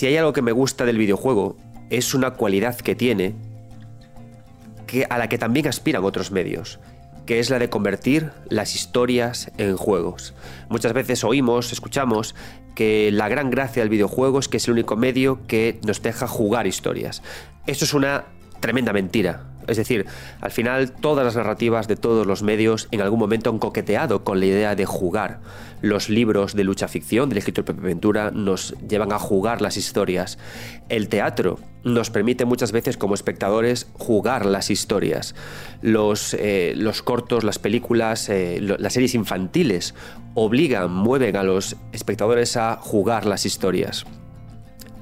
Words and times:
si 0.00 0.06
hay 0.06 0.16
algo 0.16 0.32
que 0.32 0.40
me 0.40 0.52
gusta 0.52 0.86
del 0.86 0.96
videojuego, 0.96 1.58
es 1.90 2.14
una 2.14 2.30
cualidad 2.30 2.74
que 2.74 2.94
tiene 2.94 3.34
que, 4.86 5.04
a 5.04 5.18
la 5.18 5.28
que 5.28 5.36
también 5.36 5.66
aspiran 5.66 6.04
otros 6.04 6.30
medios 6.30 6.80
que 7.26 7.38
es 7.38 7.50
la 7.50 7.58
de 7.58 7.68
convertir 7.68 8.30
las 8.48 8.74
historias 8.74 9.52
en 9.58 9.76
juegos. 9.76 10.32
Muchas 10.70 10.94
veces 10.94 11.22
oímos, 11.22 11.70
escuchamos 11.70 12.34
que 12.74 13.10
la 13.12 13.28
gran 13.28 13.50
gracia 13.50 13.82
del 13.82 13.90
videojuego 13.90 14.38
es 14.38 14.48
que 14.48 14.56
es 14.56 14.68
el 14.68 14.72
único 14.72 14.96
medio 14.96 15.46
que 15.46 15.78
nos 15.86 16.00
deja 16.00 16.26
jugar 16.26 16.66
historias. 16.66 17.22
Esto 17.66 17.84
es 17.84 17.92
una 17.92 18.24
tremenda 18.60 18.94
mentira. 18.94 19.49
Es 19.66 19.76
decir, 19.76 20.06
al 20.40 20.50
final 20.50 20.92
todas 20.92 21.24
las 21.24 21.36
narrativas 21.36 21.88
de 21.88 21.96
todos 21.96 22.26
los 22.26 22.42
medios 22.42 22.88
en 22.90 23.00
algún 23.00 23.18
momento 23.18 23.50
han 23.50 23.58
coqueteado 23.58 24.24
con 24.24 24.40
la 24.40 24.46
idea 24.46 24.74
de 24.74 24.86
jugar. 24.86 25.40
Los 25.82 26.08
libros 26.08 26.54
de 26.54 26.64
lucha 26.64 26.88
ficción 26.88 27.28
del 27.28 27.38
escritor 27.38 27.64
Pepe 27.64 27.80
Ventura 27.80 28.30
nos 28.30 28.74
llevan 28.86 29.12
a 29.12 29.18
jugar 29.18 29.62
las 29.62 29.76
historias. 29.76 30.38
El 30.88 31.08
teatro 31.08 31.58
nos 31.84 32.10
permite 32.10 32.44
muchas 32.44 32.72
veces 32.72 32.96
como 32.96 33.14
espectadores 33.14 33.86
jugar 33.94 34.44
las 34.44 34.70
historias. 34.70 35.34
Los, 35.80 36.34
eh, 36.34 36.74
los 36.76 37.02
cortos, 37.02 37.44
las 37.44 37.58
películas, 37.58 38.28
eh, 38.28 38.58
las 38.60 38.92
series 38.92 39.14
infantiles 39.14 39.94
obligan, 40.34 40.92
mueven 40.92 41.36
a 41.36 41.42
los 41.42 41.76
espectadores 41.92 42.56
a 42.56 42.76
jugar 42.76 43.26
las 43.26 43.46
historias. 43.46 44.04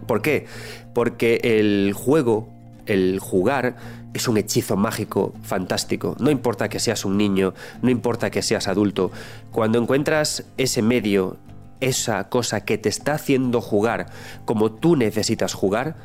¿Por 0.06 0.22
qué? 0.22 0.47
Porque 0.94 1.41
el 1.42 1.92
juego, 1.92 2.48
el 2.86 3.19
jugar, 3.20 3.77
es 4.19 4.28
un 4.28 4.36
hechizo 4.36 4.77
mágico 4.77 5.33
fantástico. 5.42 6.16
No 6.19 6.30
importa 6.30 6.69
que 6.69 6.80
seas 6.80 7.05
un 7.05 7.16
niño, 7.16 7.55
no 7.83 7.91
importa 7.91 8.30
que 8.30 8.42
seas 8.42 8.69
adulto, 8.69 9.10
cuando 9.50 9.78
encuentras 9.78 10.44
ese 10.56 10.83
medio, 10.83 11.36
esa 11.80 12.28
cosa 12.28 12.64
que 12.64 12.78
te 12.78 12.88
está 12.88 13.14
haciendo 13.14 13.60
jugar 13.60 14.06
como 14.44 14.72
tú 14.72 14.97
necesitas 14.97 15.55
jugar, 15.55 15.97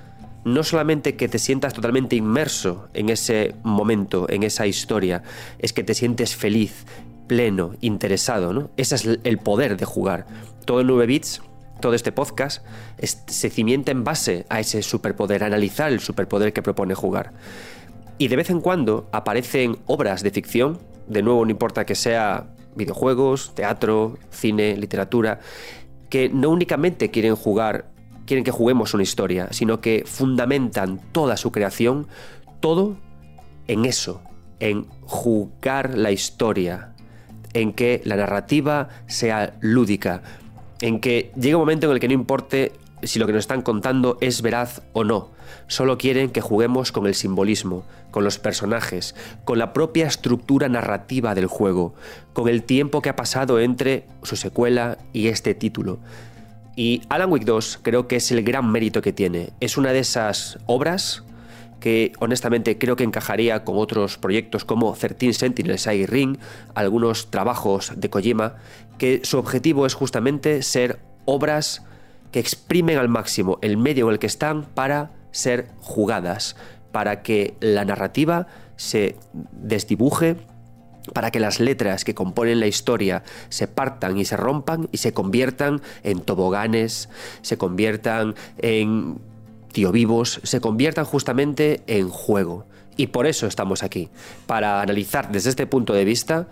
no 0.46 0.64
solamente 0.64 1.16
que 1.16 1.28
te 1.28 1.40
sientas 1.40 1.74
totalmente 1.74 2.16
inmerso 2.16 2.90
en 2.94 3.10
ese 3.10 3.56
momento, 3.64 4.30
en 4.30 4.44
esa 4.44 4.68
historia, 4.68 5.24
es 5.58 5.74
que 5.74 5.84
te 5.84 5.94
sientes 5.94 6.36
feliz, 6.36 6.86
pleno, 7.28 7.74
interesado, 7.82 8.54
¿no? 8.54 8.70
Ese 8.78 8.96
es 8.96 9.20
el 9.24 9.38
poder 9.40 9.78
de 9.78 9.86
jugar. 9.86 10.26
Todo 10.66 10.82
en 10.82 10.88
9 10.88 11.06
bits 11.08 11.42
todo 11.84 11.96
este 11.96 12.14
podcast 12.14 12.66
se 13.02 13.50
cimienta 13.50 13.92
en 13.92 14.06
base 14.06 14.46
a 14.48 14.62
ese 14.62 14.82
superpoder, 14.82 15.44
analizar 15.44 15.92
el 15.92 16.00
superpoder 16.00 16.54
que 16.54 16.62
propone 16.62 16.96
jugar. 16.96 17.34
Y 18.18 18.28
de 18.28 18.36
vez 18.36 18.50
en 18.50 18.62
cuando 18.62 19.10
aparecen 19.12 19.78
obras 19.86 20.24
de 20.24 20.32
ficción, 20.32 20.80
de 21.08 21.24
nuevo 21.24 21.44
no 21.46 21.52
importa 21.52 21.86
que 21.86 21.96
sea 21.96 22.48
videojuegos, 22.76 23.54
teatro, 23.56 24.18
cine, 24.30 24.78
literatura, 24.78 25.40
que 26.10 26.30
no 26.30 26.50
únicamente 26.50 27.12
quieren 27.12 27.36
jugar, 27.36 27.90
quieren 28.26 28.44
que 28.44 28.52
juguemos 28.52 28.94
una 28.94 29.04
historia, 29.04 29.48
sino 29.52 29.82
que 29.82 30.04
fundamentan 30.06 31.00
toda 31.12 31.38
su 31.38 31.52
creación, 31.52 32.08
todo 32.60 32.98
en 33.68 33.86
eso, 33.86 34.22
en 34.60 34.86
jugar 35.02 35.98
la 35.98 36.12
historia, 36.12 36.94
en 37.54 37.74
que 37.74 38.02
la 38.06 38.16
narrativa 38.16 38.90
sea 39.08 39.56
lúdica, 39.60 40.22
en 40.82 41.00
que 41.00 41.32
llegue 41.36 41.56
un 41.56 41.62
momento 41.62 41.88
en 41.88 41.94
el 41.94 42.00
que 42.00 42.08
no 42.08 42.14
importe 42.14 42.74
si 43.04 43.20
lo 43.20 43.26
que 43.28 43.34
nos 43.34 43.42
están 43.42 43.62
contando 43.62 44.18
es 44.22 44.42
veraz 44.42 44.82
o 44.94 45.04
no. 45.04 45.30
Solo 45.68 45.98
quieren 45.98 46.30
que 46.30 46.42
juguemos 46.42 46.92
con 46.92 47.06
el 47.08 47.16
simbolismo, 47.16 47.86
con 48.12 48.24
los 48.24 48.40
personajes, 48.40 49.16
con 49.46 49.60
la 49.60 49.74
propia 49.74 50.08
estructura 50.08 50.70
narrativa 50.70 51.36
del 51.36 51.48
juego, 51.48 51.94
con 52.34 52.48
el 52.50 52.64
tiempo 52.64 53.02
que 53.02 53.10
ha 53.10 53.16
pasado 53.16 53.60
entre 53.60 54.06
su 54.24 54.36
secuela 54.36 54.98
y 55.14 55.28
este 55.28 55.56
título. 55.56 56.00
Y 56.76 57.02
Alan 57.10 57.32
Wake 57.32 57.46
2 57.46 57.80
creo 57.82 58.08
que 58.08 58.16
es 58.16 58.32
el 58.32 58.44
gran 58.44 58.72
mérito 58.72 59.02
que 59.02 59.14
tiene. 59.14 59.52
Es 59.60 59.78
una 59.78 59.92
de 59.92 60.00
esas 60.00 60.58
obras 60.66 61.24
que 61.80 62.14
honestamente 62.20 62.78
creo 62.78 62.96
que 62.96 63.04
encajaría 63.04 63.66
con 63.66 63.78
otros 63.78 64.18
proyectos 64.18 64.64
como 64.64 64.94
13 64.94 65.34
Sentinels 65.34 65.82
Side 65.82 66.08
Ring, 66.08 66.38
algunos 66.76 67.30
trabajos 67.30 67.92
de 67.98 68.10
Kojima, 68.10 68.56
que 68.98 69.20
su 69.24 69.38
objetivo 69.38 69.86
es 69.86 69.94
justamente 69.94 70.62
ser 70.64 71.00
obras 71.26 71.84
que 72.34 72.40
exprimen 72.40 72.98
al 72.98 73.08
máximo 73.08 73.60
el 73.62 73.78
medio 73.78 74.08
en 74.08 74.14
el 74.14 74.20
que 74.20 74.28
están 74.28 74.66
para 74.66 75.12
ser 75.32 75.70
jugadas, 75.80 76.58
para 76.92 77.22
que 77.22 77.56
la 77.62 77.86
narrativa 77.86 78.48
se 78.76 79.16
desdibuje, 79.54 80.36
para 81.14 81.32
que 81.32 81.40
las 81.40 81.60
letras 81.60 82.04
que 82.04 82.16
componen 82.16 82.60
la 82.60 82.68
historia 82.68 83.24
se 83.50 83.68
partan 83.68 84.18
y 84.18 84.26
se 84.26 84.36
rompan 84.36 84.90
y 84.92 84.98
se 84.98 85.14
conviertan 85.14 85.82
en 86.04 86.22
toboganes, 86.22 87.08
se 87.44 87.58
conviertan 87.58 88.36
en 88.58 89.20
tío 89.72 89.92
vivos, 89.92 90.42
se 90.44 90.60
conviertan 90.60 91.06
justamente 91.06 91.82
en 91.88 92.10
juego. 92.10 92.66
Y 92.98 93.08
por 93.08 93.28
eso 93.28 93.48
estamos 93.48 93.84
aquí, 93.84 94.10
para 94.48 94.82
analizar 94.82 95.32
desde 95.32 95.50
este 95.52 95.68
punto 95.68 95.94
de 95.94 96.06
vista 96.06 96.48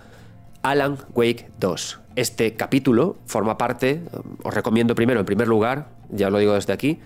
Alan 0.61 0.97
Wake 1.15 1.49
2. 1.59 2.00
Este 2.15 2.55
capítulo 2.57 3.17
forma 3.25 3.57
parte, 3.57 4.01
os 4.43 4.53
recomiendo 4.53 4.95
primero, 4.95 5.21
en 5.21 5.25
primer 5.25 5.47
lugar, 5.47 5.87
ya 6.09 6.29
lo 6.29 6.39
digo 6.39 6.53
desde 6.53 6.73
aquí, 6.73 6.99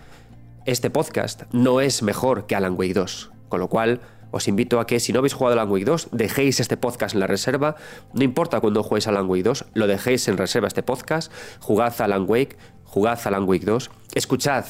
este 0.65 0.89
podcast 0.89 1.43
no 1.51 1.79
es 1.79 2.01
mejor 2.01 2.47
que 2.47 2.55
Alan 2.55 2.73
Wake 2.75 2.95
2, 2.95 3.31
con 3.47 3.59
lo 3.59 3.69
cual 3.69 4.01
os 4.31 4.47
invito 4.47 4.79
a 4.79 4.87
que 4.87 4.99
si 4.99 5.13
no 5.13 5.19
habéis 5.19 5.35
jugado 5.35 5.53
Alan 5.53 5.71
Wake 5.71 5.85
2, 5.85 6.09
dejéis 6.11 6.59
este 6.59 6.75
podcast 6.75 7.13
en 7.13 7.19
la 7.19 7.27
reserva, 7.27 7.75
no 8.13 8.23
importa 8.23 8.59
cuando 8.61 8.81
juguéis 8.81 9.07
Alan 9.07 9.29
Wake 9.29 9.43
2, 9.43 9.65
lo 9.75 9.85
dejéis 9.85 10.27
en 10.27 10.37
reserva 10.37 10.67
este 10.67 10.81
podcast, 10.81 11.31
jugad 11.59 11.93
Alan 12.01 12.25
Wake, 12.27 12.57
jugad 12.83 13.19
Alan 13.25 13.43
Wake 13.43 13.65
2, 13.65 13.91
escuchad 14.15 14.65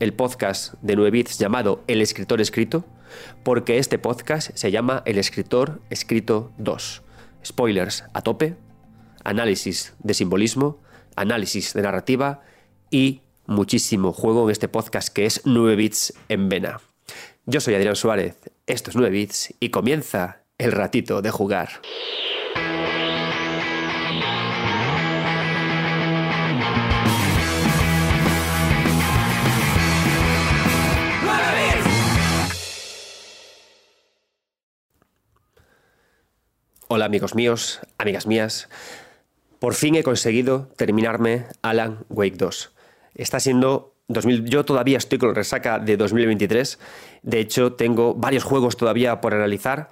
el 0.00 0.12
podcast 0.12 0.74
de 0.82 0.96
9 0.96 1.10
bits 1.10 1.38
llamado 1.38 1.82
El 1.86 2.02
escritor 2.02 2.42
escrito, 2.42 2.84
porque 3.42 3.78
este 3.78 3.98
podcast 3.98 4.50
se 4.54 4.70
llama 4.70 5.02
El 5.06 5.16
escritor 5.16 5.80
escrito 5.88 6.50
2. 6.58 7.02
Spoilers 7.44 8.04
a 8.12 8.20
tope, 8.20 8.56
análisis 9.24 9.94
de 9.98 10.14
simbolismo, 10.14 10.80
análisis 11.16 11.74
de 11.74 11.82
narrativa 11.82 12.42
y 12.90 13.22
muchísimo 13.46 14.12
juego 14.12 14.44
en 14.44 14.52
este 14.52 14.68
podcast 14.68 15.08
que 15.08 15.26
es 15.26 15.42
9 15.44 15.76
bits 15.76 16.14
en 16.28 16.48
vena. 16.48 16.80
Yo 17.46 17.60
soy 17.60 17.74
Adrián 17.74 17.96
Suárez, 17.96 18.36
esto 18.66 18.90
es 18.90 18.96
9 18.96 19.10
bits 19.10 19.54
y 19.60 19.70
comienza 19.70 20.44
el 20.58 20.72
ratito 20.72 21.22
de 21.22 21.30
jugar. 21.30 21.80
Hola 36.94 37.06
amigos 37.06 37.34
míos, 37.34 37.80
amigas 37.96 38.26
mías. 38.26 38.68
Por 39.62 39.74
fin 39.74 39.94
he 39.94 40.02
conseguido 40.02 40.72
terminarme 40.76 41.46
Alan 41.62 42.04
Wake 42.08 42.36
2. 42.36 42.72
Está 43.14 43.38
siendo 43.38 43.94
2000, 44.08 44.46
yo 44.46 44.64
todavía 44.64 44.98
estoy 44.98 45.18
con 45.18 45.36
resaca 45.36 45.78
de 45.78 45.96
2023. 45.96 46.80
De 47.22 47.38
hecho, 47.38 47.74
tengo 47.74 48.12
varios 48.12 48.42
juegos 48.42 48.76
todavía 48.76 49.20
por 49.20 49.34
analizar 49.34 49.90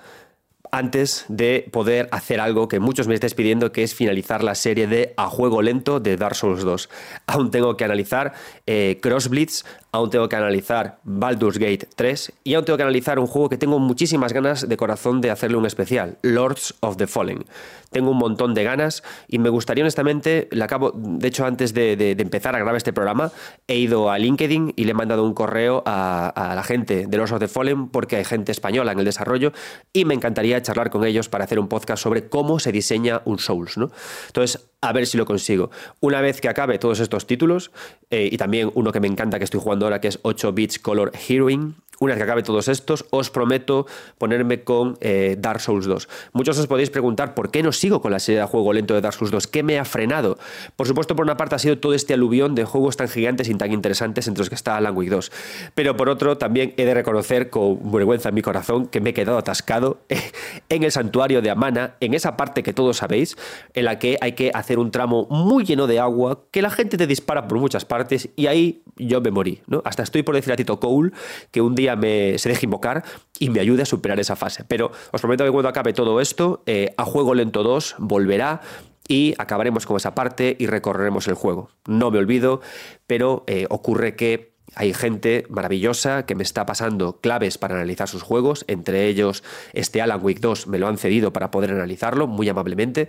antes 0.73 1.25
de 1.29 1.69
poder 1.71 2.09
hacer 2.11 2.41
algo 2.41 2.67
que 2.67 2.81
muchos 2.81 3.06
me 3.06 3.15
estáis 3.15 3.35
pidiendo, 3.35 3.71
que 3.71 3.85
es 3.85 3.95
finalizar 3.95 4.43
la 4.43 4.56
serie 4.56 4.89
de 4.89 5.15
A 5.17 5.29
Juego 5.29 5.62
Lento 5.62 6.00
de 6.00 6.17
Dark 6.17 6.35
Souls 6.35 6.65
2. 6.65 6.89
Aún 7.27 7.53
tengo 7.53 7.77
que 7.77 7.85
analizar 7.85 8.33
eh, 8.67 8.99
Cross 9.00 9.29
Blitz, 9.29 9.65
aún 9.93 10.11
tengo 10.11 10.29
que 10.29 10.37
analizar 10.37 10.99
Baldur's 11.05 11.59
Gate 11.59 11.89
3 11.95 12.33
y 12.45 12.55
aún 12.55 12.65
tengo 12.65 12.77
que 12.77 12.83
analizar 12.83 13.19
un 13.19 13.27
juego 13.27 13.49
que 13.49 13.59
tengo 13.59 13.79
muchísimas 13.79 14.33
ganas 14.33 14.69
de 14.69 14.77
corazón 14.77 15.21
de 15.21 15.31
hacerle 15.31 15.57
un 15.57 15.67
especial, 15.67 16.19
Lords 16.23 16.75
of 16.81 16.97
the 16.97 17.07
Fallen. 17.07 17.45
Tengo 17.91 18.13
un 18.13 18.19
montón 18.19 18.55
de 18.55 18.63
ganas 18.63 19.03
y 19.27 19.39
me 19.39 19.49
gustaría 19.49 19.83
honestamente, 19.83 20.49
le 20.53 20.63
acabo, 20.63 20.93
de 20.95 21.27
hecho 21.27 21.45
antes 21.45 21.75
de, 21.75 22.13
empezar 22.19 22.55
a 22.55 22.59
grabar 22.59 22.77
este 22.77 22.93
programa, 22.93 23.33
he 23.67 23.77
ido 23.77 24.11
a 24.11 24.19
LinkedIn 24.19 24.75
y 24.77 24.85
le 24.85 24.93
he 24.93 24.95
mandado 24.95 25.25
un 25.25 25.35
correo 25.35 25.83
a, 25.87 26.53
la 26.55 26.63
gente 26.63 27.07
de 27.07 27.17
Lords 27.17 27.33
of 27.33 27.41
the 27.41 27.49
Fallen 27.49 27.89
porque 27.89 28.17
hay 28.17 28.25
gente 28.25 28.53
española 28.53 28.93
en 28.93 29.01
el 29.01 29.05
desarrollo 29.05 29.53
y 29.93 30.05
me 30.05 30.15
encantaría 30.15 30.63
charlar 30.63 30.91
con 30.91 31.05
ellos 31.05 31.29
para 31.29 31.45
hacer 31.45 31.59
un 31.59 31.69
podcast 31.69 32.03
sobre 32.03 32.29
cómo 32.29 32.61
se 32.61 32.71
diseña 32.73 33.23
un 33.25 33.39
Souls, 33.39 33.77
¿no? 33.77 33.91
Entonces, 34.29 34.71
a 34.83 34.93
ver 34.93 35.07
si 35.07 35.19
lo 35.19 35.27
consigo. 35.27 35.71
Una 36.01 36.21
vez 36.21 36.41
que 36.41 36.49
acabe 36.49 36.79
todos 36.79 37.01
estos 37.01 37.27
títulos, 37.27 37.71
eh, 38.11 38.29
y 38.31 38.37
también 38.37 38.71
uno 38.75 38.93
que 38.93 39.01
me 39.01 39.09
encanta 39.09 39.39
que 39.39 39.45
estoy 39.45 39.61
jugando 39.61 39.80
ahora, 39.87 40.00
que 40.00 40.09
es 40.09 40.19
8 40.23 40.53
Bits 40.53 40.79
Color 40.79 41.12
Heroine, 41.29 41.75
una 42.02 42.14
vez 42.14 42.19
que 42.19 42.25
acabe 42.25 42.43
todos 42.43 42.69
estos, 42.69 43.05
os 43.11 43.29
prometo 43.29 43.87
ponerme 44.17 44.64
con 44.64 44.97
eh, 45.02 45.37
Dark 45.38 45.61
Souls 45.61 45.85
2. 45.85 46.08
Muchos 46.32 46.58
os 46.58 46.67
podéis 46.67 46.88
preguntar 46.88 47.35
por 47.35 47.50
qué 47.50 47.62
no 47.62 47.73
sigo 47.73 48.00
con 48.00 48.11
la 48.11 48.19
serie 48.19 48.41
de 48.41 48.47
juego 48.47 48.73
lento 48.73 48.94
de 48.94 49.02
Dark 49.02 49.14
Souls 49.14 49.31
2, 49.31 49.47
qué 49.47 49.62
me 49.62 49.79
ha 49.79 49.85
frenado. 49.85 50.38
Por 50.76 50.87
supuesto, 50.87 51.14
por 51.14 51.26
una 51.26 51.37
parte 51.37 51.56
ha 51.56 51.58
sido 51.58 51.76
todo 51.76 51.93
este 51.93 52.14
aluvión 52.14 52.55
de 52.55 52.64
juegos 52.64 52.97
tan 52.97 53.06
gigantes 53.08 53.50
y 53.50 53.55
tan 53.55 53.70
interesantes 53.70 54.26
entre 54.29 54.41
los 54.41 54.49
que 54.49 54.55
está 54.55 54.79
Alan 54.79 54.97
Wake 54.97 55.11
2. 55.11 55.31
Pero 55.75 55.94
por 55.94 56.08
otro, 56.08 56.38
también 56.38 56.73
he 56.79 56.87
de 56.87 56.94
reconocer 56.94 57.50
con 57.50 57.93
vergüenza 57.93 58.31
en 58.31 58.35
mi 58.35 58.41
corazón 58.41 58.87
que 58.87 59.02
me 59.02 59.11
he 59.11 59.14
quedado 59.14 59.37
atascado 59.37 59.99
en 60.70 60.82
el 60.85 60.93
santuario 60.93 61.43
de 61.43 61.50
Amana, 61.50 61.97
en 62.00 62.14
esa 62.14 62.35
parte 62.35 62.62
que 62.62 62.73
todos 62.73 62.97
sabéis, 62.97 63.37
en 63.75 63.85
la 63.85 63.99
que 63.99 64.17
hay 64.23 64.32
que 64.32 64.50
hacer 64.55 64.79
un 64.79 64.91
tramo 64.91 65.26
muy 65.29 65.64
lleno 65.64 65.87
de 65.87 65.99
agua, 65.99 66.44
que 66.50 66.62
la 66.62 66.70
gente 66.70 66.97
te 66.97 67.06
dispara 67.06 67.47
por 67.47 67.58
muchas 67.58 67.85
partes 67.85 68.31
y 68.37 68.47
ahí 68.47 68.81
yo 68.97 69.20
me 69.20 69.31
morí. 69.31 69.61
¿no? 69.67 69.82
Hasta 69.85 70.02
estoy 70.02 70.23
por 70.23 70.35
decir 70.35 70.50
a 70.55 70.56
Tito 70.56 70.81
Cole 70.81 71.11
que 71.50 71.61
un 71.61 71.75
día 71.75 71.90
me, 71.97 72.39
se 72.39 72.49
deje 72.49 72.67
invocar 72.67 73.05
y 73.39 73.51
me 73.51 73.61
ayude 73.61 73.83
a 73.83 73.87
superar 73.87 74.21
esa 74.21 74.37
fase. 74.37 74.65
Pero 74.65 74.91
os 75.13 75.21
prometo 75.21 75.45
que 75.45 75.51
cuando 75.51 75.69
acabe 75.69 75.93
todo 75.93 76.21
esto, 76.21 76.63
eh, 76.67 76.95
a 76.97 77.05
Juego 77.05 77.35
Lento 77.35 77.63
2 77.63 77.97
volverá 77.99 78.61
y 79.09 79.35
acabaremos 79.39 79.87
con 79.87 79.97
esa 79.97 80.15
parte 80.15 80.57
y 80.59 80.67
recorreremos 80.67 81.27
el 81.29 81.35
juego. 81.35 81.71
No 81.87 82.11
me 82.11 82.19
olvido, 82.19 82.61
pero 83.07 83.45
eh, 83.49 83.67
ocurre 83.69 84.15
que 84.15 84.51
hay 84.75 84.95
gente 84.95 85.47
maravillosa 85.49 86.27
que 86.27 86.35
me 86.35 86.43
está 86.43 86.65
pasando 86.65 87.21
claves 87.21 87.59
para 87.59 87.75
analizar 87.75 88.09
sus 88.09 88.23
juegos, 88.23 88.65
entre 88.69 89.07
ellos 89.07 89.43
este 89.73 90.01
Alan 90.01 90.21
Wake 90.23 90.41
2 90.41 90.69
me 90.69 90.79
lo 90.79 90.87
han 90.87 90.97
cedido 90.97 91.33
para 91.33 91.51
poder 91.51 91.73
analizarlo 91.73 92.27
muy 92.27 92.49
amablemente 92.49 93.09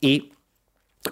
y 0.00 0.32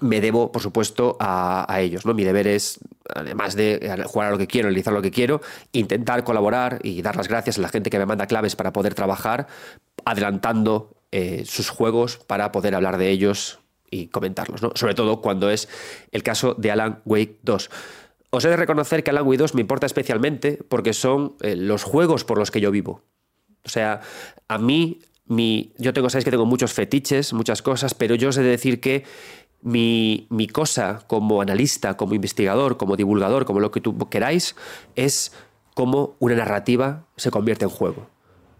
me 0.01 0.21
debo, 0.21 0.53
por 0.53 0.63
supuesto, 0.63 1.17
a, 1.21 1.67
ellos. 1.81 2.07
¿no? 2.07 2.15
Mi 2.15 2.25
deber 2.25 2.47
es, 2.47 2.79
además 3.15 3.57
de 3.57 4.05
jugar 4.07 4.29
a 4.29 4.31
lo 4.31 4.39
que 4.39 4.47
quiero, 4.47 4.69
analizar 4.69 4.93
lo 4.93 5.03
que 5.03 5.11
quiero, 5.11 5.41
intentar 5.73 6.25
colaborar 6.25 6.79
y 6.83 7.03
dar 7.03 7.17
las 7.17 7.29
gracias 7.29 7.59
a 7.59 7.63
la 7.63 7.69
gente 7.69 7.91
que 7.91 7.99
me 7.99 8.07
manda 8.07 8.27
claves 8.27 8.57
para 8.57 8.73
poder 8.73 8.95
trabajar, 8.95 9.49
adelantando 10.05 10.95
eh, 11.13 11.43
sus 11.45 11.71
juegos 11.71 12.19
para 12.19 12.53
poder 12.53 12.75
hablar 12.75 12.97
de 12.97 13.11
ellos 13.11 13.59
y 13.91 14.07
comentarlos. 14.07 14.63
¿no? 14.63 14.71
Sobre 14.75 14.95
todo 14.95 15.21
cuando 15.21 15.51
es 15.51 15.69
el 16.13 16.23
caso 16.23 16.55
de 16.55 16.71
Alan 16.71 17.03
Wake 17.05 17.39
2. 17.43 17.71
Os 18.31 18.45
he 18.45 18.49
de 18.49 18.57
reconocer 18.57 19.03
que 19.03 19.11
Alan 19.11 19.27
Wake 19.27 19.39
2 19.39 19.55
me 19.57 19.61
importa 19.61 19.87
especialmente 19.87 20.59
porque 20.69 20.93
son 20.93 21.35
eh, 21.41 21.57
los 21.57 21.83
juegos 21.83 22.25
por 22.25 22.39
los 22.39 22.53
que 22.53 22.61
yo 22.61 22.71
vivo. 22.71 23.03
O 23.65 23.69
sea, 23.69 24.01
a 24.47 24.59
mí, 24.59 25.01
mi, 25.27 25.73
yo 25.79 25.93
tengo, 25.93 26.09
sabéis 26.09 26.25
que 26.25 26.31
tengo 26.31 26.47
muchos 26.47 26.73
fetiches, 26.73 27.33
muchas 27.33 27.61
cosas, 27.61 27.93
pero 27.95 28.15
yo 28.15 28.29
os 28.29 28.39
he 28.39 28.43
de 28.43 28.51
decir 28.51 28.81
que 28.81 29.05
mi, 29.63 30.49
cosa 30.53 31.03
como 31.07 31.43
analista, 31.43 31.97
como 31.97 32.15
investigador, 32.15 32.77
como 32.77 32.97
divulgador, 32.97 33.45
como 33.45 33.61
lo 33.61 33.71
que 33.71 33.81
tú 33.81 33.97
queráis, 34.09 34.57
es 34.97 35.33
cómo 35.75 36.17
una 36.19 36.35
narrativa 36.35 37.05
se 37.17 37.31
convierte 37.31 37.65
en 37.65 37.71
juego. 37.71 38.07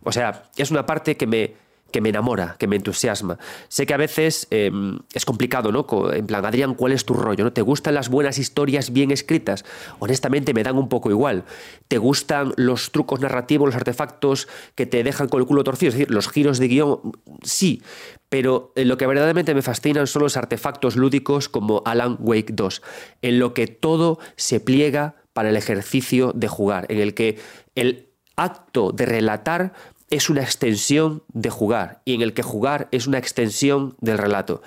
O 0.03 0.13
sea, 0.13 0.51
es 0.57 0.71
una 0.71 0.87
parte 0.87 1.17
que 1.17 1.27
me, 1.27 1.55
que 1.91 2.01
me 2.01 2.09
enamora, 2.09 2.57
que 2.59 2.67
me 2.67 2.77
entusiasma. 2.77 3.39
Sé 3.69 3.87
que 3.87 3.95
a 3.95 3.97
veces 3.97 4.47
em, 4.51 4.99
es 5.13 5.25
complicado, 5.25 5.73
¿no? 5.73 5.87
En 6.13 6.27
plan, 6.27 6.45
Adrián, 6.45 6.75
¿cuál 6.75 6.93
es 6.93 7.05
tu 7.05 7.15
rollo? 7.15 7.45
¿No? 7.45 7.53
¿Te 7.53 7.63
gustan 7.63 7.95
las 7.95 8.09
buenas 8.09 8.39
historias 8.39 8.93
bien 8.93 9.11
escritas? 9.11 9.65
Honestamente 9.99 10.55
me 10.55 10.63
dan 10.63 10.77
un 10.77 10.89
poco 10.89 11.11
igual. 11.11 11.45
¿Te 11.89 11.99
gustan 11.99 12.53
los 12.57 12.91
trucos 12.93 13.21
narrativos, 13.21 13.67
los 13.67 13.77
artefactos 13.77 14.49
que 14.75 14.87
te 14.87 15.03
dejan 15.03 15.29
con 15.29 15.41
el 15.41 15.47
culo 15.47 15.65
torcido? 15.65 15.89
Es 15.89 15.95
decir, 15.95 16.11
los 16.11 16.29
giros 16.29 16.59
de 16.59 16.69
guion, 16.69 17.13
sí. 17.43 17.83
Pero 18.29 18.73
lo 18.77 18.97
que 18.97 19.07
verdaderamente 19.07 19.55
me 19.55 19.63
fascinan 19.63 20.07
son 20.07 20.23
los 20.23 20.37
artefactos 20.37 20.97
lúdicos 20.97 21.49
como 21.49 21.83
Alan 21.85 22.17
Wake 22.21 22.53
2, 22.53 22.83
en 23.23 23.39
lo 23.41 23.55
que 23.55 23.67
todo 23.67 24.19
se 24.37 24.61
pliega 24.61 25.17
para 25.33 25.49
el 25.51 25.57
ejercicio 25.57 26.33
de 26.35 26.49
jugar, 26.49 26.87
en 26.89 26.99
el 26.99 27.15
que 27.15 27.39
el 27.75 28.11
acto 28.37 28.93
de 28.93 29.07
relatar 29.07 29.75
es 30.11 30.29
una 30.29 30.43
extensión 30.43 31.23
de 31.33 31.51
jugar 31.51 32.03
y 32.05 32.15
en 32.15 32.23
el 32.23 32.35
que 32.35 32.43
jugar 32.43 32.89
es 32.91 33.07
una 33.07 33.19
extensión 33.19 33.97
del 34.01 34.19
relato. 34.19 34.63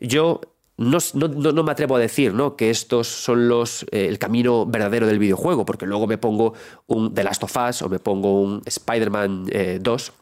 Yo 0.00 0.40
no, 0.76 0.98
no, 1.14 1.62
me 1.62 1.70
atrevo 1.70 1.94
a 1.94 2.00
decir 2.00 2.34
¿no? 2.34 2.56
que 2.56 2.70
estos 2.70 3.06
son 3.06 3.48
los, 3.48 3.84
eh, 3.92 4.06
el 4.08 4.18
camino 4.18 4.66
verdadero 4.66 5.06
del 5.06 5.20
videojuego, 5.20 5.64
porque 5.64 5.86
luego 5.86 6.08
me 6.08 6.18
pongo 6.18 6.54
un 6.88 7.14
The 7.14 7.22
Last 7.22 7.44
of 7.44 7.56
Us 7.56 7.82
o 7.82 7.88
me 7.88 8.00
pongo 8.00 8.40
un 8.40 8.62
Spider-Man 8.66 9.46
2 9.80 10.08
eh, 10.08 10.12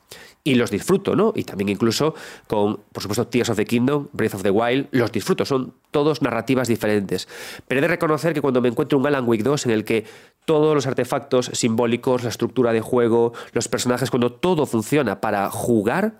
y 0.44 0.56
los 0.56 0.70
disfruto, 0.70 1.14
¿no? 1.14 1.32
Y 1.36 1.44
también 1.44 1.68
incluso 1.68 2.14
con, 2.46 2.80
por 2.92 3.02
supuesto, 3.02 3.26
Tears 3.26 3.50
of 3.50 3.56
the 3.56 3.64
Kingdom, 3.64 4.08
Breath 4.12 4.34
of 4.34 4.42
the 4.42 4.50
Wild, 4.50 4.88
los 4.90 5.12
disfruto, 5.12 5.44
son 5.44 5.74
todos 5.90 6.22
narrativas 6.22 6.68
diferentes. 6.68 7.28
Pero 7.68 7.78
he 7.78 7.82
de 7.82 7.88
reconocer 7.88 8.34
que 8.34 8.40
cuando 8.40 8.60
me 8.60 8.68
encuentro 8.68 8.98
un 8.98 9.06
Alan 9.06 9.28
Wake 9.28 9.44
2 9.44 9.66
en 9.66 9.72
el 9.72 9.84
que 9.84 10.04
todos 10.44 10.74
los 10.74 10.86
artefactos 10.86 11.50
simbólicos, 11.52 12.24
la 12.24 12.30
estructura 12.30 12.72
de 12.72 12.80
juego, 12.80 13.32
los 13.52 13.68
personajes, 13.68 14.10
cuando 14.10 14.32
todo 14.32 14.66
funciona 14.66 15.20
para 15.20 15.48
jugar, 15.50 16.18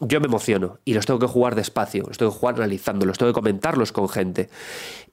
yo 0.00 0.20
me 0.20 0.26
emociono 0.26 0.78
y 0.84 0.94
los 0.94 1.06
tengo 1.06 1.20
que 1.20 1.26
jugar 1.26 1.54
despacio, 1.54 2.04
los 2.08 2.18
tengo 2.18 2.32
que 2.32 2.38
jugar 2.38 2.56
analizándolos, 2.56 3.18
tengo 3.18 3.32
que 3.32 3.38
comentarlos 3.38 3.92
con 3.92 4.08
gente. 4.08 4.50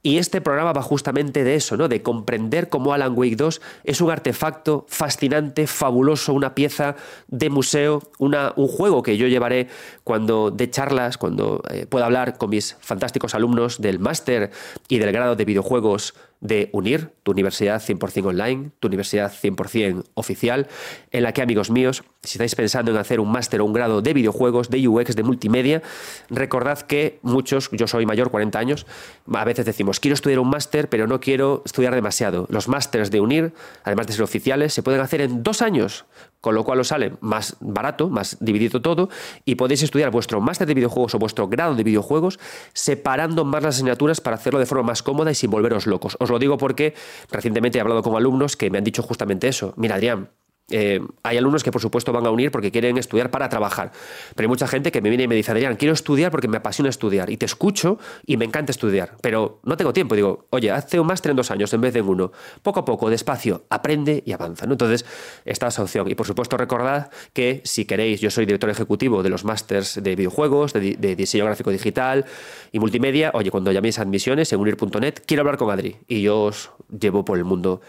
Y 0.01 0.17
este 0.17 0.39
programa 0.39 0.71
va 0.71 0.81
justamente 0.81 1.43
de 1.43 1.55
eso, 1.55 1.75
¿no? 1.75 1.89
De 1.89 2.01
comprender 2.01 2.69
cómo 2.69 2.93
Alan 2.93 3.17
Wake 3.17 3.35
2 3.35 3.61
es 3.83 3.99
un 3.99 4.11
artefacto 4.11 4.85
fascinante, 4.87 5.67
fabuloso, 5.67 6.33
una 6.33 6.55
pieza 6.55 6.95
de 7.27 7.49
museo, 7.49 8.01
una, 8.17 8.53
un 8.55 8.69
juego 8.69 9.03
que 9.03 9.17
yo 9.17 9.27
llevaré 9.27 9.67
cuando 10.05 10.51
de 10.51 10.69
charlas, 10.69 11.17
cuando 11.17 11.61
eh, 11.69 11.85
pueda 11.85 12.05
hablar 12.05 12.37
con 12.37 12.49
mis 12.49 12.77
fantásticos 12.79 13.35
alumnos 13.35 13.81
del 13.81 13.99
máster 13.99 14.51
y 14.87 14.99
del 14.99 15.11
grado 15.11 15.35
de 15.35 15.43
videojuegos 15.43 16.13
de 16.41 16.69
UNIR, 16.71 17.11
tu 17.23 17.31
universidad 17.31 17.81
100% 17.81 18.25
online, 18.25 18.71
tu 18.79 18.87
universidad 18.87 19.31
100% 19.31 20.05
oficial, 20.13 20.67
en 21.11 21.23
la 21.23 21.33
que, 21.33 21.41
amigos 21.41 21.69
míos, 21.69 22.03
si 22.23 22.37
estáis 22.37 22.55
pensando 22.55 22.91
en 22.91 22.97
hacer 22.97 23.19
un 23.19 23.31
máster 23.31 23.59
o 23.59 23.65
un 23.65 23.73
grado 23.73 24.01
de 24.01 24.13
videojuegos, 24.13 24.69
de 24.69 24.87
UX, 24.87 25.15
de 25.15 25.23
multimedia, 25.23 25.81
recordad 26.29 26.79
que 26.79 27.19
muchos, 27.23 27.69
yo 27.71 27.87
soy 27.87 28.05
mayor, 28.05 28.31
40 28.31 28.57
años, 28.57 28.85
a 29.31 29.43
veces 29.43 29.65
decimos, 29.65 29.88
quiero 29.97 30.13
estudiar 30.13 30.39
un 30.39 30.49
máster, 30.49 30.89
pero 30.89 31.07
no 31.07 31.19
quiero 31.19 31.63
estudiar 31.65 31.95
demasiado. 31.95 32.45
Los 32.49 32.67
másters 32.67 33.09
de 33.09 33.21
UNIR, 33.21 33.53
además 33.83 34.07
de 34.07 34.13
ser 34.13 34.23
oficiales, 34.23 34.73
se 34.73 34.83
pueden 34.83 35.01
hacer 35.01 35.21
en 35.21 35.41
dos 35.41 35.61
años, 35.61 36.05
con 36.41 36.53
lo 36.53 36.63
cual 36.63 36.79
os 36.79 36.89
sale 36.89 37.13
más 37.21 37.55
barato, 37.59 38.09
más 38.09 38.37
dividido 38.39 38.81
todo, 38.81 39.09
y 39.45 39.55
podéis 39.55 39.81
estudiar 39.81 40.11
vuestro 40.11 40.41
máster 40.41 40.67
de 40.67 40.73
videojuegos 40.73 41.15
o 41.15 41.19
vuestro 41.19 41.47
grado 41.47 41.75
de 41.75 41.83
videojuegos 41.83 42.39
separando 42.73 43.45
más 43.45 43.63
las 43.63 43.75
asignaturas 43.75 44.21
para 44.21 44.35
hacerlo 44.35 44.59
de 44.59 44.65
forma 44.65 44.83
más 44.83 45.01
cómoda 45.01 45.31
y 45.31 45.35
sin 45.35 45.49
volveros 45.49 45.87
locos. 45.87 46.17
Os 46.19 46.29
lo 46.29 46.39
digo 46.39 46.57
porque 46.57 46.93
recientemente 47.31 47.77
he 47.77 47.81
hablado 47.81 48.03
con 48.03 48.15
alumnos 48.15 48.55
que 48.55 48.69
me 48.69 48.77
han 48.77 48.83
dicho 48.83 49.01
justamente 49.01 49.47
eso. 49.47 49.73
Mira, 49.77 49.95
Adrián, 49.95 50.29
eh, 50.69 51.01
hay 51.23 51.37
alumnos 51.37 51.63
que 51.63 51.71
por 51.71 51.81
supuesto 51.81 52.11
van 52.11 52.25
a 52.25 52.31
unir 52.31 52.51
porque 52.51 52.71
quieren 52.71 52.97
estudiar 52.97 53.31
para 53.31 53.49
trabajar, 53.49 53.91
pero 54.35 54.45
hay 54.45 54.49
mucha 54.49 54.67
gente 54.67 54.91
que 54.91 55.01
me 55.01 55.09
viene 55.09 55.23
y 55.23 55.27
me 55.27 55.35
dice, 55.35 55.51
Adrián, 55.51 55.75
quiero 55.75 55.93
estudiar 55.93 56.31
porque 56.31 56.47
me 56.47 56.57
apasiona 56.57 56.89
estudiar 56.89 57.29
y 57.29 57.37
te 57.37 57.45
escucho 57.45 57.99
y 58.25 58.37
me 58.37 58.45
encanta 58.45 58.71
estudiar, 58.71 59.15
pero 59.21 59.59
no 59.63 59.77
tengo 59.77 59.93
tiempo. 59.93 60.15
Digo, 60.15 60.45
oye, 60.49 60.71
hazte 60.71 60.99
un 60.99 61.07
máster 61.07 61.31
en 61.31 61.37
dos 61.37 61.51
años 61.51 61.73
en 61.73 61.81
vez 61.81 61.93
de 61.93 62.01
uno. 62.01 62.31
Poco 62.61 62.81
a 62.81 62.85
poco, 62.85 63.09
despacio, 63.09 63.63
aprende 63.69 64.23
y 64.25 64.31
avanza. 64.31 64.65
Entonces, 64.65 65.05
está 65.45 65.67
esa 65.67 65.83
opción. 65.83 66.09
Y 66.09 66.15
por 66.15 66.25
supuesto, 66.25 66.57
recordad 66.57 67.09
que 67.33 67.61
si 67.63 67.85
queréis, 67.85 68.21
yo 68.21 68.31
soy 68.31 68.45
director 68.45 68.69
ejecutivo 68.69 69.23
de 69.23 69.29
los 69.29 69.45
másters 69.45 70.01
de 70.01 70.15
videojuegos, 70.15 70.73
de, 70.73 70.95
de 70.95 71.15
diseño 71.15 71.45
gráfico 71.45 71.71
digital 71.71 72.25
y 72.71 72.79
multimedia. 72.79 73.31
Oye, 73.33 73.51
cuando 73.51 73.71
llaméis 73.71 73.99
a 73.99 74.03
admisiones 74.03 74.51
en 74.53 74.59
unir.net, 74.59 75.15
quiero 75.25 75.41
hablar 75.41 75.57
con 75.57 75.71
Adri 75.71 75.97
y 76.07 76.21
yo 76.21 76.43
os 76.43 76.71
llevo 76.89 77.25
por 77.25 77.37
el 77.37 77.45
mundo 77.45 77.81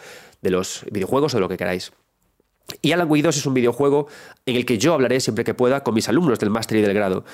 de 0.42 0.50
los 0.50 0.84
videojuegos 0.90 1.34
o 1.34 1.37
de 1.37 1.40
lo 1.40 1.49
que 1.49 1.56
queráis. 1.56 1.92
Y 2.82 2.92
Alan 2.92 3.10
Wake 3.10 3.22
2 3.22 3.36
es 3.36 3.46
un 3.46 3.54
videojuego 3.54 4.06
en 4.46 4.56
el 4.56 4.64
que 4.64 4.78
yo 4.78 4.94
hablaré 4.94 5.20
siempre 5.20 5.44
que 5.44 5.54
pueda 5.54 5.82
con 5.82 5.94
mis 5.94 6.08
alumnos 6.08 6.38
del 6.38 6.50
máster 6.50 6.78
y 6.78 6.82
del 6.82 6.94
grado, 6.94 7.24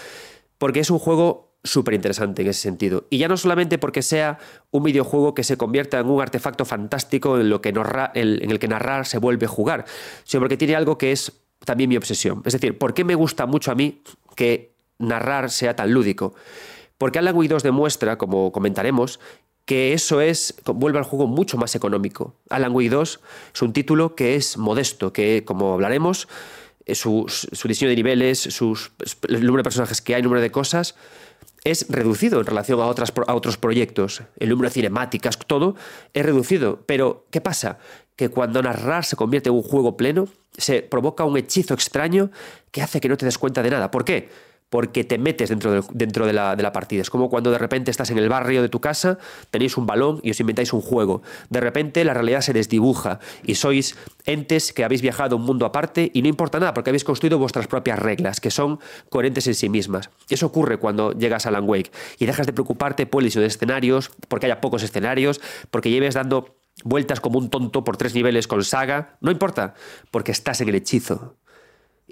porque 0.58 0.80
es 0.80 0.90
un 0.90 0.98
juego 0.98 1.46
súper 1.66 1.94
interesante 1.94 2.42
en 2.42 2.48
ese 2.48 2.60
sentido. 2.60 3.06
Y 3.10 3.18
ya 3.18 3.28
no 3.28 3.36
solamente 3.36 3.78
porque 3.78 4.02
sea 4.02 4.38
un 4.70 4.82
videojuego 4.84 5.34
que 5.34 5.44
se 5.44 5.56
convierta 5.56 5.98
en 5.98 6.08
un 6.08 6.20
artefacto 6.22 6.64
fantástico 6.64 7.38
en, 7.38 7.50
lo 7.50 7.60
que 7.60 7.70
en 7.70 8.50
el 8.50 8.58
que 8.58 8.68
narrar 8.68 9.06
se 9.06 9.18
vuelve 9.18 9.46
a 9.46 9.48
jugar, 9.48 9.84
sino 10.24 10.40
porque 10.40 10.56
tiene 10.56 10.76
algo 10.76 10.96
que 10.96 11.12
es 11.12 11.32
también 11.64 11.90
mi 11.90 11.96
obsesión. 11.96 12.42
Es 12.44 12.52
decir, 12.52 12.78
¿por 12.78 12.94
qué 12.94 13.04
me 13.04 13.14
gusta 13.14 13.46
mucho 13.46 13.72
a 13.72 13.74
mí 13.74 14.02
que 14.34 14.74
narrar 14.98 15.50
sea 15.50 15.74
tan 15.74 15.92
lúdico? 15.92 16.34
Porque 16.98 17.18
Alan 17.18 17.36
Wake 17.36 17.48
2 17.48 17.62
demuestra, 17.62 18.16
como 18.16 18.52
comentaremos, 18.52 19.20
que 19.66 19.92
eso 19.92 20.20
es, 20.20 20.54
vuelve 20.64 20.98
al 20.98 21.04
juego 21.04 21.26
mucho 21.26 21.58
más 21.58 21.74
económico. 21.74 22.36
Alan 22.48 22.72
Wake 22.72 22.88
2 22.88 23.20
es 23.52 23.62
un 23.62 23.72
título 23.72 24.14
que 24.14 24.36
es 24.36 24.56
modesto, 24.56 25.12
que 25.12 25.44
como 25.44 25.74
hablaremos, 25.74 26.28
eh, 26.86 26.94
su, 26.94 27.26
diseño 27.64 27.90
de 27.90 27.96
niveles, 27.96 28.38
sus, 28.38 28.92
el 29.28 29.40
número 29.40 29.58
de 29.58 29.62
personajes 29.64 30.00
que 30.00 30.14
hay, 30.14 30.20
el 30.20 30.24
número 30.24 30.40
de 30.40 30.52
cosas, 30.52 30.94
es 31.64 31.86
reducido 31.88 32.38
en 32.38 32.46
relación 32.46 32.80
a, 32.80 32.86
otras, 32.86 33.12
a 33.26 33.34
otros 33.34 33.56
proyectos. 33.56 34.22
El 34.38 34.50
número 34.50 34.68
de 34.68 34.74
cinemáticas, 34.74 35.36
todo 35.36 35.74
es 36.14 36.24
reducido. 36.24 36.84
Pero, 36.86 37.26
¿qué 37.32 37.40
pasa? 37.40 37.78
Que 38.14 38.28
cuando 38.28 38.62
narrar 38.62 39.04
se 39.04 39.16
convierte 39.16 39.48
en 39.48 39.56
un 39.56 39.62
juego 39.62 39.96
pleno, 39.96 40.28
se 40.56 40.82
provoca 40.82 41.24
un 41.24 41.36
hechizo 41.36 41.74
extraño 41.74 42.30
que 42.70 42.82
hace 42.82 43.00
que 43.00 43.08
no 43.08 43.16
te 43.16 43.26
des 43.26 43.36
cuenta 43.36 43.64
de 43.64 43.70
nada. 43.70 43.90
¿Por 43.90 44.04
qué? 44.04 44.28
Porque 44.68 45.04
te 45.04 45.18
metes 45.18 45.48
dentro, 45.48 45.70
de, 45.70 45.82
dentro 45.92 46.26
de, 46.26 46.32
la, 46.32 46.72
partida. 46.72 47.02
Es 47.02 47.10
como 47.10 47.30
cuando 47.30 47.50
de 47.50 47.58
repente 47.58 47.90
estás 47.90 48.10
en 48.10 48.18
el 48.18 48.28
barrio 48.28 48.62
de 48.62 48.68
tu 48.68 48.80
casa, 48.80 49.18
tenéis 49.50 49.76
un 49.76 49.86
balón 49.86 50.20
y 50.22 50.30
os 50.30 50.40
inventáis 50.40 50.72
un 50.72 50.80
juego. 50.80 51.22
De 51.50 51.60
repente 51.60 52.04
la 52.04 52.14
realidad 52.14 52.40
se 52.40 52.52
desdibuja 52.52 53.20
y 53.44 53.54
sois 53.54 53.96
entes 54.24 54.72
que 54.72 54.84
habéis 54.84 55.02
viajado 55.02 55.36
un 55.36 55.42
mundo 55.42 55.66
aparte 55.66 56.10
y 56.12 56.22
no 56.22 56.28
importa 56.28 56.58
nada 56.58 56.74
porque 56.74 56.90
habéis 56.90 57.04
construido 57.04 57.38
vuestras 57.38 57.68
propias 57.68 57.98
reglas, 57.98 58.40
que 58.40 58.50
son 58.50 58.80
coherentes 59.08 59.46
en 59.46 59.54
sí 59.54 59.68
mismas. 59.68 60.10
Eso 60.28 60.46
ocurre 60.46 60.78
cuando 60.78 61.12
llegas 61.12 61.46
a 61.46 61.50
Alan 61.50 61.68
Wake 61.68 61.92
y 62.18 62.26
dejas 62.26 62.46
de 62.46 62.52
preocuparte 62.52 63.06
por 63.06 63.22
el 63.22 63.30
de 63.30 63.46
escenarios, 63.46 64.10
porque 64.28 64.46
haya 64.46 64.60
pocos 64.60 64.82
escenarios, 64.82 65.40
porque 65.70 65.90
lleves 65.90 66.14
dando 66.14 66.56
vueltas 66.84 67.20
como 67.20 67.38
un 67.38 67.50
tonto 67.50 67.84
por 67.84 67.96
tres 67.96 68.14
niveles 68.14 68.46
con 68.46 68.64
saga. 68.64 69.16
No 69.20 69.30
importa, 69.30 69.74
porque 70.10 70.32
estás 70.32 70.60
en 70.60 70.68
el 70.68 70.74
hechizo. 70.74 71.36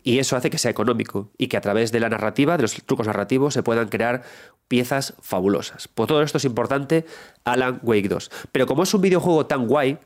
Y 0.02 0.18
eso 0.18 0.36
hace 0.36 0.50
que 0.50 0.58
sea 0.58 0.70
económico 0.70 1.30
y 1.38 1.46
que 1.46 1.56
a 1.56 1.60
través 1.60 1.92
de 1.92 2.00
la 2.00 2.08
narrativa, 2.08 2.56
de 2.56 2.62
los 2.62 2.74
trucos 2.84 3.06
narrativos, 3.06 3.54
se 3.54 3.62
puedan 3.62 3.88
crear 3.88 4.22
piezas 4.68 5.14
fabulosas. 5.20 5.88
Por 5.88 6.06
todo 6.06 6.22
esto 6.22 6.38
es 6.38 6.44
importante 6.44 7.06
Alan 7.44 7.80
Wake 7.82 8.08
2. 8.08 8.30
Pero 8.52 8.66
como 8.66 8.82
es 8.82 8.92
un 8.94 9.00
videojuego 9.00 9.46
tan 9.46 9.66
guay, 9.66 9.98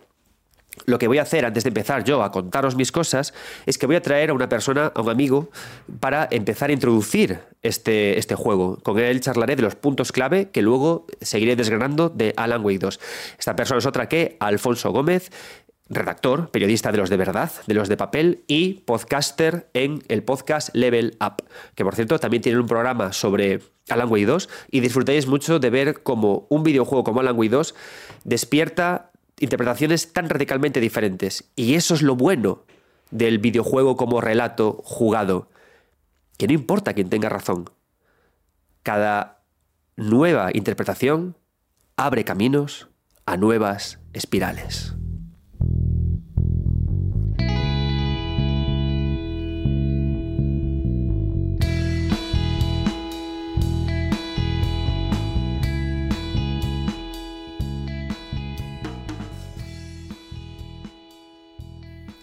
lo 0.86 0.98
que 0.98 1.08
voy 1.08 1.18
a 1.18 1.22
hacer 1.22 1.44
antes 1.44 1.64
de 1.64 1.68
empezar 1.68 2.04
yo 2.04 2.22
a 2.22 2.30
contaros 2.30 2.76
mis 2.76 2.92
cosas 2.92 3.34
es 3.66 3.78
que 3.78 3.86
voy 3.86 3.96
a 3.96 4.02
traer 4.02 4.30
a 4.30 4.34
una 4.34 4.48
persona, 4.48 4.92
a 4.94 5.00
un 5.00 5.10
amigo, 5.10 5.50
para 6.00 6.28
empezar 6.30 6.70
a 6.70 6.72
introducir 6.72 7.40
este, 7.62 8.18
este 8.18 8.34
juego. 8.34 8.78
Con 8.82 8.98
él 8.98 9.20
charlaré 9.20 9.56
de 9.56 9.62
los 9.62 9.74
puntos 9.74 10.12
clave 10.12 10.50
que 10.50 10.62
luego 10.62 11.06
seguiré 11.20 11.56
desgranando 11.56 12.08
de 12.08 12.34
Alan 12.36 12.64
Wake 12.64 12.78
2. 12.78 13.00
Esta 13.38 13.56
persona 13.56 13.78
es 13.78 13.86
otra 13.86 14.08
que 14.08 14.36
Alfonso 14.40 14.90
Gómez, 14.92 15.30
redactor, 15.90 16.50
periodista 16.50 16.92
de 16.92 16.98
los 16.98 17.10
de 17.10 17.16
verdad, 17.16 17.50
de 17.66 17.74
los 17.74 17.88
de 17.88 17.96
papel 17.96 18.44
y 18.46 18.74
podcaster 18.84 19.70
en 19.72 20.02
el 20.08 20.22
podcast 20.22 20.74
Level 20.74 21.16
Up, 21.20 21.44
que 21.74 21.84
por 21.84 21.94
cierto 21.94 22.18
también 22.18 22.42
tiene 22.42 22.58
un 22.58 22.66
programa 22.66 23.12
sobre 23.12 23.60
Alan 23.88 24.10
Wake 24.10 24.26
2 24.26 24.48
y 24.70 24.80
disfrutáis 24.80 25.26
mucho 25.26 25.58
de 25.58 25.70
ver 25.70 26.02
cómo 26.02 26.46
un 26.50 26.62
videojuego 26.62 27.04
como 27.04 27.20
Alan 27.20 27.38
Wake 27.38 27.50
2 27.50 27.74
despierta 28.24 29.10
interpretaciones 29.40 30.12
tan 30.12 30.28
radicalmente 30.28 30.80
diferentes. 30.80 31.50
Y 31.56 31.74
eso 31.74 31.94
es 31.94 32.02
lo 32.02 32.16
bueno 32.16 32.64
del 33.10 33.38
videojuego 33.38 33.96
como 33.96 34.20
relato 34.20 34.80
jugado, 34.84 35.48
que 36.36 36.46
no 36.46 36.52
importa 36.52 36.92
quién 36.92 37.08
tenga 37.08 37.28
razón. 37.28 37.70
Cada 38.82 39.42
nueva 39.96 40.50
interpretación 40.52 41.36
abre 41.96 42.24
caminos 42.24 42.88
a 43.26 43.36
nuevas 43.36 43.98
espirales. 44.12 44.94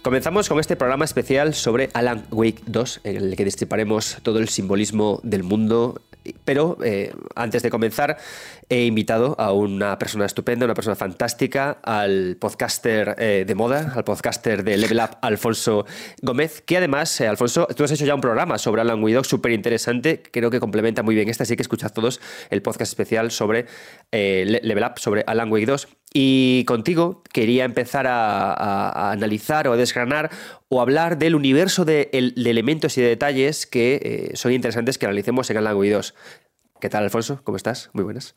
Comenzamos 0.06 0.48
con 0.50 0.60
este 0.60 0.76
programa 0.76 1.04
especial 1.04 1.56
sobre 1.56 1.90
Alan 1.94 2.28
Wake 2.30 2.62
2, 2.68 3.02
en 3.06 3.16
el 3.16 3.36
que 3.36 3.44
destriparemos 3.44 4.20
todo 4.22 4.38
el 4.38 4.50
simbolismo 4.50 5.20
del 5.24 5.42
mundo. 5.42 6.00
Pero 6.44 6.78
eh, 6.84 7.12
antes 7.34 7.64
de 7.64 7.72
comenzar, 7.72 8.18
he 8.70 8.86
invitado 8.86 9.36
a 9.40 9.52
una 9.52 9.98
persona 9.98 10.28
estupenda, 10.28 10.66
una 10.66 10.76
persona 10.76 10.96
fantástica, 10.96 11.80
al 11.82 12.38
podcaster 12.40 13.16
eh, 13.18 13.46
de 13.48 13.56
moda, 13.56 13.94
al 13.96 14.04
podcaster 14.04 14.64
de 14.64 14.78
Level 14.78 15.00
Up, 15.00 15.18
Alfonso 15.24 15.88
Gómez, 16.22 16.62
que 16.62 16.78
además, 16.78 17.20
eh, 17.22 17.28
Alfonso, 17.28 17.68
tú 17.76 17.84
has 17.84 17.92
hecho 17.92 18.06
ya 18.06 18.14
un 18.14 18.22
programa 18.22 18.60
sobre 18.60 18.82
Alan 18.82 19.02
Wake 19.02 19.16
2 19.16 19.28
súper 19.28 19.54
interesante, 19.54 20.22
creo 20.22 20.52
que 20.52 20.60
complementa 20.60 21.02
muy 21.02 21.16
bien 21.16 21.30
este, 21.30 21.42
así 21.42 21.56
que 21.56 21.64
escuchad 21.64 21.92
todos 21.92 22.22
el 22.52 22.62
podcast 22.62 22.92
especial 22.92 23.32
sobre 23.32 23.66
Level 24.12 24.84
Up, 24.84 25.00
sobre 25.00 25.24
Alan 25.26 25.52
Wake 25.52 25.66
2. 25.66 25.88
Y 26.18 26.64
contigo 26.64 27.24
quería 27.34 27.66
empezar 27.66 28.08
a, 28.08 29.12
analizar 29.12 29.68
o 29.68 29.74
a 29.74 29.76
desgranar 29.76 30.32
o 30.70 30.80
hablar 30.80 31.18
del 31.18 31.36
universo 31.36 31.84
de, 31.84 32.08
elementos 32.14 32.98
y 32.98 33.02
de 33.02 33.10
detalles 33.10 33.66
que 33.66 34.30
eh, 34.32 34.38
son 34.38 34.54
interesantes 34.54 34.98
que 34.98 35.08
analicemos 35.08 35.50
en 35.50 35.58
Alan 35.58 35.76
Wake 35.76 35.92
2. 35.92 36.16
¿Qué 36.80 36.88
tal, 36.88 37.04
Alfonso? 37.04 37.42
¿Cómo 37.44 37.58
estás? 37.58 37.90
Muy 37.92 38.06
buenas. 38.06 38.34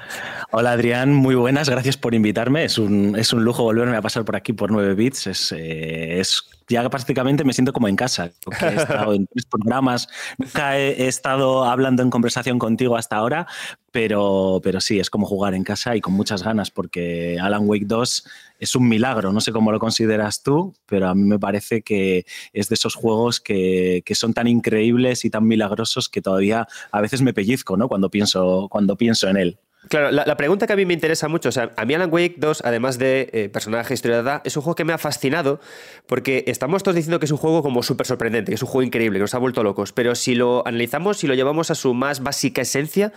Hola, 0.50 0.72
Adrián. 0.72 1.14
Muy 1.14 1.36
buenas. 1.36 1.68
Gracias 1.68 1.96
por 1.96 2.16
invitarme. 2.16 2.64
Es 2.64 2.78
un, 2.78 3.14
es 3.16 3.32
un 3.32 3.44
lujo 3.44 3.62
volverme 3.62 3.96
a 3.96 4.02
pasar 4.02 4.24
por 4.24 4.34
aquí 4.34 4.52
por 4.52 4.72
9 4.72 4.94
bits. 4.94 5.28
Es, 5.28 5.52
eh, 5.52 6.18
es 6.18 6.42
ya 6.70 6.88
prácticamente 6.88 7.44
me 7.44 7.52
siento 7.52 7.72
como 7.72 7.88
en 7.88 7.96
casa. 7.96 8.30
He 8.62 8.74
estado 8.74 9.14
en 9.14 9.26
tres 9.26 9.44
programas, 9.46 10.08
nunca 10.38 10.78
he, 10.78 11.08
estado 11.08 11.64
hablando 11.64 12.02
en 12.02 12.10
conversación 12.10 12.58
contigo 12.58 12.96
hasta 12.96 13.16
ahora, 13.16 13.46
pero, 13.90 14.60
pero 14.62 14.80
sí, 14.80 15.00
es 15.00 15.10
como 15.10 15.26
jugar 15.26 15.54
en 15.54 15.64
casa 15.64 15.96
y 15.96 16.00
con 16.00 16.14
muchas 16.14 16.42
ganas, 16.42 16.70
porque 16.70 17.38
Alan 17.40 17.68
Wake 17.68 17.86
2 17.86 18.24
es 18.60 18.76
un 18.76 18.88
milagro. 18.88 19.32
No 19.32 19.40
sé 19.40 19.52
cómo 19.52 19.72
lo 19.72 19.78
consideras 19.78 20.42
tú, 20.42 20.74
pero 20.86 21.08
a 21.08 21.14
mí 21.14 21.24
me 21.24 21.38
parece 21.38 21.82
que 21.82 22.24
es 22.52 22.68
de 22.68 22.74
esos 22.74 22.94
juegos 22.94 23.40
que, 23.40 24.02
que 24.04 24.14
son 24.14 24.32
tan 24.32 24.46
increíbles 24.46 25.24
y 25.24 25.30
tan 25.30 25.46
milagrosos 25.46 26.08
que 26.08 26.22
todavía 26.22 26.68
a 26.92 27.00
veces 27.00 27.22
me 27.22 27.34
pellizco 27.34 27.76
¿no? 27.76 27.88
cuando, 27.88 28.10
pienso, 28.10 28.68
cuando 28.70 28.96
pienso 28.96 29.28
en 29.28 29.36
él. 29.36 29.58
Claro, 29.88 30.10
la, 30.10 30.36
pregunta 30.36 30.66
que 30.66 30.74
a 30.74 30.76
mí 30.76 30.84
me 30.84 30.92
interesa 30.92 31.26
mucho, 31.26 31.48
o 31.48 31.52
sea, 31.52 31.72
a 31.74 31.84
mí 31.86 31.94
Alan 31.94 32.12
Wake 32.12 32.34
2, 32.36 32.62
además 32.64 32.98
de 32.98 33.30
eh, 33.32 33.48
personaje 33.48 33.94
historiador, 33.94 34.42
es 34.44 34.54
un 34.56 34.62
juego 34.62 34.74
que 34.74 34.84
me 34.84 34.92
ha 34.92 34.98
fascinado 34.98 35.58
porque 36.06 36.44
estamos 36.48 36.82
todos 36.82 36.96
diciendo 36.96 37.18
que 37.18 37.24
es 37.24 37.32
un 37.32 37.38
juego 37.38 37.62
como 37.62 37.82
súper 37.82 38.06
sorprendente, 38.06 38.50
que 38.50 38.56
es 38.56 38.62
un 38.62 38.68
juego 38.68 38.82
increíble, 38.82 39.18
que 39.18 39.22
nos 39.22 39.34
ha 39.34 39.38
vuelto 39.38 39.62
locos, 39.62 39.92
pero 39.92 40.14
si 40.14 40.34
lo 40.34 40.66
analizamos 40.66 41.24
y 41.24 41.28
lo 41.28 41.34
llevamos 41.34 41.70
a 41.70 41.74
su 41.74 41.94
más 41.94 42.22
básica 42.22 42.60
esencia, 42.60 43.12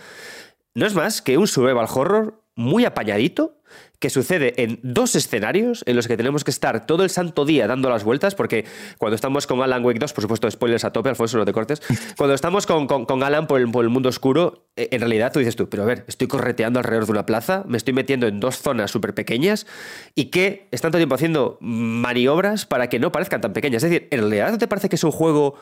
no 0.74 0.86
es 0.86 0.94
más 0.94 1.20
que 1.20 1.36
un 1.36 1.46
survival 1.46 1.86
horror 1.94 2.42
muy 2.56 2.86
apañadito, 2.86 3.58
que 4.04 4.10
sucede 4.10 4.52
en 4.62 4.80
dos 4.82 5.14
escenarios 5.14 5.82
en 5.86 5.96
los 5.96 6.08
que 6.08 6.18
tenemos 6.18 6.44
que 6.44 6.50
estar 6.50 6.84
todo 6.84 7.04
el 7.04 7.08
santo 7.08 7.46
día 7.46 7.66
dando 7.66 7.88
las 7.88 8.04
vueltas, 8.04 8.34
porque 8.34 8.66
cuando 8.98 9.14
estamos 9.14 9.46
con 9.46 9.62
Alan 9.62 9.82
Wake 9.82 9.98
2, 9.98 10.12
por 10.12 10.20
supuesto, 10.20 10.50
spoilers 10.50 10.84
a 10.84 10.92
tope, 10.92 11.08
Alfonso, 11.08 11.38
no 11.38 11.46
te 11.46 11.54
cortes, 11.54 11.80
cuando 12.18 12.34
estamos 12.34 12.66
con, 12.66 12.86
con, 12.86 13.22
Alan 13.22 13.46
por 13.46 13.62
el, 13.62 13.70
por 13.70 13.82
el, 13.82 13.88
mundo 13.88 14.10
oscuro, 14.10 14.68
eh, 14.76 14.90
en 14.90 15.00
realidad 15.00 15.32
tú 15.32 15.38
dices 15.38 15.56
tú, 15.56 15.70
pero 15.70 15.84
a 15.84 15.86
ver, 15.86 16.04
estoy 16.06 16.28
correteando 16.28 16.80
alrededor 16.80 17.06
de 17.06 17.12
una 17.12 17.24
plaza, 17.24 17.64
me 17.66 17.78
estoy 17.78 17.94
metiendo 17.94 18.26
en 18.26 18.40
dos 18.40 18.58
zonas 18.58 18.90
súper 18.90 19.14
pequeñas 19.14 19.66
y 20.14 20.26
que 20.26 20.68
es 20.70 20.82
tanto 20.82 20.98
tiempo 20.98 21.14
haciendo 21.14 21.56
maniobras 21.62 22.66
para 22.66 22.90
que 22.90 22.98
no 22.98 23.10
parezcan 23.10 23.40
tan 23.40 23.54
pequeñas. 23.54 23.84
Es 23.84 23.90
decir, 23.90 24.08
¿en 24.10 24.20
realidad 24.20 24.50
no 24.50 24.58
te 24.58 24.68
parece 24.68 24.90
que 24.90 24.96
es 24.96 25.04
un 25.04 25.12
juego 25.12 25.54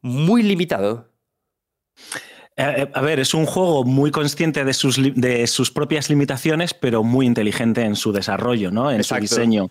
muy 0.00 0.42
limitado? 0.42 1.10
Eh, 2.56 2.82
eh, 2.82 2.90
a 2.94 3.00
ver, 3.00 3.18
es 3.18 3.34
un 3.34 3.46
juego 3.46 3.82
muy 3.84 4.12
consciente 4.12 4.64
de 4.64 4.74
sus, 4.74 4.96
de 5.14 5.46
sus 5.48 5.72
propias 5.72 6.08
limitaciones, 6.08 6.72
pero 6.72 7.02
muy 7.02 7.26
inteligente 7.26 7.82
en 7.82 7.96
su 7.96 8.12
desarrollo, 8.12 8.70
¿no? 8.70 8.92
en 8.92 9.02
su 9.02 9.16
diseño. 9.16 9.70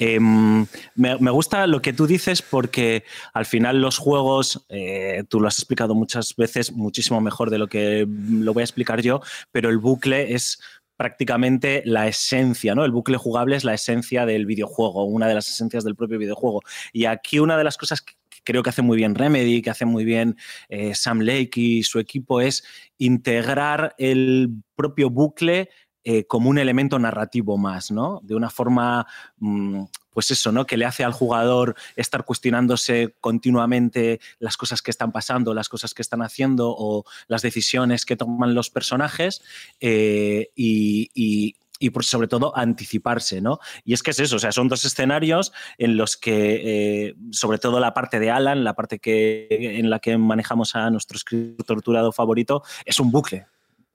Em, 0.00 0.66
me, 0.96 1.30
gusta 1.30 1.66
lo 1.68 1.80
que 1.80 1.92
tú 1.92 2.06
dices 2.08 2.42
porque 2.42 3.04
al 3.34 3.46
final 3.46 3.80
los 3.80 3.98
juegos, 3.98 4.66
eh, 4.68 5.24
tú 5.28 5.40
lo 5.40 5.46
has 5.46 5.58
explicado 5.58 5.94
muchas 5.94 6.34
veces 6.36 6.72
muchísimo 6.72 7.20
mejor 7.20 7.50
de 7.50 7.58
lo 7.58 7.68
que 7.68 8.06
lo 8.08 8.52
voy 8.52 8.62
a 8.62 8.64
explicar 8.64 9.00
yo, 9.00 9.20
pero 9.52 9.70
el 9.70 9.78
bucle 9.78 10.34
es 10.34 10.58
prácticamente 10.96 11.82
la 11.86 12.08
esencia, 12.08 12.74
¿no? 12.74 12.84
El 12.84 12.90
bucle 12.90 13.16
jugable 13.16 13.54
es 13.54 13.62
la 13.62 13.74
esencia 13.74 14.26
del 14.26 14.46
videojuego, 14.46 15.04
una 15.04 15.28
de 15.28 15.34
las 15.34 15.48
esencias 15.48 15.84
del 15.84 15.94
propio 15.94 16.18
videojuego. 16.18 16.62
Y 16.92 17.04
aquí 17.04 17.38
una 17.38 17.56
de 17.56 17.62
las 17.62 17.76
cosas 17.76 18.02
que 18.02 18.14
creo 18.48 18.62
que 18.62 18.70
hace 18.70 18.80
muy 18.80 18.96
bien 18.96 19.14
Remedy, 19.14 19.60
que 19.60 19.68
hace 19.68 19.84
muy 19.84 20.06
bien 20.06 20.38
eh, 20.70 20.94
Sam 20.94 21.20
Lake 21.20 21.60
y 21.60 21.82
su 21.82 21.98
equipo, 21.98 22.40
es 22.40 22.64
integrar 22.96 23.94
el 23.98 24.62
propio 24.74 25.10
bucle 25.10 25.68
eh, 26.02 26.24
como 26.24 26.48
un 26.48 26.56
elemento 26.56 26.98
narrativo 26.98 27.58
más, 27.58 27.90
¿no? 27.90 28.20
De 28.22 28.34
una 28.34 28.48
forma, 28.48 29.06
mm, 29.36 29.82
pues 30.08 30.30
eso, 30.30 30.50
¿no? 30.50 30.64
Que 30.64 30.78
le 30.78 30.86
hace 30.86 31.04
al 31.04 31.12
jugador 31.12 31.74
estar 31.94 32.24
cuestionándose 32.24 33.16
continuamente 33.20 34.18
las 34.38 34.56
cosas 34.56 34.80
que 34.80 34.92
están 34.92 35.12
pasando, 35.12 35.52
las 35.52 35.68
cosas 35.68 35.92
que 35.92 36.00
están 36.00 36.22
haciendo 36.22 36.74
o 36.74 37.04
las 37.26 37.42
decisiones 37.42 38.06
que 38.06 38.16
toman 38.16 38.54
los 38.54 38.70
personajes 38.70 39.42
eh, 39.78 40.48
y 40.56 41.10
y 41.12 41.56
por, 41.90 42.04
sobre 42.04 42.28
todo 42.28 42.56
anticiparse, 42.56 43.40
¿no? 43.40 43.58
Y 43.84 43.94
es 43.94 44.02
que 44.02 44.10
es 44.10 44.20
eso, 44.20 44.36
o 44.36 44.38
sea, 44.38 44.52
son 44.52 44.68
dos 44.68 44.84
escenarios 44.84 45.52
en 45.78 45.96
los 45.96 46.16
que, 46.16 47.08
eh, 47.08 47.14
sobre 47.30 47.58
todo 47.58 47.80
la 47.80 47.94
parte 47.94 48.18
de 48.18 48.30
Alan, 48.30 48.64
la 48.64 48.74
parte 48.74 48.98
que, 48.98 49.46
en 49.50 49.90
la 49.90 49.98
que 50.00 50.18
manejamos 50.18 50.74
a 50.74 50.90
nuestro 50.90 51.16
escritor 51.16 51.64
torturado 51.64 52.12
favorito, 52.12 52.62
es 52.84 52.98
un 53.00 53.10
bucle 53.10 53.46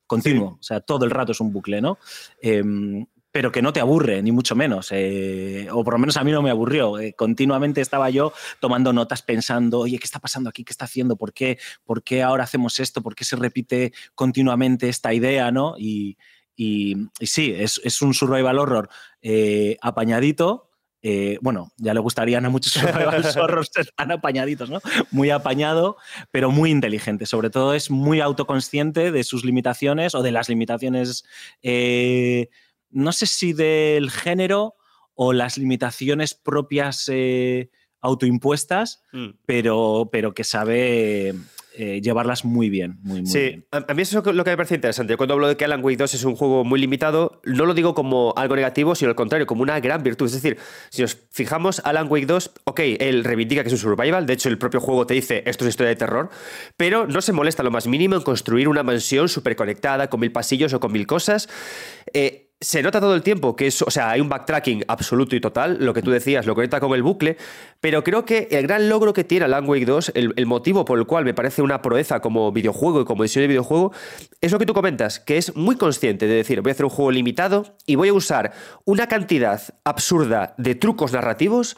continuo, 0.06 0.58
o 0.60 0.64
sea, 0.64 0.80
todo 0.80 1.06
el 1.06 1.12
rato 1.12 1.32
es 1.32 1.40
un 1.40 1.52
bucle, 1.52 1.82
¿no? 1.82 1.98
Em, 2.42 3.06
pero 3.34 3.52
que 3.52 3.64
no 3.64 3.74
te 3.74 3.80
aburre, 3.80 4.22
ni 4.22 4.32
mucho 4.32 4.56
menos. 4.56 4.90
Eh, 4.92 5.68
o 5.72 5.84
por 5.84 5.96
lo 5.96 5.98
menos 5.98 6.18
a 6.18 6.24
mí 6.24 6.32
no 6.32 6.44
me 6.44 6.52
aburrió. 6.52 7.00
Eh, 7.00 7.14
continuamente 7.14 7.82
estaba 7.82 8.12
yo 8.12 8.32
tomando 8.60 8.94
notas 8.94 9.24
pensando, 9.24 9.80
oye, 9.80 9.98
¿qué 9.98 10.06
está 10.06 10.20
pasando 10.20 10.52
aquí? 10.52 10.64
¿Qué 10.64 10.72
está 10.72 10.86
haciendo? 10.86 11.16
¿Por 11.16 11.34
qué, 11.34 11.58
¿Por 11.84 12.04
qué 12.04 12.22
ahora 12.22 12.44
hacemos 12.44 12.80
esto? 12.80 13.02
¿Por 13.02 13.16
qué 13.16 13.26
se 13.26 13.36
repite 13.36 13.92
continuamente 14.14 14.88
esta 14.88 15.16
idea? 15.16 15.52
¿no? 15.52 15.74
Y, 15.80 16.16
y, 16.56 16.96
sí, 17.22 17.54
es, 17.56 18.02
un 18.02 18.14
survival 18.14 18.60
horror 18.60 18.90
eh, 19.22 19.78
apañadito, 19.82 20.70
eh, 21.06 21.38
bueno, 21.42 21.74
ya 21.76 21.94
le 21.94 22.00
gustarían 22.00 22.46
a 22.46 22.50
muchos 22.50 22.74
zorros, 23.34 23.70
están 23.76 24.12
apañaditos, 24.12 24.70
¿no? 24.70 24.80
Muy 25.12 25.32
apañado, 25.32 25.98
pero 26.32 26.50
muy 26.50 26.72
inteligente. 26.72 27.26
Sobre 27.26 27.50
todo 27.50 27.74
es 27.74 27.92
muy 27.92 28.22
autoconsciente 28.22 29.12
de 29.12 29.24
sus 29.26 29.44
limitaciones 29.44 30.16
o 30.16 30.24
de 30.24 30.32
las 30.32 30.48
limitaciones, 30.48 31.26
eh, 31.62 32.48
no 32.90 33.12
sé 33.12 33.26
si 33.26 33.52
del 33.52 34.12
género 34.12 34.76
o 35.14 35.34
las 35.34 35.58
limitaciones 35.58 36.34
propias 36.34 37.10
eh, 37.12 37.70
autoimpuestas, 38.00 39.04
mm. 39.12 39.30
pero, 39.46 40.10
pero 40.10 40.34
que 40.34 40.46
sabe 40.46 41.36
eh, 41.76 42.02
llevarlas 42.02 42.46
muy 42.46 42.70
bien. 42.70 43.00
Muy, 43.02 43.26
sí, 43.26 43.64
A, 43.72 43.94
mí 43.94 44.02
eso 44.04 44.20
es 44.20 44.36
lo 44.36 44.44
que 44.44 44.52
me 44.52 44.58
parece 44.58 44.76
interesante. 44.76 45.18
Cuando 45.18 45.34
hablo 45.34 45.48
de 45.48 45.58
que 45.58 45.66
Alan 45.66 45.84
Wake 45.84 45.98
2 45.98 46.14
es 46.14 46.24
un 46.24 46.36
juego 46.36 46.64
muy 46.64 46.80
limitado, 46.80 47.42
no 47.46 47.66
lo 47.66 47.74
digo 47.74 47.96
como 47.96 48.34
algo 48.38 48.56
negativo, 48.56 48.96
sino 48.96 49.10
al 49.10 49.16
contrario, 49.16 49.48
como 49.48 49.64
una 49.64 49.80
gran 49.80 50.04
virtud. 50.04 50.28
Es 50.28 50.34
decir, 50.34 50.58
si 50.90 51.02
nos 51.02 51.18
fijamos, 51.32 51.82
Alan 51.84 52.08
Wake 52.10 52.28
2, 52.28 52.52
ok, 52.66 52.80
él 53.00 53.24
reivindica 53.24 53.64
que 53.64 53.70
es 53.70 53.74
un 53.74 53.80
survival, 53.80 54.26
de 54.26 54.34
hecho 54.34 54.50
el 54.50 54.58
propio 54.58 54.80
juego 54.80 55.08
te 55.08 55.16
dice 55.16 55.44
esto 55.46 55.66
es 55.66 55.70
historia 55.70 55.90
de 55.90 55.96
terror, 55.96 56.30
pero 56.78 57.08
no 57.08 57.22
se 57.22 57.34
molesta 57.34 57.64
lo 57.64 57.72
más 57.72 57.88
mínimo 57.88 58.16
en 58.16 58.22
construir 58.22 58.68
una 58.68 58.84
mansión 58.84 59.28
súper 59.30 59.56
conectada 59.56 60.10
con 60.10 60.20
mil 60.20 60.32
pasillos 60.32 60.74
o 60.74 60.80
con 60.80 60.92
mil 60.92 61.08
cosas. 61.08 61.50
Eh, 62.14 62.43
se 62.64 62.82
nota 62.82 63.02
todo 63.02 63.14
el 63.14 63.22
tiempo 63.22 63.56
que 63.56 63.68
es, 63.68 63.82
o 63.82 63.92
sea, 63.92 64.10
hay 64.12 64.22
un 64.22 64.30
backtracking 64.30 64.86
absoluto 64.88 65.36
y 65.36 65.42
total, 65.42 65.78
lo 65.82 65.94
que 65.94 66.02
tú 66.02 66.12
decías, 66.12 66.46
lo 66.46 66.56
conecta 66.56 66.80
con 66.80 66.94
el 66.94 67.04
bucle, 67.04 67.38
pero 67.82 68.04
creo 68.04 68.24
que 68.24 68.48
el 68.52 68.66
gran 68.66 68.88
logro 68.88 69.12
que 69.12 69.24
tiene 69.24 69.46
Alan 69.46 69.68
Wake 69.68 69.86
2, 69.86 70.14
el, 70.16 70.46
motivo 70.46 70.86
por 70.86 70.98
el 70.98 71.06
cual 71.06 71.26
me 71.26 71.34
parece 71.34 71.62
una 71.62 71.82
proeza 71.82 72.22
como 72.22 72.52
videojuego 72.52 73.02
y 73.02 73.06
como 73.06 73.24
diseño 73.24 73.42
de 73.42 73.48
videojuego, 73.50 73.92
es 74.40 74.52
lo 74.52 74.60
que 74.60 74.66
tú 74.66 74.74
comentas, 74.74 75.20
que 75.20 75.38
es 75.38 75.56
muy 75.56 75.76
consciente 75.76 76.26
de 76.26 76.36
decir, 76.36 76.62
voy 76.62 76.72
a 76.72 76.74
hacer 76.74 76.86
un 76.86 76.92
juego 76.92 77.12
limitado 77.12 77.76
y 77.86 77.96
voy 77.96 78.10
a 78.10 78.14
usar 78.14 78.54
una 78.86 79.08
cantidad 79.08 79.62
absurda 79.84 80.56
de 80.58 80.76
trucos 80.76 81.12
narrativos 81.12 81.76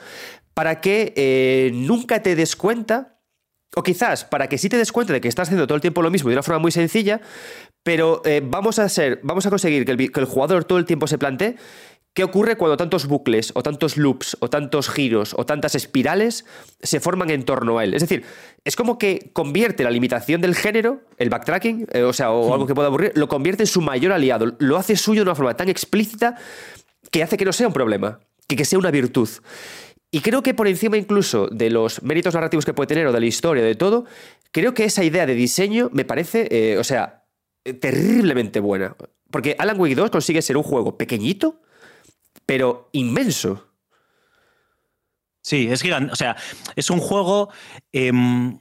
para 0.54 0.82
que 0.82 1.14
eh, 1.16 1.72
nunca 1.74 2.22
te 2.22 2.36
des 2.36 2.56
cuenta 2.56 3.15
o 3.76 3.84
quizás 3.84 4.26
para 4.26 4.48
que 4.48 4.58
sí 4.58 4.70
te 4.70 4.78
des 4.78 4.92
cuenta 4.92 5.14
de 5.14 5.22
que 5.22 5.28
estás 5.28 5.48
haciendo 5.48 5.68
todo 5.68 5.76
el 5.76 5.82
tiempo 5.82 6.02
lo 6.02 6.10
mismo 6.10 6.30
de 6.30 6.36
una 6.36 6.44
forma 6.44 6.60
muy 6.60 6.72
sencilla, 6.72 7.22
pero 7.84 8.22
eh, 8.26 8.42
vamos, 8.44 8.80
a 8.80 8.90
ser, 8.90 9.20
vamos 9.24 9.46
a 9.46 9.50
conseguir 9.50 9.86
que 9.86 9.92
el, 9.92 10.26
jugador 10.26 10.64
todo 10.64 10.80
el 10.80 10.86
tiempo 10.86 11.08
se 11.08 11.18
plantee 11.18 11.56
qué 12.14 12.24
ocurre 12.24 12.56
cuando 12.56 12.78
tantos 12.78 13.08
bucles 13.08 13.52
o 13.56 13.62
tantos 13.62 13.98
loops 13.98 14.38
o 14.40 14.50
tantos 14.50 14.90
giros 14.90 15.36
o 15.38 15.46
tantas 15.46 15.76
espirales 15.76 16.46
se 16.82 17.02
forman 17.02 17.30
en 17.30 17.44
torno 17.44 17.78
a 17.78 17.84
él. 17.84 17.94
Es 17.94 18.02
decir, 18.02 18.24
es 18.64 18.78
como 18.78 18.98
que 18.98 19.32
convierte 19.34 19.84
la 19.84 19.92
limitación 19.92 20.40
del 20.40 20.56
género, 20.56 21.02
el 21.18 21.30
backtracking, 21.30 21.88
eh, 21.92 22.04
o 22.04 22.14
sea, 22.14 22.32
o 22.32 22.54
algo 22.54 22.66
que 22.66 22.74
pueda 22.74 22.88
ocurrir, 22.88 23.12
lo 23.16 23.28
convierte 23.28 23.64
en 23.64 23.68
su 23.68 23.82
mayor 23.82 24.14
aliado, 24.14 24.56
lo 24.60 24.78
hace 24.78 24.96
suyo 24.96 25.22
de 25.22 25.30
una 25.30 25.36
forma 25.36 25.58
tan 25.58 25.68
explícita 25.68 26.38
que 27.12 27.22
hace 27.22 27.36
que 27.36 27.46
no 27.46 27.52
sea 27.52 27.68
un 27.68 27.74
problema, 27.74 28.20
que, 28.48 28.56
que 28.56 28.64
sea 28.64 28.80
una 28.80 28.92
virtud. 28.92 29.30
Y 30.16 30.22
creo 30.22 30.42
que 30.42 30.54
por 30.54 30.70
encima 30.70 30.96
incluso 30.96 31.50
de 31.50 31.70
los 31.70 32.02
méritos 32.02 32.34
narrativos 32.34 32.64
que 32.64 32.74
puede 32.74 32.88
tener 32.88 33.06
o 33.06 33.12
de 33.12 33.20
la 33.20 33.26
historia, 33.26 33.62
de 33.62 33.76
todo, 33.76 34.06
creo 34.54 34.74
que 34.74 34.86
esa 34.86 35.04
idea 35.04 35.26
de 35.26 35.36
diseño 35.36 35.90
me 35.92 36.06
parece, 36.06 36.48
eh, 36.52 36.78
o 36.78 36.86
sea, 36.86 37.26
terriblemente 37.82 38.62
buena. 38.62 38.96
Porque 39.30 39.58
Alan 39.60 39.78
Wake 39.78 39.96
2 39.96 40.12
consigue 40.12 40.42
ser 40.42 40.56
un 40.56 40.64
juego 40.64 40.98
pequeñito, 40.98 41.62
pero 42.46 42.88
inmenso. 42.94 43.68
Sí, 45.42 45.68
es 45.70 45.82
gigante. 45.82 46.14
O 46.14 46.16
sea, 46.16 46.38
es 46.78 46.90
un 46.90 47.02
juego 47.02 47.50
em, 47.92 48.58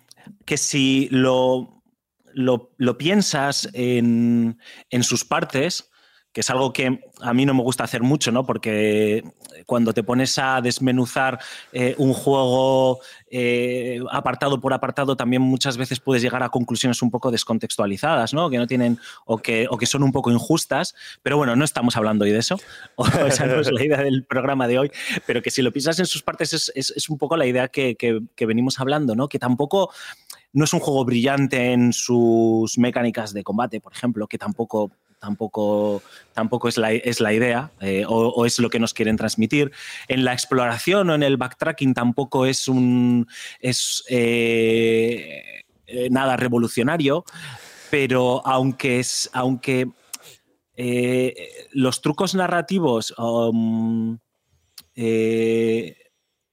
que 0.46 0.56
si 0.56 1.06
lo, 1.12 1.84
lo, 2.32 2.98
piensas 2.98 3.68
en, 3.74 4.58
en, 4.90 5.04
sus 5.04 5.24
partes, 5.24 5.88
que 6.34 6.40
es 6.40 6.50
algo 6.50 6.72
que 6.72 7.00
a 7.20 7.32
mí 7.32 7.46
no 7.46 7.54
me 7.54 7.62
gusta 7.62 7.84
hacer 7.84 8.02
mucho, 8.02 8.32
¿no? 8.32 8.44
Porque 8.44 9.22
cuando 9.66 9.94
te 9.94 10.02
pones 10.02 10.36
a 10.36 10.60
desmenuzar 10.60 11.38
eh, 11.72 11.94
un 11.96 12.12
juego 12.12 12.98
eh, 13.30 14.00
apartado 14.10 14.60
por 14.60 14.74
apartado, 14.74 15.16
también 15.16 15.42
muchas 15.42 15.76
veces 15.76 16.00
puedes 16.00 16.24
llegar 16.24 16.42
a 16.42 16.48
conclusiones 16.48 17.02
un 17.02 17.12
poco 17.12 17.30
descontextualizadas, 17.30 18.34
¿no? 18.34 18.50
Que 18.50 18.58
no 18.58 18.66
tienen 18.66 18.98
o 19.26 19.38
que, 19.38 19.68
o 19.70 19.78
que 19.78 19.86
son 19.86 20.02
un 20.02 20.10
poco 20.10 20.32
injustas. 20.32 20.96
Pero 21.22 21.36
bueno, 21.36 21.54
no 21.54 21.64
estamos 21.64 21.96
hablando 21.96 22.24
hoy 22.24 22.32
de 22.32 22.40
eso. 22.40 22.58
O 22.96 23.06
esa 23.06 23.46
no 23.46 23.60
es 23.60 23.70
la 23.70 23.84
idea 23.84 24.02
del 24.02 24.24
programa 24.24 24.66
de 24.66 24.78
hoy. 24.78 24.90
Pero 25.26 25.40
que 25.40 25.52
si 25.52 25.62
lo 25.62 25.72
piensas 25.72 26.00
en 26.00 26.06
sus 26.06 26.22
partes 26.22 26.52
es, 26.52 26.72
es, 26.74 27.08
un 27.08 27.16
poco 27.16 27.36
la 27.36 27.46
idea 27.46 27.68
que, 27.68 27.94
que, 27.94 28.20
que 28.34 28.46
venimos 28.46 28.80
hablando, 28.80 29.14
¿no? 29.14 29.28
Que 29.28 29.38
tampoco 29.38 29.92
no 30.54 30.64
es 30.64 30.72
un 30.72 30.80
juego 30.80 31.04
brillante 31.04 31.72
en 31.72 31.92
sus 31.92 32.78
mecánicas 32.78 33.32
de 33.32 33.42
combate, 33.42 33.80
por 33.80 33.92
ejemplo, 33.92 34.28
que 34.28 34.38
tampoco 34.38 34.92
tampoco, 35.24 36.02
tampoco 36.34 36.68
es, 36.68 36.76
la, 36.76 36.92
es 36.92 37.20
la 37.20 37.32
idea 37.32 37.70
eh, 37.80 38.04
o, 38.06 38.44
es 38.44 38.58
lo 38.58 38.68
que 38.68 38.78
nos 38.78 38.92
quieren 38.92 39.16
transmitir. 39.16 39.72
En 40.06 40.24
la 40.24 40.32
exploración 40.34 41.08
o 41.08 41.14
en 41.14 41.22
el 41.22 41.38
backtracking 41.38 41.94
tampoco 41.94 42.44
es 42.44 42.68
un 42.68 43.26
es 43.60 44.04
eh, 44.08 45.62
eh, 45.86 46.08
nada 46.10 46.36
revolucionario, 46.36 47.24
pero 47.90 48.46
aunque 48.46 49.00
es 49.00 49.30
aunque 49.32 49.88
los 51.72 52.02
trucos 52.02 52.34
narrativos 52.34 53.14
um, 53.16 54.18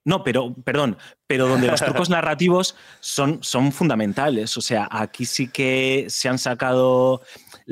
no, 0.04 0.24
pero, 0.24 0.54
perdón, 0.64 0.98
pero 1.28 1.48
donde 1.48 1.68
los 1.68 1.80
trucos 1.80 2.10
narrativos 2.10 2.76
son, 3.00 3.44
son 3.44 3.72
fundamentales. 3.72 4.58
O 4.58 4.62
sea, 4.62 4.88
aquí 4.90 5.26
sí 5.26 5.48
que 5.48 6.08
se 6.10 6.28
han 6.28 6.40
sacado 6.40 7.22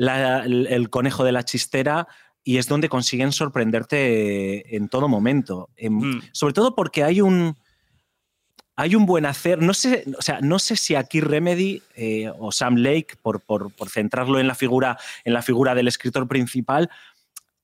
el, 0.00 0.90
conejo 0.90 1.24
de 1.24 1.32
la 1.32 1.44
chistera 1.44 2.08
y 2.42 2.58
es 2.58 2.66
donde 2.66 2.88
consiguen 2.88 3.32
sorprenderte 3.32 4.76
en 4.76 4.88
todo 4.88 5.08
momento. 5.08 5.68
Mm. 5.80 6.20
Sobre 6.32 6.54
todo 6.54 6.74
porque 6.74 7.04
hay 7.04 7.20
un, 7.20 7.56
hay 8.76 8.94
un 8.94 9.04
buen 9.04 9.26
hacer. 9.26 9.60
No 9.60 9.74
sé, 9.74 10.04
o 10.18 10.22
sea, 10.22 10.40
no 10.40 10.58
sé 10.58 10.76
si 10.76 10.94
aquí 10.94 11.20
Remedy 11.20 11.82
eh, 11.96 12.32
o 12.38 12.50
Sam 12.50 12.76
Lake, 12.76 13.16
por, 13.20 13.40
por, 13.40 13.70
por, 13.72 13.90
centrarlo 13.90 14.40
en 14.40 14.46
la, 14.46 14.54
figura, 14.54 14.98
en 15.24 15.34
la 15.34 15.42
figura 15.42 15.74
del 15.74 15.88
escritor 15.88 16.26
principal, 16.26 16.88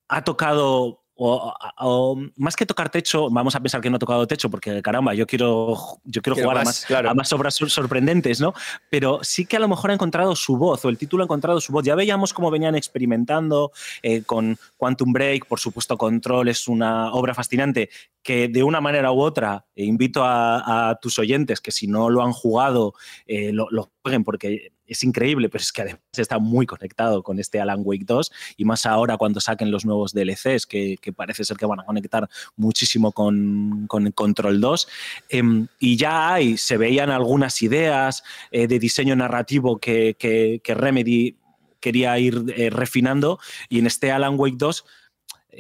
ha 0.08 0.24
tocado 0.24 1.00
o, 1.16 2.18
más 2.36 2.56
que 2.56 2.66
tocar 2.66 2.90
techo, 2.90 3.30
vamos 3.30 3.54
a 3.54 3.60
pensar 3.60 3.80
que 3.80 3.88
no 3.88 3.96
ha 3.96 3.98
tocado 3.98 4.26
techo, 4.26 4.50
porque 4.50 4.82
caramba, 4.82 5.14
yo 5.14 5.26
quiero, 5.26 5.76
yo 6.04 6.20
quiero, 6.20 6.36
jugar 6.36 6.58
a, 6.58 6.64
más, 6.64 6.90
a 6.90 7.14
más 7.14 7.32
obras 7.32 7.54
sorprendentes, 7.54 8.40
¿no? 8.40 8.52
Pero 8.90 9.20
sí 9.22 9.46
que 9.46 9.56
a 9.56 9.60
lo 9.60 9.68
mejor 9.68 9.90
ha 9.90 9.94
encontrado 9.94 10.36
su 10.36 10.56
voz, 10.56 10.84
o 10.84 10.88
el 10.88 10.98
título 10.98 11.22
ha 11.22 11.26
encontrado 11.26 11.60
su 11.60 11.72
voz. 11.72 11.84
Ya 11.84 11.94
veíamos 11.94 12.34
cómo 12.34 12.50
venían 12.50 12.74
experimentando 12.74 13.72
eh, 14.02 14.22
con 14.22 14.58
Quantum 14.76 15.12
Break, 15.12 15.46
por 15.46 15.58
supuesto, 15.58 15.96
Control 15.96 16.48
es 16.48 16.68
una 16.68 17.12
obra 17.12 17.34
fascinante 17.34 17.88
que 18.22 18.48
de 18.48 18.62
una 18.62 18.80
manera 18.80 19.12
u 19.12 19.20
otra 19.20 19.64
eh, 19.76 19.84
invito 19.84 20.22
a, 20.24 20.98
tus 21.00 21.18
oyentes 21.18 21.60
que 21.60 21.70
si 21.70 21.86
no 21.86 22.10
lo 22.10 22.22
han 22.22 22.32
jugado 22.32 22.94
eh, 23.26 23.52
lo, 23.52 23.68
lo, 23.70 23.92
porque 24.24 24.72
es 24.86 25.02
increíble, 25.02 25.48
pero 25.48 25.62
es 25.62 25.72
que 25.72 25.82
además 25.82 26.00
está 26.16 26.38
muy 26.38 26.66
conectado 26.66 27.22
con 27.22 27.38
este 27.38 27.60
Alan 27.60 27.80
Wake 27.82 28.04
2 28.04 28.30
y 28.56 28.64
más 28.64 28.86
ahora 28.86 29.16
cuando 29.16 29.40
saquen 29.40 29.70
los 29.70 29.84
nuevos 29.84 30.12
DLCs 30.12 30.66
que, 30.66 30.98
parece 31.14 31.44
ser 31.44 31.56
que 31.56 31.66
van 31.66 31.80
a 31.80 31.84
conectar 31.84 32.28
muchísimo 32.56 33.12
con, 33.12 33.86
con 33.88 34.10
Control 34.12 34.60
2 34.60 34.88
em, 35.30 35.66
y 35.78 35.96
ya 35.96 36.34
hay, 36.34 36.56
se 36.56 36.76
veían 36.76 37.10
algunas 37.10 37.62
ideas 37.62 38.22
eh, 38.50 38.66
de 38.66 38.78
diseño 38.78 39.16
narrativo 39.16 39.78
que, 39.78 40.16
que, 40.18 40.74
Remedy 40.74 41.36
quería 41.80 42.18
ir 42.18 42.44
refinando 42.70 43.38
y 43.68 43.78
en 43.78 43.86
este 43.86 44.12
Alan 44.12 44.38
Wake 44.38 44.56
2 44.58 44.84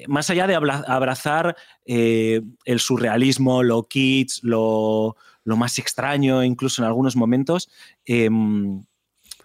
más 0.08 0.28
allá 0.30 0.46
de 0.46 0.54
abrazar 0.54 1.56
eh, 1.86 2.42
el 2.64 2.80
surrealismo, 2.80 3.62
lo 3.62 3.84
kits, 3.84 4.42
lo, 4.42 5.16
más 5.54 5.78
extraño, 5.78 6.42
incluso 6.42 6.82
en 6.82 6.86
algunos 6.86 7.14
momentos, 7.14 7.68
em, 8.06 8.82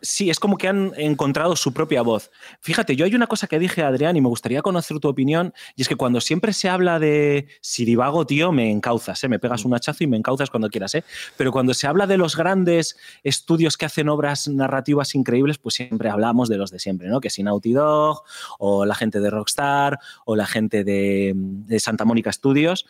sí, 0.02 0.30
es 0.30 0.40
como 0.40 0.58
que 0.58 0.68
han 0.68 0.94
encontrado 0.98 1.56
su 1.56 1.74
propia 1.74 2.02
voz. 2.02 2.32
Fíjate, 2.60 2.96
yo 2.96 3.06
hay 3.06 3.16
una 3.16 3.28
cosa 3.28 3.48
que 3.48 3.60
dije 3.60 3.84
Adrián 3.84 4.16
y 4.18 4.22
me 4.22 4.28
gustaría 4.28 4.62
conocer 4.62 5.00
tu 5.00 5.08
opinión, 5.08 5.54
y 5.76 5.84
es 5.84 5.88
que 5.88 5.96
cuando 5.96 6.22
siempre 6.22 6.54
se 6.54 6.70
habla 6.70 7.00
de 7.00 7.48
Siribago, 7.62 8.26
tío, 8.26 8.52
me 8.52 8.72
encauzas, 8.72 9.24
¿eh? 9.24 9.30
me 9.30 9.40
pegas 9.40 9.66
un 9.66 9.74
hachazo 9.74 10.04
y 10.04 10.08
me 10.08 10.18
encauzas 10.18 10.50
cuando 10.50 10.70
quieras, 10.70 10.96
¿eh? 10.96 11.04
pero 11.38 11.52
cuando 11.52 11.74
se 11.74 11.88
habla 11.88 12.08
de 12.08 12.18
los 12.18 12.36
grandes 12.36 12.98
estudios 13.24 13.78
que 13.78 13.86
hacen 13.86 14.10
obras 14.10 14.48
narrativas 14.48 15.16
increíbles, 15.16 15.58
pues 15.58 15.76
siempre 15.76 16.10
hablamos 16.10 16.50
de 16.50 16.58
los 16.58 16.72
de 16.72 16.80
siempre, 16.80 17.08
¿no? 17.08 17.22
Que 17.22 17.30
si 17.30 17.44
Naughty 17.44 17.74
Dog, 17.74 18.24
o 18.60 18.86
la 18.86 18.96
gente 18.96 19.20
de 19.20 19.30
Rockstar, 19.30 20.00
o 20.26 20.36
la 20.36 20.48
gente 20.48 20.84
de, 20.84 21.34
de 21.36 21.80
Santa 21.80 22.06
Mónica 22.06 22.32
Studios, 22.32 22.86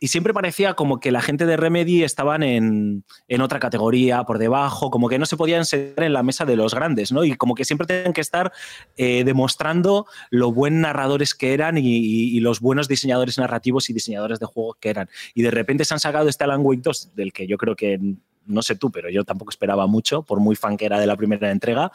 y 0.00 0.08
siempre 0.08 0.32
parecía 0.32 0.74
como 0.74 1.00
que 1.00 1.10
la 1.10 1.20
gente 1.20 1.44
de 1.44 1.56
Remedy 1.56 2.04
estaban 2.04 2.42
en, 2.42 3.04
otra 3.40 3.58
categoría, 3.58 4.22
por 4.24 4.38
debajo, 4.38 4.90
como 4.90 5.08
que 5.08 5.18
no 5.18 5.26
se 5.26 5.36
podían 5.36 5.64
sentar 5.64 6.04
en 6.04 6.12
la 6.12 6.22
mesa 6.22 6.44
de 6.44 6.56
los 6.56 6.74
grandes, 6.74 7.10
¿no? 7.10 7.24
Y 7.24 7.34
como 7.34 7.54
que 7.54 7.64
siempre 7.64 7.86
tenían 7.86 8.12
que 8.12 8.20
estar 8.20 8.52
eh, 8.96 9.24
demostrando 9.24 10.06
lo 10.30 10.52
buen 10.52 10.80
narradores 10.80 11.34
que 11.34 11.52
eran 11.52 11.78
y, 11.78 12.38
los 12.38 12.60
buenos 12.60 12.86
diseñadores 12.86 13.36
narrativos 13.38 13.90
y 13.90 13.92
diseñadores 13.92 14.38
de 14.38 14.46
juegos 14.46 14.76
que 14.80 14.90
eran. 14.90 15.08
Y 15.34 15.42
de 15.42 15.50
repente 15.50 15.84
se 15.84 15.94
han 15.94 16.00
sacado 16.00 16.28
este 16.28 16.44
Alan 16.44 16.60
Wake 16.62 16.82
2, 16.82 17.14
del 17.16 17.32
que 17.32 17.48
yo 17.48 17.58
creo 17.58 17.74
que, 17.74 17.98
no 18.46 18.62
sé 18.62 18.76
tú, 18.76 18.90
pero 18.92 19.10
yo 19.10 19.24
tampoco 19.24 19.50
esperaba 19.50 19.88
mucho, 19.88 20.22
por 20.22 20.38
muy 20.38 20.54
fan 20.54 20.76
que 20.76 20.86
era 20.86 21.00
de 21.00 21.06
la 21.06 21.16
primera 21.16 21.50
entrega, 21.50 21.90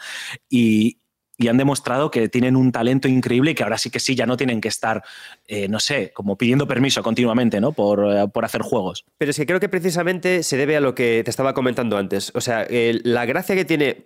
y, 0.50 0.98
y 1.38 1.48
han 1.48 1.58
demostrado 1.58 2.12
que 2.12 2.30
tienen 2.30 2.56
un 2.56 2.72
talento 2.72 3.08
increíble 3.08 3.52
y 3.52 3.56
que 3.56 3.64
ahora 3.64 3.78
sí 3.78 3.90
que 3.90 4.00
sí, 4.00 4.16
ya 4.16 4.26
no 4.26 4.38
tienen 4.38 4.62
que 4.62 4.68
estar, 4.68 5.04
eh, 5.48 5.68
no 5.68 5.80
sé, 5.80 6.12
como 6.14 6.38
pidiendo 6.38 6.68
permiso 6.68 7.02
continuamente, 7.02 7.60
¿no? 7.60 7.72
Por, 7.72 8.06
eh, 8.06 8.28
por, 8.32 8.46
hacer 8.46 8.62
juegos. 8.62 9.06
Pero 9.18 9.32
es 9.32 9.38
que 9.38 9.46
creo 9.46 9.60
que 9.60 9.70
precisamente 9.70 10.44
se 10.44 10.58
debe 10.58 10.78
a 10.78 10.80
lo 10.80 10.94
que 10.94 11.22
te 11.24 11.32
estaba 11.32 11.54
comentando 11.54 11.98
antes. 11.98 12.32
O 12.36 12.42
sea, 12.42 12.68
la 12.70 13.26
gracia 13.26 13.56
que 13.56 13.66
tiene, 13.66 14.06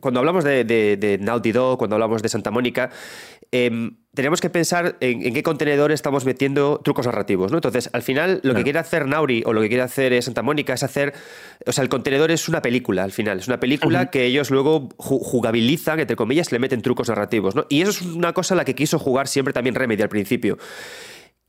cuando 0.00 0.20
hablamos 0.20 0.42
de, 0.44 0.64
de, 0.64 1.18
Naughty 1.20 1.52
Dog, 1.52 1.78
cuando 1.78 1.96
hablamos 1.96 2.22
de 2.22 2.28
Santa 2.28 2.50
Mónica, 2.50 2.90
eh, 3.52 3.70
tenemos 4.16 4.40
que 4.40 4.50
pensar 4.50 4.96
en, 5.00 5.32
qué 5.32 5.42
contenedor 5.42 5.92
estamos 5.92 6.24
metiendo 6.24 6.80
trucos 6.82 7.06
narrativos, 7.06 7.52
¿no? 7.52 7.58
Entonces, 7.58 7.90
al 7.92 8.02
final, 8.02 8.40
lo 8.42 8.54
que 8.54 8.64
quiere 8.64 8.78
hacer 8.78 9.06
Nauri 9.06 9.42
o 9.46 9.52
lo 9.52 9.60
que 9.60 9.68
quiere 9.68 9.82
hacer 9.82 10.20
Santa 10.22 10.42
Mónica 10.42 10.72
es 10.72 10.82
hacer. 10.82 11.12
O 11.66 11.72
sea, 11.72 11.82
el 11.82 11.90
contenedor 11.90 12.30
es 12.30 12.48
una 12.48 12.62
película, 12.62 13.04
al 13.04 13.12
final. 13.12 13.38
Es 13.38 13.46
una 13.46 13.60
película 13.60 14.10
que 14.10 14.24
ellos 14.24 14.50
luego 14.50 14.88
jugabilizan, 14.96 16.00
entre 16.00 16.16
comillas, 16.16 16.50
le 16.50 16.58
meten 16.58 16.82
trucos 16.82 17.08
narrativos, 17.10 17.54
¿no? 17.54 17.66
Y 17.68 17.82
eso 17.82 17.90
es 17.90 18.02
una 18.02 18.32
cosa 18.32 18.54
a 18.54 18.56
la 18.56 18.64
que 18.64 18.74
quiso 18.74 18.98
jugar 18.98 19.28
siempre 19.28 19.52
también 19.52 19.74
Remedy 19.74 20.02
al 20.02 20.08
principio. 20.08 20.56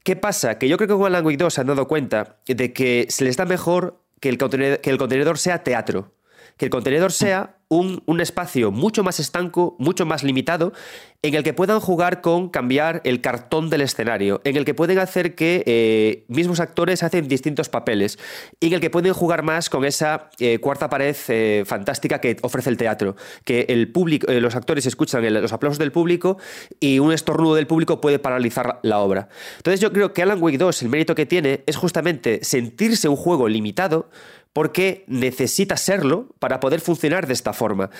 ¿Qué 0.03 0.17
pasa? 0.17 0.59
Que 0.59 0.67
yo 0.67 0.77
creo 0.77 0.89
que 0.89 0.93
con 0.93 1.05
Alan 1.05 1.25
Wake 1.25 1.37
2 1.37 1.53
se 1.53 1.61
han 1.61 1.67
dado 1.67 1.87
cuenta 1.87 2.37
de 2.45 2.73
que 2.73 3.07
se 3.09 3.23
les 3.23 3.37
da 3.37 3.45
mejor 3.45 4.03
que 4.19 4.29
el 4.29 4.37
que 4.37 4.89
el 4.89 4.97
contenedor 4.97 5.37
sea 5.37 5.63
teatro 5.63 6.16
que 6.57 6.65
el 6.65 6.71
contenedor 6.71 7.11
sea 7.11 7.57
un, 7.69 8.21
espacio 8.21 8.71
mucho 8.71 9.03
más 9.03 9.19
estanco, 9.19 9.75
mucho 9.77 10.05
más 10.05 10.23
limitado, 10.23 10.73
en 11.21 11.33
el 11.33 11.43
que 11.43 11.53
puedan 11.53 11.79
jugar 11.79 12.21
con 12.21 12.49
cambiar 12.49 13.01
el 13.03 13.21
cartón 13.21 13.69
del 13.69 13.81
escenario, 13.81 14.39
en 14.43 14.55
el 14.55 14.65
que 14.65 14.73
pueden 14.73 14.99
hacer 14.99 15.35
que 15.35 15.63
eh, 15.65 16.25
mismos 16.29 16.59
actores 16.59 17.03
hacen 17.03 17.27
distintos 17.27 17.67
papeles, 17.67 18.19
y 18.59 18.67
en 18.67 18.73
el 18.73 18.79
que 18.79 18.89
pueden 18.89 19.13
jugar 19.13 19.43
más 19.43 19.69
con 19.69 19.83
esa 19.83 20.29
eh, 20.39 20.59
cuarta 20.59 20.89
pared 20.89 21.15
eh, 21.27 21.63
fantástica 21.65 22.21
que 22.21 22.37
ofrece 22.41 22.69
el 22.69 22.77
teatro, 22.77 23.15
que 23.43 23.65
el 23.69 23.91
público, 23.91 24.31
los 24.31 24.55
actores 24.55 24.85
escuchan 24.85 25.17
los 25.41 25.51
aplausos 25.51 25.79
del 25.79 25.91
público 25.91 26.37
y 26.79 26.99
un 26.99 27.11
estornudo 27.11 27.55
del 27.55 27.67
público 27.67 27.99
puede 27.99 28.19
paralizar 28.19 28.79
la 28.83 28.99
obra. 28.99 29.27
Entonces 29.57 29.81
yo 29.81 29.91
creo 29.91 30.13
que 30.13 30.21
Alan 30.21 30.41
Wake 30.41 30.57
2, 30.57 30.83
el 30.83 30.89
mérito 30.89 31.15
que 31.15 31.25
tiene 31.25 31.63
es 31.65 31.75
justamente 31.75 32.39
sentirse 32.43 33.09
un 33.09 33.15
juego 33.15 33.49
limitado, 33.49 34.09
porque 34.57 35.03
necesita 35.05 35.77
serlo 35.77 36.29
para 36.39 36.59
poder 36.59 36.81
funcionar 36.81 37.27
de 37.27 37.33
esta 37.33 37.53
forma 37.53 37.91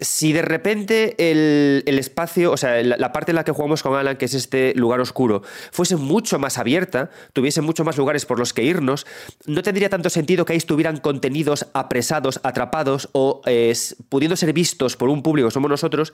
si 0.00 0.32
de 0.32 0.42
repente 0.42 1.14
el, 1.30 1.84
espacio, 1.96 2.50
o 2.50 2.56
sea, 2.56 2.82
la, 2.82 3.12
parte 3.12 3.30
en 3.30 3.36
la 3.36 3.44
que 3.44 3.52
jugamos 3.52 3.84
con 3.84 3.94
Alan, 3.94 4.16
que 4.16 4.24
es 4.24 4.34
este 4.34 4.74
lugar 4.74 4.98
oscuro, 4.98 5.42
fuese 5.70 5.94
mucho 5.94 6.40
más 6.40 6.58
abierta, 6.58 7.10
tuviese 7.32 7.60
mucho 7.60 7.84
más 7.84 7.96
lugares 7.96 8.26
por 8.26 8.36
los 8.36 8.52
que 8.52 8.64
irnos, 8.64 9.06
no 9.46 9.62
tendría 9.62 9.90
tanto 9.90 10.10
sentido 10.10 10.44
que 10.44 10.54
ahí 10.54 10.56
estuvieran 10.56 10.96
contenidos 10.96 11.68
apresados, 11.72 12.40
atrapados 12.42 13.10
o 13.12 13.42
eh, 13.46 13.72
pudiendo 14.08 14.34
ser 14.34 14.52
vistos 14.52 14.96
por 14.96 15.08
un 15.08 15.22
público, 15.22 15.52
somos 15.52 15.70
nosotros, 15.70 16.12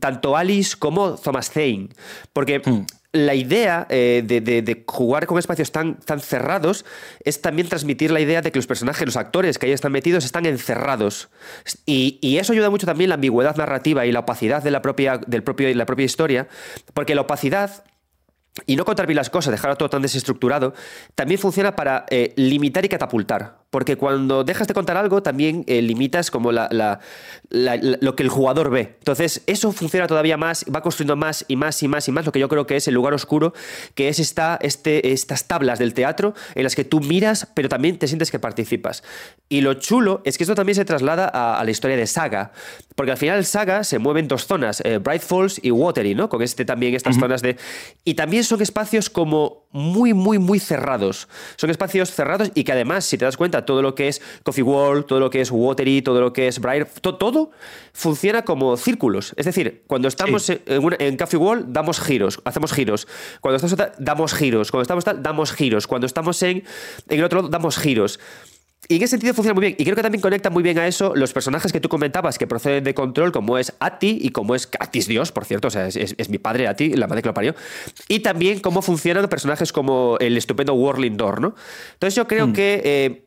tanto 0.00 0.34
Alice 0.34 0.76
como 0.78 1.16
Thomas 1.16 1.50
Zane. 1.50 1.90
Porque 2.32 2.62
hmm 2.64 2.86
la 3.16 3.34
idea 3.34 3.86
eh, 3.88 4.22
de, 4.24 4.84
jugar 4.86 5.26
con 5.26 5.38
espacios 5.38 5.72
tan, 5.72 5.96
tan 5.96 6.20
cerrados 6.20 6.84
es 7.24 7.40
también 7.40 7.68
transmitir 7.68 8.10
la 8.10 8.20
idea 8.20 8.42
de 8.42 8.52
que 8.52 8.58
los 8.58 8.66
personajes, 8.66 9.06
los 9.06 9.16
actores 9.16 9.58
que 9.58 9.66
ahí 9.66 9.72
están 9.72 9.92
metidos, 9.92 10.24
están 10.24 10.46
encerrados. 10.46 11.28
Y, 11.84 12.36
eso 12.36 12.52
ayuda 12.52 12.68
mucho 12.68 12.86
también 12.86 13.08
la 13.08 13.14
ambigüedad 13.14 13.56
narrativa 13.56 14.04
y 14.04 14.12
la 14.12 14.20
opacidad 14.20 14.62
de 14.62 14.70
la 14.70 14.82
propia, 14.82 15.18
del 15.26 15.42
propio, 15.42 15.74
la 15.74 15.86
propia 15.86 16.04
historia, 16.04 16.48
porque 16.92 17.14
la 17.14 17.22
opacidad 17.22 17.84
y 18.64 18.76
no 18.76 18.84
contar 18.84 19.06
bien 19.06 19.16
las 19.16 19.28
cosas, 19.28 19.52
dejarlo 19.52 19.76
todo 19.76 19.90
tan 19.90 20.02
desestructurado, 20.02 20.72
también 21.14 21.38
funciona 21.38 21.76
para 21.76 22.06
eh, 22.08 22.32
limitar 22.36 22.84
y 22.84 22.88
catapultar. 22.88 23.58
Porque 23.70 23.96
cuando 23.96 24.44
dejas 24.44 24.68
de 24.68 24.74
contar 24.74 24.96
algo, 24.96 25.22
también 25.22 25.64
eh, 25.66 25.82
limitas 25.82 26.30
como 26.30 26.52
la, 26.52 27.00
lo 27.50 28.16
que 28.16 28.22
el 28.22 28.28
jugador 28.28 28.70
ve. 28.70 28.96
Entonces, 28.98 29.42
eso 29.46 29.72
funciona 29.72 30.06
todavía 30.06 30.36
más, 30.36 30.64
va 30.74 30.82
construyendo 30.82 31.16
más 31.16 31.44
y 31.48 31.56
más 31.56 31.82
y 31.82 31.88
más 31.88 32.08
y 32.08 32.12
más 32.12 32.26
lo 32.26 32.32
que 32.32 32.38
yo 32.38 32.48
creo 32.48 32.66
que 32.66 32.76
es 32.76 32.88
el 32.88 32.94
lugar 32.94 33.12
oscuro, 33.12 33.54
que 33.94 34.08
es 34.08 34.18
esta, 34.18 34.58
este, 34.62 35.12
estas 35.12 35.46
tablas 35.46 35.78
del 35.78 35.94
teatro 35.94 36.34
en 36.54 36.64
las 36.64 36.74
que 36.74 36.84
tú 36.84 37.00
miras, 37.00 37.48
pero 37.54 37.68
también 37.68 37.98
te 37.98 38.06
sientes 38.06 38.30
que 38.30 38.38
participas. 38.38 39.02
Y 39.48 39.60
lo 39.60 39.74
chulo 39.74 40.22
es 40.24 40.38
que 40.38 40.44
esto 40.44 40.54
también 40.54 40.76
se 40.76 40.84
traslada 40.84 41.26
a, 41.26 41.62
la 41.62 41.70
historia 41.70 41.96
de 41.96 42.06
Saga. 42.06 42.52
Porque 42.94 43.12
al 43.12 43.18
final 43.18 43.44
Saga 43.44 43.84
se 43.84 43.98
mueve 43.98 44.20
en 44.20 44.28
dos 44.28 44.46
zonas, 44.46 44.80
eh, 44.84 44.98
Bright 44.98 45.22
Falls 45.22 45.60
y 45.62 45.70
Watery, 45.70 46.14
¿no? 46.14 46.28
Con 46.28 46.42
este 46.42 46.64
también 46.64 46.94
estas 46.94 47.16
zonas 47.16 47.42
de... 47.42 47.56
Y 48.04 48.14
también 48.14 48.44
son 48.44 48.62
espacios 48.62 49.10
como 49.10 49.66
muy, 49.70 50.14
muy, 50.14 50.38
muy 50.38 50.58
cerrados. 50.58 51.28
Son 51.56 51.70
espacios 51.70 52.10
cerrados 52.10 52.50
y 52.54 52.64
que 52.64 52.72
además, 52.72 53.04
si 53.04 53.18
te 53.18 53.24
das 53.24 53.36
cuenta, 53.36 53.55
todo 53.64 53.82
lo 53.82 53.94
que 53.94 54.08
es 54.08 54.20
Coffee 54.42 54.62
Wall, 54.62 55.04
todo 55.04 55.20
lo 55.20 55.30
que 55.30 55.40
es 55.40 55.50
Watery, 55.50 56.02
todo 56.02 56.20
lo 56.20 56.32
que 56.32 56.48
es 56.48 56.60
Bright, 56.60 56.88
todo 57.00 57.50
funciona 57.92 58.42
como 58.42 58.76
círculos. 58.76 59.32
Es 59.36 59.46
decir, 59.46 59.84
cuando 59.86 60.08
estamos 60.08 60.50
en, 60.50 61.16
Coffee 61.16 61.38
Wall, 61.38 61.72
damos 61.72 62.00
giros, 62.00 62.40
hacemos 62.44 62.72
giros. 62.72 63.08
Cuando 63.40 63.56
estamos 63.56 63.76
damos 63.98 64.34
giros. 64.34 64.70
Cuando 64.70 64.82
estamos 64.82 65.04
tal, 65.04 65.22
damos 65.22 65.52
giros. 65.52 65.86
Cuando 65.86 66.06
estamos 66.06 66.42
en, 66.42 66.64
en 67.08 67.18
el 67.18 67.24
otro 67.24 67.40
lado, 67.40 67.48
damos 67.48 67.78
giros. 67.78 68.18
Y 68.88 68.96
en 68.96 69.02
ese 69.02 69.12
sentido 69.12 69.34
funciona 69.34 69.54
muy 69.54 69.62
bien. 69.62 69.76
Y 69.78 69.84
creo 69.84 69.96
que 69.96 70.02
también 70.02 70.22
conecta 70.22 70.50
muy 70.50 70.62
bien 70.62 70.78
a 70.78 70.86
eso 70.86 71.12
los 71.16 71.32
personajes 71.32 71.72
que 71.72 71.80
tú 71.80 71.88
comentabas 71.88 72.38
que 72.38 72.46
proceden 72.46 72.84
de 72.84 72.94
control, 72.94 73.32
como 73.32 73.58
es 73.58 73.72
Ati 73.80 74.18
y 74.20 74.30
como 74.30 74.54
es 74.54 74.68
Atis 74.78 75.08
Dios, 75.08 75.32
por 75.32 75.44
cierto. 75.44 75.68
O 75.68 75.70
sea, 75.70 75.88
es, 75.88 76.30
mi 76.30 76.38
padre 76.38 76.68
Ati, 76.68 76.90
la 76.90 77.08
madre 77.08 77.22
que 77.22 77.28
lo 77.28 77.34
parió. 77.34 77.54
Y 78.08 78.20
también 78.20 78.60
cómo 78.60 78.82
funcionan 78.82 79.28
personajes 79.28 79.72
como 79.72 80.18
el 80.20 80.36
estupendo 80.36 80.74
Warling 80.74 81.16
Door, 81.16 81.40
¿no? 81.40 81.54
Entonces 81.94 82.14
yo 82.14 82.26
creo 82.28 82.48
mm. 82.48 82.52
que. 82.52 82.82
Eh, 82.84 83.22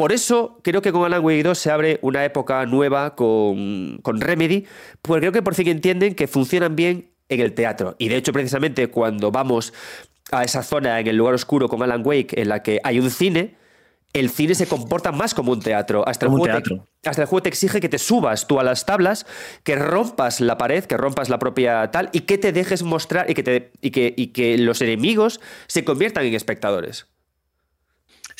por 0.00 0.12
eso 0.12 0.58
creo 0.62 0.80
que 0.80 0.92
con 0.92 1.04
Alan 1.04 1.22
Wake 1.22 1.42
2 1.42 1.58
se 1.58 1.70
abre 1.70 1.98
una 2.00 2.24
época 2.24 2.64
nueva 2.64 3.14
con, 3.14 3.98
con 3.98 4.18
Remedy, 4.18 4.64
porque 5.02 5.20
creo 5.20 5.32
que 5.32 5.42
por 5.42 5.54
fin 5.54 5.68
entienden 5.68 6.14
que 6.14 6.26
funcionan 6.26 6.74
bien 6.74 7.10
en 7.28 7.40
el 7.40 7.52
teatro. 7.52 7.96
Y 7.98 8.08
de 8.08 8.16
hecho, 8.16 8.32
precisamente 8.32 8.86
cuando 8.86 9.30
vamos 9.30 9.74
a 10.32 10.42
esa 10.42 10.62
zona 10.62 10.98
en 11.00 11.06
el 11.06 11.16
lugar 11.16 11.34
oscuro 11.34 11.68
con 11.68 11.82
Alan 11.82 12.00
Wake, 12.02 12.40
en 12.40 12.48
la 12.48 12.62
que 12.62 12.80
hay 12.82 12.98
un 12.98 13.10
cine, 13.10 13.56
el 14.14 14.30
cine 14.30 14.54
se 14.54 14.66
comporta 14.66 15.12
más 15.12 15.34
como 15.34 15.52
un 15.52 15.60
teatro. 15.60 16.02
Hasta, 16.08 16.24
el, 16.24 16.32
juego 16.32 16.46
Te, 16.46 16.80
hasta 17.06 17.20
el 17.20 17.28
juego 17.28 17.42
te 17.42 17.50
exige 17.50 17.82
que 17.82 17.90
te 17.90 17.98
subas 17.98 18.46
tú 18.46 18.58
a 18.58 18.64
las 18.64 18.86
tablas, 18.86 19.26
que 19.64 19.76
rompas 19.76 20.40
la 20.40 20.56
pared, 20.56 20.82
que 20.82 20.96
rompas 20.96 21.28
la 21.28 21.38
propia 21.38 21.90
tal, 21.90 22.08
y 22.14 22.20
que 22.20 22.38
te 22.38 22.52
dejes 22.52 22.82
mostrar 22.82 23.30
y 23.30 23.34
que, 23.34 23.42
te, 23.42 23.72
y 23.82 23.90
que, 23.90 24.14
y 24.16 24.28
que 24.28 24.56
los 24.56 24.80
enemigos 24.80 25.42
se 25.66 25.84
conviertan 25.84 26.24
en 26.24 26.32
espectadores. 26.32 27.06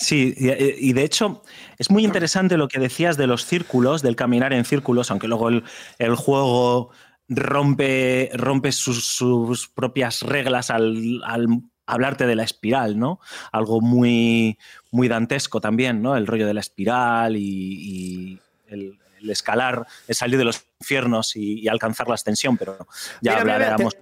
Sí, 0.01 0.35
y 0.37 0.93
de 0.95 1.05
hecho 1.05 1.43
es 1.77 1.91
muy 1.91 2.05
interesante 2.05 2.57
lo 2.57 2.69
que 2.69 2.79
decías 2.79 3.19
de 3.19 3.27
los 3.27 3.45
círculos, 3.45 4.01
del 4.01 4.17
caminar 4.17 4.55
en 4.55 4.65
círculos, 4.65 5.11
aunque 5.11 5.29
luego 5.29 5.51
el, 5.51 6.15
juego 6.17 6.91
rompe, 7.29 8.31
rompe 8.33 8.73
sus, 8.73 9.71
propias 9.75 10.23
reglas 10.23 10.71
al, 10.71 11.21
al, 11.23 11.49
hablarte 11.87 12.27
de 12.27 12.35
la 12.35 12.45
espiral, 12.45 12.99
¿no? 12.99 13.21
Algo 13.53 13.83
muy, 13.83 14.59
muy 14.91 15.09
dantesco 15.09 15.61
también, 15.61 16.01
¿no? 16.01 16.17
El 16.17 16.27
rollo 16.27 16.47
de 16.47 16.55
la 16.55 16.61
espiral 16.61 17.37
y, 17.37 18.41
el, 18.69 18.99
escalar, 19.29 19.87
el 20.09 20.15
salir 20.15 20.39
de 20.39 20.45
los 20.45 20.65
infiernos 20.81 21.37
y, 21.37 21.69
alcanzar 21.69 22.09
la 22.09 22.15
ascensión, 22.15 22.57
pero 22.57 22.87
ya 23.21 23.39
hablaremos. 23.39 23.95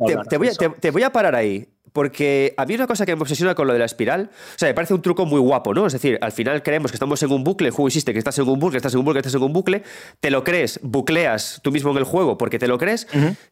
te, 0.80 0.90
voy 0.90 1.02
a 1.02 1.10
parar 1.10 1.34
ahí. 1.34 1.68
Porque 1.92 2.54
a 2.56 2.64
mí 2.66 2.74
una 2.74 2.86
cosa 2.86 3.06
que 3.06 3.14
me 3.16 3.22
obsesiona 3.22 3.54
con 3.54 3.66
lo 3.66 3.72
de 3.72 3.78
la 3.78 3.84
espiral, 3.84 4.30
o 4.32 4.58
sea, 4.58 4.68
me 4.68 4.74
parece 4.74 4.94
un 4.94 5.02
truco 5.02 5.26
muy 5.26 5.40
guapo, 5.40 5.74
¿no? 5.74 5.86
Es 5.86 5.92
decir, 5.92 6.18
al 6.20 6.32
final 6.32 6.62
creemos 6.62 6.90
que 6.90 6.96
estamos 6.96 7.22
en 7.22 7.32
un 7.32 7.44
bucle, 7.44 7.68
el 7.68 7.72
juego 7.72 7.88
existe, 7.88 8.12
que 8.12 8.18
estás 8.18 8.38
en 8.38 8.48
un 8.48 8.58
bucle, 8.58 8.76
estás 8.78 8.92
en 8.94 9.00
un 9.00 9.04
bucle, 9.04 9.20
estás 9.20 9.34
en 9.34 9.42
un 9.42 9.52
bucle, 9.52 9.82
te 10.20 10.30
lo 10.30 10.44
crees, 10.44 10.80
bucleas 10.82 11.60
tú 11.62 11.72
mismo 11.72 11.90
en 11.90 11.98
el 11.98 12.04
juego 12.04 12.38
porque 12.38 12.58
te 12.58 12.68
lo 12.68 12.78
crees, 12.78 13.06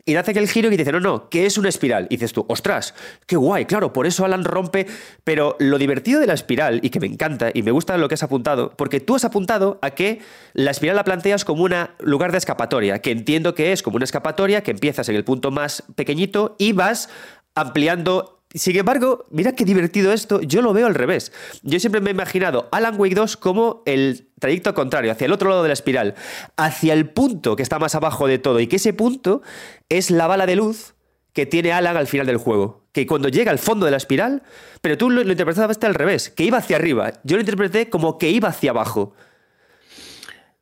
y 0.04 0.12
te 0.12 0.18
hace 0.18 0.32
que 0.32 0.38
el 0.38 0.48
giro 0.48 0.68
y 0.68 0.72
te 0.72 0.78
dice, 0.78 0.92
no, 0.92 1.00
no, 1.00 1.28
¿qué 1.28 1.46
es 1.46 1.58
una 1.58 1.68
espiral? 1.68 2.06
Y 2.10 2.16
dices 2.16 2.32
tú, 2.32 2.44
ostras, 2.48 2.94
qué 3.26 3.36
guay, 3.36 3.64
claro, 3.66 3.92
por 3.92 4.06
eso 4.06 4.24
Alan 4.24 4.44
rompe, 4.44 4.86
pero 5.24 5.56
lo 5.58 5.78
divertido 5.78 6.20
de 6.20 6.26
la 6.26 6.34
espiral, 6.34 6.80
y 6.82 6.90
que 6.90 7.00
me 7.00 7.06
encanta, 7.06 7.50
y 7.52 7.62
me 7.62 7.70
gusta 7.70 7.96
lo 7.96 8.08
que 8.08 8.14
has 8.14 8.22
apuntado, 8.22 8.72
porque 8.76 9.00
tú 9.00 9.14
has 9.14 9.24
apuntado 9.24 9.78
a 9.82 9.90
que 9.90 10.20
la 10.52 10.70
espiral 10.70 10.96
la 10.96 11.04
planteas 11.04 11.44
como 11.44 11.64
un 11.64 11.74
lugar 12.00 12.32
de 12.32 12.38
escapatoria, 12.38 13.00
que 13.00 13.10
entiendo 13.10 13.54
que 13.54 13.72
es 13.72 13.82
como 13.82 13.96
una 13.96 14.04
escapatoria, 14.04 14.62
que 14.62 14.70
empiezas 14.70 15.08
en 15.08 15.16
el 15.16 15.24
punto 15.24 15.50
más 15.50 15.84
pequeñito 15.94 16.56
y 16.58 16.72
vas 16.72 17.08
ampliando 17.56 18.36
sin 18.54 18.76
embargo, 18.76 19.26
mira 19.30 19.52
qué 19.52 19.64
divertido 19.64 20.12
esto, 20.12 20.40
yo 20.40 20.62
lo 20.62 20.72
veo 20.72 20.86
al 20.86 20.94
revés. 20.94 21.30
Yo 21.62 21.78
siempre 21.78 22.00
me 22.00 22.10
he 22.10 22.14
imaginado 22.14 22.68
Alan 22.72 22.98
Wake 22.98 23.14
2 23.14 23.36
como 23.36 23.82
el 23.84 24.28
trayecto 24.38 24.72
contrario, 24.72 25.12
hacia 25.12 25.26
el 25.26 25.32
otro 25.32 25.50
lado 25.50 25.62
de 25.62 25.68
la 25.68 25.74
espiral, 25.74 26.14
hacia 26.56 26.94
el 26.94 27.10
punto 27.10 27.54
que 27.54 27.62
está 27.62 27.78
más 27.78 27.94
abajo 27.94 28.26
de 28.26 28.38
todo 28.38 28.60
y 28.60 28.66
que 28.66 28.76
ese 28.76 28.94
punto 28.94 29.42
es 29.90 30.10
la 30.10 30.26
bala 30.26 30.46
de 30.46 30.56
luz 30.56 30.94
que 31.34 31.44
tiene 31.44 31.72
Alan 31.72 31.98
al 31.98 32.06
final 32.06 32.26
del 32.26 32.38
juego. 32.38 32.86
Que 32.92 33.06
cuando 33.06 33.28
llega 33.28 33.50
al 33.50 33.58
fondo 33.58 33.84
de 33.84 33.90
la 33.90 33.98
espiral, 33.98 34.42
pero 34.80 34.96
tú 34.96 35.10
lo, 35.10 35.22
lo 35.22 35.32
interpretaste 35.32 35.84
al 35.84 35.94
revés, 35.94 36.30
que 36.30 36.44
iba 36.44 36.56
hacia 36.56 36.76
arriba. 36.76 37.12
Yo 37.24 37.36
lo 37.36 37.42
interpreté 37.42 37.90
como 37.90 38.16
que 38.16 38.30
iba 38.30 38.48
hacia 38.48 38.70
abajo. 38.70 39.12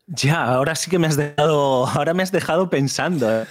Ya, 0.06 0.44
ahora 0.44 0.74
sí 0.74 0.90
que 0.90 0.98
me 0.98 1.06
has 1.06 1.16
dejado, 1.16 1.86
ahora 1.86 2.12
me 2.12 2.22
has 2.22 2.30
dejado 2.30 2.68
pensando. 2.68 3.30
¿eh? 3.30 3.46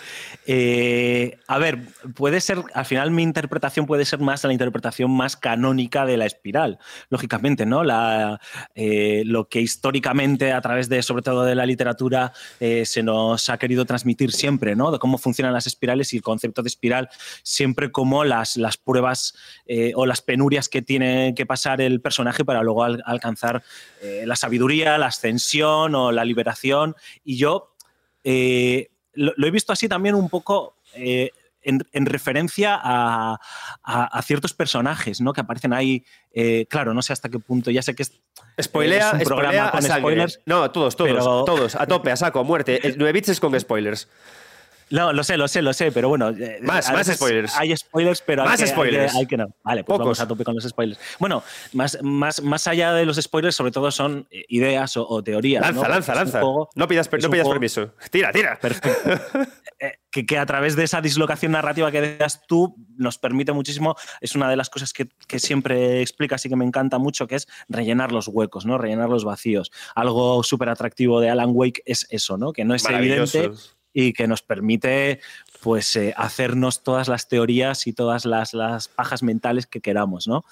Eh, 0.46 1.38
a 1.48 1.58
ver, 1.58 1.80
puede 2.16 2.42
ser, 2.42 2.64
al 2.74 2.86
final 2.86 3.12
mi 3.12 3.24
interpretación 3.24 3.86
puede 3.86 4.04
ser 4.04 4.20
más 4.20 4.44
la 4.44 4.52
interpretación 4.52 5.10
más 5.10 5.38
canónica 5.38 6.06
de 6.06 6.18
la 6.18 6.26
espiral, 6.26 6.80
lógicamente, 7.10 7.66
¿no? 7.66 7.84
La, 7.84 8.42
eh, 8.76 9.24
lo 9.26 9.48
que 9.48 9.62
históricamente, 9.62 10.52
a 10.52 10.60
través 10.60 10.90
de, 10.90 11.02
sobre 11.02 11.24
todo 11.24 11.46
de 11.46 11.56
la 11.56 11.66
literatura, 11.66 12.34
eh, 12.60 12.86
se 12.86 13.04
nos 13.04 13.50
ha 13.50 13.58
querido 13.58 13.86
transmitir 13.86 14.34
siempre, 14.34 14.76
¿no? 14.76 14.92
De 14.92 15.00
cómo 15.00 15.18
funcionan 15.18 15.54
las 15.54 15.66
espirales 15.66 16.14
y 16.14 16.18
el 16.18 16.24
concepto 16.24 16.62
de 16.62 16.68
espiral, 16.68 17.10
siempre 17.42 17.92
como 17.92 18.26
las, 18.26 18.58
las 18.58 18.78
pruebas 18.78 19.36
o 19.96 20.06
las 20.06 20.22
penurias 20.22 20.70
que 20.70 20.82
tiene 20.82 21.34
que 21.36 21.46
pasar 21.46 21.82
el 21.82 22.02
personaje 22.02 22.44
para 22.44 22.62
luego 22.64 22.84
alcanzar 22.84 23.64
la 24.02 24.36
sabiduría, 24.36 24.98
la 24.98 25.08
ascensión 25.08 25.96
o 25.96 26.12
la 26.12 26.26
Y 27.24 27.38
yo 27.38 27.74
lo, 29.14 29.48
he 29.48 29.52
visto 29.52 29.74
así 29.74 29.88
también 29.88 30.16
un 30.16 30.30
poco 30.30 30.76
eh, 30.96 31.32
en, 31.62 32.06
referencia 32.06 32.80
a, 32.82 33.40
ciertos 34.24 34.54
personajes 34.54 35.22
¿no? 35.22 35.34
que 35.34 35.42
aparecen 35.42 35.74
ahí. 35.74 36.04
Eh, 36.32 36.66
claro, 36.70 36.94
no 36.94 37.02
sé 37.02 37.14
hasta 37.14 37.30
qué 37.30 37.40
punto, 37.40 37.72
ya 37.72 37.82
sé 37.82 37.96
que 37.96 38.04
es. 38.04 38.20
Spoilea, 38.62 39.14
un 39.14 39.20
programa 39.22 39.72
con 39.72 39.82
spoilers. 39.82 40.40
No, 40.46 40.70
todos, 40.72 40.96
todos, 40.96 41.46
todos, 41.46 41.76
a 41.76 41.88
tope, 41.88 42.12
a 42.12 42.16
saco, 42.16 42.40
a 42.40 42.44
muerte. 42.44 42.80
El 42.88 42.98
9 42.98 43.14
bits 43.14 43.30
es 43.30 43.40
con 43.40 43.58
spoilers. 43.60 44.08
No, 44.90 45.14
lo 45.14 45.24
sé, 45.24 45.38
lo 45.38 45.48
sé, 45.48 45.62
lo 45.62 45.74
sé, 45.74 45.92
pero 45.92 46.10
bueno. 46.10 46.30
Eh, 46.30 46.60
más, 46.62 46.92
más 46.92 47.08
spoilers. 47.08 47.56
Hay 47.58 47.76
spoilers, 47.76 48.22
pero 48.22 48.44
más 48.44 48.60
hay, 48.60 48.66
que, 48.66 48.72
spoilers. 48.72 49.16
Hay, 49.16 49.26
que, 49.26 49.38
no. 49.38 49.56
Vale, 49.64 49.84
pues 49.84 50.00
vamos 50.00 50.20
a 50.20 50.28
tope 50.28 50.44
con 50.44 50.56
los 50.56 50.64
spoilers. 50.64 51.00
Bueno, 51.20 51.44
más, 51.74 51.98
más, 52.02 52.42
más 52.42 52.68
allá 52.68 52.94
de 52.94 53.06
los 53.06 53.18
spoilers, 53.18 53.56
sobre 53.56 53.72
todo 53.72 53.92
son 53.92 54.28
ideas 54.32 54.98
o, 54.98 55.24
teorías. 55.24 55.62
Lanza, 55.62 55.88
lanza, 55.88 56.16
lanza. 56.16 56.42
no 56.42 56.88
pidas, 56.88 57.10
no 57.22 57.30
pidas 57.30 57.48
permiso. 57.48 57.94
Tira, 58.12 58.32
tira. 58.32 58.60
Perfecto. 58.60 59.50
Eh, 59.80 59.98
que, 60.12 60.26
que, 60.26 60.38
a 60.38 60.46
través 60.46 60.78
de 60.78 60.84
esa 60.84 61.02
dislocación 61.02 61.52
narrativa 61.52 61.92
que 61.92 62.00
decías 62.00 62.46
tú 62.48 62.76
nos 62.96 63.18
permite 63.18 63.52
muchísimo, 63.52 63.96
es 64.22 64.36
una 64.36 64.50
de 64.50 64.56
las 64.56 64.70
cosas 64.70 64.94
que, 64.94 65.10
que 65.28 65.40
siempre 65.40 66.02
explicas 66.02 66.46
y 66.46 66.50
que 66.50 66.56
me 66.56 66.64
encanta 66.64 67.00
mucho, 67.00 67.28
que 67.28 67.36
es 67.36 67.48
rellenar 67.68 68.12
los 68.12 68.28
huecos, 68.28 68.66
¿no? 68.66 68.78
rellenar 68.78 69.10
los 69.10 69.26
vacíos. 69.26 69.72
Algo 69.96 70.44
súper 70.44 70.70
atractivo 70.70 71.20
de 71.20 71.30
Alan 71.30 71.50
Wake 71.54 71.82
es 71.86 72.08
eso, 72.12 72.38
¿no? 72.38 72.54
que 72.54 72.64
no 72.64 72.76
es 72.76 72.86
evidente 72.86 73.52
y 73.94 74.14
que 74.14 74.28
nos 74.28 74.42
permite 74.42 75.20
pues 75.62 75.96
eh, 75.96 76.14
hacernos 76.18 76.84
todas 76.84 77.08
las 77.08 77.28
teorías 77.28 77.88
y 77.88 77.94
todas 77.94 78.26
las, 78.26 78.54
las 78.54 78.88
pajas 78.90 79.24
mentales 79.24 79.66
que 79.66 79.80
queramos, 79.80 80.28
¿no? 80.28 80.44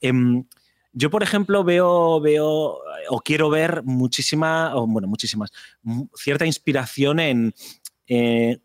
Em, 0.00 0.44
yo, 0.92 1.10
por 1.10 1.22
ejemplo, 1.22 1.62
veo, 1.64 2.20
veo 2.20 2.78
o 3.08 3.20
quiero 3.24 3.48
ver 3.48 3.82
muchísima, 3.84 4.74
o 4.74 4.86
bueno, 4.86 5.08
muchísimas, 5.08 5.50
cierta 6.14 6.46
inspiración 6.46 7.20
en. 7.20 7.54
Eh, 8.08 8.58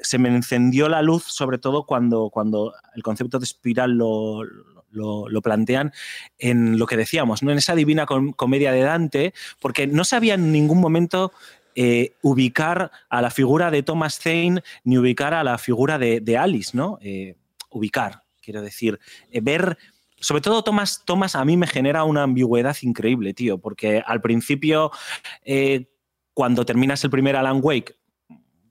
se 0.00 0.18
me 0.18 0.28
encendió 0.28 0.88
la 0.88 1.02
luz, 1.02 1.24
sobre 1.24 1.58
todo 1.58 1.84
cuando, 1.84 2.30
cuando 2.30 2.72
el 2.94 3.02
concepto 3.02 3.40
de 3.40 3.44
espiral 3.44 3.98
lo, 3.98 4.44
lo, 4.90 5.42
plantean 5.42 5.92
en 6.38 6.78
lo 6.78 6.86
que 6.86 6.96
decíamos, 6.96 7.42
¿no? 7.42 7.50
en 7.50 7.58
esa 7.58 7.74
divina 7.74 8.06
comedia 8.06 8.72
de 8.72 8.82
Dante, 8.82 9.34
porque 9.60 9.86
no 9.86 10.04
sabía 10.04 10.34
en 10.34 10.52
ningún 10.52 10.80
momento 10.80 11.32
eh, 11.80 12.16
ubicar 12.22 12.90
a 13.08 13.22
la 13.22 13.30
figura 13.30 13.70
de 13.70 13.84
Thomas 13.84 14.18
Zane 14.18 14.64
ni 14.82 14.98
ubicar 14.98 15.32
a 15.32 15.44
la 15.44 15.58
figura 15.58 15.96
de, 15.96 16.36
Alice, 16.36 16.76
¿no? 16.76 16.98
Eh, 17.00 17.36
ubicar, 17.70 18.24
quiero 18.42 18.62
decir, 18.62 18.98
eh, 19.30 19.40
ver 19.40 19.78
sobre 20.18 20.42
todo 20.42 20.64
Thomas, 20.64 21.04
Thomas 21.04 21.36
a 21.36 21.44
mí 21.44 21.56
me 21.56 21.68
genera 21.68 22.02
una 22.02 22.24
ambigüedad 22.24 22.76
increíble, 22.82 23.32
tío, 23.32 23.58
porque 23.58 24.02
al 24.04 24.20
principio, 24.20 24.90
cuando 26.34 26.66
terminas 26.66 27.04
el 27.04 27.10
primer 27.10 27.36
Alan 27.36 27.60
Wake, 27.62 27.94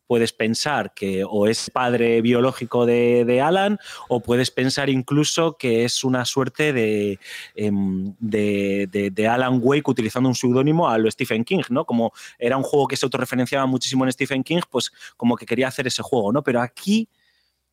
puedes 0.08 0.34
pensar 0.34 0.94
que 0.94 1.24
o 1.24 1.48
es 1.48 1.70
padre 1.70 2.22
biológico 2.22 2.86
de, 2.86 3.42
Alan 3.44 3.78
o 4.08 4.22
puedes 4.22 4.50
pensar 4.52 4.90
incluso 4.90 5.58
que 5.58 5.84
es 5.84 6.04
una 6.04 6.26
suerte 6.26 7.20
em, 7.56 8.16
de, 8.20 9.12
de, 9.14 9.28
Alan 9.28 9.60
Wake 9.62 9.90
utilizando 9.92 10.30
un 10.30 10.36
seudónimo 10.36 10.90
a 10.90 10.98
lo 10.98 11.12
Stephen 11.12 11.44
King, 11.44 11.64
¿no? 11.70 11.86
Como 11.86 12.14
era 12.40 12.58
un 12.58 12.64
juego 12.64 12.88
que 12.88 12.96
se 12.96 13.06
autorreferenciaba 13.06 13.66
muchísimo 13.66 14.06
en 14.06 14.12
Stephen 14.12 14.44
King, 14.44 14.62
pues 14.70 14.92
como 15.18 15.36
que 15.36 15.46
quería 15.46 15.68
hacer 15.68 15.88
ese 15.88 16.02
juego, 16.02 16.32
¿no? 16.32 16.42
Pero 16.42 16.62
aquí, 16.62 17.10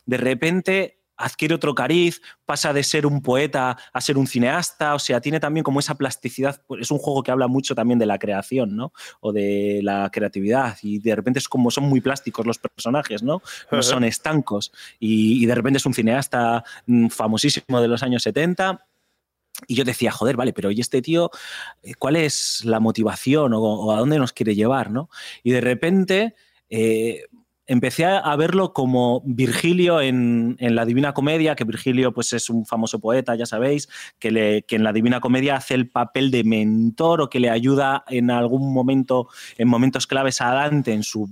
de 0.04 0.16
repente, 0.16 0.98
adquiere 1.16 1.54
otro 1.54 1.74
cariz, 1.74 2.20
pasa 2.44 2.72
de 2.72 2.82
ser 2.82 3.06
un 3.06 3.22
poeta 3.22 3.76
a 3.92 4.00
ser 4.00 4.18
un 4.18 4.26
cineasta, 4.26 4.94
o 4.94 4.98
sea, 4.98 5.20
tiene 5.20 5.40
también 5.40 5.64
como 5.64 5.80
esa 5.80 5.94
plasticidad, 5.94 6.62
pues, 6.66 6.82
es 6.82 6.90
un 6.90 6.98
juego 6.98 7.22
que 7.22 7.30
habla 7.30 7.48
mucho 7.48 7.74
también 7.74 7.98
de 7.98 8.06
la 8.06 8.18
creación, 8.18 8.76
¿no? 8.76 8.92
O 9.20 9.32
de 9.32 9.80
la 9.82 10.10
creatividad, 10.12 10.76
y 10.82 10.98
de 10.98 11.14
repente 11.14 11.38
es 11.38 11.48
como 11.48 11.70
son 11.70 11.84
muy 11.84 12.00
plásticos 12.00 12.46
los 12.46 12.58
personajes, 12.58 13.22
¿no? 13.22 13.42
No 13.70 13.82
son 13.82 14.04
estancos, 14.04 14.72
y, 14.98 15.44
de 15.46 15.54
repente 15.54 15.78
es 15.78 15.86
un 15.86 15.94
cineasta 15.94 16.64
mm, 16.86 17.08
famosísimo 17.08 17.80
de 17.80 17.88
los 17.88 18.02
años 18.02 18.22
70. 18.22 18.86
Y 19.68 19.76
yo 19.76 19.84
decía, 19.84 20.10
joder, 20.10 20.36
vale, 20.36 20.52
pero 20.52 20.70
¿y 20.70 20.80
este 20.80 21.00
tío 21.00 21.30
eh, 21.82 21.94
cuál 21.94 22.16
es 22.16 22.64
la 22.64 22.80
motivación 22.80 23.52
o, 23.54 23.92
a 23.92 23.98
dónde 23.98 24.18
nos 24.18 24.32
quiere 24.32 24.54
llevar, 24.54 24.90
no? 24.90 25.08
Y 25.42 25.52
de 25.52 25.60
repente 25.60 26.34
eh, 26.68 27.26
empecé 27.66 28.04
a 28.04 28.36
verlo 28.36 28.72
como 28.72 29.22
Virgilio 29.24 30.00
en, 30.00 30.56
la 30.58 30.84
Divina 30.84 31.14
Comedia, 31.14 31.54
que 31.54 31.64
Virgilio 31.64 32.12
pues, 32.12 32.32
es 32.32 32.50
un 32.50 32.66
famoso 32.66 32.98
poeta, 32.98 33.34
ya 33.34 33.46
sabéis, 33.46 33.88
que, 34.18 34.64
en 34.68 34.84
la 34.84 34.92
Divina 34.92 35.20
Comedia 35.20 35.56
hace 35.56 35.74
el 35.74 35.88
papel 35.88 36.30
de 36.30 36.44
mentor 36.44 37.22
o 37.22 37.30
que 37.30 37.40
le 37.40 37.50
ayuda 37.50 38.04
en 38.08 38.30
algún 38.30 38.72
momento, 38.72 39.28
en 39.56 39.68
momentos 39.68 40.06
claves 40.06 40.40
a 40.40 40.52
Dante, 40.52 40.92
en 40.92 41.02
su 41.02 41.28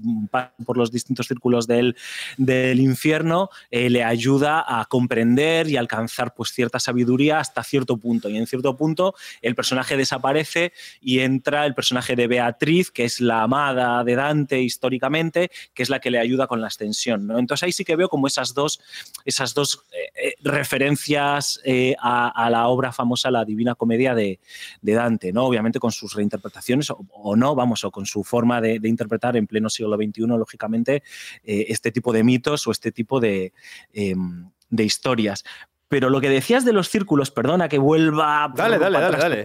por 0.64 0.76
los 0.76 0.90
distintos 0.90 1.26
círculos 1.26 1.66
del, 1.66 1.96
del 2.36 2.80
infierno, 2.80 3.50
eh, 3.70 3.90
le 3.90 4.04
ayuda 4.04 4.64
a 4.66 4.84
comprender 4.86 5.68
y 5.68 5.76
alcanzar 5.76 6.34
pues, 6.34 6.50
cierta 6.50 6.78
sabiduría 6.78 7.40
hasta 7.40 7.62
cierto 7.62 7.96
punto. 7.98 8.28
Y 8.28 8.36
en 8.36 8.46
cierto 8.46 8.76
punto 8.76 9.14
el 9.42 9.54
personaje 9.54 9.96
desaparece 9.96 10.72
y 11.00 11.20
entra 11.20 11.66
el 11.66 11.74
personaje 11.74 12.16
de 12.16 12.26
Beatriz, 12.26 12.90
que 12.90 13.04
es 13.04 13.20
la 13.20 13.42
amada 13.42 14.02
de 14.04 14.14
Dante 14.14 14.62
históricamente, 14.62 15.50
que 15.74 15.82
es 15.82 15.90
la 15.90 16.00
que 16.00 16.10
le 16.10 16.21
ayuda 16.22 16.46
con 16.46 16.61
la 16.61 16.68
extensión. 16.68 17.26
¿no? 17.26 17.38
Entonces 17.38 17.62
ahí 17.64 17.72
sí 17.72 17.85
que 17.85 17.96
veo 17.96 18.08
como 18.08 18.26
esas 18.26 18.54
dos, 18.54 18.80
esas 19.24 19.54
dos 19.54 19.85
eh, 19.92 20.28
eh, 20.28 20.35
referencias 20.42 21.61
eh, 21.64 21.94
a, 22.00 22.48
la 22.50 22.68
obra 22.68 22.92
famosa, 22.92 23.30
la 23.30 23.44
Divina 23.44 23.74
Comedia 23.74 24.14
de, 24.14 24.40
Dante, 24.80 25.32
¿no? 25.32 25.44
obviamente 25.44 25.78
con 25.78 25.92
sus 25.92 26.14
reinterpretaciones 26.14 26.88
o, 26.90 27.37
no, 27.37 27.54
vamos, 27.54 27.85
o 27.85 27.90
con 27.90 28.06
su 28.06 28.24
forma 28.24 28.61
de, 28.61 28.80
interpretar 28.85 29.37
en 29.37 29.46
pleno 29.46 29.70
siglo 29.70 29.96
XXI, 29.96 30.22
lógicamente, 30.26 31.02
este 31.44 31.92
tipo 31.92 32.12
de 32.12 32.24
mitos 32.24 32.66
o 32.66 32.72
este 32.72 32.92
tipo 32.92 33.20
de, 33.20 33.52
em, 33.92 34.50
de 34.68 34.85
historias. 34.85 35.44
Pero 35.92 36.09
lo 36.09 36.22
que 36.22 36.31
decías 36.31 36.64
de 36.64 36.72
los 36.72 36.88
círculos, 36.88 37.31
perdona 37.31 37.68
que 37.68 37.76
vuelva. 37.76 38.50
Dale, 38.57 38.78
dale, 38.78 38.98
dale, 38.98 39.18
dale. 39.18 39.44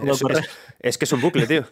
Es, 0.80 0.96
que 0.96 1.04
es 1.04 1.12
un 1.12 1.20
bucle, 1.20 1.46
tío. 1.46 1.66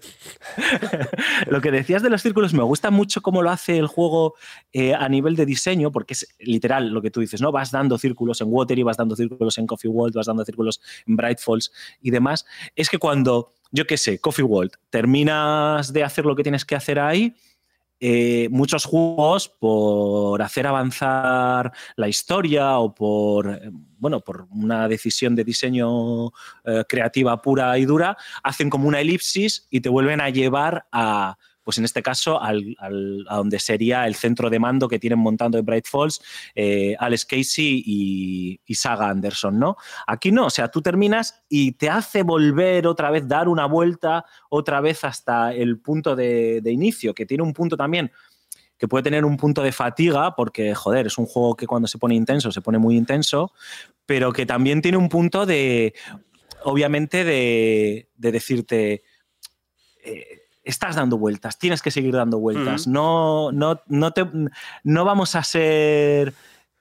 lo 1.47 1.63
que 1.63 1.71
decías 1.71 2.03
de 2.03 2.11
los 2.11 2.21
círculos, 2.21 2.53
me 2.53 2.63
gusta 2.63 2.91
mucho 2.91 3.23
cómo 3.23 3.41
lo 3.41 3.49
hace 3.49 3.79
el 3.79 3.87
juego 3.87 4.35
eh, 4.75 4.93
a 4.93 5.09
nivel 5.09 5.35
de 5.35 5.47
diseño, 5.47 5.91
porque 5.91 6.13
es 6.13 6.29
literal 6.41 6.91
lo 6.91 7.01
que 7.01 7.11
tú 7.11 7.21
dices, 7.21 7.41
¿no? 7.41 7.53
Vas 7.53 7.71
dando 7.71 7.97
círculos 7.97 8.43
en 8.43 8.49
Watery, 8.51 8.83
vas 8.83 8.99
dando 8.99 9.17
círculos 9.17 9.57
en 9.57 9.67
Coffee 9.67 9.91
World, 9.91 10.15
vas 10.15 10.27
dando 10.27 10.45
círculos 10.45 10.83
en 11.07 11.17
Bright 11.17 11.39
Falls 11.39 11.73
y 12.03 12.11
demás. 12.11 12.45
Es 12.75 12.91
que 12.91 12.99
cuando, 12.99 13.55
yo 13.71 13.87
qué 13.87 13.97
sé, 13.97 14.19
Coffee 14.19 14.45
World, 14.45 14.73
terminas 14.91 15.91
de 15.91 16.05
hacer 16.05 16.27
lo 16.27 16.37
que 16.37 16.43
tienes 16.43 16.67
que 16.67 16.77
hacer 16.77 16.99
ahí 16.99 17.35
eh, 17.99 18.49
muchos 18.51 18.85
juegos 18.85 19.49
por 19.49 20.43
hacer 20.43 20.67
avanzar 20.67 21.73
la 21.97 22.09
historia 22.09 22.79
o 22.79 22.95
por, 22.95 23.49
eh, 23.49 23.71
bueno, 23.99 24.21
por 24.21 24.47
una 24.51 24.87
decisión 24.87 25.35
de 25.35 25.45
diseño 25.45 26.29
eh, 26.65 26.85
creativa 26.89 27.41
pura 27.41 27.79
y 27.79 27.87
dura, 27.87 28.17
hacen 28.43 28.69
como 28.69 28.89
una 28.89 29.01
elipsis 29.01 29.67
y 29.71 29.81
te 29.81 29.89
vuelven 29.89 30.21
a 30.21 30.29
llevar 30.29 30.87
a 30.93 31.39
pues 31.67 31.79
en 31.79 31.85
este 31.85 32.01
caso 32.01 32.41
al, 32.41 32.77
a 32.79 33.37
donde 33.39 33.59
sería 33.59 34.07
el 34.07 34.15
centro 34.15 34.49
de 34.51 34.61
mando 34.61 34.87
que 34.87 35.01
tienen 35.01 35.19
montando 35.19 35.59
en 35.59 35.65
Bright 35.67 35.87
Falls 35.89 36.23
eh, 36.55 36.95
Alex 36.97 37.25
Casey 37.25 37.83
y, 37.85 38.75
Saga 38.77 39.09
Anderson, 39.09 39.59
¿no? 39.59 39.77
Aquí 40.07 40.31
no, 40.31 40.47
o 40.47 40.51
sea, 40.51 40.69
tú 40.69 40.81
terminas 40.81 41.43
y 41.49 41.73
te 41.73 41.91
hace 41.91 42.23
volver 42.23 42.87
otra 42.87 43.11
vez, 43.11 43.27
dar 43.27 43.49
una 43.49 43.67
vuelta 43.67 44.25
otra 44.49 44.81
vez 44.81 45.03
hasta 45.03 45.53
el 45.53 45.81
punto 45.81 46.15
de, 46.15 46.63
inicio, 46.65 47.13
que 47.13 47.27
tiene 47.27 47.43
un 47.43 47.53
punto 47.53 47.77
también 47.77 48.13
que 48.79 48.87
puede 48.87 49.03
tener 49.03 49.25
un 49.25 49.37
punto 49.37 49.61
de 49.63 49.73
fatiga, 49.73 50.37
porque, 50.37 50.73
joder, 50.73 51.09
es 51.09 51.19
un 51.19 51.27
juego 51.27 51.57
que 51.57 51.67
cuando 51.67 51.89
se 51.89 51.99
pone 51.99 52.15
intenso, 52.15 52.53
se 52.53 52.61
pone 52.61 52.79
muy 52.79 52.97
intenso, 52.97 53.53
pero 54.05 54.33
que 54.33 54.47
también 54.47 54.83
tiene 54.83 54.99
un 54.99 55.09
punto 55.09 55.47
de, 55.47 55.95
obviamente, 56.63 57.25
de, 57.25 58.09
decirte, 58.19 59.03
eh, 60.05 60.46
estás 60.67 60.97
dando 60.97 61.17
vueltas, 61.17 61.59
tienes 61.59 61.81
que 61.81 61.91
seguir 61.91 62.15
dando 62.15 62.39
vueltas. 62.39 62.87
No, 62.87 63.53
no, 63.53 63.81
no, 63.87 64.11
te, 64.11 64.27
no 64.85 65.05
vamos 65.05 65.35
a 65.35 65.43
ser 65.43 66.35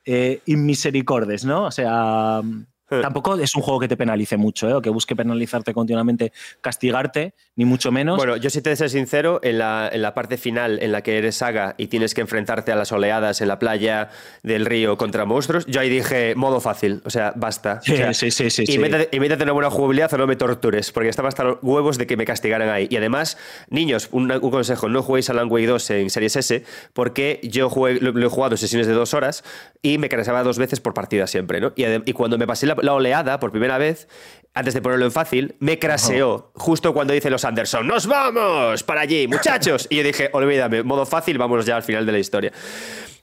eh, 0.04 0.42
inmisericordes, 0.46 1.46
¿no? 1.46 1.66
O 1.66 1.72
sea. 1.72 2.42
Tampoco 2.88 3.36
es 3.36 3.56
un 3.56 3.64
juego 3.64 3.80
que 3.80 3.88
te 3.88 3.98
penalice 3.98 4.38
mucho, 4.38 4.70
¿eh? 4.70 4.74
o 4.74 4.82
que 4.82 4.92
busque 4.92 5.16
penalizarte 5.16 5.74
continuamente, 5.74 6.32
castigarte, 6.62 7.34
ni 7.56 7.66
mucho 7.66 7.92
menos. 7.92 8.18
Bueno, 8.18 8.38
yo 8.38 8.50
si 8.50 8.62
te 8.62 8.76
ser 8.76 8.90
sincero, 8.90 9.40
en 9.42 9.58
la, 9.58 9.90
en 9.92 10.02
la 10.02 10.14
parte 10.14 10.38
final 10.38 10.80
en 10.82 10.92
la 10.92 11.02
que 11.02 11.18
eres 11.18 11.36
saga 11.36 11.74
y 11.78 11.88
tienes 11.88 12.14
que 12.14 12.22
enfrentarte 12.22 12.72
a 12.72 12.76
las 12.76 12.92
oleadas 12.92 13.42
en 13.42 13.48
la 13.48 13.58
playa 13.58 14.10
del 14.44 14.66
río 14.66 14.98
contra 14.98 15.26
monstruos, 15.26 15.66
yo 15.66 15.82
ahí 15.82 15.90
dije 15.90 16.36
modo 16.36 16.62
fácil, 16.62 17.02
o 17.06 17.10
sea, 17.10 17.34
basta. 17.36 17.82
Sí, 17.82 17.96
sí, 18.14 18.32
sí, 18.32 18.50
sí, 18.50 18.64
y, 18.68 18.78
métete, 18.78 19.16
y 19.16 19.44
una 19.44 19.52
buena 19.52 19.70
jugabilidad 19.72 20.14
o 20.14 20.18
no 20.18 20.28
me 20.28 20.36
tortures, 20.36 20.92
porque 20.92 21.10
estaba 21.10 21.30
hasta 21.30 21.44
los 21.44 21.58
huevos 21.64 21.98
de 21.98 22.06
que 22.06 22.18
me 22.18 22.26
castigaran 22.26 22.70
ahí. 22.70 22.88
Y 22.90 22.98
además, 22.98 23.38
niños, 23.70 24.10
un, 24.12 24.30
consejo, 24.40 24.90
no 24.90 25.02
juguéis 25.02 25.30
a 25.30 25.34
Alan 25.34 25.52
Wake 25.52 25.68
2 25.68 25.90
en 25.92 26.10
Series 26.12 26.36
S, 26.36 26.64
porque 26.94 27.40
yo 27.44 27.70
jugué, 27.70 28.00
lo, 28.00 28.26
he 28.26 28.30
jugado 28.30 28.58
sesiones 28.58 28.86
de 28.88 28.94
dos 28.94 29.14
horas 29.14 29.44
y 29.82 29.98
me 29.98 30.10
cansaba 30.10 30.44
dos 30.44 30.60
veces 30.60 30.80
por 30.80 30.94
partida 30.94 31.26
siempre, 31.28 31.60
¿no? 31.60 31.74
Y, 31.76 31.86
y 32.06 32.14
cuando 32.14 32.38
me 32.38 32.46
pasé 32.46 32.68
la 32.68 32.75
la, 32.82 32.94
oleada 32.94 33.40
por 33.40 33.52
primera 33.52 33.78
vez, 33.78 34.08
antes 34.54 34.74
de 34.74 34.82
ponerlo 34.82 35.06
en 35.06 35.12
fácil, 35.12 35.56
me 35.60 35.80
craseó 35.80 36.52
justo 36.56 36.94
cuando 36.94 37.14
dice 37.14 37.30
los 37.30 37.44
Anderson, 37.44 37.86
¡nos 37.88 38.08
vamos 38.08 38.84
para 38.84 39.02
allí, 39.02 39.28
muchachos! 39.28 39.88
Y 39.90 39.98
yo 39.98 40.04
dije, 40.04 40.30
olvídame, 40.32 40.84
modo 40.84 41.06
fácil, 41.06 41.38
vámonos 41.38 41.66
ya 41.66 41.76
al 41.76 41.84
final 41.84 42.06
de 42.06 42.12
la 42.12 42.20
historia. 42.20 42.52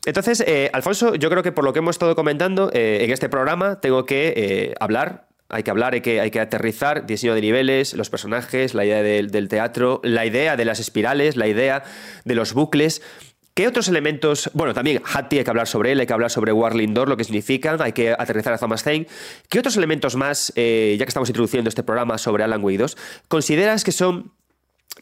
Entonces, 0.05 0.43
eh, 0.47 0.69
Alfonso, 0.73 1.15
yo 1.15 1.31
creo 1.31 1.43
que 1.43 1.53
por 1.53 1.65
lo 1.65 1.73
que 1.73 1.79
hemos 1.79 1.95
estado 1.95 2.15
comentando 2.15 2.71
eh, 2.73 3.01
en 3.03 3.11
este 3.11 3.29
programa, 3.29 3.81
tengo 3.81 4.05
que 4.05 4.35
eh, 4.37 4.75
hablar 4.81 5.29
hay 5.55 5.65
que 5.65 5.71
hablar, 5.71 5.93
hay 5.93 6.01
que, 6.01 6.19
hay 6.19 6.31
que 6.31 6.41
aterrizar, 6.41 7.05
diseño 7.05 7.35
de 7.35 7.43
niveles, 7.43 7.93
los 7.93 8.09
personajes, 8.09 8.73
la 8.73 8.87
idea 8.87 9.03
del, 9.03 9.31
del, 9.31 9.49
teatro, 9.49 10.01
la 10.03 10.25
idea 10.25 10.57
de 10.57 10.65
las 10.65 10.81
espirales, 10.81 11.37
la 11.37 11.47
idea 11.47 11.85
de 12.25 12.35
los 12.35 12.55
bucles. 12.55 13.03
¿Qué 13.55 13.69
otros 13.69 13.89
elementos? 13.89 14.51
Bueno, 14.55 14.73
también 14.73 15.03
Hattie 15.05 15.41
hay 15.41 15.45
que 15.45 15.51
hablar 15.51 15.69
sobre 15.69 15.93
él, 15.93 16.01
hay 16.01 16.07
que 16.07 16.13
hablar 16.15 16.31
sobre 16.31 16.53
Warlindor, 16.53 17.09
lo 17.09 17.19
que 17.19 17.25
significan, 17.25 17.81
hay 17.83 17.93
que 17.93 18.13
aterrizar 18.13 18.55
a 18.55 18.59
Thomas 18.59 18.83
Zane. 18.83 19.07
¿Qué 19.51 19.59
otros 19.59 19.77
elementos 19.77 20.17
más, 20.17 20.55
eh, 20.57 20.97
ya 20.99 21.05
que 21.05 21.11
estamos 21.11 21.29
introduciendo 21.29 21.69
este 21.69 21.83
programa 21.83 22.17
sobre 22.17 22.45
Alan 22.45 22.65
Wake 22.65 22.79
2, 22.79 22.97
consideras 23.29 23.85
que 23.85 23.93
son 23.93 24.33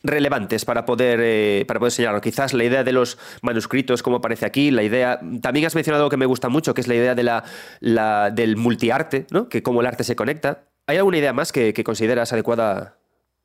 relevantes 0.02 0.64
para 0.64 0.84
poder, 0.84 1.20
eh, 1.22 1.64
para 1.68 1.78
poder. 1.78 2.20
Quizás 2.20 2.52
la 2.52 2.64
idea 2.64 2.82
de 2.82 2.92
los 2.92 3.18
manuscritos, 3.42 4.02
como 4.02 4.16
aparece 4.16 4.46
aquí, 4.46 4.72
la 4.72 4.82
idea. 4.82 5.20
También 5.40 5.66
has 5.66 5.76
mencionado 5.76 6.02
algo 6.02 6.10
que 6.10 6.16
me 6.16 6.26
gusta 6.26 6.48
mucho, 6.48 6.74
que 6.74 6.80
es 6.80 6.88
la 6.88 6.94
idea 6.94 7.14
de 7.14 7.22
la, 7.22 8.30
del 8.32 8.56
multiarte, 8.56 9.26
¿no? 9.30 9.48
Que 9.48 9.62
cómo 9.62 9.80
el 9.80 9.86
arte 9.86 10.02
se 10.02 10.16
conecta. 10.16 10.64
¿Hay 10.86 10.96
alguna 10.96 11.18
idea 11.18 11.32
más 11.32 11.52
que 11.52 11.84
consideras 11.84 12.32
adecuada 12.32 12.96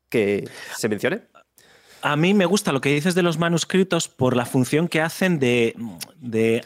que 0.08 0.48
se 0.76 0.88
mencione? 0.88 1.22
A 2.02 2.14
mí 2.16 2.34
me 2.34 2.46
gusta 2.46 2.72
lo 2.72 2.80
que 2.80 2.94
dices 2.94 3.14
de 3.14 3.22
los 3.22 3.38
manuscritos 3.38 4.08
por 4.08 4.36
la 4.36 4.46
función 4.46 4.86
que 4.86 5.00
hacen 5.00 5.38
de, 5.38 5.74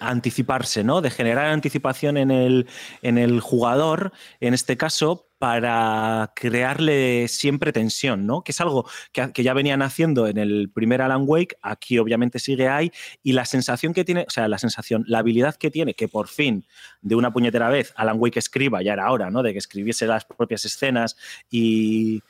anticiparse, 0.01 0.85
¿no? 0.85 1.01
De 1.01 1.11
generar 1.11 1.47
anticipación 1.47 2.17
en 2.17 2.31
el, 2.31 3.41
jugador, 3.41 4.13
en 4.41 4.55
este 4.55 4.77
caso, 4.77 5.29
para 5.39 6.33
crearle 6.37 7.27
siempre 7.29 7.73
tensión, 7.73 8.27
¿no? 8.27 8.43
Que 8.43 8.53
es 8.53 8.61
algo 8.61 8.87
que, 9.13 9.43
ya 9.43 9.55
venían 9.55 9.81
haciendo 9.81 10.27
en 10.27 10.37
el 10.37 10.71
primer 10.75 11.01
Alan 11.01 11.25
Wake, 11.27 11.57
aquí 11.63 11.99
obviamente 11.99 12.39
sigue 12.39 12.69
ahí, 12.69 12.93
y 13.23 13.33
la 13.33 13.47
sensación 13.47 13.95
que 13.95 14.05
tiene, 14.05 14.27
o 14.29 14.31
sea, 14.31 14.49
la 14.49 14.59
sensación, 14.59 15.05
la 15.07 15.21
habilidad 15.21 15.55
que 15.55 15.71
tiene, 15.71 15.95
que 15.95 16.09
por 16.09 16.29
fin, 16.29 16.67
de 17.01 17.15
una 17.15 17.33
puñetera 17.33 17.71
vez, 17.71 17.95
Alan 17.97 18.17
Wake 18.19 18.39
escriba, 18.39 18.83
ya 18.83 18.93
era 18.93 19.11
hora, 19.11 19.31
¿no? 19.31 19.43
De 19.43 19.53
que 19.53 19.59
escribiese 19.59 20.07
las 20.07 20.27
propias 20.27 20.65
escenas 20.67 21.17
y, 21.51 22.23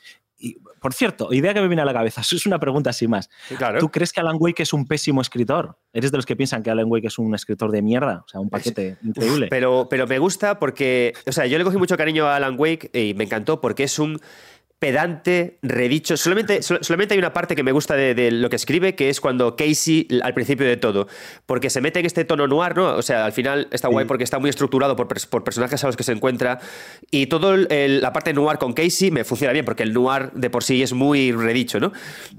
por 0.79 0.93
cierto, 0.93 1.31
idea 1.33 1.53
que 1.53 1.61
me 1.61 1.67
viene 1.67 1.81
a 1.81 1.85
la 1.85 1.93
cabeza, 1.93 2.21
es 2.31 2.45
una 2.45 2.59
pregunta 2.59 2.89
así 2.89 3.07
más. 3.07 3.29
¿Tú 3.79 3.89
crees 3.89 4.11
que 4.11 4.19
Alan 4.19 4.37
Wake 4.39 4.63
es 4.63 4.73
un 4.73 4.87
pésimo 4.87 5.21
escritor? 5.21 5.77
¿Eres 5.93 6.11
de 6.11 6.17
los 6.17 6.25
que 6.25 6.35
piensan 6.35 6.63
que 6.63 6.71
Alan 6.71 6.85
Wake 6.87 7.07
es 7.07 7.19
un 7.19 7.33
escritor 7.35 7.71
de 7.71 7.81
mierda? 7.81 8.23
O 8.25 8.27
sea, 8.27 8.39
un 8.39 8.49
paquete 8.49 8.97
increíble. 9.03 9.47
Pero, 9.49 9.87
pero 9.89 10.07
me 10.07 10.19
gusta 10.19 10.59
porque, 10.59 11.13
o 11.27 11.31
sea, 11.31 11.45
yo 11.45 11.57
le 11.57 11.63
cogí 11.63 11.77
mucho 11.77 11.97
cariño 11.97 12.25
a 12.25 12.35
Alan 12.35 12.55
Wake 12.57 12.89
y 12.93 13.13
me 13.13 13.25
encantó 13.25 13.61
porque 13.61 13.83
es 13.83 13.99
un 13.99 14.19
pedante, 14.81 15.59
redicho. 15.61 16.17
Solamente, 16.17 16.63
solamente 16.63 17.13
hay 17.13 17.19
una 17.19 17.33
parte 17.33 17.55
que 17.55 17.61
me 17.61 17.71
gusta 17.71 17.93
de, 17.95 18.31
lo 18.31 18.49
que 18.49 18.55
escribe, 18.55 18.95
que 18.95 19.09
es 19.09 19.21
cuando 19.21 19.55
Casey, 19.55 20.07
al 20.23 20.33
principio 20.33 20.65
de 20.65 20.75
todo, 20.75 21.07
porque 21.45 21.69
se 21.69 21.81
mete 21.81 21.99
en 21.99 22.07
este 22.07 22.25
tono 22.25 22.47
noir, 22.47 22.75
¿no? 22.75 22.95
O 22.95 23.03
sea, 23.03 23.25
al 23.25 23.31
final 23.31 23.67
está 23.69 23.89
guay 23.89 24.05
porque 24.07 24.23
está 24.23 24.39
muy 24.39 24.49
estructurado 24.49 24.95
por, 24.95 25.07
personajes 25.43 25.83
a 25.83 25.85
los 25.85 25.95
que 25.95 26.01
se 26.01 26.13
encuentra. 26.13 26.57
Y 27.11 27.27
toda 27.27 27.57
la 27.57 28.11
parte 28.11 28.33
noir 28.33 28.57
con 28.57 28.73
Casey 28.73 29.11
me 29.11 29.23
funciona 29.23 29.53
bien, 29.53 29.65
porque 29.65 29.83
el 29.83 29.93
noir 29.93 30.31
de 30.33 30.49
por 30.49 30.63
sí 30.63 30.81
es 30.81 30.93
muy 30.93 31.31
redicho, 31.31 31.79
¿no? 31.79 31.91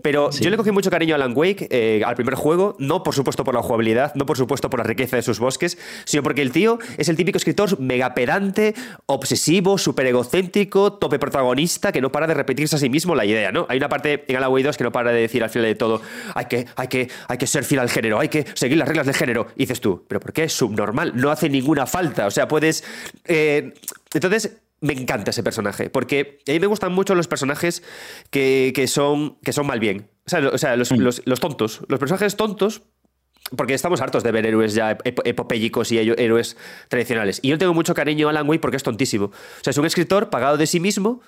Pero 0.02 0.32
yo 0.32 0.50
le 0.50 0.56
cogí 0.56 0.72
mucho 0.72 0.90
cariño 0.90 1.14
a 1.14 1.18
Alan 1.18 1.34
Wake 1.36 1.68
eh, 1.70 2.02
al 2.04 2.16
primer 2.16 2.34
juego, 2.34 2.74
no 2.80 3.04
por 3.04 3.14
supuesto 3.14 3.44
por 3.44 3.54
la 3.54 3.62
jugabilidad, 3.62 4.16
no 4.16 4.26
por 4.26 4.36
supuesto 4.36 4.68
por 4.68 4.80
la 4.80 4.84
riqueza 4.84 5.14
de 5.14 5.22
sus 5.22 5.38
bosques, 5.38 5.78
sino 6.06 6.24
porque 6.24 6.42
el 6.42 6.50
tío 6.50 6.80
es 6.98 7.08
el 7.08 7.14
típico 7.14 7.38
escritor 7.38 7.78
mega 7.78 8.14
pedante, 8.14 8.74
obsesivo, 9.06 9.78
súper 9.78 10.06
egocéntrico, 10.06 10.94
tope 10.94 11.20
protagonista, 11.20 11.92
que 11.92 12.00
no 12.00 12.10
para 12.10 12.26
de 12.26 12.31
repetirse 12.34 12.76
a 12.76 12.78
sí 12.78 12.88
mismo 12.88 13.14
la 13.14 13.24
idea, 13.24 13.52
¿no? 13.52 13.66
Hay 13.68 13.78
una 13.78 13.88
parte 13.88 14.24
en 14.26 14.42
Way 14.42 14.62
2 14.62 14.76
que 14.76 14.84
no 14.84 14.92
para 14.92 15.12
de 15.12 15.20
decir 15.20 15.42
al 15.42 15.50
final 15.50 15.66
de 15.66 15.74
todo, 15.74 16.02
hay 16.34 16.46
que, 16.46 16.66
hay 16.76 16.88
que, 16.88 17.08
hay 17.28 17.38
que 17.38 17.46
ser 17.46 17.64
fiel 17.64 17.80
al 17.80 17.90
género, 17.90 18.18
hay 18.18 18.28
que 18.28 18.44
seguir 18.54 18.78
las 18.78 18.88
reglas 18.88 19.06
del 19.06 19.14
género. 19.14 19.48
Y 19.56 19.60
dices 19.60 19.80
tú, 19.80 20.04
¿pero 20.08 20.20
por 20.20 20.32
qué 20.32 20.44
es 20.44 20.52
subnormal? 20.52 21.12
No 21.14 21.30
hace 21.30 21.48
ninguna 21.48 21.86
falta. 21.86 22.26
O 22.26 22.30
sea, 22.30 22.48
puedes. 22.48 22.84
Eh, 23.24 23.74
entonces, 24.12 24.58
me 24.82 24.92
encanta 24.92 25.30
ese 25.30 25.42
personaje, 25.42 25.90
porque 25.90 26.40
a 26.46 26.50
mí 26.50 26.60
me 26.60 26.66
gustan 26.66 26.92
mucho 26.92 27.14
los 27.14 27.28
personajes 27.28 27.82
que, 28.30 28.84
son, 28.88 29.38
que 29.42 29.52
son 29.52 29.66
mal 29.66 29.78
bien. 29.78 30.10
O 30.26 30.58
sea, 30.58 30.76
mm. 30.76 31.00
los, 31.24 31.40
tontos. 31.40 31.82
Los 31.86 32.00
personajes 32.00 32.36
tontos, 32.36 32.82
porque 33.56 33.74
estamos 33.74 34.00
hartos 34.00 34.24
de 34.24 34.32
ver 34.32 34.44
héroes 34.44 34.74
ya 34.74 34.98
epopélicos 35.04 35.92
y 35.92 35.98
héroes 35.98 36.56
tradicionales. 36.88 37.38
Y 37.42 37.48
yo 37.48 37.58
tengo 37.58 37.74
mucho 37.74 37.94
cariño 37.94 38.26
a 38.26 38.30
Alan 38.30 38.48
Wake 38.48 38.60
porque 38.60 38.76
es 38.76 38.82
tontísimo. 38.82 39.26
O 39.26 39.32
sea, 39.62 39.70
es 39.70 39.78
un 39.78 39.86
escritor 39.86 40.30
pagado 40.30 40.56
de 40.56 40.66
sí 40.66 40.80
mismo 40.80 41.20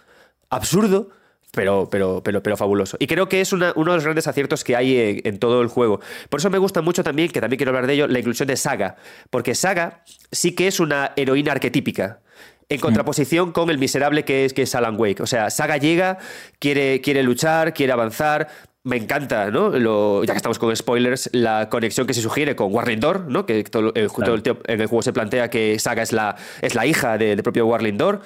absurdo, 0.50 1.11
pero, 1.54 1.88
pero, 1.90 2.22
pero, 2.22 2.42
pero 2.42 2.57
fabuloso. 2.57 2.96
Y 3.00 3.07
creo 3.07 3.28
que 3.28 3.40
es 3.40 3.52
uno 3.52 3.72
de 3.72 3.85
los 3.85 4.04
grandes 4.04 4.26
aciertos 4.26 4.64
que 4.64 4.76
hay 4.76 5.20
en, 5.24 5.38
todo 5.38 5.62
el 5.62 5.68
juego. 5.68 6.00
Por 6.28 6.40
eso 6.40 6.50
me 6.50 6.59
gusta 6.59 6.83
mucho 6.83 7.02
también, 7.04 7.30
que 7.30 7.40
también 7.40 7.59
quiero 7.59 7.70
hablar 7.70 7.87
de 7.87 7.94
ello, 7.94 8.07
la 8.09 8.18
inclusión 8.18 8.48
de 8.48 8.57
Saga. 8.57 8.96
Porque 9.30 9.54
Saga 9.54 10.02
sí 10.30 10.54
que 10.54 10.66
es 10.66 10.80
una 10.80 11.12
heroína 11.16 11.52
arquetípica. 11.52 12.20
En 12.68 12.80
contraposición 12.80 13.52
con 13.52 13.68
el 13.68 13.78
miserable 13.78 14.24
que 14.24 14.46
es, 14.46 14.54
que 14.54 14.62
es 14.62 14.74
Alan 14.74 14.98
Wake. 14.98 15.22
O 15.22 15.26
sea, 15.26 15.50
Saga 15.50 15.76
llega, 15.76 16.18
quiere, 16.59 17.00
quiere 17.02 17.22
luchar, 17.22 17.74
quiere 17.74 17.92
avanzar, 17.92 18.48
me 18.85 18.96
encanta, 18.96 19.50
¿no? 19.50 20.24
ya 20.24 20.33
que 20.35 20.37
estamos 20.37 20.59
con 20.59 20.74
spoilers, 20.76 21.30
la 21.33 21.70
conexión 21.70 22.07
que 22.07 22.12
se 22.12 22.20
sugiere 22.20 22.54
con 22.54 22.72
Warlindor, 22.72 23.26
¿no? 23.28 23.46
Que 23.46 23.64
todo, 23.64 23.92
en 23.94 24.80
el 24.80 24.87
juego 24.87 25.02
se 25.02 25.12
plantea 25.12 25.48
que 25.48 25.78
Saga 25.78 26.02
es 26.02 26.12
la, 26.12 26.37
es 26.61 26.74
la 26.74 26.85
hija 26.85 27.16
de, 27.16 27.42
propio 27.42 27.66
Warlindor 27.66 28.20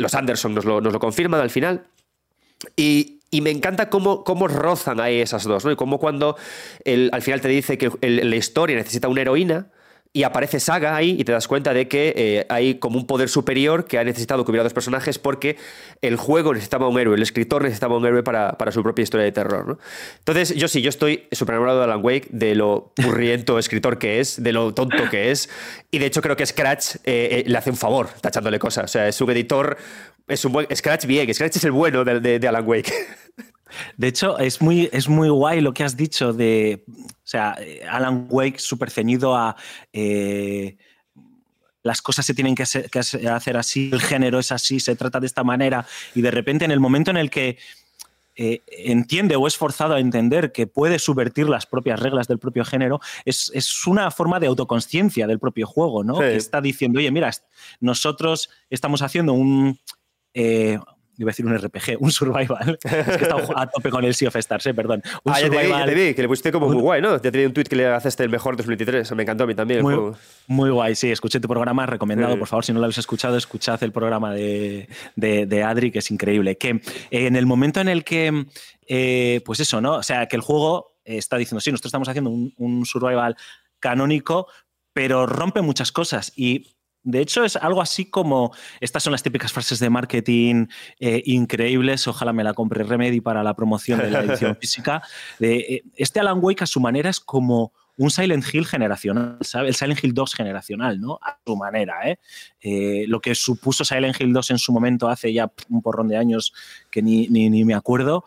los 0.00 0.14
Anderson 0.14 0.54
nos 0.54 0.64
lo, 0.64 0.98
confirman 0.98 1.40
al 1.40 1.50
final. 1.50 1.86
Y, 2.76 3.18
me 3.32 3.50
encanta 3.50 3.90
cómo, 3.90 4.48
rozan 4.48 4.98
ahí 5.00 5.20
esas 5.20 5.44
dos, 5.44 5.64
¿no? 5.64 5.70
Y 5.70 5.76
cómo 5.76 5.98
cuando 5.98 6.36
al 7.12 7.22
final 7.22 7.40
te 7.40 7.48
dice 7.48 7.78
que 7.78 7.90
la 8.00 8.36
historia 8.36 8.76
necesita 8.76 9.08
una 9.08 9.20
heroína, 9.20 9.68
y 10.12 10.24
aparece 10.24 10.58
Saga 10.58 10.96
ahí 10.96 11.16
y 11.18 11.24
te 11.24 11.30
das 11.30 11.46
cuenta 11.46 11.72
de 11.72 11.86
que 11.86 12.12
eh, 12.16 12.46
hay 12.48 12.76
como 12.76 12.98
un 12.98 13.06
poder 13.06 13.28
superior 13.28 13.84
que 13.84 13.98
ha 13.98 14.04
necesitado 14.04 14.44
que 14.44 14.50
hubiera 14.50 14.64
dos 14.64 14.72
personajes 14.72 15.18
porque 15.20 15.56
el 16.02 16.16
juego 16.16 16.52
necesitaba 16.52 16.88
un 16.88 16.98
héroe, 16.98 17.14
el 17.14 17.22
escritor 17.22 17.62
necesitaba 17.62 17.96
un 17.96 18.04
héroe 18.04 18.24
para, 18.24 18.56
su 18.72 18.82
propia 18.82 19.04
historia 19.04 19.24
de 19.24 19.32
terror. 19.32 19.68
¿no? 19.68 19.78
Entonces, 20.18 20.54
yo 20.56 20.66
sí, 20.66 20.82
yo 20.82 20.88
estoy 20.88 21.28
súper 21.30 21.54
enamorado 21.54 21.78
de 21.78 21.84
Alan 21.84 22.00
Wake, 22.02 22.26
de 22.30 22.56
lo 22.56 22.92
purriento 22.96 23.58
escritor 23.60 23.98
que 23.98 24.18
es, 24.18 24.42
de 24.42 24.52
lo 24.52 24.74
tonto 24.74 25.08
que 25.10 25.30
es. 25.30 25.48
Y 25.92 25.98
de 25.98 26.06
hecho 26.06 26.22
creo 26.22 26.36
que 26.36 26.44
Scratch 26.44 26.96
eh, 26.96 27.00
eh, 27.04 27.44
le 27.46 27.56
hace 27.56 27.70
un 27.70 27.76
favor 27.76 28.08
tachándole 28.20 28.58
cosas. 28.58 28.84
O 28.84 28.88
sea, 28.88 29.06
es 29.06 29.20
un 29.20 29.30
editor, 29.30 29.76
es 30.26 30.44
un 30.44 30.52
buen... 30.52 30.66
Scratch 30.74 31.06
bien, 31.06 31.32
Scratch 31.32 31.56
es 31.56 31.64
el 31.64 31.72
bueno 31.72 32.04
de, 32.04 32.40
de 32.40 32.48
Alan 32.48 32.66
Wake. 32.66 32.92
De 33.96 34.08
hecho, 34.08 34.38
es 34.38 34.60
muy, 34.60 34.88
es 34.92 35.08
muy 35.08 35.28
guay 35.28 35.60
lo 35.60 35.72
que 35.72 35.84
has 35.84 35.96
dicho 35.96 36.32
de, 36.32 36.84
o 36.88 37.26
sea, 37.26 37.56
Alan 37.88 38.26
Wake 38.30 38.58
súper 38.58 38.90
ceñido 38.90 39.36
a... 39.36 39.56
Eh, 39.92 40.76
las 41.82 42.02
cosas 42.02 42.26
se 42.26 42.34
tienen 42.34 42.54
que 42.54 42.62
hacer, 42.62 43.56
así, 43.56 43.90
el 43.92 44.00
género 44.00 44.38
es 44.38 44.52
así, 44.52 44.80
se 44.80 44.96
trata 44.96 45.20
de 45.20 45.26
esta 45.26 45.44
manera, 45.44 45.86
y 46.14 46.20
de 46.20 46.30
repente 46.30 46.64
en 46.64 46.70
el 46.70 46.80
momento 46.80 47.10
en 47.10 47.16
el 47.16 47.30
que 47.30 47.58
eh, 48.36 48.62
entiende 48.68 49.36
o 49.36 49.46
es 49.46 49.56
forzado 49.56 49.94
a 49.94 50.00
entender 50.00 50.52
que 50.52 50.66
puede 50.66 50.98
subvertir 50.98 51.48
las 51.48 51.66
propias 51.66 52.00
reglas 52.00 52.28
del 52.28 52.38
propio 52.38 52.64
género, 52.64 53.00
es, 53.24 53.86
una 53.86 54.10
forma 54.10 54.40
de 54.40 54.46
autoconsciencia 54.46 55.26
del 55.26 55.38
propio 55.38 55.66
juego, 55.66 56.04
¿no? 56.04 56.18
Que 56.18 56.36
está 56.36 56.60
diciendo, 56.60 56.98
oye, 56.98 57.10
mira, 57.10 57.30
nosotros 57.80 58.50
estamos 58.68 59.02
haciendo 59.02 59.32
un... 59.32 59.78
Eh, 60.32 60.78
iba 61.22 61.30
a 61.30 61.32
decir 61.32 61.46
un 61.46 61.56
RPG, 61.56 61.96
un 62.00 62.10
survival. 62.10 62.78
es 62.82 62.90
que 62.90 62.96
he 62.96 63.22
estado 63.22 63.58
a 63.58 63.68
tope 63.68 63.90
con 63.90 64.04
el 64.04 64.14
Sea 64.14 64.28
of 64.28 64.36
Stars, 64.36 64.66
eh, 64.66 64.74
perdón. 64.74 65.02
Un 65.24 65.32
ah, 65.32 65.40
ya 65.40 65.50
te, 65.50 65.94
vi, 65.94 66.14
que 66.14 66.22
le 66.22 66.28
pusiste 66.28 66.50
como 66.50 66.68
muy 66.68 66.80
guay, 66.80 67.02
¿no? 67.02 67.20
Ya 67.20 67.30
te 67.30 67.38
vi 67.38 67.44
un 67.44 67.52
tweet 67.52 67.64
que 67.64 67.76
le 67.76 67.86
haces 67.86 68.18
el 68.20 68.30
mejor 68.30 68.56
2023, 68.56 69.12
me 69.14 69.22
encantó 69.22 69.44
a 69.44 69.46
mí 69.46 69.54
también. 69.54 69.82
Muy, 69.82 70.12
muy 70.46 70.70
guay, 70.70 70.94
sí, 70.94 71.10
escuché 71.10 71.40
tu 71.40 71.48
programa, 71.48 71.86
recomendado, 71.86 72.38
por 72.38 72.48
favor, 72.48 72.64
si 72.64 72.72
no 72.72 72.78
lo 72.78 72.86
habéis 72.86 72.98
escuchado, 72.98 73.36
escuchad 73.36 73.82
el 73.82 73.92
programa 73.92 74.32
de, 74.32 74.88
de, 75.16 75.62
Adri, 75.62 75.90
que 75.90 75.98
es 75.98 76.10
increíble. 76.10 76.56
Que 76.56 76.70
eh, 77.10 77.26
en 77.26 77.36
el 77.36 77.46
momento 77.46 77.80
en 77.80 77.88
el 77.88 78.04
que, 78.04 78.46
eh, 78.86 79.42
pues 79.44 79.60
eso, 79.60 79.80
¿no? 79.80 79.96
O 79.96 80.02
sea, 80.02 80.26
que 80.26 80.36
el 80.36 80.42
juego 80.42 80.96
está 81.04 81.36
diciendo, 81.36 81.60
sí, 81.60 81.70
nosotros 81.70 81.90
estamos 81.90 82.08
haciendo 82.08 82.30
un, 82.30 82.54
un 82.56 82.86
survival 82.86 83.36
canónico, 83.78 84.46
pero 84.92 85.26
rompe 85.26 85.60
muchas 85.60 85.92
cosas 85.92 86.32
y 86.36 86.66
De 87.02 87.20
hecho, 87.20 87.44
es 87.44 87.56
algo 87.56 87.80
así 87.80 88.04
como, 88.04 88.52
estas 88.80 89.02
son 89.02 89.12
las 89.12 89.22
típicas 89.22 89.52
frases 89.52 89.78
de 89.78 89.88
marketing 89.88 90.66
eh, 90.98 91.22
increíbles, 91.24 92.06
ojalá 92.06 92.32
me 92.34 92.44
la 92.44 92.52
compre 92.52 92.84
Remedy 92.84 93.22
para 93.22 93.42
la 93.42 93.54
promoción 93.54 94.00
de 94.00 94.10
la 94.10 94.20
edición 94.20 94.56
física. 94.60 95.02
Eh, 95.40 95.82
este 95.96 96.20
Alan 96.20 96.40
Wake 96.42 96.64
a 96.64 96.66
su 96.66 96.78
manera 96.78 97.08
es 97.08 97.18
como 97.18 97.72
un 97.96 98.10
Silent 98.10 98.44
Hill 98.52 98.66
generacional, 98.66 99.38
¿sabes? 99.40 99.68
El 99.70 99.74
Silent 99.74 100.04
Hill 100.04 100.14
2 100.14 100.34
generacional, 100.34 101.00
¿no? 101.00 101.18
A 101.22 101.38
su 101.44 101.56
manera, 101.56 102.08
¿eh? 102.08 102.18
¿eh? 102.60 103.04
Lo 103.08 103.20
que 103.20 103.34
supuso 103.34 103.84
Silent 103.84 104.20
Hill 104.20 104.32
2 104.32 104.50
en 104.50 104.58
su 104.58 104.72
momento 104.72 105.08
hace 105.08 105.32
ya 105.32 105.50
un 105.70 105.80
porrón 105.80 106.08
de 106.08 106.18
años 106.18 106.52
que 106.90 107.02
ni, 107.02 107.28
ni, 107.28 107.64
me 107.64 107.74
acuerdo. 107.74 108.24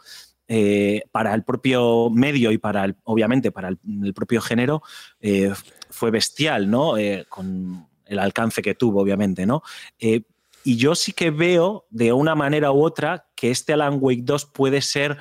para 1.12 1.34
el 1.34 1.44
propio 1.44 2.10
medio 2.10 2.52
y 2.52 2.58
para 2.58 2.86
el, 2.86 2.96
obviamente 3.04 3.52
para 3.52 3.70
el, 3.70 4.14
propio 4.14 4.42
género 4.42 4.82
fue 5.90 6.12
bestial, 6.12 6.70
¿no? 6.70 6.94
con 7.30 7.88
el 8.06 8.20
alcance 8.20 8.62
que 8.62 8.76
tuvo, 8.76 9.02
obviamente, 9.02 9.46
¿no? 9.46 9.64
Eh, 10.00 10.24
y 10.64 10.78
yo 10.78 10.96
sí 10.96 11.12
que 11.12 11.30
veo, 11.32 11.86
de 11.90 12.14
una 12.14 12.36
manera 12.36 12.72
u 12.72 12.84
otra, 12.84 13.28
que 13.36 13.52
este 13.52 13.74
Alan 13.74 13.98
Wake 14.00 14.24
2 14.24 14.46
puede 14.46 14.82
ser 14.82 15.18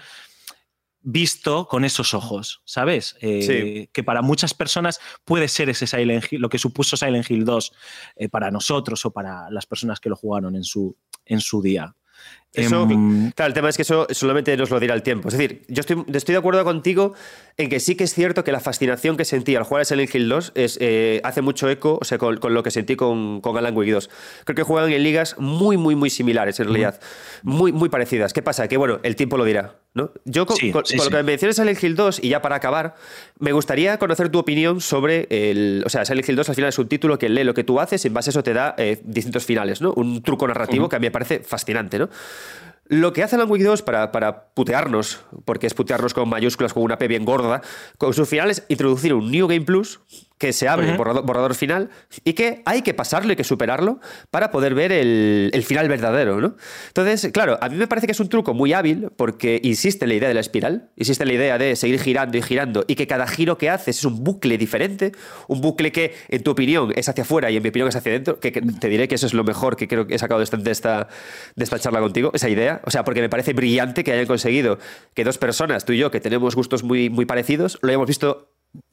visto 1.02 1.66
con 1.66 1.84
esos 1.84 2.14
ojos, 2.14 2.62
¿sabes? 2.64 3.16
Eh, 3.20 3.88
que 3.92 4.04
para 4.04 4.22
muchas 4.22 4.54
personas 4.54 5.00
puede 5.24 5.48
ser 5.48 5.68
ese 5.68 5.86
Silent 5.86 6.24
Hill, 6.30 6.40
lo 6.40 6.48
que 6.48 6.58
supuso 6.58 6.96
Silent 6.96 7.28
Hill 7.28 7.44
2 7.44 7.72
eh, 8.16 8.28
para 8.28 8.50
nosotros 8.52 9.04
o 9.04 9.10
para 9.10 9.50
las 9.50 9.66
personas 9.66 9.98
que 9.98 10.08
lo 10.08 10.16
jugaron 10.16 10.54
en 10.54 10.64
su, 10.64 10.96
en 11.24 11.40
su 11.40 11.60
día. 11.60 11.94
Eso, 12.54 12.82
em, 12.82 13.30
claro, 13.32 13.48
el 13.48 13.54
tema 13.54 13.70
es 13.70 13.76
que 13.76 13.82
eso 13.82 14.06
solamente 14.10 14.54
nos 14.58 14.68
lo 14.68 14.78
dirá 14.78 14.94
el 14.94 15.02
tiempo. 15.02 15.28
Es 15.28 15.38
decir, 15.38 15.62
yo 15.68 15.80
estoy, 15.80 16.04
estoy, 16.12 16.34
de 16.34 16.38
acuerdo 16.38 16.62
contigo 16.64 17.14
en 17.56 17.70
que 17.70 17.80
sí 17.80 17.94
que 17.94 18.04
es 18.04 18.12
cierto 18.12 18.44
que 18.44 18.52
la 18.52 18.60
fascinación 18.60 19.16
que 19.16 19.24
sentí 19.24 19.56
al 19.56 19.62
jugar 19.62 19.82
a 19.82 19.84
Silent 19.86 20.14
Hill 20.14 20.28
2 20.28 20.52
es, 20.54 20.76
eh, 20.80 21.22
hace 21.24 21.40
mucho 21.40 21.70
eco 21.70 21.98
o 22.00 22.04
sea, 22.04 22.18
con, 22.18 22.38
lo 22.42 22.62
que 22.62 22.70
sentí 22.70 22.94
con, 22.94 23.40
con, 23.40 23.56
Alan 23.56 23.74
Wake 23.74 23.92
2. 23.92 24.10
Creo 24.44 24.54
que 24.56 24.62
juegan 24.64 24.92
en 24.92 25.02
ligas 25.02 25.36
muy, 25.38 25.78
muy, 25.78 25.94
muy 25.94 26.10
similares 26.10 26.60
en 26.60 26.66
realidad. 26.66 27.00
Muy, 27.42 27.72
muy 27.72 27.88
parecidas. 27.88 28.34
¿Qué 28.34 28.42
pasa? 28.42 28.68
Que 28.68 28.76
bueno, 28.76 29.00
el 29.02 29.16
tiempo 29.16 29.38
lo 29.38 29.44
dirá. 29.44 29.76
¿no? 29.94 30.10
Yo 30.24 30.46
con, 30.46 30.56
lo 30.72 30.82
que 30.82 31.10
me 31.10 31.22
mencionas 31.22 31.56
Silent 31.56 31.82
Hill 31.82 31.96
2 31.96 32.20
y 32.22 32.30
ya 32.30 32.40
para 32.40 32.56
acabar, 32.56 32.94
me 33.38 33.52
gustaría 33.52 33.98
conocer 33.98 34.30
tu 34.30 34.38
opinión 34.38 34.80
sobre 34.80 35.26
el... 35.30 35.82
O 35.84 35.90
sea, 35.90 36.04
Silent 36.04 36.28
Hill 36.28 36.36
2 36.36 36.48
al 36.48 36.54
final 36.54 36.68
es 36.70 36.78
un 36.78 36.88
título 36.88 37.18
que 37.18 37.28
lee 37.28 37.44
lo 37.44 37.52
que 37.52 37.64
tú 37.64 37.78
haces 37.78 38.02
y 38.04 38.08
en 38.08 38.14
base 38.14 38.30
a 38.30 38.32
eso 38.32 38.42
te 38.42 38.54
da 38.54 38.74
eh, 38.78 39.00
distintos 39.04 39.44
finales, 39.44 39.82
¿no? 39.82 39.92
Un 39.92 40.22
truco 40.22 40.48
narrativo 40.48 40.88
que 40.88 40.96
a 40.96 40.98
mí 40.98 41.06
me 41.06 41.10
parece 41.10 41.40
fascinante, 41.40 41.98
¿no? 41.98 42.08
Lo 42.86 43.12
que 43.12 43.22
hace 43.22 43.36
Alan 43.36 43.50
Wake 43.50 43.64
2 43.64 43.82
para, 43.82 44.12
para, 44.12 44.48
putearnos, 44.48 45.20
porque 45.44 45.66
es 45.66 45.74
putearnos 45.74 46.12
con 46.12 46.28
mayúsculas, 46.28 46.74
con 46.74 46.82
una 46.82 46.98
P 46.98 47.08
bien 47.08 47.24
gorda, 47.24 47.62
con 47.96 48.12
sus 48.12 48.28
finales, 48.28 48.64
introducir 48.68 49.14
un 49.14 49.30
New 49.30 49.46
Game 49.46 49.64
Plus 49.64 50.00
que 50.42 50.52
se 50.52 50.66
abre 50.66 50.90
el 50.90 50.96
borrador, 50.96 51.54
final 51.54 51.88
y 52.24 52.32
que 52.32 52.62
hay 52.64 52.82
que 52.82 52.94
pasarlo, 52.94 53.32
y 53.32 53.36
que 53.36 53.44
superarlo 53.44 54.00
para 54.32 54.50
poder 54.50 54.74
ver 54.74 54.90
el, 54.90 55.62
final 55.64 55.88
verdadero, 55.88 56.40
¿no? 56.40 56.56
Entonces, 56.88 57.30
claro, 57.32 57.58
a 57.60 57.68
mí 57.68 57.76
me 57.76 57.86
parece 57.86 58.08
que 58.08 58.12
es 58.12 58.18
un 58.18 58.28
truco 58.28 58.52
muy 58.52 58.72
hábil 58.72 59.10
porque 59.14 59.60
insiste 59.62 60.04
en 60.04 60.08
la 60.08 60.14
idea 60.16 60.26
de 60.26 60.34
la 60.34 60.40
espiral, 60.40 60.90
insiste 60.96 61.22
en 61.22 61.28
la 61.28 61.34
idea 61.34 61.58
de 61.58 61.76
seguir 61.76 62.00
girando 62.00 62.36
y 62.36 62.42
girando 62.42 62.84
y 62.88 62.96
que 62.96 63.06
cada 63.06 63.28
giro 63.28 63.56
que 63.56 63.70
haces 63.70 63.98
es 63.98 64.04
un 64.04 64.24
bucle 64.24 64.58
diferente, 64.58 65.12
un 65.46 65.60
bucle 65.60 65.92
que 65.92 66.12
en 66.28 66.42
tu 66.42 66.50
opinión 66.50 66.92
es 66.96 67.08
hacia 67.08 67.22
afuera 67.22 67.48
y 67.48 67.56
en 67.56 67.62
mi 67.62 67.68
opinión 67.68 67.88
es 67.88 67.94
hacia 67.94 68.10
adentro, 68.10 68.40
que, 68.40 68.50
te 68.50 68.88
diré 68.88 69.06
que 69.06 69.14
eso 69.14 69.26
es 69.26 69.34
lo 69.34 69.44
mejor 69.44 69.76
que 69.76 69.86
creo 69.86 70.08
que 70.08 70.16
he 70.16 70.18
sacado 70.18 70.40
de 70.40 70.44
esta, 70.44 70.56
de 70.56 70.72
esta, 70.72 71.08
de 71.54 71.62
esta 71.62 71.78
charla 71.78 72.00
contigo, 72.00 72.32
esa 72.34 72.48
idea, 72.48 72.80
o 72.84 72.90
sea, 72.90 73.04
porque 73.04 73.20
me 73.20 73.28
parece 73.28 73.52
brillante 73.52 74.02
que 74.02 74.10
hayan 74.10 74.26
conseguido 74.26 74.80
que 75.14 75.22
dos 75.22 75.38
personas, 75.38 75.84
tú 75.84 75.92
y 75.92 75.98
yo, 75.98 76.10
que 76.10 76.18
tenemos 76.18 76.56
gustos 76.56 76.82
muy, 76.82 77.10
muy 77.10 77.26
parecidos, 77.26 77.78
lo 77.80 77.90
hayamos 77.90 78.08
visto 78.08 78.51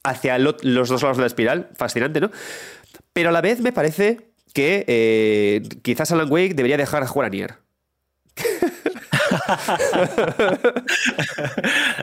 hacia 0.09 0.37
los 0.37 0.89
dos 0.89 1.01
lados 1.01 1.17
de 1.17 1.21
la 1.21 1.27
espiral, 1.27 1.69
fascinante, 1.75 2.19
¿no? 2.19 2.31
Pero 3.13 3.29
a 3.29 3.31
la 3.31 3.41
vez 3.41 3.61
me 3.61 3.71
parece 3.71 4.29
que 4.53 4.85
eh, 4.87 5.61
quizás 5.81 6.11
Alan 6.11 6.31
Wake 6.31 6.53
debería 6.53 6.77
dejar 6.77 7.05
jugar 7.05 7.27
a 7.27 7.29
Nier. 7.29 7.55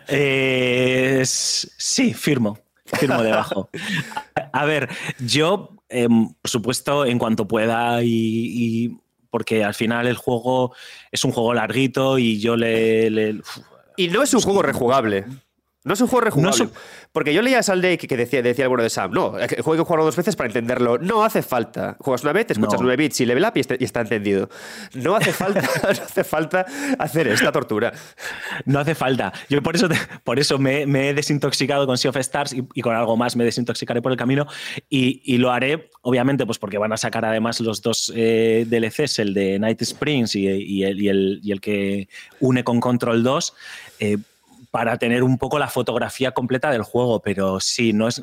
sí, 1.24 2.14
firmo. 2.14 2.58
Firmo 2.84 3.22
debajo. 3.22 3.68
A 4.52 4.64
ver, 4.64 4.88
yo, 5.18 5.70
em, 5.88 6.28
por 6.28 6.50
supuesto, 6.50 7.04
en 7.04 7.18
cuanto 7.18 7.48
pueda 7.48 8.00
y, 8.02 8.96
porque 9.30 9.64
al 9.64 9.74
final 9.74 10.06
el 10.06 10.16
juego 10.16 10.74
es 11.10 11.24
un 11.24 11.32
juego 11.32 11.52
larguito 11.52 12.18
y 12.18 12.38
yo 12.38 12.56
le... 12.56 13.40
y 13.96 14.08
no 14.08 14.22
es 14.22 14.32
un 14.34 14.40
juego 14.40 14.62
rejugable. 14.62 15.24
No 15.86 15.94
es 15.94 16.00
un 16.00 16.08
juego 16.08 16.24
rejugable. 16.24 16.68
Porque 17.12 17.32
yo 17.32 17.42
leía 17.42 17.62
Saldake 17.62 18.08
que 18.08 18.16
decía, 18.16 18.42
decía 18.42 18.64
el 18.64 18.68
bueno 18.70 18.82
de 18.82 18.90
Sam, 18.90 19.12
no, 19.12 19.38
el 19.38 19.48
juego 19.48 19.72
hay 19.74 19.78
que 19.78 19.84
jugarlo 19.84 20.04
dos 20.04 20.16
veces 20.16 20.34
para 20.34 20.48
entenderlo. 20.48 20.98
No 20.98 21.22
hace 21.22 21.42
falta. 21.42 21.96
Juegas 22.00 22.24
una 22.24 22.32
vez, 22.32 22.48
te 22.48 22.54
escuchas 22.54 22.80
nueve 22.80 23.04
bits 23.04 23.20
y 23.20 23.26
level 23.26 23.44
up 23.44 23.52
y, 23.54 23.60
está 23.84 24.00
entendido. 24.00 24.50
No 24.94 25.14
hace 25.14 25.32
falta, 25.32 25.60
no 25.84 25.88
hace 25.88 26.24
falta 26.24 26.66
hacer 26.98 27.28
esta 27.28 27.52
tortura. 27.52 27.92
No 28.64 28.80
hace 28.80 28.96
falta. 28.96 29.32
Yo 29.48 29.62
por 29.62 29.76
eso, 29.76 29.86
por 30.24 30.40
eso 30.40 30.58
me, 30.58 30.82
he 30.82 31.14
desintoxicado 31.14 31.86
con 31.86 31.96
Sea 31.96 32.10
of 32.10 32.16
Stars 32.16 32.52
y, 32.52 32.82
con 32.82 32.96
algo 32.96 33.16
más 33.16 33.36
me 33.36 33.44
desintoxicaré 33.44 34.02
por 34.02 34.10
el 34.10 34.18
camino. 34.18 34.48
Y, 34.90 35.38
lo 35.38 35.52
haré, 35.52 35.90
obviamente, 36.02 36.46
pues 36.46 36.58
porque 36.58 36.78
van 36.78 36.92
a 36.94 36.96
sacar 36.96 37.24
además 37.24 37.60
los 37.60 37.80
dos 37.80 38.12
eh, 38.16 38.66
DLCs, 38.68 39.20
el 39.20 39.34
de 39.34 39.60
Night 39.60 39.80
Springs 39.82 40.34
y, 40.34 40.82
el, 40.82 41.40
el, 41.46 41.60
que 41.60 42.08
une 42.40 42.64
con 42.64 42.80
Control 42.80 43.22
2 43.22 43.54
para 44.76 44.98
tener 44.98 45.22
un 45.22 45.38
poco 45.38 45.58
la 45.58 45.68
fotografía 45.68 46.32
completa 46.32 46.70
del 46.70 46.82
juego, 46.82 47.22
pero 47.22 47.60
sí, 47.60 47.94
no 47.94 48.08
es, 48.08 48.22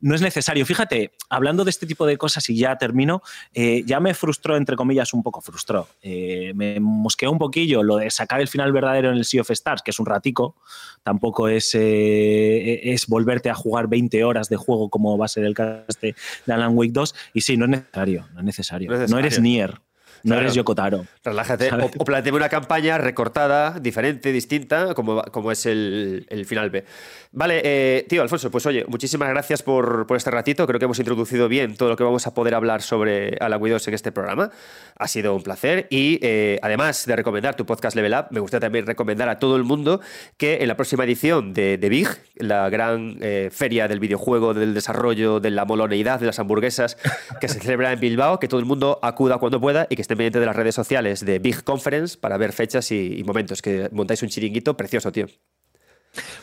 no 0.00 0.14
es 0.14 0.22
necesario. 0.22 0.64
Fíjate, 0.64 1.12
hablando 1.28 1.62
de 1.62 1.68
este 1.68 1.86
tipo 1.86 2.06
de 2.06 2.16
cosas 2.16 2.48
y 2.48 2.56
ya 2.56 2.78
termino, 2.78 3.20
eh, 3.52 3.82
ya 3.84 4.00
me 4.00 4.14
frustró, 4.14 4.56
entre 4.56 4.76
comillas, 4.76 5.12
un 5.12 5.22
poco 5.22 5.42
frustró. 5.42 5.88
Eh, 6.00 6.52
me 6.54 6.80
mosqueó 6.80 7.30
un 7.30 7.36
poquillo 7.36 7.82
lo 7.82 7.98
de 7.98 8.10
sacar 8.10 8.40
el 8.40 8.48
final 8.48 8.72
verdadero 8.72 9.10
en 9.10 9.18
el 9.18 9.26
Sea 9.26 9.42
of 9.42 9.50
Stars, 9.50 9.82
que 9.82 9.90
es 9.90 10.00
un 10.00 10.06
ratico, 10.06 10.56
tampoco 11.02 11.48
es, 11.48 11.74
eh, 11.74 12.80
es 12.94 13.06
volverte 13.06 13.50
a 13.50 13.54
jugar 13.54 13.86
20 13.86 14.24
horas 14.24 14.48
de 14.48 14.56
juego 14.56 14.88
como 14.88 15.18
va 15.18 15.26
a 15.26 15.28
ser 15.28 15.44
el 15.44 15.52
caso 15.52 15.84
de 16.00 16.14
Alan 16.50 16.78
Wake 16.78 16.92
2, 16.92 17.14
y 17.34 17.42
sí, 17.42 17.58
no 17.58 17.66
es 17.66 17.72
necesario, 17.72 18.26
no 18.32 18.38
es 18.40 18.46
necesario. 18.46 18.90
No, 18.90 18.96
necesario. 18.96 19.14
no 19.14 19.18
eres 19.18 19.38
Nier. 19.38 19.82
No 20.22 20.36
eres 20.36 20.54
Yokotaro. 20.54 21.06
Relájate. 21.24 21.70
O, 21.72 21.86
o 21.86 22.36
una 22.36 22.48
campaña 22.48 22.98
recortada, 22.98 23.78
diferente, 23.78 24.32
distinta, 24.32 24.94
como, 24.94 25.22
como 25.22 25.52
es 25.52 25.66
el, 25.66 26.26
el 26.28 26.46
final 26.46 26.70
B. 26.70 26.84
Vale, 27.32 27.60
eh, 27.62 28.06
tío 28.08 28.22
Alfonso, 28.22 28.50
pues 28.50 28.66
oye, 28.66 28.84
muchísimas 28.88 29.28
gracias 29.28 29.62
por, 29.62 30.04
por, 30.06 30.16
este 30.16 30.32
ratito. 30.32 30.66
Creo 30.66 30.80
que 30.80 30.86
hemos 30.86 30.98
introducido 30.98 31.48
bien 31.48 31.76
todo 31.76 31.88
lo 31.88 31.96
que 31.96 32.02
vamos 32.02 32.26
a 32.26 32.34
poder 32.34 32.56
hablar 32.56 32.82
sobre 32.82 33.36
Alaguidos 33.40 33.86
en 33.86 33.94
este 33.94 34.10
programa. 34.10 34.50
Ha 34.98 35.06
sido 35.06 35.36
un 35.36 35.42
placer. 35.42 35.86
Y 35.90 36.18
eh, 36.22 36.58
además 36.60 37.06
de 37.06 37.14
recomendar 37.14 37.54
tu 37.54 37.64
podcast 37.66 37.94
Level 37.94 38.14
Up, 38.14 38.26
me 38.30 38.40
gustaría 38.40 38.66
también 38.66 38.84
recomendar 38.84 39.28
a 39.28 39.38
todo 39.38 39.54
el 39.56 39.62
mundo 39.62 40.00
que 40.36 40.58
en 40.60 40.66
la 40.66 40.76
próxima 40.76 41.04
edición 41.04 41.52
de, 41.52 41.78
de 41.78 41.88
Big, 41.88 42.08
la 42.34 42.68
gran 42.68 43.18
eh, 43.20 43.50
feria 43.52 43.86
del 43.86 44.00
videojuego, 44.00 44.52
del 44.52 44.74
desarrollo, 44.74 45.38
de 45.38 45.50
la 45.50 45.64
moloneidad, 45.64 46.18
de 46.18 46.26
las 46.26 46.40
hamburguesas, 46.40 46.96
que 47.40 47.46
se 47.46 47.60
celebra 47.60 47.92
en 47.92 48.00
Bilbao, 48.00 48.40
que 48.40 48.48
todo 48.48 48.58
el 48.58 48.66
mundo 48.66 48.98
acuda 49.02 49.38
cuando 49.38 49.60
pueda 49.60 49.86
y 49.88 49.94
que 49.94 50.02
estén 50.10 50.18
pendientes 50.18 50.40
de 50.40 50.46
las 50.46 50.56
redes 50.56 50.74
sociales 50.74 51.24
de 51.24 51.38
Big 51.38 51.62
Conference 51.62 52.18
para 52.18 52.36
ver 52.36 52.52
fechas 52.52 52.90
y, 52.90 53.20
y 53.20 53.22
momentos. 53.22 53.62
Que 53.62 53.88
montáis 53.92 54.20
un 54.24 54.28
chiringuito 54.28 54.76
precioso, 54.76 55.12
tío. 55.12 55.26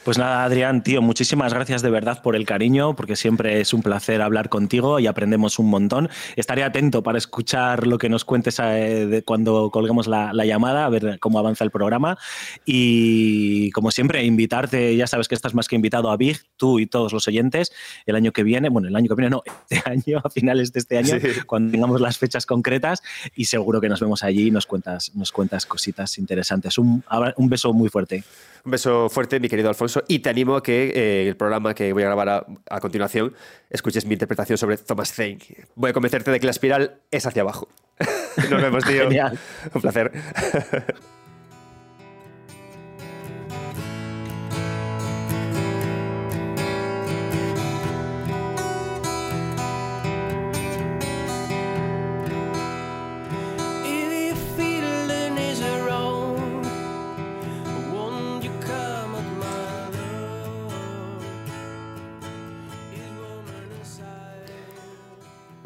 Pues 0.03 0.17
nada, 0.17 0.45
Adrián, 0.45 0.83
tío, 0.83 1.01
muchísimas 1.01 1.53
gracias 1.53 1.81
de 1.81 1.89
verdad 1.89 2.21
por 2.21 2.37
el 2.37 2.45
cariño, 2.45 2.95
porque 2.95 3.17
siempre 3.17 3.59
es 3.59 3.73
un 3.73 3.81
placer 3.81 4.21
hablar 4.21 4.47
contigo 4.47 4.99
y 4.99 5.07
aprendemos 5.07 5.59
un 5.59 5.69
montón. 5.69 6.09
Estaré 6.37 6.63
atento 6.63 7.03
para 7.03 7.17
escuchar 7.17 7.85
lo 7.85 7.97
que 7.97 8.07
nos 8.07 8.23
cuentes 8.23 8.57
eh, 8.63 9.21
cuando 9.25 9.69
colguemos 9.69 10.07
la, 10.07 10.31
llamada, 10.45 10.85
a 10.85 10.89
ver 10.89 11.19
cómo 11.19 11.39
avanza 11.39 11.65
el 11.65 11.71
programa. 11.71 12.17
Y 12.65 13.69
como 13.71 13.91
siempre, 13.91 14.23
invitarte, 14.23 14.95
ya 14.95 15.07
sabes 15.07 15.27
que 15.27 15.35
estás 15.35 15.53
más 15.53 15.67
que 15.67 15.75
invitado 15.75 16.09
a 16.09 16.15
Big, 16.15 16.39
tú 16.55 16.79
y 16.79 16.87
todos 16.87 17.11
los 17.11 17.27
oyentes, 17.27 17.73
el 18.05 18.15
año 18.15 18.31
que 18.31 18.43
viene, 18.43 18.69
bueno, 18.69 18.87
el 18.87 18.95
año 18.95 19.09
que 19.09 19.15
viene 19.15 19.29
no, 19.29 19.43
este 19.69 19.89
año, 19.89 20.21
a 20.23 20.29
finales 20.29 20.71
de 20.71 20.79
este 20.79 20.97
año, 20.97 21.15
cuando 21.45 21.71
tengamos 21.71 21.99
las 21.99 22.17
fechas 22.17 22.45
concretas, 22.45 23.03
y 23.35 23.45
seguro 23.45 23.81
que 23.81 23.89
nos 23.89 23.99
vemos 23.99 24.23
allí 24.23 24.47
y 24.47 24.51
nos 24.51 24.65
cuentas, 24.65 25.13
nos 25.15 25.33
cuentas 25.33 25.65
cositas 25.65 26.17
interesantes. 26.17 26.77
Un, 26.77 27.03
un 27.35 27.49
beso 27.49 27.73
muy 27.73 27.89
fuerte. 27.89 28.23
Un 28.63 28.71
beso 28.71 29.09
fuerte, 29.09 29.39
mi 29.39 29.47
querido 29.47 29.56
Alfonso, 29.65 30.03
y 30.07 30.19
te 30.19 30.29
animo 30.29 30.55
a 30.55 30.63
que 30.63 30.91
eh, 30.93 31.27
el 31.27 31.35
programa 31.35 31.73
que 31.73 31.93
voy 31.93 32.03
a 32.03 32.07
grabar 32.07 32.45
a, 32.69 32.79
continuación 32.79 33.33
escuches 33.69 34.05
mi 34.05 34.13
interpretación 34.13 34.57
sobre 34.57 34.77
Thomas 34.77 35.13
Zane. 35.13 35.39
Voy 35.75 35.89
a 35.89 35.93
convencerte 35.93 36.31
de 36.31 36.39
que 36.39 36.45
la 36.45 36.51
espiral 36.51 36.99
es 37.11 37.25
hacia 37.25 37.41
abajo. 37.41 37.67
Nos 38.49 38.61
vemos, 38.61 38.83
tío. 38.85 39.03
Genial. 39.03 39.39
Un 39.73 39.81
placer. 39.81 40.11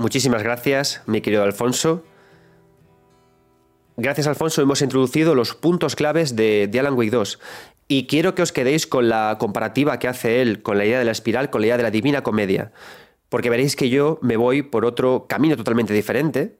muchísimas 0.01 0.43
gracias, 0.43 1.01
mi 1.05 1.21
querido 1.21 1.43
Alfonso. 1.43 2.03
Gracias, 3.97 4.27
Alfonso, 4.27 4.61
hemos 4.61 4.81
introducido 4.81 5.35
los 5.35 5.53
puntos 5.53 5.95
claves 5.95 6.35
de, 6.35 6.69
Alan 6.79 6.95
Wake 6.95 7.11
2. 7.11 7.39
Y 7.87 8.07
quiero 8.07 8.35
que 8.35 8.41
os 8.41 8.51
quedéis 8.51 8.87
con 8.87 9.09
la 9.09 9.37
comparativa 9.39 9.99
que 9.99 10.07
hace 10.07 10.41
él 10.41 10.61
con 10.61 10.77
la 10.77 10.85
idea 10.85 10.99
de 10.99 11.05
la 11.05 11.11
espiral, 11.11 11.49
con 11.49 11.61
la 11.61 11.67
idea 11.67 11.77
de 11.77 11.83
la 11.83 11.91
divina 11.91 12.23
comedia. 12.23 12.71
Porque 13.29 13.49
veréis 13.49 13.75
que 13.75 13.89
yo 13.89 14.17
me 14.21 14.37
voy 14.37 14.63
por 14.63 14.85
otro 14.85 15.25
camino 15.27 15.55
totalmente 15.55 15.93
diferente 15.93 16.57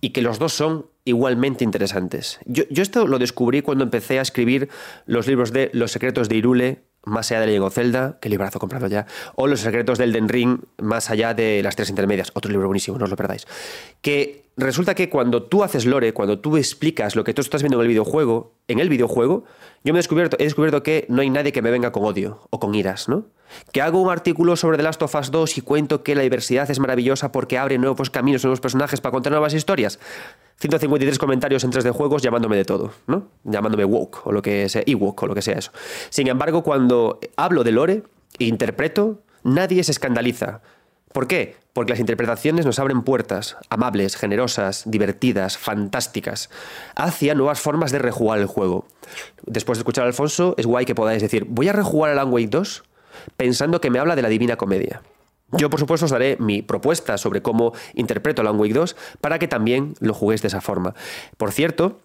y 0.00 0.10
que 0.10 0.22
los 0.22 0.38
dos 0.38 0.52
son 0.52 0.86
igualmente 1.04 1.64
interesantes. 1.64 2.40
Yo, 2.44 2.64
esto 2.70 3.06
lo 3.06 3.18
descubrí 3.18 3.62
cuando 3.62 3.84
empecé 3.84 4.18
a 4.18 4.22
escribir 4.22 4.68
los 5.06 5.26
libros 5.26 5.52
de 5.52 5.70
Los 5.72 5.92
secretos 5.92 6.28
de 6.28 6.36
Irule, 6.36 6.82
más 7.04 7.30
allá 7.30 7.40
de 7.40 7.46
Legend 7.46 7.64
of 7.64 7.74
Zelda, 7.74 8.18
que 8.20 8.28
librazo 8.28 8.58
comprado 8.58 8.86
ya, 8.86 9.06
o 9.34 9.46
Los 9.46 9.60
secretos 9.60 9.98
del 9.98 10.12
Den 10.12 10.28
Ring, 10.28 10.60
más 10.78 11.10
allá 11.10 11.34
de 11.34 11.62
las 11.62 11.76
tres 11.76 11.90
intermedias, 11.90 12.30
otro 12.34 12.50
libro 12.50 12.68
buenísimo, 12.68 12.98
no 12.98 13.04
os 13.04 13.10
lo 13.10 13.16
perdáis. 13.16 13.46
Que 14.00 14.44
resulta 14.56 14.94
que 14.94 15.08
cuando 15.08 15.42
tú 15.42 15.64
haces 15.64 15.86
lore, 15.86 16.12
cuando 16.12 16.38
tú 16.38 16.56
explicas 16.56 17.16
lo 17.16 17.24
que 17.24 17.34
tú 17.34 17.42
estás 17.42 17.62
viendo 17.62 17.78
en 17.78 17.82
el 17.82 17.88
videojuego, 17.88 18.52
en 18.68 18.78
el 18.78 18.88
videojuego, 18.88 19.44
yo 19.84 19.92
me 19.92 19.98
he 19.98 20.02
descubierto, 20.02 20.36
he 20.38 20.44
descubierto 20.44 20.82
que 20.82 21.06
no 21.08 21.22
hay 21.22 21.30
nadie 21.30 21.52
que 21.52 21.62
me 21.62 21.70
venga 21.70 21.92
con 21.92 22.04
odio 22.04 22.46
o 22.50 22.60
con 22.60 22.74
iras, 22.74 23.08
¿no? 23.08 23.26
Que 23.72 23.82
hago 23.82 24.00
un 24.00 24.10
artículo 24.10 24.56
sobre 24.56 24.76
The 24.76 24.82
Last 24.82 25.02
of 25.02 25.14
Us 25.14 25.30
2 25.30 25.58
y 25.58 25.60
cuento 25.60 26.02
que 26.02 26.14
la 26.14 26.22
diversidad 26.22 26.70
es 26.70 26.78
maravillosa 26.78 27.32
porque 27.32 27.58
abre 27.58 27.78
nuevos 27.78 28.10
caminos, 28.10 28.44
nuevos 28.44 28.60
personajes 28.60 29.00
para 29.00 29.12
contar 29.12 29.32
nuevas 29.32 29.54
historias. 29.54 29.98
153 30.58 31.18
comentarios 31.18 31.64
en 31.64 31.70
3 31.70 31.84
de 31.84 31.90
juegos 31.90 32.22
llamándome 32.22 32.56
de 32.56 32.64
todo, 32.64 32.92
¿no? 33.06 33.28
Llamándome 33.44 33.84
woke 33.84 34.26
o 34.26 34.32
lo 34.32 34.42
que 34.42 34.68
sea, 34.68 34.82
Ewok 34.86 35.22
o 35.22 35.26
lo 35.26 35.34
que 35.34 35.42
sea 35.42 35.58
eso. 35.58 35.72
Sin 36.08 36.28
embargo, 36.28 36.62
cuando 36.62 37.18
hablo 37.36 37.64
de 37.64 37.72
lore 37.72 38.02
e 38.38 38.44
interpreto, 38.44 39.22
nadie 39.42 39.82
se 39.82 39.92
escandaliza. 39.92 40.60
¿Por 41.12 41.26
qué? 41.26 41.56
Porque 41.72 41.90
las 41.90 42.00
interpretaciones 42.00 42.64
nos 42.64 42.78
abren 42.78 43.02
puertas 43.02 43.56
amables, 43.68 44.16
generosas, 44.16 44.84
divertidas, 44.86 45.58
fantásticas, 45.58 46.48
hacia 46.94 47.34
nuevas 47.34 47.60
formas 47.60 47.92
de 47.92 47.98
rejugar 47.98 48.38
el 48.38 48.46
juego. 48.46 48.86
Después 49.44 49.78
de 49.78 49.80
escuchar 49.80 50.04
a 50.04 50.08
Alfonso, 50.08 50.54
es 50.56 50.66
guay 50.66 50.86
que 50.86 50.94
podáis 50.94 51.20
decir, 51.22 51.44
voy 51.48 51.68
a 51.68 51.72
rejugar 51.72 52.12
Alan 52.12 52.32
Wake 52.32 52.48
2 52.48 52.84
pensando 53.36 53.80
que 53.80 53.90
me 53.90 53.98
habla 53.98 54.16
de 54.16 54.22
la 54.22 54.28
Divina 54.28 54.56
Comedia. 54.56 55.02
Yo, 55.52 55.68
por 55.68 55.80
supuesto, 55.80 56.06
os 56.06 56.10
daré 56.10 56.36
mi 56.40 56.62
propuesta 56.62 57.18
sobre 57.18 57.42
cómo 57.42 57.74
interpreto 57.94 58.40
Alan 58.40 58.58
Wake 58.58 58.72
2 58.72 58.96
para 59.20 59.38
que 59.38 59.48
también 59.48 59.94
lo 60.00 60.14
juguéis 60.14 60.40
de 60.40 60.48
esa 60.48 60.60
forma. 60.60 60.94
Por 61.36 61.52
cierto, 61.52 62.00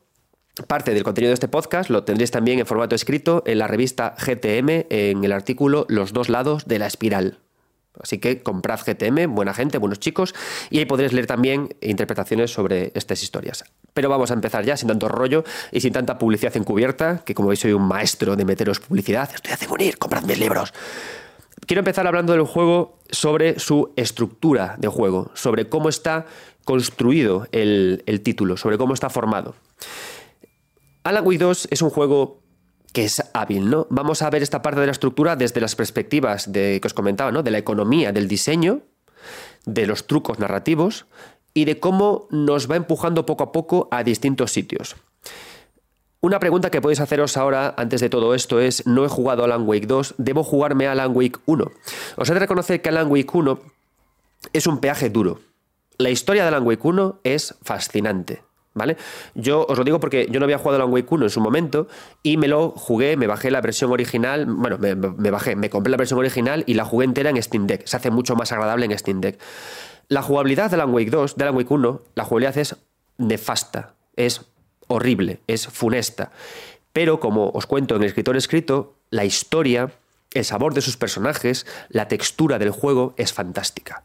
Parte 0.66 0.96
del 0.96 1.04
contenido 1.04 1.30
de 1.30 1.36
este 1.36 1.48
podcast 1.48 1.92
lo 1.92 2.04
tendréis 2.04 2.32
también 2.32 2.58
en 2.58 2.66
formato 2.66 2.96
escrito 2.96 3.44
en 3.46 3.60
la 3.60 3.68
revista 3.68 4.16
GTM 4.18 4.88
en 4.90 5.24
el 5.24 5.32
artículo 5.32 5.86
Los 5.88 6.14
dos 6.14 6.30
lados 6.30 6.66
de 6.66 6.80
la 6.80 6.88
espiral. 6.88 7.38
Así 8.02 8.20
que 8.20 8.42
comprad 8.44 8.80
GTM, 8.80 9.34
buena 9.34 9.54
gente, 9.54 9.78
buenos 9.78 10.00
chicos, 10.00 10.34
y 10.70 10.80
ahí 10.80 10.86
podréis 10.86 11.14
leer 11.14 11.28
también 11.28 11.76
interpretaciones 11.82 12.52
sobre 12.52 12.92
estas 12.96 13.24
historias. 13.24 13.64
Pero 13.94 14.10
vamos 14.10 14.32
a 14.32 14.34
empezar 14.34 14.66
ya 14.66 14.78
sin 14.78 14.90
tanto 14.90 15.08
rollo 15.08 15.44
y 15.72 15.82
sin 15.82 15.94
tanta 15.94 16.18
publicidad 16.18 16.56
encubierta, 16.58 17.24
que 17.26 17.34
como 17.34 17.50
veis 17.50 17.60
soy 17.60 17.74
un 17.74 17.88
maestro 17.88 18.36
de 18.36 18.46
meteros 18.46 18.80
publicidad, 18.80 19.30
estoy 19.34 19.54
a 19.54 19.74
unir, 19.74 19.98
comprad 19.98 20.24
mis 20.24 20.40
libros. 20.40 20.74
Quiero 21.66 21.80
empezar 21.80 22.08
hablando 22.08 22.34
del 22.34 22.44
juego 22.44 23.00
sobre 23.10 23.60
su 23.60 23.92
estructura 23.96 24.76
de 24.78 24.88
juego, 24.88 25.32
sobre 25.34 25.68
cómo 25.68 25.90
está 25.90 26.26
construido 26.64 27.48
el, 27.52 28.04
el 28.06 28.22
título, 28.22 28.58
sobre 28.58 28.78
cómo 28.78 28.94
está 28.94 29.10
formado. 29.10 29.56
Alan 31.04 31.26
Wake 31.26 31.40
2 31.40 31.70
es 31.72 31.82
un 31.82 31.90
juego 31.90 32.42
que 32.98 33.06
es 33.06 33.22
hábil, 33.34 33.70
¿no? 33.70 33.86
Vamos 33.92 34.24
a 34.24 34.30
ver 34.32 34.42
esta 34.42 34.64
parte 34.64 34.80
de 34.80 34.88
la 34.88 34.92
estructura 34.92 35.36
desde 35.36 35.62
las 35.62 35.76
perspectivas 35.76 36.52
de, 36.52 36.80
que 36.82 36.88
os 36.88 36.96
comentaba, 36.96 37.32
¿no? 37.32 37.44
De 37.44 37.52
la 37.52 37.60
economía, 37.60 38.12
del 38.12 38.28
diseño, 38.28 38.82
de 39.68 39.86
los 39.86 40.08
trucos 40.08 40.40
narrativos 40.40 41.06
y 41.54 41.66
de 41.66 41.80
cómo 41.80 42.28
nos 42.32 42.72
va 42.72 42.76
empujando 42.76 43.28
poco 43.28 43.44
a 43.44 43.52
poco 43.52 43.88
a 43.92 44.04
distintos 44.04 44.52
sitios. 44.52 44.96
Una 46.22 46.40
pregunta 46.40 46.72
que 46.72 46.82
podéis 46.82 47.00
haceros 47.00 47.38
ahora, 47.38 47.76
antes 47.78 48.02
de 48.02 48.10
todo 48.10 48.34
esto, 48.34 48.60
es: 48.60 48.88
no 48.88 49.06
he 49.06 49.10
jugado 49.10 49.44
Alan 49.44 49.68
Wake 49.68 49.86
2, 49.86 50.16
debo 50.18 50.44
jugarme 50.44 50.88
a 50.88 50.94
Alan 50.94 51.16
Wake 51.16 51.38
1. 51.46 51.72
Os 52.16 52.28
he 52.28 52.34
de 52.34 52.40
reconocer 52.40 52.82
que 52.82 52.90
Alan 52.90 53.12
Wake 53.12 53.30
1 53.32 53.60
es 54.54 54.66
un 54.66 54.80
peaje 54.80 55.12
duro. 55.12 55.40
La 56.00 56.10
historia 56.10 56.42
de 56.42 56.48
Alan 56.48 56.66
Wake 56.66 56.88
1 56.88 57.20
es 57.24 57.54
fascinante. 57.62 58.47
¿Vale? 58.78 58.98
Yo 59.34 59.66
os 59.68 59.78
lo 59.78 59.84
digo 59.84 60.00
porque 60.00 60.28
yo 60.30 60.40
no 60.40 60.46
había 60.46 60.58
jugado 60.58 60.78
Alan 60.78 60.94
Wake 60.94 61.08
1 61.10 61.26
en 61.26 61.30
su 61.30 61.42
momento 61.42 61.88
y 62.24 62.38
me 62.38 62.48
lo 62.48 62.70
jugué, 62.72 63.18
me 63.18 63.28
bajé 63.28 63.52
la 63.52 63.62
versión 63.62 63.92
original, 63.92 64.46
bueno, 64.46 64.78
me, 64.78 65.32
bajé, 65.32 65.56
me 65.56 65.70
compré 65.70 65.92
la 65.92 65.98
versión 65.98 66.20
original 66.20 66.64
y 66.68 66.76
la 66.76 66.86
jugué 66.86 67.06
entera 67.06 67.30
en 67.30 67.42
Steam 67.42 67.68
Deck. 67.68 67.86
Se 67.86 67.98
hace 67.98 68.12
mucho 68.12 68.36
más 68.36 68.52
agradable 68.52 68.86
en 68.86 68.98
Steam 68.98 69.22
Deck. 69.22 69.40
La 70.08 70.22
jugabilidad 70.22 70.70
de 70.70 70.76
Alan 70.76 70.94
Wake 70.94 71.10
2, 71.10 71.36
de 71.36 71.44
Alan 71.44 71.56
Wake 71.56 71.74
1, 71.74 72.02
la 72.16 72.24
jugabilidad 72.24 72.58
es 72.58 72.76
nefasta, 73.18 73.96
es 74.16 74.42
horrible, 74.88 75.42
es 75.48 75.68
funesta. 75.68 76.32
Pero 76.94 77.20
como 77.20 77.50
os 77.50 77.66
cuento 77.66 77.96
en 77.96 78.04
el 78.04 78.08
escritor 78.08 78.38
escrito, 78.38 78.96
la 79.10 79.26
historia, 79.26 79.92
el 80.34 80.46
sabor 80.46 80.74
de 80.74 80.82
sus 80.82 80.98
personajes, 80.98 81.66
la 81.90 82.08
textura 82.08 82.60
del 82.60 82.72
juego 82.72 83.14
es 83.18 83.34
fantástica. 83.34 84.04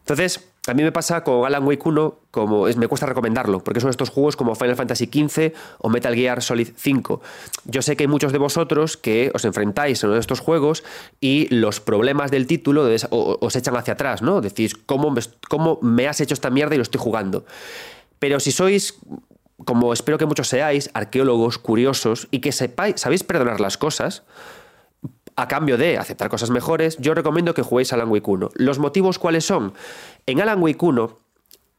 Entonces, 0.00 0.49
a 0.70 0.74
mí 0.74 0.82
me 0.82 0.92
pasa 0.92 1.24
con 1.24 1.44
Alan 1.44 1.66
Wake 1.66 1.82
1, 1.84 2.18
como 2.30 2.68
es, 2.68 2.76
me 2.76 2.86
cuesta 2.86 3.06
recomendarlo, 3.06 3.62
porque 3.62 3.80
son 3.80 3.90
estos 3.90 4.08
juegos 4.08 4.36
como 4.36 4.54
Final 4.54 4.76
Fantasy 4.76 5.06
XV 5.06 5.52
o 5.78 5.88
Metal 5.88 6.14
Gear 6.14 6.42
Solid 6.42 6.68
5. 6.76 7.20
Yo 7.64 7.82
sé 7.82 7.96
que 7.96 8.04
hay 8.04 8.08
muchos 8.08 8.32
de 8.32 8.38
vosotros 8.38 8.96
que 8.96 9.32
os 9.34 9.44
enfrentáis 9.44 10.02
en 10.02 10.08
uno 10.08 10.14
de 10.14 10.20
estos 10.20 10.40
juegos 10.40 10.84
y 11.20 11.52
los 11.54 11.80
problemas 11.80 12.30
del 12.30 12.46
título 12.46 12.88
os 13.10 13.56
echan 13.56 13.76
hacia 13.76 13.94
atrás, 13.94 14.22
¿no? 14.22 14.40
Decís, 14.40 14.74
¿cómo 14.74 15.10
me, 15.10 15.20
¿cómo 15.48 15.78
me 15.82 16.06
has 16.06 16.20
hecho 16.20 16.34
esta 16.34 16.50
mierda 16.50 16.74
y 16.74 16.78
lo 16.78 16.82
estoy 16.82 17.00
jugando? 17.00 17.44
Pero 18.18 18.38
si 18.38 18.52
sois 18.52 18.98
como 19.64 19.92
espero 19.92 20.18
que 20.18 20.26
muchos 20.26 20.48
seáis, 20.48 20.90
arqueólogos, 20.94 21.58
curiosos 21.58 22.28
y 22.30 22.40
que 22.40 22.52
sepáis, 22.52 23.00
sabéis 23.00 23.24
perdonar 23.24 23.60
las 23.60 23.76
cosas, 23.76 24.22
a 25.40 25.48
cambio 25.48 25.78
de 25.78 25.96
aceptar 25.96 26.28
cosas 26.28 26.50
mejores, 26.50 26.98
yo 26.98 27.14
recomiendo 27.14 27.54
que 27.54 27.62
juguéis 27.62 27.92
Alan 27.92 28.10
Wake 28.10 28.30
1. 28.30 28.50
¿Los 28.54 28.78
motivos 28.78 29.18
cuáles 29.18 29.44
son? 29.46 29.72
En 30.26 30.40
Alan 30.40 30.62
Wake 30.62 30.84
1 30.84 31.18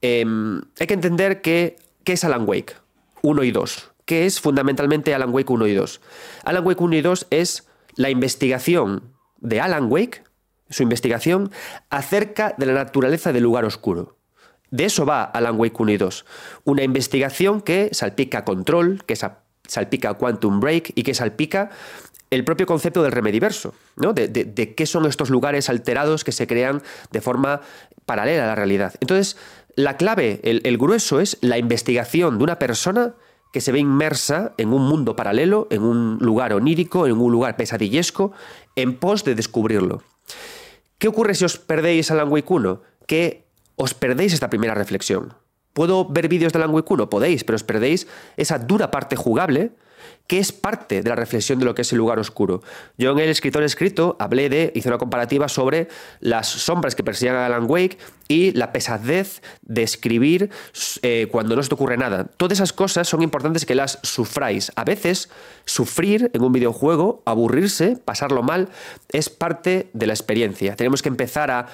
em, 0.01 0.61
hay 0.79 0.87
que 0.87 0.93
entender 0.93 1.41
que, 1.41 1.75
qué 2.03 2.13
es 2.13 2.23
Alan 2.23 2.47
Wake 2.47 2.75
1 3.21 3.43
y 3.43 3.51
2. 3.51 3.91
¿Qué 4.05 4.25
es 4.25 4.41
fundamentalmente 4.41 5.13
Alan 5.13 5.31
Wake 5.31 5.53
1 5.53 5.67
y 5.67 5.75
2? 5.75 6.01
Alan 6.43 6.65
Wake 6.65 6.83
1 6.83 6.95
y 6.95 7.01
2 7.01 7.27
es 7.29 7.67
la 7.95 8.09
investigación 8.09 9.13
de 9.37 9.61
Alan 9.61 9.91
Wake, 9.91 10.23
su 10.69 10.81
investigación 10.81 11.51
acerca 11.89 12.55
de 12.57 12.65
la 12.65 12.73
naturaleza 12.73 13.31
del 13.31 13.43
lugar 13.43 13.65
oscuro. 13.65 14.17
De 14.71 14.85
eso 14.85 15.05
va 15.05 15.23
Alan 15.23 15.59
Wake 15.59 15.75
1 15.77 15.91
y 15.91 15.97
2. 15.97 16.25
Una 16.63 16.83
investigación 16.83 17.61
que 17.61 17.89
salpica 17.91 18.43
control, 18.43 19.03
que 19.05 19.15
salpica 19.67 20.15
Quantum 20.15 20.59
Break 20.59 20.93
y 20.95 21.03
que 21.03 21.13
salpica 21.13 21.69
el 22.31 22.45
propio 22.45 22.65
concepto 22.65 23.03
del 23.03 23.11
remediverso, 23.11 23.75
¿no? 23.97 24.13
De, 24.13 24.73
qué 24.75 24.85
son 24.85 25.05
estos 25.05 25.29
lugares 25.29 25.69
alterados 25.69 26.23
que 26.23 26.31
se 26.31 26.47
crean 26.47 26.81
de 27.11 27.21
forma 27.21 27.61
paralela 28.05 28.45
a 28.45 28.47
la 28.47 28.55
realidad. 28.55 28.93
Entonces, 29.01 29.37
la 29.75 29.97
clave, 29.97 30.39
el, 30.43 30.77
grueso 30.77 31.19
es 31.19 31.37
la 31.41 31.57
investigación 31.57 32.37
de 32.37 32.43
una 32.45 32.57
persona 32.57 33.15
que 33.51 33.59
se 33.59 33.73
ve 33.73 33.79
inmersa 33.79 34.53
en 34.57 34.71
un 34.73 34.83
mundo 34.87 35.17
paralelo, 35.17 35.67
en 35.71 35.83
un 35.83 36.17
lugar 36.19 36.53
onírico, 36.53 37.05
en 37.05 37.19
un 37.19 37.31
lugar 37.33 37.57
pesadillesco, 37.57 38.31
en 38.77 38.97
pos 38.97 39.25
de 39.25 39.35
descubrirlo. 39.35 40.01
¿Qué 40.97 41.09
ocurre 41.09 41.35
si 41.35 41.43
os 41.43 41.57
perdéis 41.57 42.11
Wake 42.11 42.53
1? 42.53 42.81
Que 43.07 43.45
os 43.75 43.93
perdéis 43.93 44.31
esta 44.31 44.49
primera 44.49 44.73
reflexión. 44.73 45.33
¿Puedo 45.73 46.07
ver 46.07 46.29
vídeos 46.29 46.53
de 46.53 46.59
1? 46.65 47.09
Podéis, 47.09 47.43
pero 47.43 47.55
os 47.57 47.63
perdéis 47.63 48.07
esa 48.37 48.57
dura 48.57 48.89
parte 48.89 49.17
jugable 49.17 49.71
que 50.31 50.39
es 50.39 50.53
parte 50.53 51.01
de 51.01 51.09
la 51.09 51.17
reflexión 51.17 51.59
de 51.59 51.65
lo 51.65 51.75
que 51.75 51.81
es 51.81 51.91
el 51.91 51.97
lugar 51.97 52.17
oscuro. 52.17 52.63
Yo 52.97 53.11
en 53.11 53.19
el 53.19 53.27
escritor 53.27 53.63
escrito 53.63 54.15
hablé 54.17 54.47
de, 54.47 54.71
hice 54.73 54.87
una 54.87 54.97
comparativa 54.97 55.49
sobre 55.49 55.89
las 56.21 56.47
sombras 56.47 56.95
que 56.95 57.03
persiguen 57.03 57.35
a 57.35 57.47
Alan 57.47 57.65
Wake 57.69 57.97
y 58.29 58.51
la 58.53 58.71
pesadez 58.71 59.41
de 59.61 59.83
escribir 59.83 60.49
eh, 61.01 61.27
cuando 61.29 61.57
no 61.57 61.61
se 61.61 61.67
te 61.67 61.75
ocurre 61.75 61.97
nada. 61.97 62.29
Todas 62.37 62.59
esas 62.59 62.71
cosas 62.71 63.09
son 63.09 63.23
importantes 63.23 63.65
que 63.65 63.75
las 63.75 63.99
sufráis. 64.03 64.71
A 64.77 64.85
veces, 64.85 65.29
sufrir 65.65 66.31
en 66.33 66.43
un 66.43 66.53
videojuego, 66.53 67.23
aburrirse, 67.25 67.97
pasarlo 67.97 68.41
mal, 68.41 68.69
es 69.09 69.29
parte 69.29 69.89
de 69.91 70.07
la 70.07 70.13
experiencia. 70.13 70.77
Tenemos 70.77 71.01
que 71.01 71.09
empezar 71.09 71.51
a... 71.51 71.67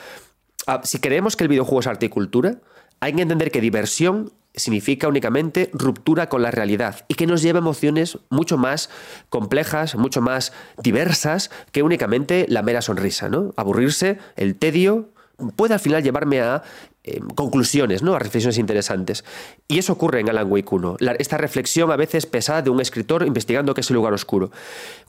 si 0.83 0.97
queremos 0.97 1.35
que 1.35 1.43
el 1.43 1.49
videojuego 1.49 1.81
es 1.81 1.85
arte 1.85 2.07
y 2.07 2.09
cultura, 2.09 2.55
hay 3.01 3.13
que 3.13 3.21
entender 3.21 3.51
que 3.51 3.61
diversión 3.61 4.31
significa 4.57 5.07
únicamente 5.07 5.69
ruptura 5.73 6.27
con 6.27 6.41
la 6.41 6.51
realidad 6.51 7.05
y 7.07 7.13
que 7.13 7.27
nos 7.27 7.41
lleva 7.41 7.59
a 7.59 7.61
emociones 7.61 8.19
mucho 8.29 8.57
más 8.57 8.89
complejas, 9.29 9.95
mucho 9.95 10.21
más 10.21 10.51
diversas 10.83 11.49
que 11.71 11.83
únicamente 11.83 12.45
la 12.49 12.63
mera 12.63 12.81
sonrisa, 12.81 13.29
¿no? 13.29 13.53
Aburrirse, 13.55 14.17
el 14.35 14.55
tedio, 14.55 15.09
puede 15.55 15.73
al 15.73 15.79
final 15.79 16.03
llevarme 16.03 16.41
a 16.41 16.63
eh, 17.03 17.21
conclusiones, 17.35 18.03
¿no? 18.03 18.15
a 18.15 18.19
reflexiones 18.19 18.57
interesantes. 18.57 19.23
Y 19.67 19.77
eso 19.77 19.93
ocurre 19.93 20.19
en 20.19 20.29
Alan 20.29 20.51
Wake 20.51 20.67
1. 20.69 20.97
esta 21.19 21.37
reflexión 21.37 21.89
a 21.91 21.95
veces 21.95 22.25
pesada 22.25 22.61
de 22.61 22.69
un 22.69 22.81
escritor 22.81 23.25
investigando 23.25 23.73
qué 23.73 23.81
es 23.81 23.89
el 23.89 23.95
lugar 23.95 24.13
oscuro. 24.13 24.51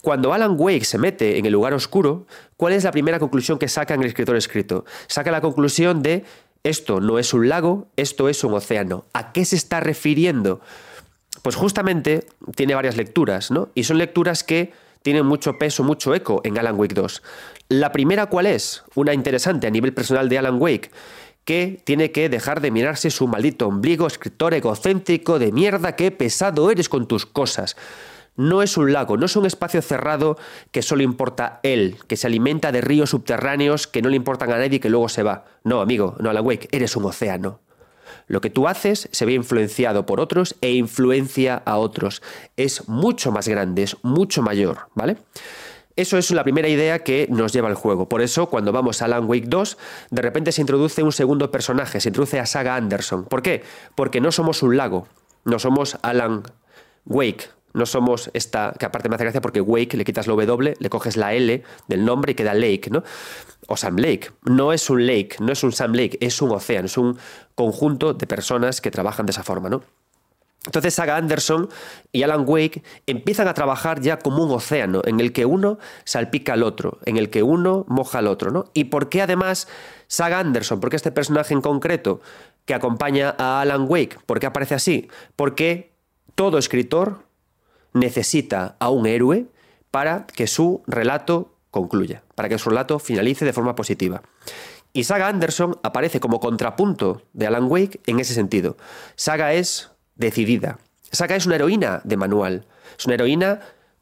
Cuando 0.03 0.33
Alan 0.33 0.55
Wake 0.57 0.85
se 0.85 0.99
mete 0.99 1.39
en 1.39 1.47
el 1.47 1.53
lugar 1.53 1.75
oscuro, 1.75 2.27
¿cuál 2.57 2.75
es 2.75 2.85
la 2.85 2.93
primera 2.93 3.19
conclusión 3.19 3.59
que 3.59 3.67
saca 3.69 3.95
en 3.95 4.03
el 4.03 4.07
escritor 4.07 4.37
escrito? 4.37 4.85
Saca 5.09 5.33
la 5.33 5.41
conclusión 5.41 6.03
de 6.03 6.25
esto 6.65 7.01
no 7.01 7.19
es 7.19 7.35
un 7.35 7.49
lago, 7.49 7.89
esto 7.97 8.29
es 8.29 8.43
un 8.45 8.55
océano. 8.55 9.05
¿A 9.13 9.33
qué 9.33 9.45
se 9.45 9.57
está 9.57 9.81
refiriendo? 9.81 10.61
Pues 11.43 11.57
justamente 11.57 12.27
tiene 12.55 12.75
varias 12.75 12.97
lecturas, 12.97 13.51
¿no? 13.51 13.71
Y 13.75 13.85
son 13.85 13.99
lecturas 13.99 14.45
que 14.45 14.73
tienen 15.03 15.27
mucho 15.27 15.59
peso, 15.59 15.85
mucho 15.85 16.15
eco 16.15 16.41
en 16.45 16.59
Alan 16.59 16.79
Wake 16.79 16.95
2. 16.95 17.23
La 17.69 17.93
primera, 17.93 18.27
¿cuál 18.27 18.47
es? 18.47 18.83
Una 18.95 19.15
interesante 19.15 19.67
a 19.67 19.71
nivel 19.71 19.95
personal 19.95 20.29
de 20.29 20.39
Alan 20.39 20.61
Wake, 20.61 20.91
que 21.45 21.81
tiene 21.85 22.13
que 22.13 22.29
dejar 22.29 22.61
de 22.61 22.71
mirarse 22.71 23.11
su 23.11 23.27
maldito 23.27 23.69
ombligo, 23.69 24.07
escritor 24.07 24.53
egocéntrico 24.55 25.39
de 25.39 25.53
mierda, 25.53 25.97
qué 25.97 26.11
pesado 26.11 26.71
eres 26.71 26.89
con 26.89 27.07
tus 27.09 27.25
cosas. 27.25 27.77
No 28.39 28.63
es 28.63 28.77
un 28.77 28.93
lago, 28.93 29.17
no 29.17 29.27
es 29.27 29.35
un 29.35 29.47
espacio 29.47 29.83
cerrado 29.83 30.39
que 30.71 30.81
solo 30.81 31.03
importa 31.03 31.59
él, 31.65 31.97
que 32.07 32.17
se 32.17 32.29
alimenta 32.29 32.71
de 32.71 32.81
ríos 32.81 33.11
subterráneos 33.11 33.89
que 33.89 34.01
no 34.01 34.11
le 34.11 34.17
importan 34.17 34.53
a 34.53 34.59
nadie 34.59 34.77
y 34.77 34.79
que 34.79 34.91
luego 34.91 35.09
se 35.09 35.25
va. 35.25 35.45
No, 35.65 35.81
amigo, 35.81 36.15
no, 36.21 36.31
Alan 36.31 36.47
Wake, 36.47 36.69
eres 36.71 36.95
un 36.95 37.05
océano. 37.05 37.59
Lo 38.29 38.41
que 38.41 38.49
tú 38.49 38.69
haces 38.69 39.09
se 39.11 39.27
ve 39.27 39.33
influenciado 39.33 40.07
por 40.07 40.21
otros 40.21 40.55
e 40.61 40.71
influencia 40.71 41.61
a 41.65 41.79
otros. 41.79 42.23
Es 42.57 42.89
mucho 42.89 43.33
más 43.33 43.49
grande, 43.49 43.83
es 43.83 43.97
mucho 44.03 44.41
mayor, 44.41 44.89
¿vale? 44.95 45.17
Eso 45.97 46.17
es 46.17 46.31
la 46.31 46.45
primera 46.45 46.69
idea 46.69 47.01
que 47.01 47.27
nos 47.29 47.53
lleva 47.53 47.67
al 47.67 47.75
juego. 47.75 48.09
Por 48.09 48.23
eso, 48.23 48.49
cuando 48.49 48.71
vamos 48.71 49.03
a 49.03 49.07
Alan 49.07 49.29
Wake 49.29 49.49
2, 49.49 49.79
de 50.13 50.23
repente 50.23 50.53
se 50.53 50.61
introduce 50.61 51.03
un 51.03 51.11
segundo 51.11 51.51
personaje, 51.51 52.01
se 52.01 52.11
introduce 52.11 52.39
a 52.39 52.47
Saga 52.47 52.77
Anderson. 52.77 53.25
¿Por 53.25 53.43
qué? 53.43 53.65
Porque 53.97 54.21
no 54.21 54.31
somos 54.31 54.63
un 54.63 54.77
lago, 54.77 55.09
no 55.45 55.59
somos 55.59 55.99
Alan 56.03 56.45
Wake, 57.05 57.58
no 57.75 57.87
somos 57.87 58.31
esta, 58.35 58.75
que 58.79 58.87
aparte 58.87 59.09
me 59.09 59.15
hace 59.15 59.25
gracia 59.25 59.41
porque 59.41 59.61
Wake 59.61 59.97
le 59.97 60.05
quitas 60.05 60.27
la 60.27 60.35
W, 60.35 60.75
le 60.79 60.91
coges 60.91 61.17
la 61.17 61.35
L 61.35 61.63
del 61.87 62.05
nombre 62.05 62.33
y 62.33 62.35
queda 62.35 62.55
Lake, 62.55 62.89
¿no? 62.91 63.03
O 63.67 63.77
Sam 63.77 63.97
Lake. 63.97 64.31
No 64.45 64.73
es 64.73 64.89
un 64.91 65.07
lake, 65.07 65.37
no 65.41 65.53
es 65.53 65.63
un 65.63 65.73
Sam 65.73 65.93
Lake, 65.93 66.19
es 66.21 66.41
un 66.41 66.51
océano, 66.51 66.87
es 66.87 66.97
un 66.97 67.19
conjunto 67.55 68.15
de 68.15 68.27
personas 68.27 68.81
que 68.81 68.91
trabajan 68.91 69.27
de 69.27 69.33
esa 69.33 69.43
forma, 69.43 69.69
¿no? 69.69 69.83
Entonces 70.67 70.95
Saga 70.95 71.17
Anderson 71.17 71.69
y 72.13 72.25
Alan 72.25 72.45
Wake 72.47 72.83
empiezan 73.07 73.49
a 73.49 73.55
trabajar 73.55 74.01
ya 74.01 74.19
como 74.19 74.45
un 74.45 74.51
océano 74.51 75.03
en 75.05 75.21
el 75.21 75.33
que 75.33 75.47
uno 75.47 75.79
salpica 76.05 76.55
al 76.55 76.63
otro, 76.63 76.99
en 77.05 77.17
el 77.17 77.31
que 77.31 77.43
uno 77.43 77.85
moja 77.89 78.19
al 78.19 78.27
otro, 78.27 78.51
¿no? 78.51 78.65
Y 78.75 78.85
por 78.85 79.09
qué 79.09 79.23
además 79.23 79.69
Saga 80.09 80.41
Anderson, 80.41 80.81
por 80.81 80.91
qué 80.91 80.97
este 80.97 81.13
personaje 81.13 81.55
en 81.55 81.61
concreto 81.61 82.21
que 82.65 82.75
acompaña 82.75 83.35
a 83.39 83.61
Alan 83.61 83.87
Wake, 83.89 84.19
por 84.27 84.41
qué 84.41 84.47
aparece 84.47 84.75
así? 84.75 85.09
Porque 85.37 85.93
todo 86.35 86.59
escritor 86.59 87.28
necesita 87.99 88.77
a 88.79 88.91
un 88.91 89.07
héroe 89.07 89.47
para 89.91 90.27
que 90.27 90.47
su 90.47 90.83
relato 90.87 91.55
concluya, 91.71 92.23
para 92.35 92.49
que 92.49 92.59
su 92.59 92.71
relato 92.71 92.99
finalice 92.99 93.45
de 93.45 93.53
forma 93.53 93.75
positiva. 93.75 94.23
Y 94.93 95.05
Saga 95.05 95.29
Anderson 95.29 95.79
aparece 95.83 96.21
como 96.21 96.41
contrapunto 96.41 97.23
de 97.33 97.47
Alan 97.47 97.71
Wake 97.71 98.01
en 98.07 98.21
ese 98.21 98.35
sentido. 98.35 98.77
Saga 99.17 99.53
es 99.53 99.91
decidida. 100.17 100.79
Saga 101.11 101.37
es 101.37 101.47
una 101.47 101.57
heroína 101.57 102.01
de 102.05 102.17
manual. 102.17 102.67
Es 102.99 103.07
una 103.07 103.15
heroína 103.15 103.61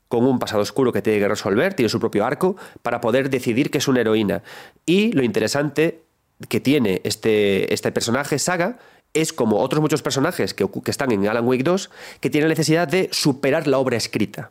con 0.09 0.25
un 0.25 0.39
pasado 0.39 0.63
oscuro 0.63 0.93
que 0.93 1.03
tiene 1.03 1.19
que 1.19 1.29
resolver, 1.29 1.75
tiene 1.75 1.89
su 1.89 1.99
propio 1.99 2.25
arco, 2.25 2.57
para 2.83 3.01
poder 3.01 3.29
decidir 3.31 3.71
que 3.71 3.79
es 3.79 3.89
una 3.89 4.01
heroína. 4.01 4.43
Y 4.87 5.13
lo 5.13 5.23
interesante 5.23 6.03
que 6.49 6.61
tiene 6.61 7.01
este, 7.05 7.73
este 7.73 7.91
personaje, 7.93 8.39
Saga, 8.39 8.79
es 9.17 9.33
como 9.33 9.59
otros 9.59 9.81
muchos 9.81 10.03
personajes 10.03 10.55
que, 10.55 10.69
están 10.87 11.13
en 11.13 11.27
Alan 11.27 11.47
Wake 11.47 11.65
2, 11.65 11.91
que 12.21 12.31
tienen 12.31 12.49
necesidad 12.49 12.87
de 12.87 13.09
superar 13.13 13.67
la 13.67 13.79
obra 13.79 13.97
escrita. 13.97 14.51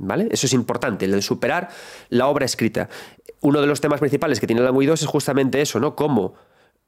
¿Vale? 0.00 0.28
Eso 0.30 0.46
es 0.46 0.52
importante, 0.52 1.06
el 1.06 1.10
de 1.10 1.22
superar 1.22 1.70
la 2.08 2.28
obra 2.28 2.46
escrita. 2.46 2.88
Uno 3.40 3.60
de 3.60 3.66
los 3.66 3.80
temas 3.80 3.98
principales 3.98 4.38
que 4.38 4.46
tiene 4.46 4.62
Alan 4.62 4.74
Wake 4.76 4.88
2 4.88 5.02
es 5.02 5.08
justamente 5.08 5.60
eso, 5.60 5.80
¿no? 5.80 5.96
Cómo 5.96 6.34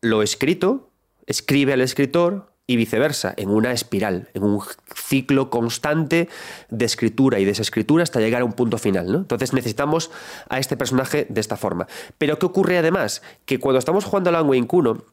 lo 0.00 0.22
escrito 0.22 0.90
escribe 1.26 1.72
al 1.72 1.80
escritor 1.80 2.50
y 2.66 2.76
viceversa, 2.76 3.34
en 3.36 3.50
una 3.50 3.72
espiral, 3.72 4.28
en 4.32 4.44
un 4.44 4.62
ciclo 4.94 5.50
constante 5.50 6.28
de 6.68 6.84
escritura 6.84 7.40
y 7.40 7.44
desescritura 7.44 8.04
hasta 8.04 8.20
llegar 8.20 8.42
a 8.42 8.44
un 8.44 8.52
punto 8.52 8.78
final. 8.78 9.10
¿no? 9.10 9.18
Entonces 9.18 9.52
necesitamos 9.52 10.12
a 10.48 10.60
este 10.60 10.76
personaje 10.76 11.26
de 11.28 11.40
esta 11.40 11.56
forma. 11.56 11.88
Pero 12.16 12.38
¿qué 12.38 12.46
ocurre 12.46 12.78
además? 12.78 13.22
Que 13.44 13.58
cuando 13.58 13.80
estamos 13.80 14.04
jugando 14.04 14.30
a 14.30 14.34
Alan 14.34 14.48
Wake 14.48 14.68
1 14.70 15.04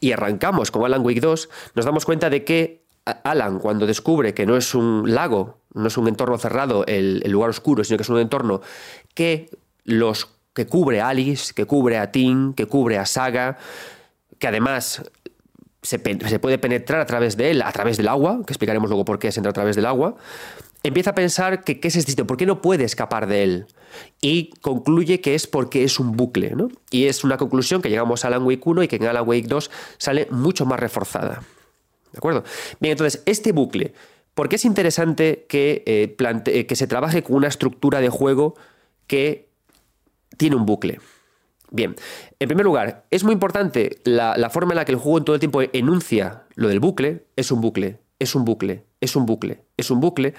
y 0.00 0.12
arrancamos 0.12 0.70
con 0.70 0.84
Alan 0.84 1.04
Wake 1.04 1.20
2, 1.20 1.48
nos 1.74 1.84
damos 1.84 2.04
cuenta 2.04 2.30
de 2.30 2.44
que 2.44 2.84
Alan, 3.04 3.58
cuando 3.58 3.86
descubre 3.86 4.32
que 4.32 4.46
no 4.46 4.56
es 4.56 4.74
un 4.74 5.14
lago, 5.14 5.58
no 5.74 5.88
es 5.88 5.98
un 5.98 6.08
entorno 6.08 6.38
cerrado, 6.38 6.84
el, 6.86 7.20
lugar 7.30 7.50
oscuro, 7.50 7.84
sino 7.84 7.98
que 7.98 8.02
es 8.02 8.08
un 8.08 8.18
entorno 8.18 8.62
que 9.14 9.50
los 9.84 10.30
que 10.54 10.66
cubre 10.66 11.00
a 11.00 11.08
Alice, 11.08 11.52
que 11.52 11.66
cubre 11.66 11.98
a 11.98 12.12
Tim, 12.12 12.54
que 12.54 12.66
cubre 12.66 12.98
a 12.98 13.04
Saga, 13.04 13.58
que 14.38 14.48
además 14.48 15.02
se, 15.82 15.98
puede 15.98 16.58
penetrar 16.58 17.00
a 17.00 17.06
través 17.06 17.36
de 17.36 17.50
él, 17.50 17.62
a 17.62 17.72
través 17.72 17.96
del 17.98 18.08
agua, 18.08 18.40
que 18.46 18.52
explicaremos 18.52 18.88
luego 18.88 19.04
por 19.04 19.18
qué 19.18 19.30
se 19.32 19.40
entra 19.40 19.50
a 19.50 19.54
través 19.54 19.76
del 19.76 19.86
agua, 19.86 20.16
empieza 20.84 21.10
a 21.10 21.14
pensar 21.14 21.64
que 21.64 21.80
qué 21.80 21.88
es 21.88 21.96
este 21.96 22.24
por 22.24 22.36
qué 22.36 22.46
no 22.46 22.62
puede 22.62 22.84
escapar 22.84 23.26
de 23.26 23.42
él. 23.42 23.66
Y 24.20 24.50
concluye 24.60 25.20
que 25.20 25.34
es 25.34 25.46
porque 25.46 25.82
es 25.82 25.98
un 25.98 26.12
bucle, 26.12 26.50
¿no? 26.54 26.68
Y 26.90 27.06
es 27.06 27.24
una 27.24 27.36
conclusión 27.36 27.82
que 27.82 27.90
llegamos 27.90 28.24
a 28.24 28.28
Alan 28.28 28.44
Wake 28.44 28.62
1 28.64 28.82
y 28.84 28.88
que 28.88 28.96
en 28.96 29.06
Alan 29.06 29.26
Wake 29.26 29.48
2 29.48 29.70
sale 29.98 30.28
mucho 30.30 30.66
más 30.66 30.78
reforzada. 30.78 31.42
¿De 32.12 32.18
acuerdo? 32.18 32.44
Bien, 32.80 32.92
entonces, 32.92 33.22
este 33.26 33.52
bucle, 33.52 33.94
¿por 34.34 34.48
qué 34.48 34.56
es 34.56 34.64
interesante 34.64 35.46
que, 35.48 35.82
eh, 35.86 36.16
eh, 36.46 36.66
que 36.66 36.76
se 36.76 36.86
trabaje 36.86 37.22
con 37.22 37.36
una 37.36 37.48
estructura 37.48 38.00
de 38.00 38.08
juego 38.08 38.54
que 39.06 39.48
tiene 40.36 40.56
un 40.56 40.66
bucle? 40.66 41.00
Bien, 41.70 41.96
en 42.38 42.48
primer 42.48 42.64
lugar, 42.64 43.04
es 43.10 43.24
muy 43.24 43.32
importante 43.32 43.98
la, 44.04 44.48
forma 44.50 44.72
en 44.72 44.76
la 44.76 44.84
que 44.84 44.92
el 44.92 44.98
juego 44.98 45.18
en 45.18 45.24
todo 45.24 45.34
el 45.34 45.40
tiempo 45.40 45.60
enuncia 45.72 46.44
lo 46.54 46.68
del 46.68 46.78
bucle. 46.78 47.24
Es 47.34 47.50
un 47.50 47.60
bucle, 47.60 47.98
es 48.18 48.34
un 48.34 48.44
bucle, 48.44 48.84
es 49.00 49.16
un 49.16 49.26
bucle, 49.26 49.64
es 49.76 49.90
un 49.90 50.00
bucle. 50.00 50.34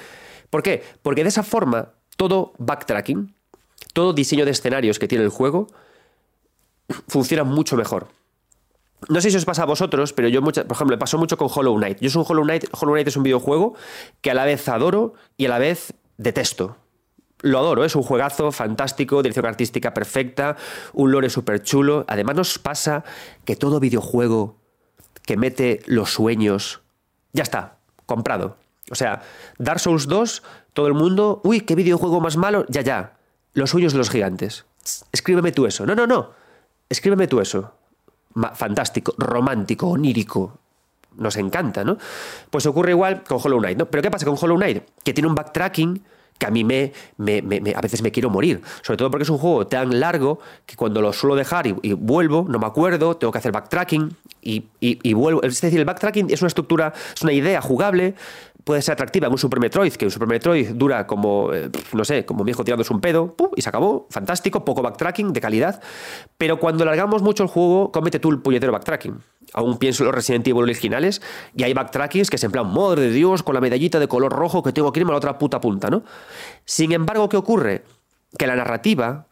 ¿Por 0.50 0.64
qué? 0.64 0.84
Porque 1.02 1.24
de 1.24 1.30
esa 1.30 1.44
forma 1.44 1.94
todo 2.18 2.54
backtracking, 2.58 3.34
todo 3.94 4.14
diseño 4.14 4.46
de 4.46 4.52
escenarios 4.52 5.00
que 5.00 5.08
tiene 5.08 5.24
el 5.24 5.30
juego, 5.30 5.68
funciona 7.08 7.44
mucho 7.44 7.76
mejor. 7.76 8.08
No 9.10 9.22
sé 9.22 9.30
si 9.30 9.38
os 9.38 9.46
pasa 9.46 9.64
a 9.64 9.66
vosotros, 9.66 10.14
pero 10.14 10.30
yo, 10.30 10.42
por 10.42 10.54
ejemplo, 10.54 10.96
me 10.96 10.98
pasó 10.98 11.18
mucho 11.18 11.38
con 11.38 11.50
Hollow 11.54 11.76
Knight. 11.76 12.00
Yo 12.00 12.10
soy 12.10 12.22
un 12.22 12.26
Hollow 12.28 12.44
Knight, 12.44 12.66
Hollow 12.72 12.94
Knight 12.94 13.08
es 13.08 13.18
un 13.18 13.24
videojuego 13.24 13.76
que 14.22 14.32
a 14.32 14.34
la 14.34 14.46
vez 14.46 14.68
adoro 14.68 15.14
y 15.38 15.46
a 15.46 15.50
la 15.50 15.60
vez 15.60 15.94
detesto 16.18 16.78
lo 17.46 17.60
adoro, 17.60 17.86
es 17.86 17.96
un 17.96 18.02
juegazo 18.02 18.52
fantástico, 18.52 19.22
dirección 19.22 19.46
artística 19.46 19.94
perfecta, 19.94 20.58
un 20.94 21.12
lore 21.12 21.30
súper 21.30 21.62
chulo. 21.62 22.06
Además 22.08 22.36
nos 22.36 22.60
pasa 22.60 23.04
que 23.46 23.56
todo 23.56 23.80
videojuego 23.80 24.58
que 25.26 25.38
mete 25.38 25.82
los 25.86 26.12
sueños, 26.12 26.82
ya 27.34 27.44
está, 27.44 27.78
comprado. 28.06 28.58
O 28.92 28.96
sea, 28.96 29.22
Dark 29.58 29.80
Souls 29.80 30.08
2, 30.08 30.44
todo 30.74 30.88
el 30.88 30.94
mundo, 30.94 31.42
uy, 31.44 31.62
qué 31.62 31.76
videojuego 31.76 32.22
más 32.22 32.38
malo, 32.38 32.66
ya, 32.70 32.82
ya, 32.82 33.18
los 33.54 33.70
sueños 33.72 33.94
de 33.94 33.98
los 33.98 34.10
gigantes. 34.10 34.66
Escríbeme 35.12 35.52
tú 35.52 35.66
eso. 35.66 35.86
No, 35.86 35.96
no, 35.96 36.06
no, 36.06 36.32
escríbeme 36.90 37.28
tú 37.28 37.40
eso. 37.40 37.74
fantástico, 38.54 39.16
romántico, 39.18 39.88
onírico, 39.88 40.60
nos 41.18 41.38
encanta, 41.38 41.84
¿no? 41.84 41.98
Pues 42.50 42.66
ocurre 42.66 42.92
igual 42.92 43.24
con 43.24 43.40
Hollow 43.42 43.60
Knight, 43.60 43.78
¿no? 43.78 43.86
Pero 43.86 44.04
¿qué 44.04 44.12
pasa 44.12 44.26
con 44.26 44.38
Hollow 44.40 44.58
Knight? 44.58 44.84
Que 45.04 45.14
tiene 45.14 45.28
un 45.28 45.36
backtracking 45.36 46.04
que 46.38 46.46
a 46.46 46.50
mí 46.50 46.64
me, 46.64 46.92
a 47.76 47.82
veces 47.82 48.02
me 48.02 48.12
quiero 48.12 48.30
morir. 48.30 48.62
Sobre 48.82 48.98
todo 48.98 49.10
porque 49.10 49.24
es 49.24 49.30
un 49.30 49.38
juego 49.38 49.68
tan 49.68 50.00
largo 50.00 50.40
que 50.66 50.76
cuando 50.76 51.02
lo 51.02 51.14
suelo 51.14 51.36
dejar 51.36 51.68
y, 51.68 51.94
vuelvo, 51.94 52.46
no 52.50 52.60
me 52.60 52.66
acuerdo, 52.66 53.16
tengo 53.16 53.32
que 53.32 53.38
hacer 53.38 53.52
backtracking 53.52 54.16
y, 54.42 55.14
vuelvo. 55.14 55.42
Es 55.44 55.62
decir, 55.62 55.80
el 55.80 55.86
backtracking 55.86 56.30
es 56.30 56.42
una 56.42 56.48
estructura, 56.48 56.94
es 57.16 57.22
una 57.22 57.32
idea 57.32 57.62
jugable, 57.62 58.16
puede 58.66 58.82
ser 58.82 58.94
atractiva 58.94 59.28
en 59.28 59.32
un 59.32 59.38
Super 59.38 59.60
Metroid, 59.60 59.94
que 59.94 60.06
un 60.06 60.12
Super 60.12 60.28
Metroid 60.28 60.72
dura 60.72 61.06
como, 61.06 61.54
eh, 61.54 61.70
no 61.94 62.04
sé, 62.04 62.26
como 62.26 62.44
mi 62.44 62.52
hijo 62.52 62.64
tirándose 62.64 62.92
un 62.92 63.00
pedo, 63.00 63.36
y 63.56 63.62
se 63.62 63.70
acabó, 63.70 64.08
fantástico, 64.10 64.66
poco 64.66 64.82
backtracking, 64.82 65.32
de 65.32 65.40
calidad. 65.40 65.82
Pero 66.38 66.60
cuando 66.60 66.84
largamos 66.84 67.22
mucho 67.22 67.44
el 67.44 67.50
juego, 67.50 67.92
comete 67.92 68.20
tú 68.20 68.32
el 68.32 68.40
puñetero 68.40 68.72
backtracking. 68.74 69.22
Aún 69.54 69.78
pienso 69.78 70.04
en 70.04 70.08
los 70.08 70.16
Resident 70.16 70.48
Evil 70.48 70.64
originales 70.64 71.22
y 71.56 71.64
hay 71.64 71.74
backtrackings 71.74 72.30
que 72.30 72.40
se 72.40 72.48
en 72.48 72.52
plan, 72.52 72.74
madre 72.74 73.04
de 73.04 73.12
Dios, 73.12 73.44
con 73.44 73.54
la 73.54 73.62
medallita 73.62 74.00
de 74.00 74.08
color 74.08 74.34
rojo 74.34 74.64
que 74.64 74.74
tengo 74.74 74.92
que 74.92 75.00
irme 75.00 75.12
a 75.12 75.14
la 75.14 75.18
otra 75.18 75.38
puta 75.38 75.62
punta, 75.62 75.90
¿no? 75.90 76.04
Sin 76.66 76.92
embargo, 76.92 77.30
¿qué 77.30 77.38
ocurre? 77.38 77.84
Que 78.38 78.48
la 78.48 78.56
narrativa, 78.56 79.28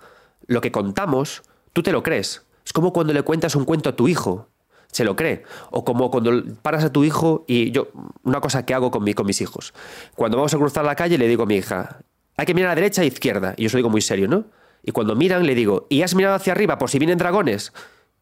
lo 0.46 0.62
que 0.62 0.72
contamos, 0.72 1.42
tú 1.74 1.82
te 1.82 1.92
lo 1.92 2.04
crees. 2.04 2.46
Es 2.64 2.72
como 2.72 2.94
cuando 2.94 3.14
le 3.14 3.24
cuentas 3.24 3.56
un 3.56 3.66
cuento 3.66 3.90
a 3.90 3.96
tu 3.96 4.08
hijo 4.08 4.48
se 4.94 5.04
lo 5.04 5.16
cree. 5.16 5.44
O 5.72 5.84
como 5.84 6.10
cuando 6.10 6.32
paras 6.62 6.84
a 6.84 6.92
tu 6.92 7.04
hijo 7.04 7.44
y 7.48 7.72
yo, 7.72 7.90
una 8.24 8.40
cosa 8.40 8.66
que 8.66 8.74
hago 8.74 8.92
con, 8.92 9.12
con 9.12 9.26
mis 9.26 9.42
hijos. 9.42 9.74
Cuando 10.16 10.38
vamos 10.38 10.54
a 10.54 10.58
cruzar 10.58 10.86
la 10.86 10.96
calle 10.96 11.18
le 11.18 11.28
digo 11.28 11.44
a 11.44 11.46
mi 11.46 11.56
hija, 11.56 12.00
hay 12.38 12.46
que 12.46 12.54
mirar 12.54 12.70
a 12.70 12.72
la 12.72 12.76
derecha 12.76 13.02
e 13.04 13.08
izquierda. 13.08 13.56
Y 13.58 13.64
yo 13.64 13.70
se 13.70 13.76
lo 13.76 13.80
digo 13.80 13.90
muy 13.90 14.02
serio, 14.02 14.28
¿no? 14.28 14.46
Y 14.84 14.92
cuando 14.92 15.16
miran 15.16 15.46
le 15.46 15.56
digo, 15.56 15.88
¿y 15.90 16.02
has 16.02 16.14
mirado 16.16 16.36
hacia 16.36 16.54
arriba 16.54 16.78
por 16.78 16.90
si 16.90 17.00
vienen 17.00 17.18
dragones? 17.18 17.74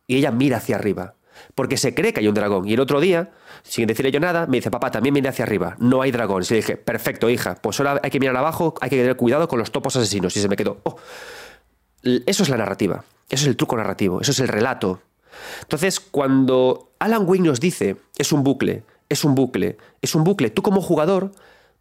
Y 0.08 0.18
ella 0.18 0.32
mira 0.32 0.58
hacia 0.58 0.76
arriba. 0.76 1.16
Porque 1.56 1.78
se 1.78 1.94
cree 1.94 2.14
que 2.14 2.20
hay 2.20 2.28
un 2.28 2.36
dragón. 2.36 2.68
Y 2.68 2.74
el 2.74 2.80
otro 2.80 3.00
día, 3.02 3.32
sin 3.64 3.88
decirle 3.88 4.12
yo 4.12 4.20
nada, 4.20 4.46
me 4.48 4.58
dice, 4.58 4.70
papá, 4.70 4.92
también 4.92 5.14
viene 5.14 5.30
hacia 5.30 5.44
arriba. 5.44 5.76
No 5.80 6.02
hay 6.02 6.12
dragón. 6.12 6.44
Y 6.44 6.50
le 6.52 6.56
dije, 6.58 6.78
perfecto, 6.78 7.30
hija. 7.30 7.56
Pues 7.56 7.80
ahora 7.80 8.00
hay 8.04 8.12
que 8.12 8.20
mirar 8.20 8.38
abajo, 8.38 8.76
hay 8.80 8.90
que 8.90 8.98
tener 8.98 9.16
cuidado 9.16 9.48
con 9.48 9.60
los 9.60 9.72
topos 9.72 9.96
asesinos. 9.96 10.36
Y 10.38 10.42
se 10.42 10.48
me 10.48 10.56
quedó, 10.56 10.80
oh". 10.84 10.98
Eso 12.04 12.44
es 12.44 12.50
la 12.50 12.58
narrativa. 12.58 13.04
Eso 13.30 13.44
es 13.44 13.48
el 13.48 13.58
truco 13.58 13.78
narrativo. 13.78 14.22
Eso 14.22 14.32
es 14.32 14.40
el 14.40 14.48
relato 14.48 15.02
Entonces, 15.62 16.00
cuando 16.00 16.94
Alan 17.00 17.28
Wake 17.28 17.42
nos 17.42 17.60
dice, 17.60 17.98
es 18.18 18.32
un 18.32 18.44
bucle, 18.44 18.84
es 19.10 19.24
un 19.24 19.36
bucle, 19.36 19.78
es 20.02 20.16
un 20.16 20.24
bucle, 20.24 20.50
tú 20.50 20.62
como 20.62 20.82
jugador 20.82 21.32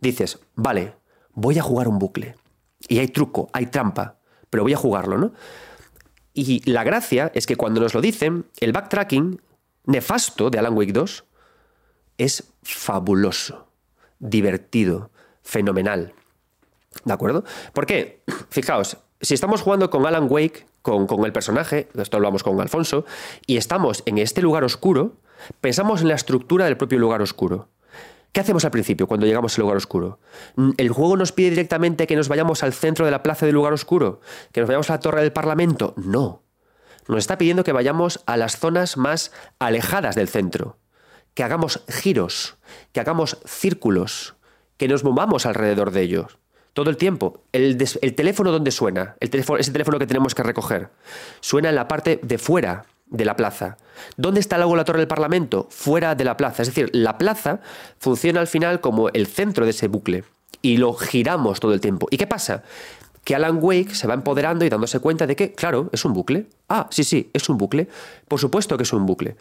dices, 0.01 0.38
vale, 0.55 0.94
voy 1.32 1.59
a 1.59 1.62
jugar 1.62 1.88
un 1.88 1.98
bucle. 1.98 2.34
Y 2.88 2.98
hay 2.98 3.09
truco, 3.09 3.51
hay 3.53 3.66
trampa, 3.66 4.16
pero 4.48 4.62
voy 4.62 4.72
a 4.72 4.78
jugarlo, 4.78 5.18
¿no? 5.18 5.32
Y 6.32 6.68
la 6.70 6.84
gracia 6.84 7.30
es 7.34 7.46
que 7.46 7.57
cuando 7.57 7.80
nos 7.80 7.94
lo 7.94 8.01
dicen, 8.01 8.46
el 8.61 8.72
backtracking 8.72 9.40
nefasto 9.84 10.51
de 10.51 10.59
Alan 10.59 10.76
Wake 10.76 10.92
2 10.92 11.24
es 12.18 12.53
fabuloso, 12.62 13.68
divertido, 14.18 15.11
fenomenal. 15.42 16.14
¿De 17.05 17.12
acuerdo? 17.12 17.44
¿Por 17.72 17.86
qué? 17.86 18.22
Fijaos, 18.51 18.96
si 19.20 19.34
estamos 19.34 19.62
jugando 19.62 19.90
con 19.90 20.07
Alan 20.07 20.26
Wake, 20.30 20.66
con, 20.83 21.07
el 21.24 21.33
personaje, 21.33 21.89
esto 21.95 22.16
hablamos 22.16 22.43
con 22.43 22.61
Alfonso, 22.61 23.05
y 23.47 23.57
estamos 23.57 24.03
en 24.07 24.18
este 24.18 24.43
lugar 24.43 24.64
oscuro, 24.64 25.16
pensamos 25.61 26.03
en 26.03 26.09
la 26.09 26.14
estructura 26.14 26.64
del 26.64 26.76
propio 26.76 26.99
lugar 26.99 27.22
oscuro. 27.22 27.68
¿Qué 28.33 28.41
hacemos 28.41 28.64
al 28.64 28.70
principio 28.70 29.09
cuando 29.09 29.26
llegamos 29.26 29.59
al 29.59 29.62
lugar 29.62 29.76
oscuro? 29.76 30.20
¿El 30.76 30.91
juego 30.91 31.16
nos 31.16 31.33
pide 31.33 31.51
directamente 31.51 32.07
que 32.07 32.14
nos 32.14 32.28
vayamos 32.28 32.62
al 32.62 32.72
centro 32.72 33.05
de 33.05 33.11
la 33.11 33.24
plaza 33.24 33.45
del 33.45 33.57
lugar 33.57 33.72
oscuro? 33.72 34.20
¿Que 34.53 34.61
nos 34.61 34.68
vayamos 34.68 34.89
a 34.91 34.95
la 34.95 35.01
torre 35.01 35.22
del 35.22 35.33
Parlamento? 35.33 35.95
No. 35.97 36.43
Nos 37.09 37.18
está 37.18 37.39
pidiendo 37.39 37.64
que 37.64 37.72
vayamos 37.72 38.22
a 38.26 38.37
las 38.37 38.59
zonas 38.59 38.97
más 38.97 39.33
alejadas 39.59 40.14
del 40.14 40.28
centro, 40.28 40.78
que 41.35 41.43
hagamos 41.43 41.83
giros, 41.89 42.59
que 42.93 43.01
hagamos 43.01 43.39
círculos, 43.45 44.37
que 44.76 44.87
nos 44.87 45.03
movamos 45.03 45.45
alrededor 45.45 45.91
de 45.91 46.03
ellos. 46.03 46.39
Todo 46.73 46.91
el 46.91 46.97
tiempo. 46.97 47.43
El, 47.53 47.77
teléfono, 48.14 48.53
¿dónde 48.53 48.71
suena? 48.71 49.16
El 49.21 49.31
teléfono, 49.31 49.59
ese 49.59 49.73
teléfono 49.73 49.99
que 49.99 50.07
tenemos 50.07 50.35
que 50.35 50.43
recoger. 50.43 50.91
Suena 51.41 51.68
en 51.68 51.75
la 51.75 51.89
parte 51.89 52.21
de 52.23 52.39
fuera 52.39 52.87
de 53.07 53.25
la 53.25 53.37
plaza. 53.37 53.77
¿Dónde 54.16 54.41
está 54.41 54.57
luego 54.57 54.77
la 54.77 54.85
torre 54.85 55.01
del 55.01 55.09
Parlamento? 55.09 55.66
Fuera 55.71 56.14
de 56.14 56.25
la 56.25 56.37
plaza. 56.37 56.62
Es 56.62 56.68
decir, 56.68 56.91
la 56.93 57.18
plaza 57.18 57.61
funciona 57.99 58.41
al 58.41 58.47
final 58.47 58.81
como 58.81 59.09
el 59.09 59.27
centro 59.27 59.64
de 59.64 59.73
ese 59.73 59.89
bucle 59.89 60.25
y 60.62 60.77
lo 60.77 60.95
giramos 60.95 61.61
todo 61.61 61.75
el 61.75 61.81
tiempo. 61.81 62.07
¿Y 62.11 62.16
qué 62.16 62.27
pasa? 62.27 62.62
Que 63.25 63.35
Alan 63.35 63.59
Wake 63.61 63.95
se 63.95 64.07
va 64.07 64.14
empoderando 64.14 64.64
y 64.64 64.68
dándose 64.68 65.01
cuenta 65.01 65.27
de 65.27 65.37
que, 65.37 65.53
claro, 65.53 65.91
es 65.93 66.05
un 66.05 66.12
bucle. 66.12 66.47
Ah, 66.68 66.87
sí, 66.91 67.05
sí, 67.05 67.31
es 67.33 67.49
un 67.49 67.59
bucle. 67.59 67.89
Por 68.29 68.39
supuesto 68.39 68.77
que 68.77 68.85
es 68.85 68.93
un 68.93 69.07
bucle. 69.07 69.37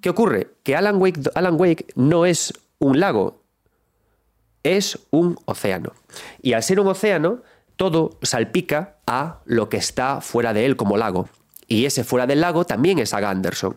¿Qué 0.00 0.10
ocurre? 0.10 0.50
Que 0.64 0.76
Alan 0.76 1.00
Wake, 1.00 1.20
Alan 1.34 1.58
Wake 1.58 1.86
no 1.94 2.26
es 2.26 2.52
un 2.78 2.98
lago, 2.98 3.41
es 4.62 4.98
un 5.10 5.38
océano. 5.44 5.92
Y 6.40 6.52
al 6.52 6.62
ser 6.62 6.80
un 6.80 6.88
océano, 6.88 7.42
todo 7.76 8.18
salpica 8.22 8.96
a 9.06 9.40
lo 9.44 9.68
que 9.68 9.76
está 9.76 10.20
fuera 10.20 10.52
de 10.52 10.66
él 10.66 10.76
como 10.76 10.96
lago. 10.96 11.28
Y 11.66 11.86
ese 11.86 12.04
fuera 12.04 12.26
del 12.26 12.40
lago 12.40 12.64
también 12.64 12.98
es 12.98 13.10
Saga 13.10 13.30
Anderson. 13.30 13.76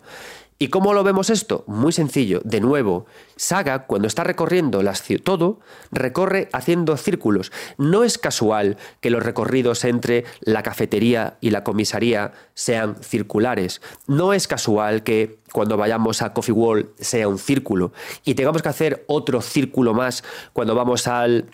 ¿Y 0.57 0.69
cómo 0.69 0.93
lo 0.93 1.03
vemos 1.03 1.29
esto? 1.29 1.65
Muy 1.67 1.91
sencillo. 1.91 2.39
De 2.45 2.61
nuevo, 2.61 3.05
Saga, 3.35 3.87
cuando 3.87 4.07
está 4.07 4.23
recorriendo 4.23 4.81
las, 4.83 5.03
todo, 5.21 5.59
recorre 5.91 6.47
haciendo 6.53 6.95
círculos. 6.95 7.51
No 7.77 8.05
es 8.05 8.17
casual 8.17 8.77
que 9.01 9.09
los 9.09 9.21
recorridos 9.21 9.83
entre 9.83 10.23
la 10.39 10.63
cafetería 10.63 11.37
y 11.41 11.49
la 11.49 11.65
comisaría 11.65 12.31
sean 12.53 12.95
circulares. 13.03 13.81
No 14.07 14.31
es 14.31 14.47
casual 14.47 15.03
que 15.03 15.39
cuando 15.51 15.75
vayamos 15.75 16.21
a 16.21 16.31
Coffee 16.33 16.53
Wall 16.53 16.93
sea 16.99 17.27
un 17.27 17.37
círculo 17.37 17.91
y 18.23 18.35
tengamos 18.35 18.61
que 18.61 18.69
hacer 18.69 19.03
otro 19.07 19.41
círculo 19.41 19.93
más 19.93 20.23
cuando 20.53 20.73
vamos 20.73 21.07
al 21.07 21.49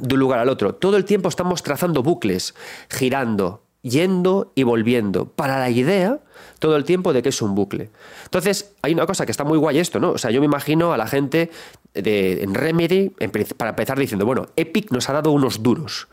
de 0.00 0.14
un 0.14 0.20
lugar 0.20 0.40
al 0.40 0.48
otro. 0.48 0.74
Todo 0.74 0.96
el 0.96 1.04
tiempo 1.04 1.28
estamos 1.28 1.62
trazando 1.62 2.02
bucles, 2.02 2.56
girando, 2.90 3.62
yendo 3.82 4.52
y 4.56 4.64
volviendo, 4.64 5.26
para 5.26 5.60
la 5.60 5.70
idea 5.70 6.20
todo 6.58 6.76
el 6.76 6.84
tiempo 6.84 7.12
de 7.12 7.22
que 7.22 7.28
es 7.30 7.42
un 7.42 7.54
bucle. 7.54 7.90
Entonces, 8.24 8.74
hay 8.82 8.92
una 8.92 9.06
cosa 9.06 9.24
que 9.24 9.30
está 9.30 9.44
muy 9.44 9.58
guay 9.58 9.78
esto, 9.78 10.00
¿no? 10.00 10.12
O 10.12 10.18
sea, 10.18 10.30
yo 10.30 10.40
me 10.40 10.46
imagino 10.46 10.92
a 10.92 10.96
la 10.96 11.06
gente 11.06 11.50
de, 11.94 12.42
en 12.42 12.54
Remedy, 12.54 13.10
para 13.56 13.70
empezar 13.70 13.98
diciendo, 13.98 14.26
bueno, 14.26 14.46
Epic 14.56 14.90
nos 14.90 15.08
ha 15.08 15.12
dado 15.12 15.30
unos 15.32 15.62
duros. 15.62 16.08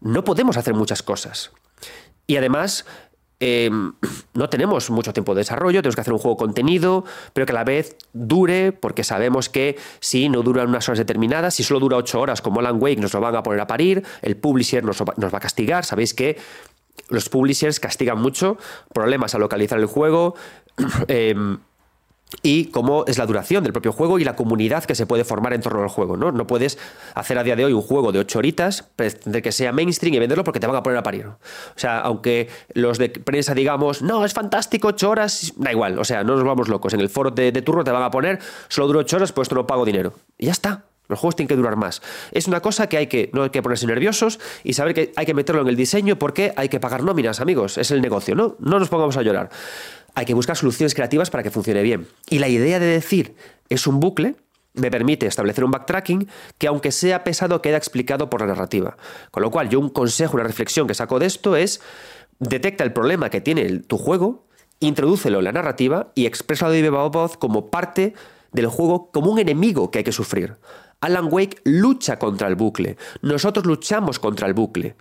No 0.00 0.24
podemos 0.24 0.56
hacer 0.56 0.74
muchas 0.74 1.02
cosas. 1.02 1.52
Y 2.26 2.36
además, 2.36 2.84
em, 3.40 3.94
no 4.34 4.48
tenemos 4.48 4.90
mucho 4.90 5.12
tiempo 5.12 5.34
de 5.34 5.40
desarrollo, 5.40 5.80
tenemos 5.80 5.94
que 5.94 6.00
hacer 6.00 6.12
un 6.12 6.18
juego 6.18 6.36
contenido, 6.36 7.04
pero 7.32 7.46
que 7.46 7.52
a 7.52 7.54
la 7.54 7.64
vez 7.64 7.96
dure, 8.12 8.72
porque 8.72 9.04
sabemos 9.04 9.48
que 9.48 9.78
si 10.00 10.28
no 10.28 10.42
dura 10.42 10.64
unas 10.64 10.88
horas 10.88 10.98
determinadas, 10.98 11.54
si 11.54 11.62
solo 11.62 11.80
dura 11.80 11.96
ocho 11.96 12.20
horas 12.20 12.42
como 12.42 12.60
Alan 12.60 12.80
Wake, 12.80 13.00
nos 13.00 13.14
lo 13.14 13.20
van 13.20 13.36
a 13.36 13.42
poner 13.42 13.60
a 13.60 13.66
parir, 13.66 14.04
el 14.22 14.36
publisher 14.36 14.84
nos 14.84 15.00
va 15.02 15.38
a 15.38 15.40
castigar, 15.40 15.84
sabéis 15.84 16.14
que 16.14 16.38
los 17.08 17.28
publishers 17.28 17.80
castigan 17.80 18.18
mucho 18.18 18.58
problemas 18.92 19.34
a 19.34 19.38
localizar 19.38 19.78
el 19.78 19.86
juego. 19.86 20.34
Em, 21.08 21.58
y 22.42 22.66
cómo 22.66 23.04
es 23.06 23.18
la 23.18 23.26
duración 23.26 23.62
del 23.62 23.72
propio 23.72 23.92
juego 23.92 24.18
y 24.18 24.24
la 24.24 24.36
comunidad 24.36 24.84
que 24.84 24.94
se 24.94 25.06
puede 25.06 25.24
formar 25.24 25.52
en 25.52 25.60
torno 25.60 25.82
al 25.82 25.88
juego. 25.88 26.16
¿no? 26.16 26.32
no 26.32 26.46
puedes 26.46 26.78
hacer 27.14 27.38
a 27.38 27.42
día 27.42 27.56
de 27.56 27.64
hoy 27.64 27.72
un 27.72 27.82
juego 27.82 28.12
de 28.12 28.20
8 28.20 28.38
horitas, 28.38 28.88
de 29.24 29.42
que 29.42 29.52
sea 29.52 29.72
mainstream 29.72 30.14
y 30.14 30.18
venderlo 30.18 30.44
porque 30.44 30.60
te 30.60 30.66
van 30.66 30.76
a 30.76 30.82
poner 30.82 30.98
a 30.98 31.02
parir. 31.02 31.26
O 31.26 31.38
sea, 31.76 32.00
aunque 32.00 32.48
los 32.74 32.98
de 32.98 33.10
prensa 33.10 33.54
digamos, 33.54 34.02
no, 34.02 34.24
es 34.24 34.32
fantástico, 34.32 34.88
8 34.88 35.10
horas, 35.10 35.52
da 35.56 35.70
igual, 35.72 35.98
o 35.98 36.04
sea, 36.04 36.24
no 36.24 36.36
nos 36.36 36.44
vamos 36.44 36.68
locos. 36.68 36.94
En 36.94 37.00
el 37.00 37.08
foro 37.08 37.30
de, 37.30 37.52
turno 37.62 37.84
te 37.84 37.90
van 37.90 38.02
a 38.02 38.10
poner, 38.10 38.38
solo 38.68 38.86
duro 38.86 39.00
8 39.00 39.16
horas, 39.16 39.32
pues 39.32 39.46
esto 39.46 39.54
no 39.54 39.66
pago 39.66 39.84
dinero. 39.84 40.14
Y 40.38 40.46
ya 40.46 40.52
está. 40.52 40.84
Los 41.08 41.18
juegos 41.18 41.36
tienen 41.36 41.48
que 41.48 41.56
durar 41.56 41.76
más. 41.76 42.00
Es 42.30 42.46
una 42.46 42.60
cosa 42.60 42.88
que 42.88 42.96
hay 42.96 43.06
que, 43.06 43.30
no 43.32 43.42
hay 43.42 43.50
que 43.50 43.62
ponerse 43.62 43.86
nerviosos 43.86 44.40
y 44.64 44.72
saber 44.72 44.94
que 44.94 45.12
hay 45.16 45.26
que 45.26 45.34
meterlo 45.34 45.62
en 45.62 45.68
el 45.68 45.76
diseño 45.76 46.18
porque 46.18 46.52
hay 46.56 46.68
que 46.68 46.80
pagar 46.80 47.02
nóminas, 47.02 47.40
amigos. 47.40 47.76
Es 47.78 47.90
el 47.90 48.00
negocio, 48.00 48.34
¿no? 48.34 48.56
No 48.60 48.78
nos 48.78 48.88
pongamos 48.88 49.16
a 49.16 49.22
llorar. 49.22 49.50
Hay 50.14 50.24
que 50.24 50.34
buscar 50.34 50.56
soluciones 50.56 50.94
creativas 50.94 51.30
para 51.30 51.42
que 51.42 51.50
funcione 51.50 51.82
bien. 51.82 52.06
Y 52.30 52.38
la 52.38 52.48
idea 52.48 52.78
de 52.78 52.86
decir 52.86 53.34
es 53.68 53.86
un 53.86 54.00
bucle 54.00 54.36
me 54.74 54.90
permite 54.90 55.26
establecer 55.26 55.64
un 55.64 55.70
backtracking 55.70 56.28
que 56.58 56.66
aunque 56.66 56.92
sea 56.92 57.24
pesado 57.24 57.60
queda 57.60 57.76
explicado 57.76 58.30
por 58.30 58.40
la 58.40 58.46
narrativa. 58.46 58.96
Con 59.30 59.42
lo 59.42 59.50
cual 59.50 59.68
yo 59.68 59.78
un 59.78 59.90
consejo, 59.90 60.34
una 60.34 60.44
reflexión 60.44 60.86
que 60.86 60.94
saco 60.94 61.18
de 61.18 61.26
esto 61.26 61.56
es 61.56 61.80
detecta 62.38 62.84
el 62.84 62.92
problema 62.92 63.30
que 63.30 63.40
tiene 63.40 63.80
tu 63.80 63.98
juego, 63.98 64.46
introdúcelo 64.80 65.38
en 65.38 65.44
la 65.44 65.52
narrativa 65.52 66.12
y 66.14 66.26
expresa 66.26 66.68
de 66.68 66.82
viva 66.82 67.06
voz 67.08 67.36
como 67.36 67.70
parte 67.70 68.14
del 68.52 68.66
juego 68.66 69.10
como 69.10 69.30
un 69.30 69.38
enemigo 69.38 69.90
que 69.90 69.98
hay 69.98 70.04
que 70.04 70.12
sufrir. 70.12 70.56
Alan 71.02 71.28
Wake 71.30 71.60
lucha 71.64 72.18
contra 72.18 72.46
el 72.48 72.54
bucle. 72.54 72.96
Nosotros 73.20 73.66
luchamos 73.66 74.20
contra 74.20 74.46
el 74.46 74.54
bucle. 74.54 74.94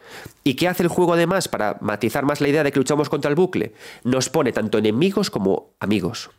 ¿Y 0.43 0.56
qué 0.56 0.68
hace 0.68 0.82
el 0.84 0.89
juego 0.89 1.14
además 1.14 1.47
para 1.47 1.78
matizar 1.80 2.26
más 2.26 2.41
la 2.41 2.49
idea 2.49 2.64
de 2.64 2.72
que 2.72 2.80
luchamos 2.80 3.08
contra 3.08 3.30
el 3.30 3.36
bucle? 3.36 3.74
Nos 4.04 4.30
pone 4.30 4.52
tanto 4.52 4.80
enemigos 4.80 5.30
como 5.30 5.76
amigos. 5.80 6.32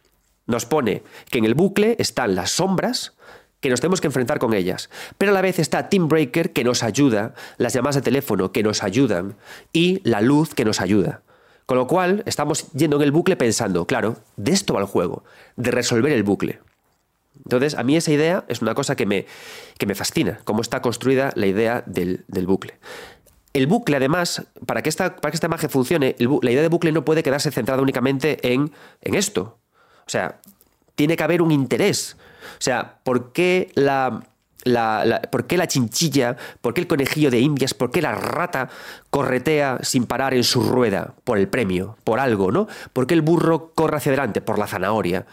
Nos 0.47 0.67
pone 0.67 1.05
que 1.31 1.39
en 1.39 1.45
el 1.45 1.55
bucle 1.55 1.95
están 2.01 2.35
las 2.35 2.51
sombras, 2.51 3.15
que 3.61 3.71
nos 3.71 3.81
tenemos 3.81 4.01
que 4.01 4.09
enfrentar 4.09 4.41
con 4.41 4.53
ellas. 4.53 4.91
Pero 5.17 5.31
a 5.31 5.35
la 5.35 5.41
vez 5.41 5.61
está 5.61 5.89
Team 5.89 6.09
Breaker 6.09 6.53
que 6.53 6.65
nos 6.65 6.83
ayuda, 6.83 7.35
las 7.57 7.73
llamadas 7.73 7.95
de 7.95 8.03
teléfono 8.03 8.51
que 8.51 8.65
nos 8.65 8.83
ayudan 8.83 9.37
y 9.73 10.01
la 10.03 10.21
luz 10.21 10.55
que 10.55 10.65
nos 10.65 10.81
ayuda. 10.81 11.23
Con 11.67 11.79
lo 11.79 11.87
cual 11.87 12.25
estamos 12.27 12.73
yendo 12.73 12.97
en 12.97 13.03
el 13.03 13.13
bucle 13.13 13.37
pensando, 13.37 13.87
claro, 13.87 14.17
de 14.37 14.51
esto 14.51 14.75
va 14.75 14.81
el 14.81 14.87
juego, 14.87 15.23
de 15.55 15.71
resolver 15.71 16.11
el 16.11 16.25
bucle. 16.25 16.59
Entonces, 17.37 17.75
a 17.75 17.83
mí 17.83 17.97
esa 17.97 18.13
idea 18.13 18.45
es 18.49 18.63
una 18.63 18.75
cosa 18.75 18.97
que 18.97 19.07
me, 19.07 19.27
que 19.79 19.87
me 19.87 19.95
fascina, 19.95 20.41
cómo 20.45 20.63
está 20.63 20.81
construida 20.81 21.33
la 21.35 21.47
idea 21.47 21.83
del, 21.87 22.25
bucle. 22.47 22.79
El 23.53 23.67
bucle, 23.67 23.97
además, 23.97 24.45
para 24.67 24.83
que 24.83 24.89
esta, 24.89 25.17
para 25.17 25.31
que 25.31 25.37
esta 25.37 25.47
imagen 25.47 25.71
funcione, 25.71 26.17
la 26.19 26.51
idea 26.51 26.63
de 26.63 26.69
bucle 26.69 26.93
no 26.93 27.05
puede 27.05 27.23
quedarse 27.23 27.51
centrada 27.51 27.83
únicamente 27.83 28.53
en, 28.53 28.73
en 29.03 29.15
esto. 29.15 29.59
O 30.07 30.11
sea, 30.11 30.41
tiene 30.95 31.17
que 31.17 31.25
haber 31.25 31.43
un 31.43 31.51
interés. 31.51 32.17
O 32.43 32.61
sea, 32.63 32.99
¿por 33.03 33.33
qué 33.33 33.71
la, 33.75 34.23
¿por 35.31 35.47
qué 35.47 35.57
la 35.57 35.67
chinchilla, 35.67 36.37
por 36.61 36.75
qué 36.75 36.81
el 36.81 36.87
conejillo 36.87 37.31
de 37.31 37.41
indias, 37.41 37.75
por 37.75 37.91
qué 37.91 38.03
la 38.03 38.15
rata 38.15 38.69
corretea 39.11 39.79
sin 39.83 40.07
parar 40.07 40.35
en 40.35 40.45
su 40.45 40.63
rueda? 40.63 41.15
Por 41.25 41.39
el 41.39 41.49
premio, 41.49 41.97
por 42.05 42.21
algo, 42.21 42.53
¿no? 42.53 42.69
¿Por 42.93 43.07
qué 43.07 43.15
el 43.15 43.23
burro 43.23 43.73
corre 43.75 43.97
hacia 43.97 44.11
adelante? 44.11 44.41
Por 44.41 44.59
la 44.59 44.67
zanahoria. 44.67 45.27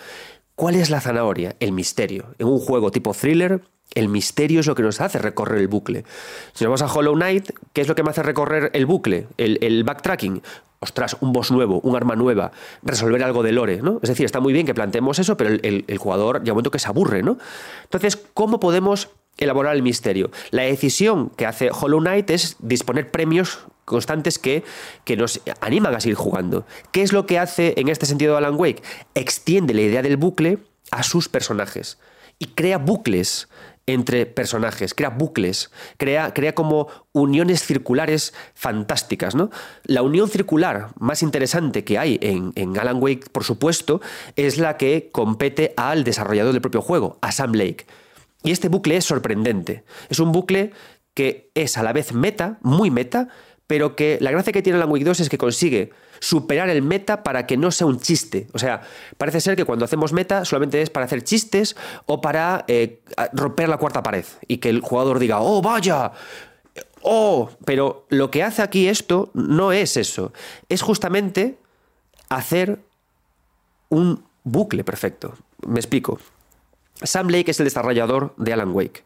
¿Cuál 0.59 0.75
es 0.75 0.89
la 0.89 0.99
zanahoria? 0.99 1.55
El 1.61 1.71
misterio. 1.71 2.35
En 2.37 2.47
un 2.47 2.59
juego 2.59 2.91
tipo 2.91 3.13
thriller, 3.13 3.61
el 3.95 4.09
misterio 4.09 4.59
es 4.59 4.67
lo 4.67 4.75
que 4.75 4.83
nos 4.83 4.99
hace 4.99 5.17
recorrer 5.17 5.61
el 5.61 5.69
bucle. 5.69 6.03
Si 6.51 6.65
nos 6.65 6.71
vamos 6.77 6.81
a 6.81 6.93
Hollow 6.93 7.13
Knight, 7.13 7.51
¿qué 7.71 7.79
es 7.79 7.87
lo 7.87 7.95
que 7.95 8.03
me 8.03 8.09
hace 8.09 8.23
recorrer 8.23 8.69
el 8.73 8.85
bucle? 8.85 9.27
El, 9.37 9.85
backtracking. 9.85 10.41
Ostras, 10.79 11.15
un 11.21 11.31
boss 11.31 11.51
nuevo, 11.51 11.79
un 11.79 11.95
arma 11.95 12.17
nueva, 12.17 12.51
resolver 12.83 13.23
algo 13.23 13.41
de 13.41 13.53
lore, 13.53 13.81
¿no? 13.81 13.99
Es 14.03 14.09
decir, 14.09 14.25
está 14.25 14.41
muy 14.41 14.51
bien 14.51 14.65
que 14.65 14.73
planteemos 14.73 15.17
eso, 15.17 15.37
pero 15.37 15.49
el, 15.49 15.85
el 15.87 15.97
jugador 15.97 16.39
llega 16.39 16.51
un 16.51 16.55
momento 16.57 16.71
que 16.71 16.79
se 16.79 16.89
aburre, 16.89 17.23
¿no? 17.23 17.37
Entonces, 17.83 18.17
¿cómo 18.33 18.59
podemos 18.59 19.11
elaborar 19.37 19.77
el 19.77 19.81
misterio? 19.81 20.29
La 20.51 20.63
decisión 20.63 21.29
que 21.37 21.45
hace 21.45 21.71
Hollow 21.71 22.01
Knight 22.01 22.29
es 22.31 22.57
disponer 22.59 23.11
premios 23.11 23.59
constantes 23.89 24.39
que, 24.39 24.63
que 25.03 25.17
nos 25.17 25.41
animan 25.59 25.95
a 25.95 25.99
seguir 25.99 26.15
jugando. 26.15 26.65
¿Qué 26.91 27.01
es 27.01 27.11
lo 27.11 27.25
que 27.25 27.39
hace 27.39 27.73
en 27.77 27.89
este 27.89 28.05
sentido 28.05 28.37
Alan 28.37 28.55
Wake? 28.55 28.83
Extiende 29.15 29.73
la 29.73 29.81
idea 29.81 30.01
del 30.01 30.17
bucle 30.17 30.59
a 30.91 31.03
sus 31.03 31.27
personajes 31.27 31.97
y 32.39 32.47
crea 32.47 32.77
bucles 32.77 33.49
entre 33.85 34.27
personajes, 34.27 34.93
crea 34.93 35.09
bucles, 35.09 35.71
crea, 35.97 36.33
crea 36.33 36.53
como 36.53 36.87
uniones 37.11 37.63
circulares 37.63 38.33
fantásticas. 38.53 39.33
¿no? 39.33 39.49
La 39.83 40.03
unión 40.03 40.29
circular 40.29 40.89
más 40.99 41.23
interesante 41.23 41.83
que 41.83 41.97
hay 41.97 42.19
en, 42.21 42.51
en, 42.55 42.77
Alan 42.77 43.01
Wake, 43.01 43.29
por 43.31 43.43
supuesto, 43.43 43.99
es 44.35 44.59
la 44.59 44.77
que 44.77 45.09
compete 45.11 45.73
al 45.75 46.03
desarrollador 46.03 46.53
del 46.53 46.61
propio 46.61 46.81
juego, 46.81 47.17
a 47.21 47.31
Sam 47.31 47.53
Lake. 47.53 47.87
Y 48.43 48.51
este 48.51 48.69
bucle 48.69 48.95
es 48.95 49.05
sorprendente. 49.05 49.83
Es 50.09 50.19
un 50.19 50.31
bucle 50.31 50.71
que 51.15 51.51
es 51.55 51.77
a 51.77 51.83
la 51.83 51.91
vez 51.91 52.13
meta, 52.13 52.59
muy 52.61 52.91
meta, 52.91 53.27
pero 53.69 53.95
que 53.95 54.17
la 54.19 54.31
gracia 54.31 54.51
que 54.51 54.63
tiene 54.63 54.77
Alan 54.77 54.89
Wake 54.89 55.05
2 55.05 55.19
es 55.19 55.29
que 55.29 55.37
consigue 55.37 55.91
superar 56.19 56.71
el 56.71 56.81
meta 56.81 57.21
para 57.21 57.45
que 57.45 57.55
no 57.55 57.69
sea 57.69 57.85
un 57.85 57.99
chiste. 57.99 58.47
O 58.51 58.57
sea, 58.57 58.81
parece 59.19 59.41
ser 59.41 59.55
que 59.55 59.63
cuando 59.63 59.85
hacemos 59.85 60.11
meta 60.11 60.43
solamente 60.43 60.81
es 60.81 60.89
para 60.89 61.05
hacer 61.05 61.23
chistes 61.23 61.75
o 62.07 62.19
para 62.19 62.65
eh, 62.67 63.03
romper 63.31 63.69
la 63.69 63.77
cuarta 63.77 64.01
pared 64.01 64.25
y 64.47 64.57
que 64.57 64.69
el 64.69 64.81
jugador 64.81 65.19
diga, 65.19 65.41
oh, 65.41 65.61
vaya, 65.61 66.13
oh, 67.03 67.51
pero 67.63 68.07
lo 68.09 68.31
que 68.31 68.41
hace 68.41 68.63
aquí 68.63 68.87
esto 68.87 69.29
no 69.35 69.71
es 69.71 69.97
eso, 69.97 70.33
es 70.67 70.81
justamente 70.81 71.59
hacer 72.27 72.79
un 73.89 74.23
bucle 74.43 74.83
perfecto. 74.83 75.35
Me 75.67 75.79
explico. 75.79 76.17
Sam 77.03 77.27
Lake 77.27 77.51
es 77.51 77.59
el 77.59 77.65
desarrollador 77.65 78.33
de 78.35 78.51
Alan 78.51 78.71
Wake, 78.71 79.03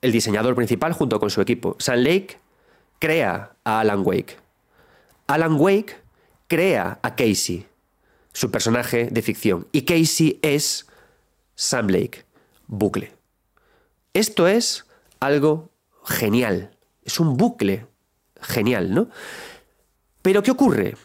el 0.00 0.12
diseñador 0.12 0.54
principal 0.54 0.94
junto 0.94 1.20
con 1.20 1.28
su 1.28 1.42
equipo. 1.42 1.76
Sam 1.78 1.98
Lake 1.98 2.38
crea 3.00 3.56
a 3.64 3.80
Alan 3.80 4.02
Wake. 4.04 4.36
Alan 5.26 5.56
Wake 5.58 5.96
crea 6.46 7.00
a 7.02 7.16
Casey, 7.16 7.66
su 8.32 8.52
personaje 8.52 9.08
de 9.10 9.22
ficción. 9.22 9.66
Y 9.72 9.82
Casey 9.82 10.38
es 10.42 10.86
Sam 11.56 11.88
Lake, 11.88 12.24
bucle. 12.68 13.12
Esto 14.12 14.46
es 14.46 14.86
algo 15.18 15.70
genial. 16.04 16.76
Es 17.04 17.18
un 17.18 17.36
bucle 17.36 17.86
genial, 18.40 18.94
¿no? 18.94 19.08
Pero 20.22 20.42
¿qué 20.42 20.50
ocurre? 20.50 20.96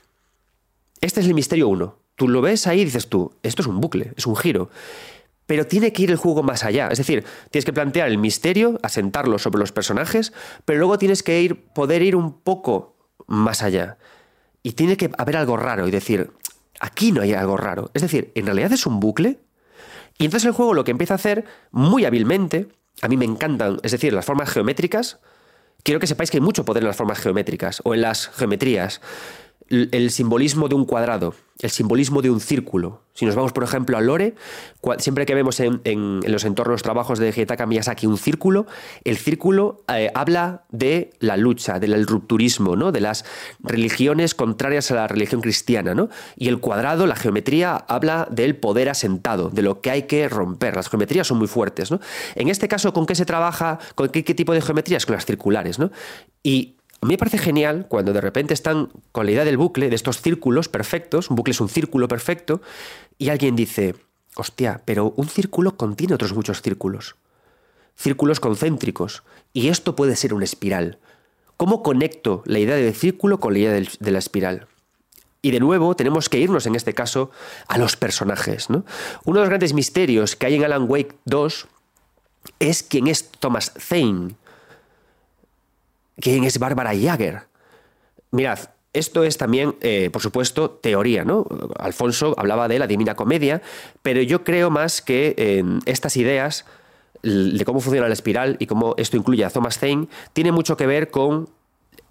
Este 1.02 1.22
es 1.22 1.28
el 1.28 1.34
misterio 1.34 1.68
1. 1.70 1.98
Tú 2.16 2.28
lo 2.28 2.42
ves 2.42 2.68
ahí 2.68 2.82
y 2.82 2.86
dices 2.86 3.08
tú, 3.08 3.34
esto 3.44 3.62
es 3.62 3.68
un 3.68 3.80
bucle, 3.80 4.14
es 4.16 4.26
un 4.26 4.36
giro. 4.36 4.70
Pero 5.46 5.68
tiene 5.68 5.94
que 5.94 6.04
ir 6.04 6.12
el 6.12 6.18
juego 6.18 6.44
más 6.44 6.64
allá. 6.64 6.88
Es 6.92 6.98
decir, 6.98 7.24
tienes 7.52 7.66
que 7.66 7.74
plantear 7.74 8.08
el 8.08 8.18
misterio, 8.18 8.80
asentarlo 8.82 9.38
sobre 9.38 9.60
los 9.60 9.72
personajes, 9.72 10.34
pero 10.66 10.80
luego 10.80 10.98
tienes 10.98 11.24
que 11.24 11.42
ir, 11.42 11.66
poder 11.74 12.02
ir 12.02 12.16
un 12.16 12.40
poco 12.40 12.96
más 13.28 13.62
allá. 13.62 13.98
Y 14.64 14.72
tiene 14.72 14.98
que 14.98 15.12
haber 15.18 15.38
algo 15.38 15.58
raro 15.58 15.88
y 15.88 15.92
decir, 15.92 16.32
aquí 16.80 17.12
no 17.12 17.22
hay 17.22 17.34
algo 17.34 17.58
raro. 17.58 17.92
Es 17.94 18.02
decir, 18.02 18.32
en 18.36 18.46
realidad 18.46 18.72
es 18.72 18.86
un 18.86 19.00
bucle. 19.00 19.40
Y 20.18 20.26
entonces 20.26 20.48
el 20.48 20.54
juego 20.54 20.74
lo 20.74 20.84
que 20.84 20.92
empieza 20.92 21.14
a 21.14 21.16
hacer 21.16 21.46
muy 21.72 22.06
hábilmente, 22.06 22.70
a 23.02 23.08
mí 23.08 23.18
me 23.18 23.26
encantan, 23.26 23.80
es 23.84 23.92
decir, 23.92 24.14
las 24.14 24.26
formas 24.26 24.50
geométricas. 24.50 25.20
Quiero 25.84 26.00
que 26.00 26.08
sepáis 26.08 26.32
que 26.32 26.38
hay 26.38 26.42
mucho 26.42 26.66
poder 26.66 26.82
en 26.82 26.88
las 26.88 26.96
formas 26.96 27.20
geométricas 27.20 27.82
o 27.84 27.94
en 27.94 28.02
las 28.02 28.30
geometrías 28.30 29.02
el 29.70 30.12
simbolismo 30.12 30.68
de 30.68 30.76
un 30.76 30.86
cuadrado, 30.86 31.34
el 31.60 31.70
simbolismo 31.70 32.22
de 32.22 32.30
un 32.30 32.40
círculo. 32.40 33.02
Si 33.14 33.26
nos 33.26 33.34
vamos, 33.34 33.54
por 33.54 33.64
ejemplo, 33.64 33.98
a 33.98 34.02
Lore, 34.02 34.36
siempre 34.98 35.26
que 35.26 35.34
vemos 35.34 35.60
en, 35.62 36.20
los 36.28 36.44
entornos 36.44 36.84
trabajos 36.84 37.18
de 37.18 37.30
Hidetaka 37.30 37.66
Miyazaki 37.66 38.06
un 38.08 38.18
círculo, 38.18 38.68
el 39.06 39.18
círculo 39.18 39.84
eh, 39.88 40.12
habla 40.14 40.66
de 40.70 41.12
la 41.20 41.38
lucha, 41.38 41.80
del 41.80 42.06
rupturismo, 42.06 42.76
¿no? 42.76 42.92
de 42.92 43.00
las 43.00 43.26
religiones 43.64 44.36
contrarias 44.36 44.92
a 44.92 44.96
la 44.96 45.08
religión 45.08 45.42
cristiana. 45.42 45.96
¿no? 45.96 46.10
Y 46.36 46.50
el 46.50 46.60
cuadrado, 46.60 47.08
la 47.08 47.16
geometría, 47.16 47.76
habla 47.76 48.28
del 48.30 48.58
poder 48.58 48.90
asentado, 48.90 49.50
de 49.50 49.62
lo 49.62 49.82
que 49.82 49.92
hay 49.92 50.04
que 50.04 50.28
romper. 50.28 50.76
Las 50.76 50.90
geometrías 50.90 51.26
son 51.26 51.38
muy 51.38 51.48
fuertes. 51.48 51.90
¿no? 51.90 52.02
En 52.36 52.50
este 52.50 52.68
caso, 52.68 52.94
¿con 52.94 53.06
qué 53.06 53.16
se 53.16 53.26
trabaja? 53.26 53.80
¿Con 53.96 54.10
qué, 54.10 54.24
qué 54.24 54.36
tipo 54.36 54.54
de 54.54 54.62
geometrías? 54.62 55.06
Con 55.06 55.16
las 55.16 55.26
circulares. 55.26 55.80
¿no? 55.80 55.90
Y 56.44 56.76
me 57.06 57.18
parece 57.18 57.38
genial 57.38 57.88
cuando 57.88 58.14
de 58.14 58.22
repente 58.22 58.54
están 58.54 58.90
con 59.12 59.26
la 59.26 59.32
idea 59.32 59.46
del 59.46 59.58
bucle, 59.58 59.90
de 59.90 59.96
estos 59.96 60.22
círculos 60.22 60.70
perfectos, 60.70 61.30
un 61.30 61.36
bucle 61.36 61.52
es 61.52 61.62
un 61.62 61.70
círculo 61.70 62.08
perfecto, 62.08 62.62
y 63.18 63.30
alguien 63.30 63.56
dice, 63.56 63.96
hostia, 64.36 64.82
pero 64.86 65.14
un 65.16 65.28
círculo 65.28 65.78
contiene 65.78 66.16
otros 66.16 66.34
muchos 66.34 66.62
círculos. 66.62 67.16
Círculos 67.96 68.40
concéntricos, 68.40 69.24
y 69.54 69.70
esto 69.70 69.96
puede 69.96 70.16
ser 70.16 70.34
una 70.34 70.46
espiral. 70.46 71.00
¿Cómo 71.58 71.84
conecto 71.84 72.44
la 72.46 72.60
idea 72.60 72.76
del 72.76 72.94
círculo 72.94 73.40
con 73.40 73.54
la 73.54 73.60
idea 73.60 73.72
de 73.72 74.12
la 74.12 74.20
espiral? 74.20 74.68
Y 75.42 75.52
de 75.52 75.60
nuevo 75.60 75.96
tenemos 75.96 76.28
que 76.28 76.40
irnos 76.40 76.66
en 76.66 76.76
este 76.76 76.94
caso 76.94 77.30
a 77.68 77.78
los 77.78 77.96
personajes. 77.96 78.68
Uno 78.70 78.84
de 79.26 79.40
los 79.40 79.50
grandes 79.50 79.74
misterios 79.74 80.36
que 80.36 80.48
hay 80.48 80.56
en 80.56 80.66
Alan 80.66 80.86
Wake 80.90 81.16
2 81.26 81.68
es 82.60 82.82
quién 82.84 83.08
es 83.08 83.30
Thomas 83.30 83.72
Zane. 83.78 84.36
¿Quién 86.20 86.44
es 86.44 86.60
Bárbara 86.60 86.92
Jagger? 86.98 87.44
Mirad, 88.32 88.60
esto 88.94 89.24
es 89.24 89.38
también, 89.38 89.76
eh, 89.82 90.10
por 90.12 90.22
supuesto, 90.22 90.70
teoría, 90.70 91.26
¿no? 91.26 91.46
Alfonso 91.78 92.34
hablaba 92.38 92.68
de 92.68 92.80
la 92.80 92.88
Divina 92.88 93.16
Comedia, 93.16 93.62
pero 94.02 94.22
yo 94.22 94.44
creo 94.44 94.70
más 94.70 95.02
que 95.02 95.36
en 95.38 95.82
estas 95.86 96.16
ideas 96.16 96.66
de 97.24 97.66
cómo 97.66 97.80
funciona 97.82 98.08
la 98.08 98.14
espiral 98.14 98.56
y 98.60 98.68
cómo 98.68 98.94
esto 98.98 99.18
incluye 99.18 99.44
a 99.44 99.50
Thomas 99.50 99.80
Zane, 99.80 100.08
tiene 100.34 100.52
mucho 100.52 100.78
que 100.78 100.86
ver 100.86 101.10
con 101.10 101.50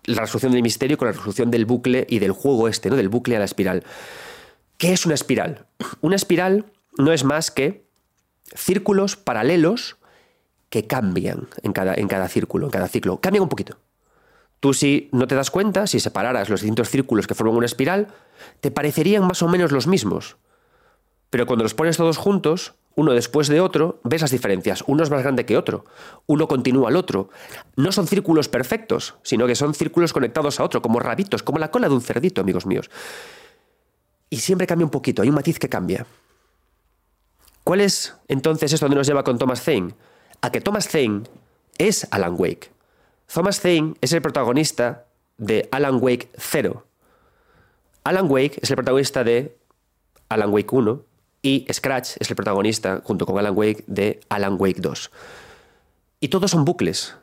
la 0.05 0.23
resolución 0.23 0.53
del 0.53 0.63
misterio, 0.63 0.99
con 0.99 1.07
la 1.07 1.13
resolución 1.13 1.51
del 1.51 1.65
bucle 1.65 2.07
y 2.09 2.19
del 2.19 2.33
juego 2.33 2.69
este, 2.69 2.91
¿no? 2.91 2.97
Del 2.97 3.09
bucle 3.09 3.37
a 3.37 3.39
la 3.39 3.45
espiral. 3.45 3.85
¿Qué 4.77 4.93
es 4.93 5.07
una 5.07 5.15
espiral? 5.15 5.67
Una 6.01 6.17
espiral 6.17 6.67
no 6.99 7.13
es 7.13 7.25
más 7.25 7.51
que 7.51 7.85
círculos 8.55 9.17
paralelos 9.17 9.97
que 10.69 10.87
cambian 10.87 11.49
en 11.63 11.73
cada, 11.73 11.95
en 11.95 12.09
cada 12.09 12.29
círculo, 12.29 12.67
en 12.67 12.73
cada 12.73 12.89
ciclo. 12.89 13.21
Cambian 13.21 13.45
un 13.45 13.49
poquito. 13.49 13.79
Tú 14.65 14.73
si 14.73 15.11
no 15.13 15.27
te 15.27 15.35
das 15.35 15.51
cuenta, 15.51 15.87
si 15.87 16.01
separaras 16.01 16.49
los 16.49 16.63
distintos 16.63 16.89
círculos 16.89 17.27
que 17.27 17.35
forman 17.35 17.57
una 17.57 17.67
espiral, 17.67 18.09
te 18.63 18.71
parecerían 18.71 19.27
más 19.27 19.43
o 19.43 19.49
menos 19.49 19.73
los 19.73 19.87
mismos. 19.87 20.39
Pero 21.29 21.45
cuando 21.45 21.65
los 21.65 21.75
pones 21.75 21.99
todos 21.99 22.17
juntos, 22.17 22.73
uno 22.95 23.13
después 23.13 23.49
de 23.49 23.61
otro, 23.61 24.01
ves 24.05 24.23
las 24.23 24.31
diferencias. 24.31 24.83
Uno 24.87 25.03
es 25.03 25.11
más 25.11 25.21
grande 25.21 25.45
que 25.45 25.59
otro, 25.59 25.85
uno 26.25 26.49
continúa 26.49 26.89
al 26.89 26.97
otro. 26.97 27.29
No 27.77 27.93
son 27.93 28.07
círculos 28.07 28.49
perfectos, 28.49 29.17
sino 29.23 29.47
que 29.47 29.55
son 29.55 29.75
círculos 29.75 30.15
conectados 30.15 30.59
a 30.59 30.65
otro, 30.65 30.81
como 30.81 30.99
rabitos, 30.99 31.43
como 31.43 31.59
la 31.59 31.71
cola 31.71 31.91
de 31.91 31.97
un 31.97 32.01
cerdito, 32.01 32.41
amigos 32.41 32.65
míos. 32.65 32.91
Y 34.31 34.39
siempre 34.39 34.67
cambia 34.67 34.87
un 34.87 34.91
poquito, 34.91 35.21
hay 35.21 35.29
un 35.29 35.35
matiz 35.35 35.59
que 35.59 35.69
cambia. 35.69 36.07
¿Cuál 37.65 37.83
es 37.83 38.17
entonces 38.29 38.73
esto 38.73 38.87
donde 38.87 38.97
nos 38.97 39.07
lleva 39.07 39.25
con 39.25 39.37
Thomas 39.37 39.61
Zane? 39.61 39.95
A 40.41 40.51
que 40.51 40.63
Thomas 40.63 40.89
Zane 40.89 41.25
es 41.77 42.09
Alan 42.11 42.37
Wake. 42.39 42.74
Thomas 43.33 43.61
Zane 43.61 43.95
es 44.01 44.13
el 44.13 44.23
protagonista 44.23 45.07
de 45.39 45.69
Alan 45.73 45.99
Wake 46.01 46.31
0. 46.37 46.85
Alan 48.05 48.27
Wake 48.31 48.59
es 48.63 48.71
el 48.71 48.77
protagonista 48.77 49.25
de 49.25 49.57
Alan 50.29 50.53
Wake 50.53 50.69
1 50.71 51.03
y 51.43 51.67
Scratch 51.73 52.17
es 52.21 52.31
el 52.31 52.37
protagonista, 52.37 53.03
junto 53.05 53.27
con 53.27 53.39
Alan 53.39 53.57
Wake, 53.57 53.85
de 53.87 54.21
Alan 54.29 54.57
Wake 54.59 54.81
2. 54.81 55.11
Y 56.21 56.29
todos 56.29 56.51
son 56.51 56.65
bucles, 56.65 57.17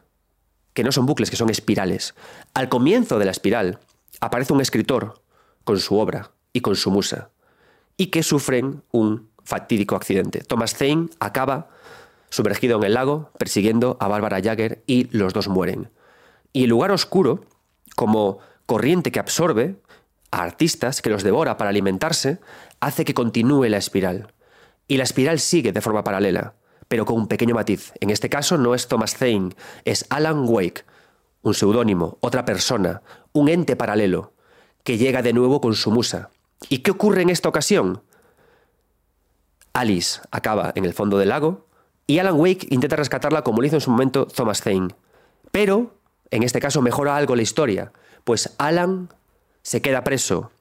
que 0.74 0.84
no 0.84 0.92
son 0.92 1.06
bucles, 1.06 1.30
que 1.30 1.36
son 1.36 1.50
espirales. 1.50 2.14
Al 2.54 2.70
comienzo 2.70 3.18
de 3.18 3.26
la 3.26 3.32
espiral 3.32 3.80
aparece 4.20 4.54
un 4.54 4.62
escritor 4.62 5.22
con 5.64 5.80
su 5.80 5.98
obra 5.98 6.32
y 6.54 6.62
con 6.62 6.76
su 6.76 6.92
musa, 6.92 7.30
y 7.98 8.08
que 8.08 8.24
sufren 8.24 8.84
un 8.92 9.30
fatídico 9.44 9.96
accidente. 9.96 10.42
Thomas 10.42 10.76
Zane 10.76 11.10
acaba 11.20 11.70
sumergido 12.32 12.78
en 12.78 12.86
el 12.86 12.94
lago, 12.96 13.30
persiguiendo 13.38 13.98
a 14.00 14.08
Bárbara 14.08 14.42
Jagger 14.42 14.84
y 14.88 15.16
los 15.16 15.34
dos 15.34 15.48
mueren. 15.48 15.92
Y 16.54 16.64
el 16.64 16.70
lugar 16.70 16.92
oscuro, 16.92 17.46
como 17.96 18.40
corriente 18.66 19.12
que 19.12 19.20
absorbe 19.20 19.76
a 20.32 20.42
artistas, 20.42 21.02
que 21.02 21.10
los 21.10 21.24
devora 21.24 21.58
para 21.58 21.70
alimentarse, 21.70 22.40
hace 22.80 23.06
que 23.06 23.14
continúe 23.14 23.66
la 23.66 23.78
espiral. 23.78 24.34
Y 24.88 24.98
la 24.98 25.04
espiral 25.04 25.40
sigue 25.40 25.74
de 25.74 25.82
forma 25.82 26.04
paralela, 26.04 26.56
pero 26.88 27.06
con 27.06 27.18
un 27.18 27.28
pequeño 27.28 27.54
matiz. 27.54 27.94
En 28.00 28.10
este 28.10 28.30
caso 28.30 28.58
no 28.58 28.74
es 28.76 28.88
Thomas 28.88 29.16
Zane, 29.16 29.50
es 29.86 30.06
Alan 30.10 30.46
Wake, 30.48 30.86
un 31.42 31.54
seudónimo, 31.54 32.18
otra 32.22 32.46
persona, 32.46 33.02
un 33.34 33.50
ente 33.50 33.76
paralelo, 33.76 34.34
que 34.84 34.98
llega 34.98 35.22
de 35.22 35.34
nuevo 35.34 35.60
con 35.62 35.76
su 35.76 35.92
musa. 35.92 36.30
¿Y 36.70 36.80
qué 36.80 36.92
ocurre 36.92 37.22
en 37.22 37.30
esta 37.30 37.50
ocasión? 37.50 38.04
Alice 39.74 40.22
acaba 40.32 40.72
en 40.76 40.86
el 40.86 40.94
fondo 40.94 41.18
del 41.18 41.30
lago, 41.30 41.68
y 42.12 42.20
Alan 42.20 42.38
Wake 42.38 42.68
intenta 42.72 42.98
rescatarla 42.98 43.42
como 43.42 43.62
lo 43.62 43.68
hizo 43.68 43.78
en 43.78 43.82
su 43.82 43.90
momento 43.90 44.26
Thomas 44.28 44.62
Zane. 44.62 44.90
Pero, 45.50 45.96
en 46.30 46.44
este 46.44 46.60
caso, 46.60 46.82
mejora 46.82 47.16
algo 47.16 47.38
la 47.38 47.42
historia, 47.42 47.94
pues 48.26 48.54
Alan 48.58 49.08
se 49.62 49.82
queda 49.82 50.04
preso 50.04 50.52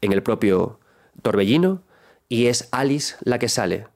en 0.00 0.12
el 0.12 0.22
propio 0.22 0.80
torbellino 1.20 1.82
y 2.30 2.46
es 2.46 2.70
Alice 2.72 3.16
la 3.20 3.38
que 3.38 3.50
sale. 3.50 3.86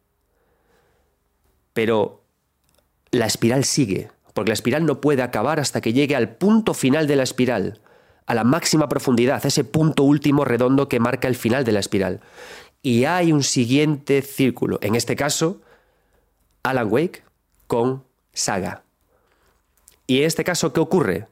Pero 1.73 2.21
la 3.11 3.25
espiral 3.25 3.65
sigue, 3.65 4.11
porque 4.35 4.51
la 4.51 4.55
espiral 4.55 4.85
no 4.85 5.01
puede 5.01 5.23
acabar 5.23 5.61
hasta 5.61 5.81
que 5.81 5.95
llegue 5.95 6.15
al 6.15 6.37
punto 6.37 6.75
final 6.75 7.07
de 7.07 7.17
la 7.17 7.23
espiral, 7.23 7.81
a 8.27 8.35
la 8.35 8.45
máxima 8.45 8.87
profundidad, 8.87 9.47
ese 9.47 9.65
punto 9.65 10.03
último 10.03 10.45
redondo 10.45 10.91
que 10.91 11.01
marca 11.01 11.27
el 11.27 11.37
final 11.37 11.65
de 11.65 11.73
la 11.73 11.81
espiral. 11.81 12.21
Y 12.83 13.05
hay 13.05 13.33
un 13.33 13.45
siguiente 13.45 14.21
círculo, 14.21 14.79
en 14.83 14.95
este 14.95 15.17
caso, 15.17 15.63
Alan 16.67 16.89
Wake 16.91 17.23
con 17.67 18.05
Saga. 18.33 18.83
Y 20.07 20.19
en 20.19 20.25
este 20.25 20.45
caso, 20.45 20.73
¿qué 20.73 20.81
ocurre? 20.81 21.29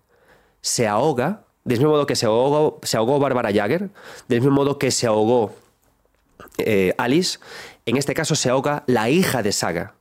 Se 0.61 0.87
ahoga, 0.87 1.45
del 1.65 1.79
mismo 1.79 1.93
modo 1.93 2.07
que 2.07 2.17
se 2.17 2.27
ahogó, 2.27 2.81
se 2.83 2.97
ahogó 2.97 3.19
Bárbara 3.19 3.53
Jagger, 3.53 3.91
del 4.29 4.41
mismo 4.41 4.55
modo 4.55 4.79
que 4.79 4.91
se 4.91 5.07
ahogó 5.07 5.55
eh, 6.59 6.95
Alice, 6.99 7.39
en 7.87 7.97
este 7.97 8.15
caso 8.15 8.35
se 8.35 8.51
ahoga 8.51 8.85
la 8.87 9.11
hija 9.11 9.43
de 9.43 9.53
Saga. 9.53 9.95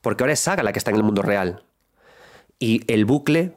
Porque 0.00 0.24
ahora 0.24 0.32
es 0.32 0.40
Saga 0.40 0.62
la 0.62 0.72
que 0.72 0.78
está 0.78 0.90
en 0.90 0.96
el 0.96 1.02
mundo 1.02 1.22
real. 1.22 1.64
Y 2.58 2.80
el 2.92 3.04
bucle, 3.04 3.56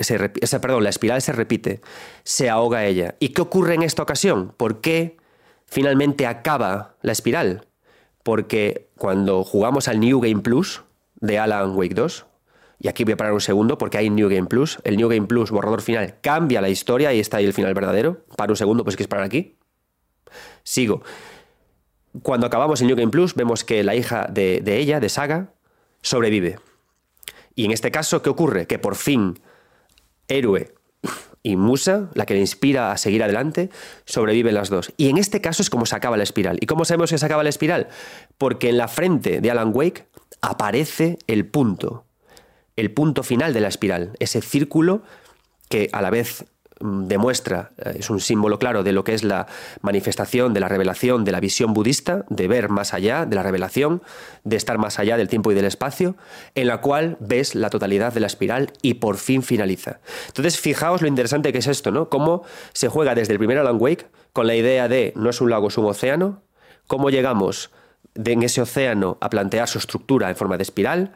se, 0.00 0.60
perdón, 0.60 0.84
la 0.84 0.90
espiral 0.90 1.20
se 1.20 1.32
repite, 1.32 1.80
se 2.24 2.48
ahoga 2.48 2.86
ella. 2.86 3.16
¿Y 3.20 3.30
qué 3.30 3.42
ocurre 3.42 3.74
en 3.74 3.82
esta 3.82 4.02
ocasión? 4.02 4.54
¿Por 4.56 4.80
qué 4.80 5.18
finalmente 5.66 6.26
acaba 6.26 6.94
la 7.02 7.12
espiral? 7.12 7.66
Porque 8.22 8.88
cuando 8.96 9.44
jugamos 9.44 9.88
al 9.88 10.00
New 10.00 10.20
Game 10.20 10.40
Plus 10.40 10.82
de 11.16 11.38
Alan 11.38 11.74
Wake 11.76 11.94
2, 11.94 12.26
y 12.78 12.88
aquí 12.88 13.04
voy 13.04 13.12
a 13.12 13.16
parar 13.16 13.34
un 13.34 13.40
segundo 13.40 13.76
porque 13.76 13.98
hay 13.98 14.08
New 14.08 14.28
Game 14.28 14.46
Plus. 14.46 14.78
El 14.84 14.96
New 14.96 15.08
Game 15.08 15.26
Plus, 15.26 15.50
borrador 15.50 15.82
final, 15.82 16.16
cambia 16.22 16.60
la 16.60 16.70
historia 16.70 17.12
y 17.12 17.20
está 17.20 17.36
ahí 17.36 17.44
el 17.44 17.52
final 17.52 17.74
verdadero. 17.74 18.24
Para 18.36 18.52
un 18.52 18.56
segundo, 18.56 18.84
pues 18.84 18.96
que 18.96 19.02
es 19.02 19.08
parar 19.08 19.26
aquí. 19.26 19.58
Sigo. 20.62 21.02
Cuando 22.22 22.46
acabamos 22.46 22.80
el 22.80 22.86
New 22.86 22.96
Game 22.96 23.10
Plus, 23.10 23.34
vemos 23.34 23.64
que 23.64 23.84
la 23.84 23.94
hija 23.94 24.26
de, 24.30 24.60
de 24.62 24.78
ella, 24.78 24.98
de 24.98 25.10
Saga, 25.10 25.52
sobrevive. 26.00 26.58
Y 27.54 27.66
en 27.66 27.70
este 27.70 27.90
caso, 27.90 28.22
¿qué 28.22 28.30
ocurre? 28.30 28.66
Que 28.66 28.78
por 28.78 28.96
fin, 28.96 29.38
héroe 30.26 30.72
y 31.42 31.56
Musa, 31.56 32.10
la 32.14 32.26
que 32.26 32.34
le 32.34 32.40
inspira 32.40 32.92
a 32.92 32.98
seguir 32.98 33.22
adelante, 33.22 33.70
sobreviven 34.04 34.54
las 34.54 34.68
dos. 34.68 34.92
Y 34.96 35.08
en 35.08 35.18
este 35.18 35.40
caso 35.40 35.62
es 35.62 35.70
como 35.70 35.86
se 35.86 35.96
acaba 35.96 36.16
la 36.16 36.22
espiral. 36.22 36.58
¿Y 36.60 36.66
cómo 36.66 36.84
sabemos 36.84 37.10
que 37.10 37.18
se 37.18 37.26
acaba 37.26 37.42
la 37.42 37.48
espiral? 37.48 37.88
Porque 38.38 38.68
en 38.68 38.76
la 38.76 38.88
frente 38.88 39.40
de 39.40 39.50
Alan 39.50 39.72
Wake 39.74 40.06
aparece 40.42 41.18
el 41.26 41.46
punto 41.46 42.04
el 42.80 42.92
punto 42.92 43.22
final 43.22 43.52
de 43.52 43.60
la 43.60 43.68
espiral, 43.68 44.12
ese 44.18 44.40
círculo 44.40 45.02
que 45.68 45.90
a 45.92 46.02
la 46.02 46.10
vez 46.10 46.46
demuestra, 46.80 47.72
eh, 47.78 47.96
es 47.98 48.10
un 48.10 48.20
símbolo 48.20 48.58
claro 48.58 48.82
de 48.82 48.92
lo 48.92 49.04
que 49.04 49.14
es 49.14 49.22
la 49.22 49.46
manifestación 49.82 50.54
de 50.54 50.60
la 50.60 50.68
revelación 50.68 51.24
de 51.24 51.32
la 51.32 51.40
visión 51.40 51.74
budista, 51.74 52.24
de 52.28 52.48
ver 52.48 52.68
más 52.68 52.94
allá 52.94 53.26
de 53.26 53.36
la 53.36 53.42
revelación, 53.42 54.02
de 54.44 54.56
estar 54.56 54.78
más 54.78 54.98
allá 54.98 55.16
del 55.16 55.28
tiempo 55.28 55.52
y 55.52 55.54
del 55.54 55.66
espacio, 55.66 56.16
en 56.54 56.66
la 56.66 56.80
cual 56.80 57.16
ves 57.20 57.54
la 57.54 57.70
totalidad 57.70 58.12
de 58.12 58.20
la 58.20 58.26
espiral 58.26 58.72
y 58.82 58.94
por 58.94 59.16
fin 59.16 59.42
finaliza. 59.42 60.00
Entonces, 60.28 60.58
fijaos 60.58 61.02
lo 61.02 61.08
interesante 61.08 61.52
que 61.52 61.58
es 61.58 61.66
esto, 61.66 61.90
¿no? 61.90 62.08
Cómo 62.08 62.42
se 62.72 62.88
juega 62.88 63.14
desde 63.14 63.32
el 63.32 63.38
primer 63.38 63.58
Alan 63.58 63.76
Wake 63.78 64.06
con 64.32 64.46
la 64.46 64.54
idea 64.54 64.88
de 64.88 65.12
no 65.16 65.30
es 65.30 65.40
un 65.40 65.50
lago, 65.50 65.68
es 65.68 65.78
un 65.78 65.86
océano, 65.86 66.42
cómo 66.86 67.10
llegamos 67.10 67.70
en 68.14 68.42
ese 68.42 68.60
océano 68.60 69.18
a 69.20 69.30
plantear 69.30 69.68
su 69.68 69.78
estructura 69.78 70.28
en 70.28 70.36
forma 70.36 70.56
de 70.56 70.62
espiral 70.62 71.12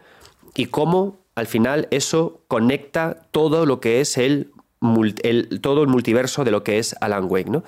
y 0.55 0.67
cómo 0.67 1.25
al 1.35 1.47
final 1.47 1.89
eso 1.91 2.43
conecta 2.47 3.27
todo 3.33 3.67
lo 3.67 3.81
que 3.81 4.01
es 4.01 4.19
el, 4.19 4.53
todo 5.61 5.83
el 5.83 5.89
multiverso 5.89 6.45
de 6.45 6.51
lo 6.51 6.63
que 6.63 6.79
es 6.79 6.95
Alan 7.01 7.27
Wake, 7.29 7.51
¿no? 7.51 7.65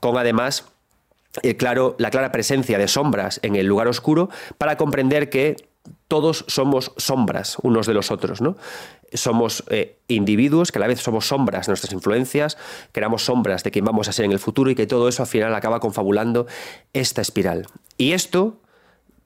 Con 0.00 0.16
además 0.16 0.72
eh, 1.42 1.56
claro, 1.56 1.96
la 1.98 2.10
clara 2.10 2.30
presencia 2.30 2.76
de 2.78 2.88
sombras 2.88 3.40
en 3.42 3.56
el 3.56 3.66
lugar 3.66 3.88
oscuro 3.88 4.28
para 4.58 4.76
comprender 4.76 5.30
que 5.30 5.56
todos 6.06 6.44
somos 6.46 6.92
sombras 6.98 7.56
unos 7.62 7.86
de 7.86 7.94
los 7.94 8.10
otros, 8.10 8.42
¿no? 8.42 8.56
Somos 9.14 9.64
eh, 9.68 9.98
individuos 10.08 10.70
que 10.70 10.78
a 10.78 10.80
la 10.80 10.86
vez 10.86 11.00
somos 11.00 11.26
sombras 11.26 11.66
de 11.66 11.70
nuestras 11.70 11.92
influencias, 11.92 12.58
que 12.92 13.00
éramos 13.00 13.24
sombras 13.24 13.64
de 13.64 13.70
quien 13.70 13.84
vamos 13.84 14.08
a 14.08 14.12
ser 14.12 14.26
en 14.26 14.32
el 14.32 14.38
futuro 14.38 14.70
y 14.70 14.74
que 14.74 14.86
todo 14.86 15.08
eso 15.08 15.22
al 15.22 15.28
final 15.28 15.54
acaba 15.54 15.80
confabulando 15.80 16.46
esta 16.92 17.22
espiral. 17.22 17.66
Y 17.96 18.12
esto 18.12 18.58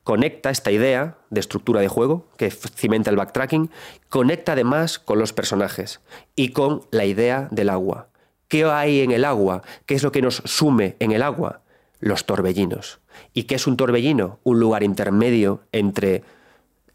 conecta 0.06 0.50
esta 0.50 0.70
idea 0.70 1.18
de 1.30 1.40
estructura 1.40 1.80
de 1.80 1.88
juego 1.88 2.28
que 2.36 2.52
cimenta 2.52 3.10
el 3.10 3.16
backtracking, 3.16 3.72
conecta 4.08 4.52
además 4.52 5.00
con 5.00 5.18
los 5.18 5.32
personajes 5.32 6.00
y 6.36 6.50
con 6.50 6.82
la 6.92 7.04
idea 7.06 7.48
del 7.50 7.70
agua. 7.70 8.06
¿Qué 8.46 8.64
hay 8.64 9.00
en 9.00 9.10
el 9.10 9.24
agua? 9.24 9.62
¿Qué 9.84 9.96
es 9.96 10.04
lo 10.04 10.12
que 10.12 10.22
nos 10.22 10.42
sume 10.44 10.94
en 11.00 11.10
el 11.10 11.22
agua? 11.22 11.62
Los 11.98 12.24
torbellinos. 12.24 13.00
¿Y 13.34 13.44
qué 13.44 13.56
es 13.56 13.66
un 13.66 13.76
torbellino? 13.76 14.38
Un 14.44 14.60
lugar 14.60 14.84
intermedio 14.84 15.62
entre 15.72 16.22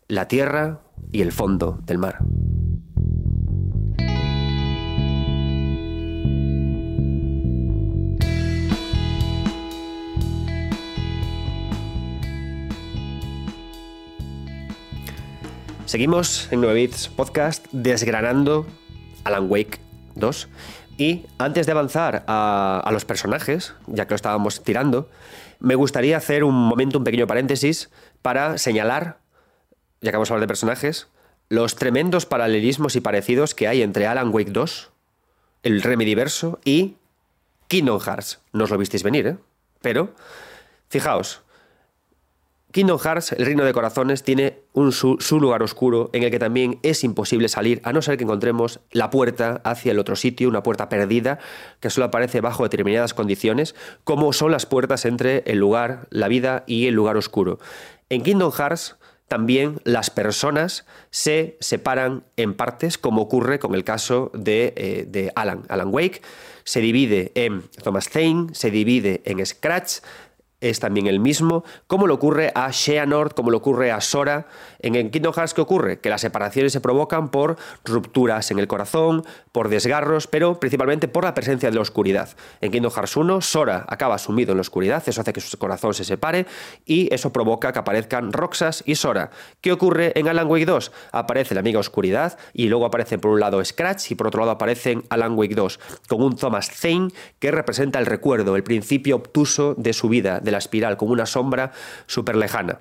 la 0.08 0.30
tierra 0.30 0.80
y 1.12 1.22
el 1.22 1.34
fondo 1.34 1.80
del 1.84 1.98
mar. 1.98 2.20
Seguimos 15.92 16.48
en 16.54 16.62
9 16.62 16.74
Bits 16.74 17.10
Podcast 17.10 17.68
desgranando 17.74 18.66
Alan 19.26 19.52
Wake 19.52 19.78
2. 20.16 20.48
Y 20.98 21.26
antes 21.38 21.66
de 21.66 21.74
avanzar 21.74 22.24
a, 22.28 22.90
los 22.94 23.04
personajes, 23.04 23.74
ya 23.88 24.06
que 24.06 24.12
lo 24.12 24.16
estábamos 24.16 24.64
tirando, 24.64 25.10
me 25.60 25.76
gustaría 25.76 26.16
hacer 26.16 26.46
un 26.46 26.56
momento, 26.56 27.00
un 27.00 27.04
pequeño 27.04 27.28
paréntesis, 27.28 27.90
para 28.22 28.58
señalar, 28.58 29.18
ya 30.00 30.12
que 30.12 30.16
vamos 30.16 30.32
a 30.32 30.36
hablar 30.36 30.46
de 30.46 30.52
personajes, 30.52 31.10
los 31.50 31.76
tremendos 31.76 32.26
paralelismos 32.26 32.96
y 32.96 33.02
parecidos 33.02 33.54
que 33.54 33.68
hay 33.68 33.82
entre 33.82 34.08
Alan 34.08 34.34
Wake 34.34 34.52
2, 34.52 34.92
el 35.64 35.82
Remediverso 35.82 36.62
y 36.64 36.96
Kingdom 37.68 38.00
Hearts. 38.00 38.40
No 38.54 38.64
os 38.64 38.70
lo 38.70 38.78
visteis 38.78 39.04
venir, 39.04 39.28
¿eh? 39.28 39.38
Pero, 39.82 40.16
fijaos, 40.88 41.42
Kingdom 42.72 43.00
Hearts, 43.00 43.34
el 43.34 43.46
reino 43.46 43.66
de 43.66 43.74
corazones, 43.74 44.24
tiene 44.24 44.60
un, 44.74 44.92
su, 44.92 45.18
lugar 45.40 45.62
oscuro 45.62 46.10
en 46.14 46.24
el 46.24 46.32
que 46.32 46.40
también 46.40 46.80
es 46.84 47.04
imposible 47.04 47.50
salir 47.50 47.82
a 47.84 47.92
no 47.92 48.02
ser 48.02 48.18
que 48.18 48.24
encontremos 48.24 48.80
la 48.92 49.10
puerta 49.10 49.62
hacia 49.64 49.92
el 49.92 50.00
otro 50.00 50.16
sitio, 50.16 50.48
una 50.48 50.64
puerta 50.64 50.88
perdida 50.88 51.40
que 51.80 51.90
solo 51.90 52.06
aparece 52.06 52.40
bajo 52.40 52.64
determinadas 52.64 53.14
condiciones, 53.14 53.76
como 54.04 54.32
son 54.32 54.52
las 54.52 54.66
puertas 54.66 55.06
entre 55.06 55.44
el 55.48 55.60
lugar, 55.60 56.08
la 56.10 56.30
vida 56.30 56.64
y 56.66 56.88
el 56.88 56.96
lugar 56.96 57.18
oscuro. 57.18 57.60
En 58.10 58.24
Kingdom 58.24 58.52
Hearts 58.52 58.96
también 59.28 59.80
las 59.86 60.10
personas 60.10 60.86
se 61.10 61.58
separan 61.62 62.26
en 62.36 62.54
partes, 62.54 62.98
como 62.98 63.22
ocurre 63.22 63.60
con 63.60 63.76
el 63.76 63.86
caso 63.86 64.30
de, 64.34 64.74
eh, 64.76 65.06
de 65.08 65.32
Alan. 65.36 65.64
Alan 65.70 65.88
Wake 65.90 66.22
se 66.66 66.82
divide 66.82 67.32
en 67.36 67.64
Thomas 67.84 68.10
Zane, 68.10 68.48
se 68.52 68.72
divide 68.72 69.22
en 69.24 69.46
Scratch, 69.46 70.00
es 70.62 70.80
también 70.80 71.08
el 71.08 71.20
mismo, 71.20 71.66
como 71.88 72.08
le 72.08 72.14
ocurre 72.14 72.52
a 72.56 72.72
Xehanort, 72.72 73.36
como 73.36 73.52
le 73.52 73.58
ocurre 73.58 73.92
a 73.92 74.00
Sora. 74.00 74.48
En, 74.82 75.10
Kingdom 75.10 75.34
Hearts, 75.34 75.54
¿qué 75.54 75.62
ocurre? 75.62 76.00
Que 76.00 76.10
las 76.10 76.22
separaciones 76.22 76.74
se 76.74 76.82
provocan 76.82 77.30
por 77.30 77.58
rupturas 77.84 78.52
en 78.52 78.60
el 78.60 78.68
corazón, 78.68 79.24
por 79.52 79.70
desgarros, 79.70 80.28
pero 80.28 80.60
principalmente 80.60 81.08
por 81.08 81.24
la 81.24 81.34
presencia 81.34 81.70
de 81.70 81.76
la 81.76 81.82
oscuridad. 81.82 82.30
En 82.62 82.72
Kingdom 82.72 82.92
Hearts 82.92 83.18
1, 83.18 83.42
Sora 83.42 83.86
acaba 83.88 84.18
sumido 84.18 84.52
en 84.52 84.58
la 84.58 84.62
oscuridad, 84.62 85.04
eso 85.06 85.22
hace 85.22 85.34
que 85.34 85.42
su 85.42 85.58
corazón 85.58 85.94
se 85.94 86.04
separe 86.04 86.46
y 86.86 87.14
eso 87.14 87.34
provoca 87.34 87.74
que 87.74 87.80
aparezcan 87.80 88.32
Roxas 88.32 88.84
y 88.86 88.96
Sora. 88.96 89.32
¿Qué 89.62 89.72
ocurre 89.72 90.18
en 90.20 90.28
Alan 90.28 90.48
Wake 90.48 90.66
2? 90.66 90.92
Aparece 91.12 91.54
la 91.54 91.62
amiga 91.62 91.80
oscuridad 91.80 92.38
y 92.54 92.68
luego 92.68 92.86
aparecen 92.86 93.20
por 93.20 93.32
un 93.32 93.40
lado 93.40 93.64
Scratch 93.64 94.12
y 94.12 94.16
por 94.16 94.28
otro 94.28 94.42
lado 94.42 94.52
aparecen 94.52 95.04
Alan 95.10 95.38
Wake 95.38 95.56
2 95.56 95.80
con 96.08 96.22
un 96.22 96.36
Thomas 96.36 96.70
Zane 96.72 97.10
que 97.40 97.52
representa 97.52 98.00
el 98.00 98.06
recuerdo, 98.06 98.56
el 98.56 98.64
principio 98.64 99.16
obtuso 99.16 99.76
de 99.76 99.94
su 99.94 100.10
vida, 100.10 100.42
la 100.52 100.58
espiral, 100.58 100.98
como 100.98 101.14
una 101.14 101.26
sombra 101.26 101.72
súper 102.06 102.36
lejana. 102.36 102.80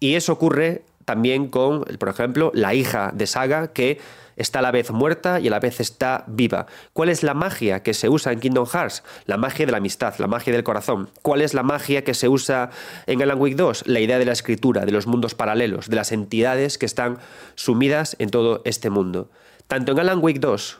Y 0.00 0.16
eso 0.16 0.32
ocurre 0.32 0.82
también 1.04 1.48
con, 1.48 1.82
por 1.82 2.08
ejemplo, 2.08 2.50
la 2.54 2.74
hija 2.74 3.10
de 3.14 3.26
Saga, 3.26 3.72
que 3.72 4.00
está 4.36 4.60
a 4.60 4.62
la 4.62 4.70
vez 4.70 4.90
muerta 4.90 5.40
y 5.40 5.48
a 5.48 5.50
la 5.50 5.60
vez 5.60 5.80
está 5.80 6.24
viva. 6.26 6.66
¿Cuál 6.92 7.08
es 7.08 7.22
la 7.22 7.34
magia 7.34 7.82
que 7.82 7.94
se 7.94 8.08
usa 8.08 8.32
en 8.32 8.40
Kingdom 8.40 8.66
Hearts? 8.66 9.02
La 9.26 9.36
magia 9.36 9.66
de 9.66 9.72
la 9.72 9.78
amistad, 9.78 10.14
la 10.18 10.26
magia 10.26 10.52
del 10.52 10.64
corazón. 10.64 11.10
¿Cuál 11.22 11.42
es 11.42 11.54
la 11.54 11.62
magia 11.62 12.04
que 12.04 12.14
se 12.14 12.28
usa 12.28 12.70
en 13.06 13.22
Alan 13.22 13.40
Wake 13.40 13.56
2? 13.56 13.86
La 13.86 14.00
idea 14.00 14.18
de 14.18 14.24
la 14.24 14.32
escritura, 14.32 14.84
de 14.84 14.92
los 14.92 15.06
mundos 15.06 15.34
paralelos, 15.34 15.88
de 15.88 15.96
las 15.96 16.12
entidades 16.12 16.78
que 16.78 16.86
están 16.86 17.18
sumidas 17.54 18.16
en 18.18 18.30
todo 18.30 18.62
este 18.64 18.90
mundo. 18.90 19.30
Tanto 19.66 19.92
en 19.92 20.00
Alan 20.00 20.18
Wake 20.22 20.40
2 20.40 20.78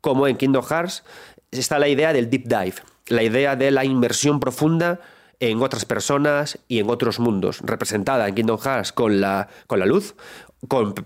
como 0.00 0.26
en 0.26 0.36
Kingdom 0.36 0.64
Hearts 0.64 1.04
está 1.50 1.78
la 1.78 1.88
idea 1.88 2.12
del 2.12 2.30
deep 2.30 2.44
dive, 2.44 2.74
la 3.06 3.22
idea 3.22 3.56
de 3.56 3.70
la 3.70 3.84
inmersión 3.84 4.40
profunda 4.40 5.00
en 5.42 5.60
otras 5.60 5.84
personas 5.84 6.60
y 6.68 6.78
en 6.78 6.88
otros 6.88 7.18
mundos, 7.18 7.62
representada 7.64 8.28
en 8.28 8.36
Kingdom 8.36 8.60
Hearts 8.60 8.92
con 8.92 9.20
la, 9.20 9.48
con 9.66 9.80
la 9.80 9.86
luz, 9.86 10.14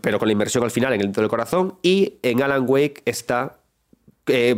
pero 0.03 0.19
con 0.19 0.29
la 0.29 0.33
inmersión 0.33 0.63
al 0.63 0.71
final 0.71 0.93
en 0.93 1.01
el 1.01 1.11
del 1.11 1.29
corazón, 1.29 1.79
y 1.81 2.19
en 2.23 2.43
Alan 2.43 2.67
Wake 2.69 3.01
está 3.07 3.61
eh, 4.27 4.55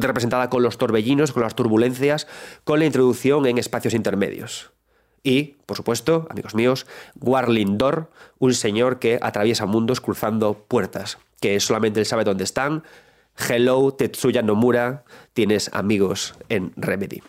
representada 0.00 0.48
con 0.48 0.62
los 0.62 0.78
torbellinos, 0.78 1.32
con 1.32 1.42
las 1.42 1.54
turbulencias, 1.54 2.26
con 2.64 2.78
la 2.78 2.86
introducción 2.86 3.44
en 3.44 3.58
espacios 3.58 3.92
intermedios. 3.92 4.70
Y, 5.22 5.56
por 5.66 5.76
supuesto, 5.76 6.26
amigos 6.30 6.54
míos, 6.54 6.86
Warlindor, 7.20 8.10
un 8.38 8.54
señor 8.54 9.00
que 9.00 9.18
atraviesa 9.20 9.66
mundos 9.66 10.00
cruzando 10.00 10.64
puertas, 10.66 11.18
que 11.42 11.60
solamente 11.60 12.00
él 12.00 12.06
sabe 12.06 12.24
dónde 12.24 12.44
están. 12.44 12.84
Hello, 13.36 13.92
Tetsuya 13.92 14.40
Nomura, 14.40 15.04
tienes 15.34 15.68
amigos 15.74 16.36
en 16.48 16.72
Remedy. 16.76 17.20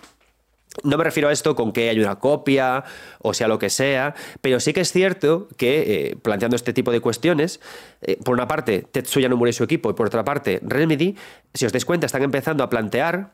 No 0.83 0.97
me 0.97 1.03
refiero 1.03 1.29
a 1.29 1.31
esto 1.31 1.55
con 1.55 1.71
que 1.71 1.89
haya 1.89 2.01
una 2.01 2.19
copia 2.19 2.83
o 3.19 3.33
sea 3.33 3.47
lo 3.47 3.59
que 3.59 3.69
sea, 3.69 4.15
pero 4.41 4.59
sí 4.59 4.73
que 4.73 4.81
es 4.81 4.91
cierto 4.91 5.47
que, 5.57 6.09
eh, 6.09 6.15
planteando 6.21 6.55
este 6.55 6.73
tipo 6.73 6.91
de 6.91 7.01
cuestiones, 7.01 7.59
eh, 8.01 8.17
por 8.23 8.33
una 8.33 8.47
parte, 8.47 8.85
Tetsuya 8.91 9.29
Nomura 9.29 9.49
y 9.49 9.53
su 9.53 9.63
equipo, 9.63 9.89
y 9.89 9.93
por 9.93 10.07
otra 10.07 10.23
parte, 10.23 10.59
Remedy, 10.63 11.15
si 11.53 11.65
os 11.65 11.71
dais 11.71 11.85
cuenta, 11.85 12.05
están 12.05 12.23
empezando 12.23 12.63
a 12.63 12.69
plantear 12.69 13.31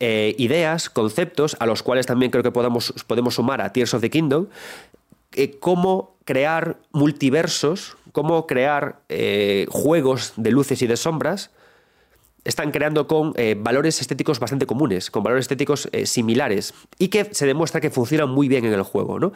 eh, 0.00 0.34
ideas, 0.38 0.90
conceptos, 0.90 1.56
a 1.60 1.66
los 1.66 1.82
cuales 1.82 2.06
también 2.06 2.30
creo 2.30 2.42
que 2.42 2.50
podamos, 2.50 2.92
podemos 3.06 3.34
sumar 3.34 3.60
a 3.60 3.72
Tears 3.72 3.94
of 3.94 4.00
the 4.00 4.10
Kingdom, 4.10 4.48
cómo 5.60 6.16
crear 6.24 6.76
multiversos, 6.92 7.96
cómo 8.12 8.46
crear 8.46 9.00
juegos 9.68 10.32
de 10.36 10.52
luces 10.52 10.80
y 10.82 10.86
de 10.86 10.96
sombras 10.96 11.50
están 12.44 12.70
creando 12.70 13.06
con 13.06 13.32
eh, 13.36 13.56
valores 13.58 14.00
estéticos 14.00 14.38
bastante 14.38 14.66
comunes, 14.66 15.10
con 15.10 15.22
valores 15.22 15.44
estéticos 15.44 15.88
eh, 15.92 16.06
similares 16.06 16.74
y 16.98 17.08
que 17.08 17.28
se 17.32 17.46
demuestra 17.46 17.80
que 17.80 17.90
funcionan 17.90 18.30
muy 18.30 18.48
bien 18.48 18.64
en 18.64 18.72
el 18.72 18.82
juego. 18.82 19.18
¿no? 19.18 19.32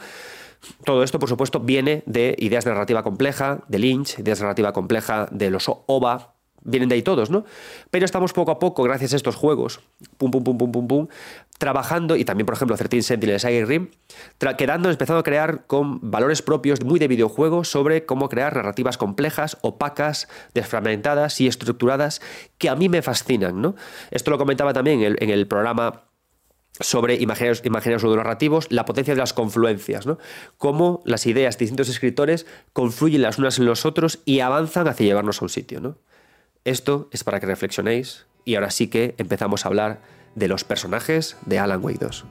Todo 0.85 1.03
esto, 1.03 1.19
por 1.19 1.29
supuesto, 1.29 1.61
viene 1.61 2.03
de 2.07 2.35
ideas 2.39 2.65
de 2.65 2.73
narrativa 2.73 3.03
compleja, 3.03 3.65
de 3.69 3.79
Lynch, 3.79 4.19
ideas 4.19 4.39
de 4.39 4.45
narrativa 4.45 4.73
compleja 4.73 5.29
de 5.31 5.51
los 5.51 5.67
OVA, 5.69 6.35
vienen 6.63 6.89
de 6.89 6.97
ahí 6.97 7.03
todos, 7.03 7.31
¿no? 7.31 7.45
Pero 7.91 8.05
estamos 8.05 8.33
poco 8.33 8.51
a 8.51 8.59
poco, 8.59 8.83
gracias 8.83 9.13
a 9.13 9.17
estos 9.17 9.37
juegos, 9.37 9.81
pum, 10.17 10.31
pum, 10.31 10.43
pum, 10.43 10.59
pum, 10.59 10.73
pum, 10.73 10.89
pum, 10.89 11.07
trabajando, 11.59 12.17
y 12.17 12.25
también, 12.25 12.47
por 12.47 12.55
ejemplo, 12.55 12.77
13 12.77 13.03
Sentinels 13.03 13.45
Rim, 13.69 13.89
quedando, 14.57 14.91
empezando 14.91 15.21
a 15.21 15.25
crear 15.25 15.67
con 15.67 16.11
valores 16.11 16.41
propios 16.41 16.85
muy 16.85 17.01
de 17.01 17.09
videojuego 17.09 17.65
sobre 17.65 18.07
cómo 18.07 18.29
crear 18.29 18.55
narrativas 18.55 18.97
complejas, 18.97 19.59
opacas, 19.61 20.29
desfragmentadas 20.55 21.41
y 21.41 21.49
estructuradas, 21.49 22.23
que 22.59 22.69
a 22.69 22.77
mí 22.77 22.89
me 22.89 23.03
fascinan, 23.03 23.61
¿no? 23.61 23.75
Esto 24.13 24.31
lo 24.31 24.39
comentaba 24.39 24.73
también 24.73 25.03
en 25.03 25.31
el, 25.31 25.49
programa 25.49 26.05
sobre 26.81 27.17
imaginarios, 27.17 27.63
imaginarios 27.65 28.05
narrativos, 28.17 28.71
la 28.71 28.85
potencia 28.85 29.15
de 29.15 29.19
las 29.19 29.33
confluencias, 29.33 30.07
¿no? 30.07 30.19
Cómo 30.59 31.03
las 31.05 31.27
ideas 31.27 31.59
de 31.59 31.65
distintos 31.65 31.89
escritores 31.89 32.47
confluyen 32.73 33.23
las 33.23 33.39
unas 33.39 33.59
en 33.59 33.67
los 33.67 33.85
otros 33.85 34.21
y 34.25 34.41
avanzan 34.41 34.87
hacia 34.87 35.07
llevarnos 35.07 35.43
a 35.43 35.45
un 35.45 35.49
sitio, 35.49 35.81
¿no? 35.81 35.99
Esto 36.65 37.09
es 37.13 37.25
para 37.25 37.41
que 37.41 37.47
reflexionéis 37.47 38.27
y 38.45 38.55
ahora 38.55 38.71
sí 38.71 38.89
que 38.89 39.15
empezamos 39.19 39.65
a 39.65 39.69
hablar 39.69 40.18
de 40.35 40.49
los 40.49 40.65
personajes 40.65 41.37
de 41.47 41.59
Alan 41.59 41.83
Wake 41.83 41.99
2. 41.99 42.25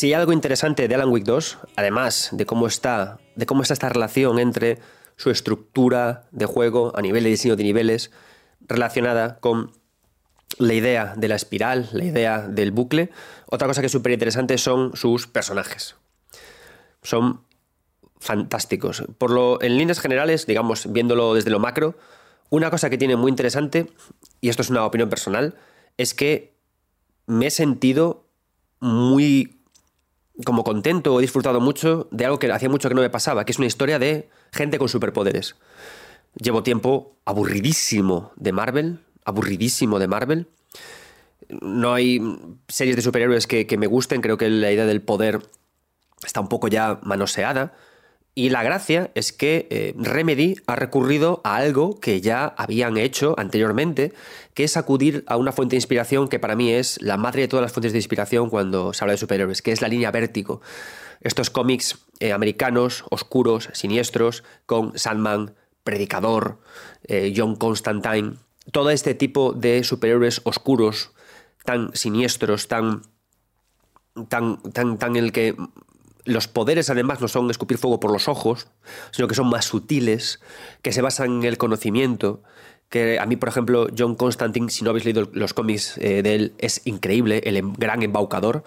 Si 0.00 0.06
hay 0.06 0.14
algo 0.14 0.32
interesante 0.32 0.88
de 0.88 0.94
Alan 0.94 1.10
Wake 1.10 1.26
2, 1.26 1.58
además 1.76 2.30
de 2.32 2.46
cómo 2.46 2.66
está, 2.66 3.18
de 3.36 3.44
cómo 3.44 3.60
está 3.60 3.74
esta 3.74 3.90
relación 3.90 4.38
entre 4.38 4.78
su 5.16 5.30
estructura 5.30 6.26
de 6.30 6.46
juego 6.46 6.96
a 6.96 7.02
nivel 7.02 7.24
de 7.24 7.28
diseño 7.28 7.54
de 7.54 7.64
niveles, 7.64 8.10
relacionada 8.62 9.40
con 9.40 9.72
la 10.56 10.72
idea 10.72 11.12
de 11.18 11.28
la 11.28 11.34
espiral, 11.34 11.90
la 11.92 12.04
idea 12.04 12.48
del 12.48 12.70
bucle. 12.70 13.10
Otra 13.44 13.68
cosa 13.68 13.82
que 13.82 13.88
es 13.88 13.92
súper 13.92 14.12
interesante 14.12 14.56
son 14.56 14.96
sus 14.96 15.26
personajes. 15.26 15.96
Son 17.02 17.44
fantásticos. 18.20 19.04
Por 19.18 19.30
lo, 19.30 19.60
en 19.60 19.76
líneas 19.76 20.00
generales, 20.00 20.46
digamos, 20.46 20.90
viéndolo 20.90 21.34
desde 21.34 21.50
lo 21.50 21.58
macro, 21.58 21.98
una 22.48 22.70
cosa 22.70 22.88
que 22.88 22.96
tiene 22.96 23.16
muy 23.16 23.28
interesante, 23.28 23.92
y 24.40 24.48
esto 24.48 24.62
es 24.62 24.70
una 24.70 24.86
opinión 24.86 25.10
personal, 25.10 25.56
es 25.98 26.14
que 26.14 26.56
me 27.26 27.48
he 27.48 27.50
sentido 27.50 28.30
muy 28.80 29.59
como 30.44 30.64
contento, 30.64 31.18
he 31.18 31.22
disfrutado 31.22 31.60
mucho 31.60 32.08
de 32.10 32.24
algo 32.24 32.38
que 32.38 32.50
hacía 32.50 32.68
mucho 32.68 32.88
que 32.88 32.94
no 32.94 33.00
me 33.00 33.10
pasaba, 33.10 33.44
que 33.44 33.52
es 33.52 33.58
una 33.58 33.66
historia 33.66 33.98
de 33.98 34.28
gente 34.52 34.78
con 34.78 34.88
superpoderes. 34.88 35.56
Llevo 36.34 36.62
tiempo 36.62 37.16
aburridísimo 37.24 38.32
de 38.36 38.52
Marvel, 38.52 39.00
aburridísimo 39.24 39.98
de 39.98 40.08
Marvel. 40.08 40.48
No 41.48 41.94
hay 41.94 42.20
series 42.68 42.96
de 42.96 43.02
superhéroes 43.02 43.46
que, 43.46 43.66
que 43.66 43.76
me 43.76 43.86
gusten, 43.86 44.20
creo 44.20 44.38
que 44.38 44.48
la 44.48 44.70
idea 44.70 44.86
del 44.86 45.02
poder 45.02 45.40
está 46.24 46.40
un 46.40 46.48
poco 46.48 46.68
ya 46.68 47.00
manoseada. 47.02 47.74
Y 48.34 48.50
la 48.50 48.62
gracia 48.62 49.10
es 49.14 49.32
que 49.32 49.66
eh, 49.70 49.94
Remedy 49.96 50.56
ha 50.66 50.76
recurrido 50.76 51.40
a 51.42 51.56
algo 51.56 51.98
que 51.98 52.20
ya 52.20 52.44
habían 52.56 52.96
hecho 52.96 53.34
anteriormente, 53.38 54.12
que 54.54 54.64
es 54.64 54.76
acudir 54.76 55.24
a 55.26 55.36
una 55.36 55.52
fuente 55.52 55.74
de 55.74 55.78
inspiración 55.78 56.28
que 56.28 56.38
para 56.38 56.54
mí 56.54 56.70
es 56.70 57.00
la 57.02 57.16
madre 57.16 57.42
de 57.42 57.48
todas 57.48 57.62
las 57.62 57.72
fuentes 57.72 57.92
de 57.92 57.98
inspiración 57.98 58.48
cuando 58.48 58.92
se 58.92 59.02
habla 59.02 59.12
de 59.12 59.18
superhéroes, 59.18 59.62
que 59.62 59.72
es 59.72 59.82
la 59.82 59.88
línea 59.88 60.12
Vértigo. 60.12 60.60
Estos 61.20 61.50
cómics 61.50 61.98
eh, 62.20 62.32
americanos, 62.32 63.04
oscuros, 63.10 63.68
siniestros, 63.72 64.44
con 64.64 64.96
Sandman, 64.96 65.54
Predicador, 65.82 66.60
eh, 67.08 67.34
John 67.36 67.56
Constantine, 67.56 68.34
todo 68.70 68.90
este 68.90 69.14
tipo 69.14 69.52
de 69.52 69.82
superhéroes 69.82 70.40
oscuros, 70.44 71.10
tan 71.64 71.94
siniestros, 71.94 72.68
tan 72.68 73.02
tan, 74.28 74.60
tan, 74.72 74.98
tan 74.98 75.16
el 75.16 75.32
que 75.32 75.56
los 76.30 76.48
poderes 76.48 76.90
además 76.90 77.20
no 77.20 77.28
son 77.28 77.50
escupir 77.50 77.78
fuego 77.78 78.00
por 78.00 78.12
los 78.12 78.28
ojos, 78.28 78.68
sino 79.10 79.28
que 79.28 79.34
son 79.34 79.48
más 79.48 79.64
sutiles, 79.64 80.40
que 80.82 80.92
se 80.92 81.02
basan 81.02 81.38
en 81.38 81.44
el 81.44 81.58
conocimiento, 81.58 82.42
que 82.90 83.20
a 83.20 83.26
mí, 83.26 83.36
por 83.36 83.48
ejemplo, 83.48 83.86
John 83.96 84.16
Constantine, 84.16 84.68
si 84.68 84.82
no 84.82 84.90
habéis 84.90 85.04
leído 85.04 85.28
los 85.32 85.54
cómics 85.54 85.96
eh, 85.98 86.22
de 86.22 86.34
él, 86.34 86.54
es 86.58 86.82
increíble, 86.86 87.40
el 87.44 87.56
em, 87.56 87.72
gran 87.74 88.02
embaucador, 88.02 88.64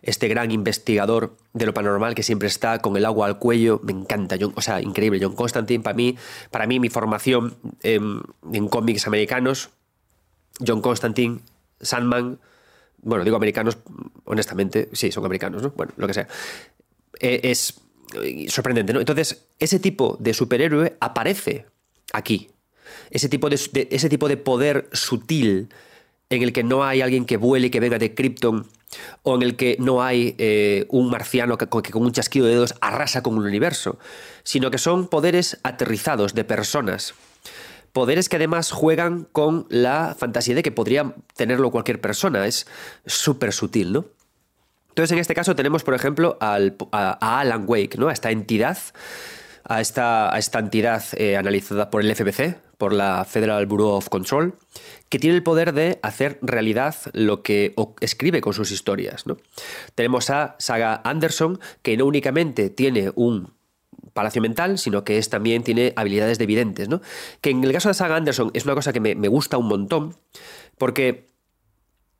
este 0.00 0.28
gran 0.28 0.50
investigador 0.50 1.36
de 1.52 1.66
lo 1.66 1.74
paranormal 1.74 2.14
que 2.14 2.22
siempre 2.22 2.48
está 2.48 2.78
con 2.78 2.96
el 2.96 3.04
agua 3.04 3.26
al 3.26 3.38
cuello, 3.38 3.78
me 3.84 3.92
encanta, 3.92 4.36
John, 4.40 4.54
o 4.56 4.62
sea, 4.62 4.80
increíble, 4.80 5.20
John 5.22 5.36
Constantine, 5.36 5.82
para 5.82 5.94
mí, 5.94 6.16
para 6.50 6.66
mí 6.66 6.80
mi 6.80 6.88
formación 6.88 7.54
em, 7.82 8.22
en 8.50 8.68
cómics 8.68 9.06
americanos, 9.06 9.68
John 10.66 10.80
Constantine, 10.80 11.40
Sandman, 11.78 12.38
bueno, 13.02 13.24
digo 13.24 13.36
americanos, 13.36 13.76
honestamente, 14.24 14.88
sí, 14.92 15.12
son 15.12 15.24
americanos, 15.26 15.62
¿no? 15.62 15.70
Bueno, 15.76 15.92
lo 15.96 16.06
que 16.06 16.14
sea. 16.14 16.26
Eh, 17.20 17.40
es 17.44 17.80
eh, 18.22 18.46
sorprendente, 18.48 18.92
¿no? 18.92 19.00
Entonces, 19.00 19.46
ese 19.58 19.78
tipo 19.78 20.16
de 20.20 20.34
superhéroe 20.34 20.96
aparece 21.00 21.66
aquí. 22.12 22.50
Ese 23.10 23.28
tipo 23.28 23.48
de, 23.48 23.88
ese 23.90 24.08
tipo 24.08 24.28
de 24.28 24.36
poder 24.36 24.88
sutil 24.92 25.68
en 26.30 26.42
el 26.42 26.52
que 26.52 26.64
no 26.64 26.84
hay 26.84 27.00
alguien 27.00 27.24
que 27.24 27.36
vuele 27.36 27.68
y 27.68 27.70
que 27.70 27.80
venga 27.80 27.98
de 27.98 28.14
Krypton 28.14 28.66
o 29.22 29.34
en 29.34 29.42
el 29.42 29.56
que 29.56 29.76
no 29.78 30.02
hay 30.02 30.34
eh, 30.38 30.86
un 30.88 31.10
marciano 31.10 31.58
que, 31.58 31.66
que, 31.66 31.92
con 31.92 32.02
un 32.02 32.12
chasquido 32.12 32.46
de 32.46 32.52
dedos 32.52 32.74
arrasa 32.80 33.22
con 33.22 33.36
un 33.36 33.44
universo, 33.44 33.98
sino 34.42 34.70
que 34.70 34.78
son 34.78 35.08
poderes 35.08 35.58
aterrizados 35.62 36.34
de 36.34 36.44
personas. 36.44 37.14
Poderes 37.92 38.28
que 38.28 38.36
además 38.36 38.72
juegan 38.72 39.26
con 39.32 39.66
la 39.70 40.14
fantasía 40.18 40.54
de 40.54 40.62
que 40.62 40.70
podría 40.70 41.14
tenerlo 41.34 41.70
cualquier 41.70 42.00
persona. 42.00 42.46
Es 42.46 42.66
súper 43.06 43.52
sutil, 43.52 43.92
¿no? 43.92 44.04
Entonces, 44.96 45.12
en 45.12 45.18
este 45.18 45.34
caso 45.34 45.54
tenemos, 45.54 45.84
por 45.84 45.92
ejemplo, 45.92 46.38
a, 46.40 46.58
Alan 47.20 47.64
Wake, 47.66 47.98
¿no? 47.98 48.08
a 48.08 48.14
esta 48.14 48.30
entidad, 48.30 48.78
a 49.62 49.82
esta, 49.82 50.32
entidad 50.54 51.04
eh, 51.18 51.36
analizada 51.36 51.90
por 51.90 52.00
el 52.00 52.16
FBC, 52.16 52.56
por 52.78 52.94
la 52.94 53.26
Federal 53.26 53.66
Bureau 53.66 53.90
of 53.90 54.08
Control, 54.08 54.54
que 55.10 55.18
tiene 55.18 55.36
el 55.36 55.42
poder 55.42 55.74
de 55.74 55.98
hacer 56.02 56.38
realidad 56.40 56.94
lo 57.12 57.42
que 57.42 57.74
escribe 58.00 58.40
con 58.40 58.54
sus 58.54 58.70
historias. 58.70 59.26
¿no? 59.26 59.36
Tenemos 59.94 60.30
a 60.30 60.56
Saga 60.58 61.02
Anderson, 61.04 61.60
que 61.82 61.98
no 61.98 62.06
únicamente 62.06 62.70
tiene 62.70 63.12
un 63.16 63.52
palacio 64.14 64.40
mental, 64.40 64.78
sino 64.78 65.04
que 65.04 65.18
es, 65.18 65.28
también 65.28 65.62
tiene 65.62 65.92
habilidades 65.96 66.38
de 66.38 66.46
videntes, 66.46 66.88
¿no? 66.88 67.02
Que 67.42 67.50
en 67.50 67.62
el 67.62 67.72
caso 67.74 67.90
de 67.90 67.94
Saga 67.94 68.16
Anderson 68.16 68.50
es 68.54 68.64
una 68.64 68.74
cosa 68.74 68.94
que 68.94 69.00
me, 69.00 69.14
me 69.14 69.28
gusta 69.28 69.58
un 69.58 69.68
montón, 69.68 70.16
porque 70.78 71.26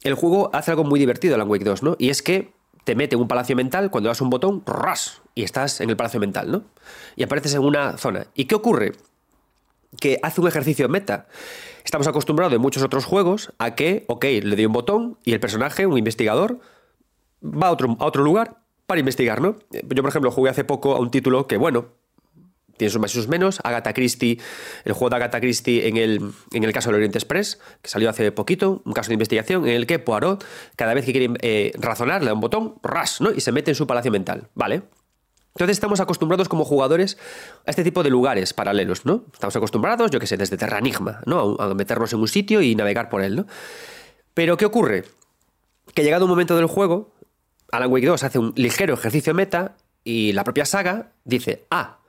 el 0.02 0.12
juego 0.12 0.50
hace 0.52 0.72
algo 0.72 0.84
muy 0.84 1.00
divertido, 1.00 1.36
Alan 1.36 1.48
Wake 1.48 1.64
2, 1.64 1.82
¿no? 1.82 1.96
Y 1.98 2.10
es 2.10 2.20
que 2.20 2.54
te 2.87 2.95
mete 2.95 3.16
un 3.16 3.26
palacio 3.26 3.57
mental, 3.57 3.91
cuando 3.91 4.09
das 4.09 4.20
un 4.20 4.30
botón, 4.30 4.62
ras, 4.64 5.20
y 5.34 5.43
estás 5.43 5.80
en 5.80 5.91
el 5.91 5.97
palacio 5.97 6.20
mental, 6.20 6.53
¿no? 6.53 6.62
Y 7.16 7.24
apareces 7.24 7.53
en 7.55 7.62
una 7.62 7.99
zona. 7.99 8.28
¿Y 8.37 8.45
qué 8.45 8.55
ocurre? 8.55 8.93
Que 10.01 10.20
hace 10.22 10.41
un 10.41 10.47
ejercicio 10.47 10.88
meta. 10.88 11.26
Estamos 11.84 12.07
acostumbrados 12.07 12.54
en 12.54 12.61
muchos 12.61 12.84
otros 12.84 13.04
juegos 13.04 13.53
a 13.58 13.75
que, 13.75 14.04
ok, 14.07 14.25
le 14.41 14.54
doy 14.54 14.67
un 14.67 14.72
botón 14.72 15.18
y 15.25 15.33
el 15.33 15.41
personaje, 15.41 15.84
un 15.84 15.99
investigador, 15.99 16.61
va 17.42 17.67
a 17.67 17.71
otro, 17.72 17.96
a 17.99 18.04
otro 18.04 18.22
lugar 18.22 18.58
para 18.87 19.00
investigar, 19.00 19.41
¿no? 19.41 19.57
Yo, 19.72 20.03
por 20.03 20.11
ejemplo, 20.11 20.30
jugué 20.30 20.50
hace 20.50 20.63
poco 20.63 20.95
a 20.95 21.00
un 21.00 21.11
título 21.11 21.49
que, 21.49 21.57
bueno, 21.57 21.87
tiene 22.76 22.90
sus 22.90 23.00
más 23.00 23.12
y 23.12 23.14
sus 23.14 23.28
menos. 23.28 23.61
Agatha 23.64 23.92
Christie, 23.92 24.38
el 24.84 24.92
juego 24.92 25.11
de 25.11 25.16
Agatha 25.16 25.40
Christie 25.40 25.88
en 25.88 25.96
el, 25.96 26.20
en 26.53 26.64
el 26.64 26.72
caso 26.72 26.88
del 26.88 26.96
Oriente 26.96 27.18
Express, 27.18 27.58
que 27.82 27.88
salió 27.88 28.11
hace 28.11 28.32
poquito, 28.32 28.82
un 28.84 28.92
caso 28.92 29.08
de 29.08 29.14
investigación 29.14 29.66
en 29.66 29.74
el 29.74 29.86
que 29.86 29.98
Poirot, 29.98 30.44
cada 30.76 30.94
vez 30.94 31.04
que 31.04 31.12
quiere 31.12 31.34
eh, 31.40 31.72
razonar, 31.78 32.22
le 32.22 32.28
da 32.28 32.34
un 32.34 32.40
botón, 32.40 32.76
ras, 32.82 33.20
¿no? 33.20 33.30
Y 33.30 33.40
se 33.40 33.53
mete 33.53 33.70
en 33.70 33.74
su 33.74 33.86
palacio 33.86 34.11
mental, 34.11 34.48
¿vale? 34.54 34.82
Entonces 35.57 35.78
estamos 35.78 36.00
acostumbrados 36.00 36.50
como 36.50 36.66
jugadores 36.66 37.16
a 37.64 37.70
este 37.70 37.82
tipo 37.82 38.03
de 38.03 38.11
lugares 38.11 38.53
paralelos, 38.53 39.07
¿no? 39.07 39.24
Estamos 39.32 39.57
acostumbrados, 39.57 40.11
yo 40.11 40.20
qué 40.20 40.26
sé, 40.26 40.36
desde 40.36 40.58
Terranigma, 40.58 41.22
¿no? 41.24 41.57
A 41.58 41.72
meternos 41.74 42.12
en 42.12 42.20
un 42.20 42.28
sitio 42.28 42.61
y 42.61 42.74
navegar 42.74 43.08
por 43.08 43.22
él, 43.22 43.36
¿no? 43.36 43.46
Pero 44.34 44.58
¿qué 44.58 44.66
ocurre? 44.66 45.04
Que 45.94 46.03
llegado 46.03 46.26
un 46.26 46.30
momento 46.30 46.57
del 46.57 46.66
juego, 46.66 47.14
Alan 47.72 47.90
Wake 47.90 48.07
2 48.07 48.22
hace 48.22 48.38
un 48.38 48.53
ligero 48.54 48.92
ejercicio 48.92 49.32
meta 49.32 49.76
y 50.04 50.34
la 50.34 50.44
propia 50.44 50.66
saga 50.66 51.12
dice, 51.24 51.64
ah, 51.70 52.00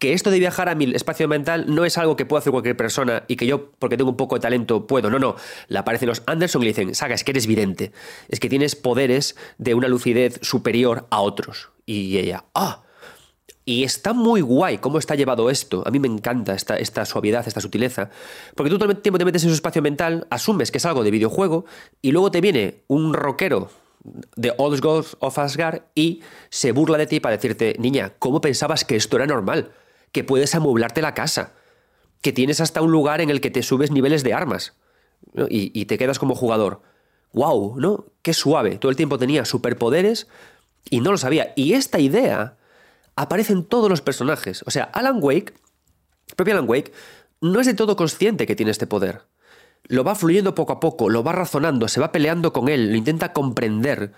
que 0.00 0.14
esto 0.14 0.30
de 0.30 0.38
viajar 0.38 0.68
a 0.70 0.74
mi 0.74 0.90
espacio 0.94 1.28
mental 1.28 1.66
no 1.68 1.84
es 1.84 1.98
algo 1.98 2.16
que 2.16 2.24
pueda 2.24 2.40
hacer 2.40 2.50
cualquier 2.50 2.76
persona 2.76 3.24
y 3.28 3.36
que 3.36 3.46
yo, 3.46 3.70
porque 3.78 3.98
tengo 3.98 4.10
un 4.10 4.16
poco 4.16 4.34
de 4.36 4.40
talento, 4.40 4.86
puedo. 4.86 5.10
No, 5.10 5.18
no. 5.18 5.36
Le 5.68 5.78
aparecen 5.78 6.08
los 6.08 6.22
Anderson 6.26 6.62
y 6.62 6.64
le 6.64 6.70
dicen, 6.70 6.94
Saga, 6.94 7.14
es 7.14 7.22
que 7.22 7.32
eres 7.32 7.46
vidente. 7.46 7.92
Es 8.28 8.40
que 8.40 8.48
tienes 8.48 8.74
poderes 8.74 9.36
de 9.58 9.74
una 9.74 9.88
lucidez 9.88 10.40
superior 10.42 11.06
a 11.10 11.20
otros. 11.20 11.68
Y 11.84 12.16
ella, 12.16 12.46
ah, 12.54 12.82
y 13.66 13.84
está 13.84 14.14
muy 14.14 14.40
guay 14.40 14.78
cómo 14.78 14.98
está 14.98 15.16
llevado 15.16 15.50
esto. 15.50 15.82
A 15.86 15.90
mí 15.90 15.98
me 15.98 16.08
encanta 16.08 16.54
esta, 16.54 16.78
esta 16.78 17.04
suavidad, 17.04 17.46
esta 17.46 17.60
sutileza. 17.60 18.08
Porque 18.54 18.70
tú 18.70 18.78
todo 18.78 18.90
el 18.90 18.96
tiempo 18.96 19.18
te 19.18 19.26
metes 19.26 19.44
en 19.44 19.50
su 19.50 19.54
espacio 19.54 19.82
mental, 19.82 20.26
asumes 20.30 20.70
que 20.70 20.78
es 20.78 20.86
algo 20.86 21.04
de 21.04 21.10
videojuego, 21.10 21.66
y 22.00 22.12
luego 22.12 22.30
te 22.30 22.40
viene 22.40 22.84
un 22.88 23.12
rockero 23.12 23.70
de 24.36 24.54
Old 24.56 24.80
Gods 24.80 25.16
of 25.20 25.38
Asgard 25.38 25.82
y 25.94 26.22
se 26.48 26.72
burla 26.72 26.96
de 26.96 27.06
ti 27.06 27.20
para 27.20 27.36
decirte, 27.36 27.76
niña, 27.78 28.14
¿cómo 28.18 28.40
pensabas 28.40 28.84
que 28.84 28.96
esto 28.96 29.16
era 29.16 29.26
normal? 29.26 29.72
Que 30.12 30.24
puedes 30.24 30.54
amueblarte 30.54 31.02
la 31.02 31.14
casa, 31.14 31.54
que 32.20 32.32
tienes 32.32 32.60
hasta 32.60 32.82
un 32.82 32.90
lugar 32.90 33.20
en 33.20 33.30
el 33.30 33.40
que 33.40 33.50
te 33.50 33.62
subes 33.62 33.90
niveles 33.90 34.22
de 34.22 34.34
armas 34.34 34.74
y, 35.48 35.84
te 35.84 35.98
quedas 35.98 36.18
como 36.18 36.34
jugador. 36.34 36.82
¡Wow! 37.32 37.76
¿No? 37.78 38.06
Qué 38.22 38.34
suave. 38.34 38.78
Todo 38.78 38.90
el 38.90 38.96
tiempo 38.96 39.18
tenía 39.18 39.44
superpoderes 39.44 40.26
y 40.88 41.00
no 41.00 41.12
lo 41.12 41.18
sabía. 41.18 41.52
Y 41.56 41.74
esta 41.74 42.00
idea 42.00 42.56
aparecen 43.16 43.64
todos 43.64 43.88
los 43.88 44.00
personajes. 44.00 44.64
O 44.66 44.70
sea, 44.70 44.84
Alan 44.84 45.18
Wake, 45.20 45.54
propio 46.36 46.54
Alan 46.54 46.68
Wake, 46.68 46.92
no 47.40 47.60
es 47.60 47.66
de 47.66 47.74
todo 47.74 47.96
consciente 47.96 48.46
que 48.46 48.56
tiene 48.56 48.72
este 48.72 48.86
poder. 48.86 49.22
Lo 49.84 50.04
va 50.04 50.14
fluyendo 50.14 50.54
poco 50.54 50.72
a 50.72 50.80
poco, 50.80 51.08
lo 51.08 51.22
va 51.22 51.32
razonando, 51.32 51.88
se 51.88 52.00
va 52.00 52.12
peleando 52.12 52.52
con 52.52 52.68
él, 52.68 52.90
lo 52.90 52.96
intenta 52.96 53.32
comprender. 53.32 54.12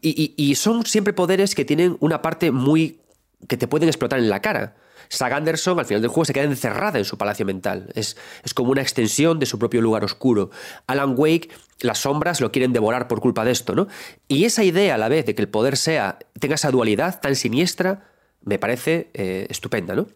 Y, 0.00 0.54
son 0.56 0.84
siempre 0.84 1.14
poderes 1.14 1.54
que 1.54 1.64
tienen 1.64 1.96
una 2.00 2.20
parte 2.20 2.50
muy. 2.50 3.00
Que 3.48 3.56
te 3.56 3.68
pueden 3.68 3.88
explotar 3.88 4.18
en 4.18 4.28
la 4.28 4.40
cara. 4.40 4.76
Sag 5.08 5.32
Anderson 5.32 5.78
al 5.78 5.84
final 5.84 6.00
del 6.02 6.10
juego 6.10 6.24
se 6.24 6.32
queda 6.32 6.44
encerrada 6.44 6.98
en 6.98 7.04
su 7.04 7.18
palacio 7.18 7.44
mental. 7.44 7.90
Es, 7.94 8.16
es, 8.42 8.54
como 8.54 8.70
una 8.70 8.82
extensión 8.82 9.38
de 9.38 9.46
su 9.46 9.58
propio 9.58 9.80
lugar 9.80 10.04
oscuro. 10.04 10.50
Alan 10.86 11.14
Wake, 11.16 11.50
las 11.80 11.98
sombras 11.98 12.40
lo 12.40 12.50
quieren 12.52 12.72
devorar 12.72 13.08
por 13.08 13.20
culpa 13.20 13.44
de 13.44 13.52
esto, 13.52 13.74
¿no? 13.74 13.86
Y 14.28 14.44
esa 14.44 14.64
idea 14.64 14.94
a 14.94 14.98
la 14.98 15.08
vez 15.08 15.26
de 15.26 15.34
que 15.34 15.42
el 15.42 15.48
poder 15.48 15.76
sea, 15.76 16.18
tenga 16.40 16.54
esa 16.54 16.70
dualidad 16.70 17.20
tan 17.20 17.36
siniestra, 17.36 18.10
me 18.42 18.58
parece 18.58 19.10
eh, 19.14 19.46
estupenda, 19.50 19.94
¿no? 19.94 20.06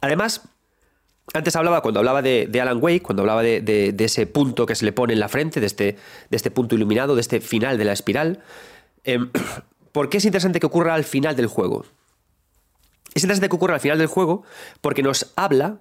Además, 0.00 0.42
antes 1.34 1.56
hablaba, 1.56 1.82
cuando 1.82 2.00
hablaba 2.00 2.22
de, 2.22 2.48
Alan 2.60 2.78
Wake, 2.80 3.02
cuando 3.02 3.22
hablaba 3.22 3.42
de, 3.42 3.94
ese 3.98 4.26
punto 4.26 4.66
que 4.66 4.74
se 4.74 4.84
le 4.84 4.92
pone 4.92 5.12
en 5.12 5.20
la 5.20 5.28
frente, 5.28 5.60
de 5.60 5.66
este, 5.66 5.96
de 6.30 6.36
este 6.36 6.50
punto 6.50 6.74
iluminado, 6.74 7.14
de 7.14 7.20
este 7.20 7.40
final 7.40 7.76
de 7.76 7.84
la 7.84 7.92
espiral, 7.92 8.42
em, 9.04 9.30
¿por 9.92 10.08
qué 10.08 10.18
es 10.18 10.24
interesante 10.24 10.60
que 10.60 10.66
ocurra 10.66 10.94
al 10.94 11.04
final 11.04 11.36
del 11.36 11.46
juego? 11.46 11.84
Es 13.14 13.22
interesante 13.22 13.48
que 13.48 13.56
ocurra 13.56 13.74
al 13.74 13.80
final 13.80 13.98
del 13.98 14.06
juego 14.06 14.42
porque 14.80 15.02
nos 15.02 15.32
habla 15.36 15.80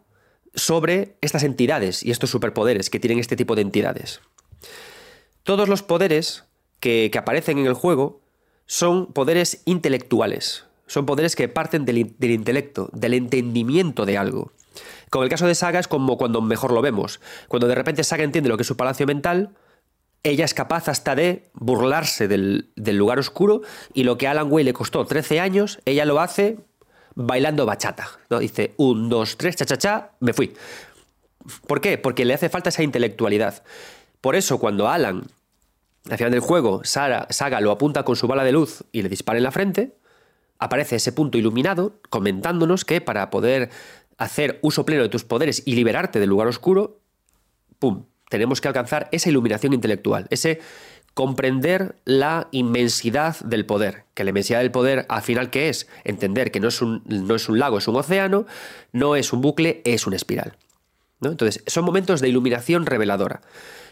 sobre 0.54 1.18
estas 1.22 1.44
entidades 1.44 2.04
y 2.04 2.12
estos 2.12 2.30
superpoderes 2.30 2.90
que 2.90 3.00
tienen 3.00 3.20
este 3.20 3.36
tipo 3.36 3.56
de 3.56 3.62
entidades. 3.62 4.22
Todos 5.44 5.70
los 5.70 5.84
poderes 5.84 6.46
que, 6.80 7.12
aparecen 7.18 7.60
en 7.60 7.68
el 7.68 7.74
juego 7.74 8.22
son 8.66 9.14
poderes 9.14 9.62
intelectuales, 9.66 10.66
son 10.88 11.06
poderes 11.06 11.36
que 11.36 11.48
parten 11.48 11.86
del, 11.86 12.16
del, 12.18 12.32
intelecto, 12.32 12.90
del 12.92 13.14
entendimiento 13.14 14.06
de 14.06 14.18
algo. 14.18 14.52
Con 15.10 15.24
el 15.24 15.30
caso 15.30 15.48
de 15.48 15.56
Saga 15.56 15.80
es 15.80 15.88
como 15.88 16.18
cuando 16.18 16.42
mejor 16.42 16.72
lo 16.72 16.82
vemos. 16.82 17.22
Cuando 17.48 17.68
de 17.68 17.76
repente 17.76 18.04
Saga 18.04 18.24
entiende 18.24 18.50
lo 18.50 18.58
que 18.58 18.64
es 18.64 18.68
su 18.68 18.78
palacio 18.78 19.06
mental, 19.06 19.52
ella 20.24 20.44
es 20.44 20.54
capaz 20.54 20.90
hasta 20.90 21.16
de 21.16 21.50
burlarse 21.54 22.28
del, 22.28 22.72
del 22.76 22.98
lugar 22.98 23.20
oscuro 23.20 23.62
y 23.94 24.04
lo 24.04 24.18
que 24.18 24.28
a 24.28 24.32
Alan 24.32 24.52
Way 24.52 24.66
le 24.66 24.74
costó 24.74 25.06
13 25.06 25.40
años, 25.40 25.80
ella 25.86 26.04
lo 26.04 26.20
hace 26.20 26.58
bailando 27.18 27.66
bachata. 27.66 28.08
¿no? 28.30 28.40
Dice, 28.40 28.74
un, 28.78 29.10
dos, 29.10 29.38
tres, 29.38 29.56
cha, 29.56 29.66
cha, 29.66 29.78
cha, 29.78 30.12
me 30.20 30.34
fui. 30.34 30.54
¿Por 31.66 31.82
qué? 31.82 31.98
Porque 31.98 32.26
le 32.26 32.34
hace 32.34 32.48
falta 32.48 32.70
esa 32.70 32.84
intelectualidad. 32.84 33.64
Por 34.22 34.36
eso, 34.36 34.60
cuando 34.60 34.88
Alan, 34.88 35.24
al 36.10 36.18
final 36.18 36.32
del 36.32 36.42
juego, 36.42 36.82
Saga 36.84 37.62
lo 37.62 37.72
apunta 37.72 38.04
con 38.04 38.16
su 38.16 38.28
bala 38.28 38.44
de 38.44 38.52
luz 38.52 38.84
y 38.92 39.02
le 39.02 39.10
dispara 39.10 39.38
en 39.38 39.44
la 39.44 39.52
frente, 39.52 39.98
aparece 40.60 40.98
ese 40.98 41.12
punto 41.12 41.38
iluminado 41.38 42.00
comentándonos 42.10 42.86
que 42.86 43.02
para 43.02 43.30
poder 43.30 43.72
hacer 44.18 44.60
uso 44.62 44.86
pleno 44.86 45.04
de 45.04 45.10
tus 45.10 45.24
poderes 45.24 45.64
y 45.66 45.76
liberarte 45.76 46.20
del 46.20 46.30
lugar 46.30 46.48
oscuro, 46.48 47.00
¡pum! 47.80 48.06
Tenemos 48.30 48.60
que 48.62 48.68
alcanzar 48.68 49.08
esa 49.12 49.30
iluminación 49.30 49.74
intelectual, 49.74 50.28
ese 50.30 50.60
comprender 51.18 51.96
la 52.06 52.48
inmensidad 52.52 53.40
del 53.40 53.66
poder. 53.66 54.04
Que 54.14 54.24
la 54.24 54.30
inmensidad 54.30 54.60
del 54.60 54.70
poder, 54.70 55.08
al 55.10 55.24
final, 55.24 55.50
¿qué 55.50 55.68
es? 55.68 55.88
Entender 56.04 56.52
que 56.52 56.60
no 56.60 56.68
es 56.68 56.80
un, 56.80 57.02
no 57.08 57.34
es 57.34 57.50
un 57.50 57.58
lago, 57.58 57.80
es 57.80 57.88
un 57.88 57.96
océano, 57.96 58.46
no 58.92 59.16
es 59.16 59.34
un 59.34 59.42
bucle, 59.42 59.82
es 59.84 60.06
una 60.06 60.16
espiral. 60.16 60.58
¿no? 61.20 61.32
Entonces, 61.32 61.64
son 61.66 61.86
momentos 61.86 62.22
de 62.22 62.30
iluminación 62.30 62.86
reveladora. 62.86 63.42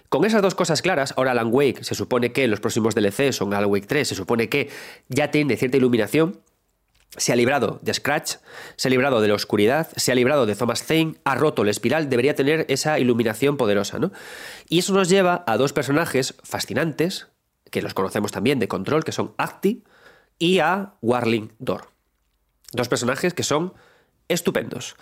Con 0.07 0.23
esas 0.23 0.43
dos 0.43 0.53
cosas 0.53 0.83
claras, 0.83 1.15
ahora 1.17 1.31
Alan 1.31 1.49
Wake 1.51 1.83
se 1.83 1.95
supone 1.95 2.31
que 2.31 2.47
los 2.47 2.59
próximos 2.59 2.93
DLC 2.93 3.31
son 3.31 3.55
Alan 3.55 3.71
Wake 3.71 3.87
3, 3.87 4.07
se 4.07 4.13
supone 4.13 4.47
que 4.47 4.69
ya 5.09 5.31
tiene 5.31 5.57
cierta 5.57 5.77
iluminación, 5.77 6.41
se 7.17 7.33
ha 7.33 7.35
librado 7.35 7.79
de 7.81 7.93
Scratch, 7.93 8.35
se 8.75 8.87
ha 8.87 8.91
librado 8.91 9.21
de 9.21 9.27
la 9.27 9.35
oscuridad, 9.35 9.89
se 9.95 10.11
ha 10.11 10.15
librado 10.15 10.45
de 10.45 10.55
Thomas 10.55 10.83
Zane, 10.83 11.15
ha 11.23 11.35
roto 11.35 11.63
la 11.63 11.71
espiral, 11.71 12.09
debería 12.09 12.35
tener 12.35 12.65
esa 12.69 12.99
iluminación 12.99 13.57
poderosa, 13.57 13.99
¿no? 13.99 14.11
Y 14.69 14.79
eso 14.79 14.93
nos 14.93 15.09
lleva 15.09 15.43
a 15.47 15.57
dos 15.57 15.73
personajes 15.73 16.35
fascinantes, 16.43 17.27
que 17.71 17.81
los 17.81 17.93
conocemos 17.93 18.31
también 18.31 18.59
de 18.59 18.67
Control, 18.67 19.03
que 19.03 19.11
son 19.11 19.33
Acti, 19.37 19.83
y 20.39 20.59
a 20.59 20.93
Warling 21.01 21.53
Door. 21.59 21.87
Dos 22.73 22.89
personajes 22.89 23.33
que 23.33 23.43
son 23.43 23.73
estupendos 24.27 24.95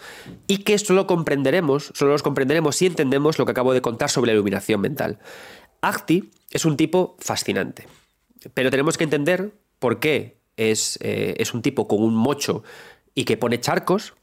y 0.48 0.60
que 0.60 0.78
solo 0.78 1.08
comprenderemos, 1.08 1.92
solo 1.96 2.12
los 2.12 2.24
comprenderemos 2.24 2.76
si 2.76 2.86
entendemos 2.86 3.40
lo 3.40 3.46
que 3.46 3.52
acabo 3.52 3.74
de 3.74 3.82
contar 3.82 4.10
sobre 4.10 4.28
la 4.28 4.34
iluminación 4.34 4.82
mental. 4.82 5.20
Acti 5.82 6.32
es 6.52 6.66
un 6.66 6.78
tipo 6.78 7.16
fascinante, 7.20 7.88
pero 8.54 8.70
tenemos 8.70 8.98
que 8.98 9.06
entender 9.06 9.54
por 9.80 10.00
qué 10.00 10.43
eh, 10.58 11.36
es, 11.38 11.54
un 11.54 11.62
tipo 11.62 11.88
con 11.88 12.04
un 12.04 12.16
mocho 12.16 12.64
y 13.16 13.26
que 13.26 13.38
pone 13.38 13.60
charcos, 13.60 14.14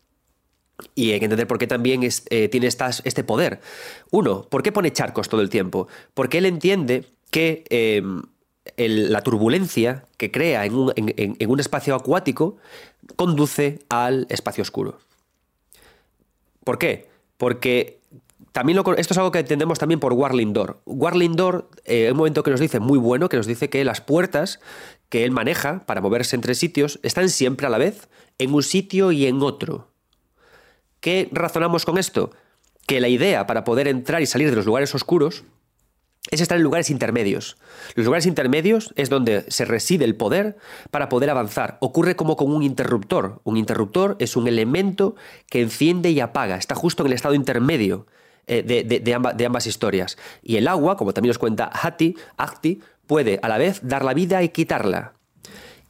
y 0.95 1.13
hay 1.13 1.19
que 1.19 1.27
entender 1.27 1.47
por 1.47 1.59
qué 1.59 1.67
también 1.67 2.03
eh, 2.03 2.49
tiene 2.49 2.67
este 2.67 3.25
poder. 3.25 3.61
Uno, 4.11 4.43
¿por 4.49 4.63
qué 4.63 4.73
pone 4.73 4.93
charcos 4.93 5.29
todo 5.29 5.41
el 5.41 5.51
tiempo? 5.51 5.89
Porque 6.15 6.39
él 6.39 6.47
entiende 6.47 7.05
que 7.31 7.65
em, 7.71 8.23
la 8.77 9.23
turbulencia 9.23 10.07
que 10.17 10.31
crea 10.31 10.65
en 10.65 10.75
un, 10.75 11.61
espacio 11.61 11.95
acuático 11.95 12.57
conduce 13.17 13.81
al 13.89 14.27
espacio 14.31 14.63
oscuro. 14.63 14.99
¿Por 16.65 16.79
qué? 16.79 17.09
Porque 17.37 18.01
también 18.53 18.79
esto 18.97 19.15
es 19.15 19.19
algo 19.19 19.31
que 19.31 19.39
entendemos 19.41 19.79
también 19.79 20.01
por 20.01 20.13
Warlindor. 20.13 20.81
Warlindor, 20.85 21.69
eh, 21.85 22.11
un 22.11 22.19
momento 22.19 22.43
que 22.43 22.51
nos 22.51 22.61
dice 22.61 22.81
muy 22.81 22.99
bueno, 22.99 23.29
que 23.29 23.37
nos 23.37 23.47
dice 23.47 23.71
que 23.71 23.85
las 23.85 24.01
puertas 24.01 24.61
que 25.11 25.25
él 25.25 25.33
maneja 25.33 25.85
para 25.85 26.01
moverse 26.01 26.37
entre 26.37 26.55
sitios 26.55 26.99
están 27.03 27.29
siempre 27.29 27.67
a 27.67 27.71
la 27.71 27.79
vez 27.79 28.09
en 28.39 28.55
un 28.55 28.63
sitio 28.63 29.13
y 29.13 29.27
en 29.27 29.43
otro. 29.43 29.89
¿Qué 31.01 31.29
razonamos 31.33 31.85
con 31.85 31.99
esto? 31.99 32.31
Que 32.87 33.01
la 33.01 33.09
idea 33.09 33.47
para 33.47 33.65
poder 33.65 33.89
entrar 33.89 34.23
y 34.23 34.27
salir 34.27 34.49
de 34.49 34.57
los 34.57 34.67
lugares 34.67 34.95
oscuros 34.95 35.45
es 36.31 36.41
estar 36.41 36.57
en 36.57 36.63
lugares 36.63 36.91
intermedios. 36.91 37.57
Los 37.95 38.07
lugares 38.07 38.27
intermedios 38.27 38.93
es 38.97 39.09
donde 39.09 39.45
se 39.51 39.65
reside 39.65 40.05
el 40.05 40.17
poder 40.17 40.57
para 40.91 41.09
poder 41.09 41.31
avanzar. 41.31 41.79
Ocurre 41.81 42.15
como 42.15 42.37
con 42.37 42.53
un 42.53 42.63
interruptor. 42.63 43.41
Un 43.43 43.57
interruptor 43.57 44.17
es 44.21 44.37
un 44.37 44.47
elemento 44.47 45.17
que 45.49 45.61
enciende 45.61 46.11
y 46.11 46.21
apaga. 46.21 46.57
Está 46.57 46.75
justo 46.75 47.03
en 47.03 47.09
el 47.09 47.15
estado 47.15 47.35
intermedio 47.35 48.07
eh, 48.47 48.63
de, 48.63 49.45
ambas 49.45 49.67
historias. 49.67 50.19
Y 50.43 50.57
el 50.57 50.69
agua, 50.69 50.97
como 50.97 51.15
también 51.15 51.31
nos 51.31 51.39
cuenta 51.39 51.71
Hati, 51.73 52.17
Acti, 52.37 52.81
puede 53.11 53.41
a 53.43 53.49
la 53.49 53.59
vez 53.59 53.81
dar 53.83 54.05
la 54.05 54.15
vida 54.15 54.41
y 54.45 54.51
quitarla. 54.51 55.15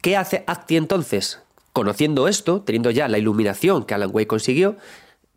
¿Qué 0.01 0.17
hace 0.17 0.43
Acti 0.47 0.79
entonces? 0.79 1.43
Conociendo 1.75 2.29
esto, 2.29 2.63
teniendo 2.63 2.91
ya 2.91 3.09
la 3.09 3.19
iluminación 3.19 3.85
que 3.85 3.93
Alan 3.93 4.09
Wake 4.11 4.27
consiguió, 4.27 4.79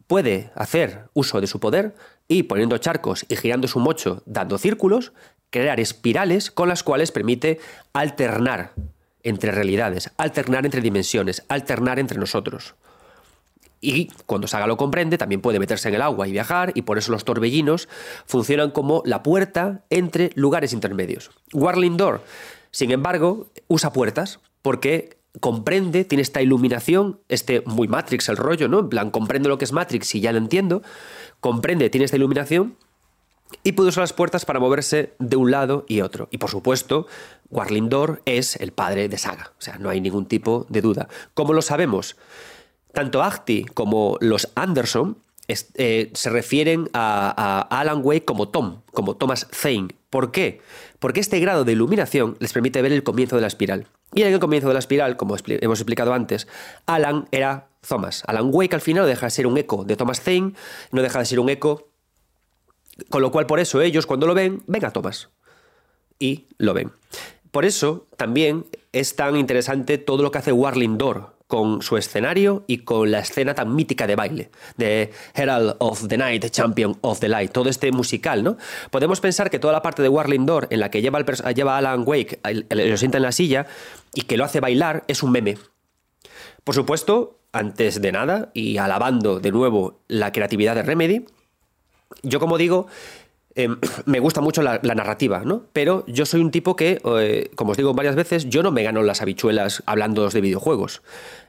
puede 0.08 0.50
hacer 0.56 1.10
uso 1.12 1.42
de 1.42 1.48
su 1.48 1.60
poder 1.60 1.94
y 2.30 2.44
poniendo 2.44 2.78
charcos 2.78 3.26
y 3.28 3.36
girando 3.36 3.68
su 3.68 3.80
mocho 3.80 4.24
dando 4.26 4.58
círculos, 4.58 5.12
crear 5.50 5.82
espirales 5.82 6.52
con 6.52 6.70
las 6.70 6.84
cuales 6.84 7.12
permite 7.12 7.60
alternar 7.92 8.72
entre 9.22 9.52
realidades, 9.52 10.10
alternar 10.16 10.64
entre 10.64 10.80
dimensiones, 10.80 11.44
alternar 11.50 12.00
entre 12.00 12.18
nosotros. 12.18 12.76
Y 13.84 14.08
cuando 14.26 14.48
Saga 14.48 14.66
lo 14.66 14.78
comprende, 14.78 15.18
también 15.18 15.42
puede 15.42 15.60
meterse 15.60 15.90
en 15.90 15.96
el 15.96 16.02
agua 16.02 16.26
y 16.26 16.32
viajar, 16.32 16.72
y 16.74 16.84
por 16.84 16.98
eso 16.98 17.12
los 17.12 17.26
torbellinos 17.26 17.90
funcionan 18.26 18.72
como 18.72 19.04
la 19.06 19.24
puerta 19.24 19.84
entre 19.90 20.32
lugares 20.36 20.72
intermedios. 20.72 21.32
Warling 21.52 21.98
Door, 21.98 22.22
sin 22.72 22.92
embargo, 22.92 23.52
usa 23.68 23.92
puertas 23.92 24.40
porque 24.62 25.18
comprende, 25.42 26.06
tiene 26.06 26.22
esta 26.22 26.42
iluminación, 26.42 27.20
este 27.28 27.62
muy 27.66 27.90
Matrix 27.90 28.30
el 28.30 28.38
rollo, 28.38 28.70
¿no? 28.70 28.80
En 28.80 28.90
plan, 28.90 29.12
comprende 29.12 29.50
lo 29.50 29.58
que 29.58 29.66
es 29.66 29.74
Matrix 29.74 30.16
y 30.16 30.22
ya 30.22 30.32
lo 30.32 30.38
entiendo, 30.38 30.82
comprende, 31.42 31.90
tiene 31.90 32.06
esta 32.06 32.16
iluminación 32.16 32.78
y 33.64 33.74
puede 33.74 33.90
usar 33.90 34.04
las 34.04 34.14
puertas 34.14 34.46
para 34.46 34.62
moverse 34.62 35.14
de 35.20 35.36
un 35.36 35.52
lado 35.52 35.84
y 35.90 36.00
otro. 36.00 36.30
Y 36.32 36.38
por 36.38 36.50
supuesto, 36.50 37.06
Warlindor 37.50 38.22
es 38.26 38.56
el 38.56 38.72
padre 38.72 39.10
de 39.10 39.18
Saga, 39.18 39.52
o 39.60 39.62
sea, 39.62 39.78
no 39.78 39.90
hay 39.90 40.00
ningún 40.00 40.26
tipo 40.26 40.66
de 40.70 40.80
duda. 40.80 41.10
¿Cómo 41.34 41.52
lo 41.52 41.62
sabemos? 41.62 42.16
Tanto 42.94 43.24
Acti 43.24 43.66
como 43.66 44.18
los 44.22 44.50
Anderson 44.56 45.18
eh, 45.48 46.12
se 46.14 46.30
refieren 46.30 46.90
a, 46.94 47.68
Alan 47.70 48.02
Wake 48.04 48.24
como 48.24 48.50
Tom, 48.50 48.82
como 48.94 49.18
Thomas 49.18 49.48
Zane. 49.52 49.90
¿Por 50.10 50.32
qué? 50.32 50.62
Porque 51.00 51.20
este 51.20 51.40
grado 51.40 51.66
de 51.66 51.74
iluminación 51.74 52.38
les 52.40 52.54
permite 52.54 52.82
ver 52.82 52.94
el 52.94 53.04
comienzo 53.04 53.36
de 53.36 53.42
la 53.42 53.48
espiral. 53.48 53.88
Y 54.14 54.22
en 54.22 54.32
el 54.32 54.40
comienzo 54.40 54.68
de 54.68 54.74
la 54.74 54.80
espiral, 54.80 55.18
como 55.18 55.36
hemos 55.48 55.80
explicado 55.80 56.14
antes, 56.14 56.48
Alan 56.86 57.28
era 57.32 57.68
Thomas. 57.86 58.24
Alan 58.28 58.50
Wake 58.52 58.76
al 58.76 58.82
final 58.82 59.08
deja 59.08 59.26
de 59.26 59.32
ser 59.32 59.48
un 59.48 59.58
eco 59.58 59.84
de 59.84 59.96
Thomas 59.96 60.22
Zane, 60.22 60.54
no 60.92 61.02
deja 61.02 61.20
de 61.20 61.26
ser 61.26 61.40
un 61.40 61.50
eco. 61.50 61.90
Con 63.10 63.24
lo 63.24 63.32
cual, 63.32 63.48
por 63.48 63.60
eso 63.60 63.82
ellos 63.82 64.06
cuando 64.06 64.28
lo 64.28 64.36
ven, 64.36 64.62
ven 64.68 64.86
a 64.86 64.92
Thomas. 64.92 65.30
Y 66.20 66.46
lo 66.60 66.76
ven. 66.76 66.92
Por 67.50 67.66
eso 67.66 68.08
también 68.18 68.66
es 68.92 69.16
tan 69.16 69.36
interesante 69.36 69.98
todo 69.98 70.22
lo 70.22 70.32
que 70.32 70.38
hace 70.38 70.52
Warling 70.52 71.00
Door 71.00 71.33
con 71.54 71.84
su 71.84 71.98
escenario 71.98 72.64
y 72.66 72.80
con 72.80 73.12
la 73.12 73.20
escena 73.20 73.54
tan 73.54 73.76
mítica 73.76 74.08
de 74.08 74.16
baile, 74.16 74.50
de 74.76 75.12
Herald 75.36 75.76
of 75.78 76.08
the 76.08 76.18
Night, 76.18 76.44
Champion 76.50 76.98
of 77.02 77.20
the 77.20 77.30
Light, 77.30 77.52
todo 77.52 77.70
este 77.70 77.92
musical, 77.92 78.44
¿no? 78.44 78.58
Podemos 78.90 79.22
pensar 79.22 79.52
que 79.52 79.60
toda 79.60 79.72
la 79.72 79.84
parte 79.84 80.02
de 80.02 80.10
Warling 80.10 80.48
Door 80.48 80.70
en 80.72 80.80
la 80.80 80.90
que 80.90 81.04
lleva, 81.04 81.22
lleva 81.54 81.76
a 81.76 81.78
Alan 81.78 82.06
Wake, 82.08 82.40
lo 82.72 82.98
sienta 82.98 83.20
en 83.20 83.22
la 83.22 83.32
silla 83.32 83.68
y 84.16 84.24
que 84.24 84.36
lo 84.36 84.46
hace 84.46 84.62
bailar, 84.62 85.04
es 85.08 85.22
un 85.22 85.32
meme. 85.32 85.60
Por 86.64 86.74
supuesto, 86.74 87.38
antes 87.52 88.02
de 88.02 88.12
nada, 88.12 88.50
y 88.56 88.78
alabando 88.78 89.40
de 89.40 89.52
nuevo 89.52 90.00
la 90.08 90.32
creatividad 90.32 90.74
de 90.74 90.82
Remedy, 90.82 91.28
yo 92.24 92.40
como 92.40 92.58
digo, 92.58 92.88
Em, 93.56 93.78
me 94.06 94.20
gusta 94.20 94.42
mucho 94.42 94.62
la, 94.62 94.80
narrativa, 94.80 95.44
¿no? 95.46 95.64
Pero 95.74 96.06
yo 96.08 96.26
soy 96.26 96.42
un 96.42 96.52
tipo 96.52 96.76
que, 96.76 97.02
eh, 97.20 97.52
como 97.56 97.72
os 97.72 97.78
digo 97.78 97.94
varias 97.94 98.16
veces, 98.16 98.50
yo 98.50 98.64
no 98.64 98.72
me 98.72 98.84
gano 98.84 99.04
las 99.04 99.22
habichuelas 99.22 99.84
hablando 99.86 100.28
de 100.30 100.42
videojuegos. 100.42 101.02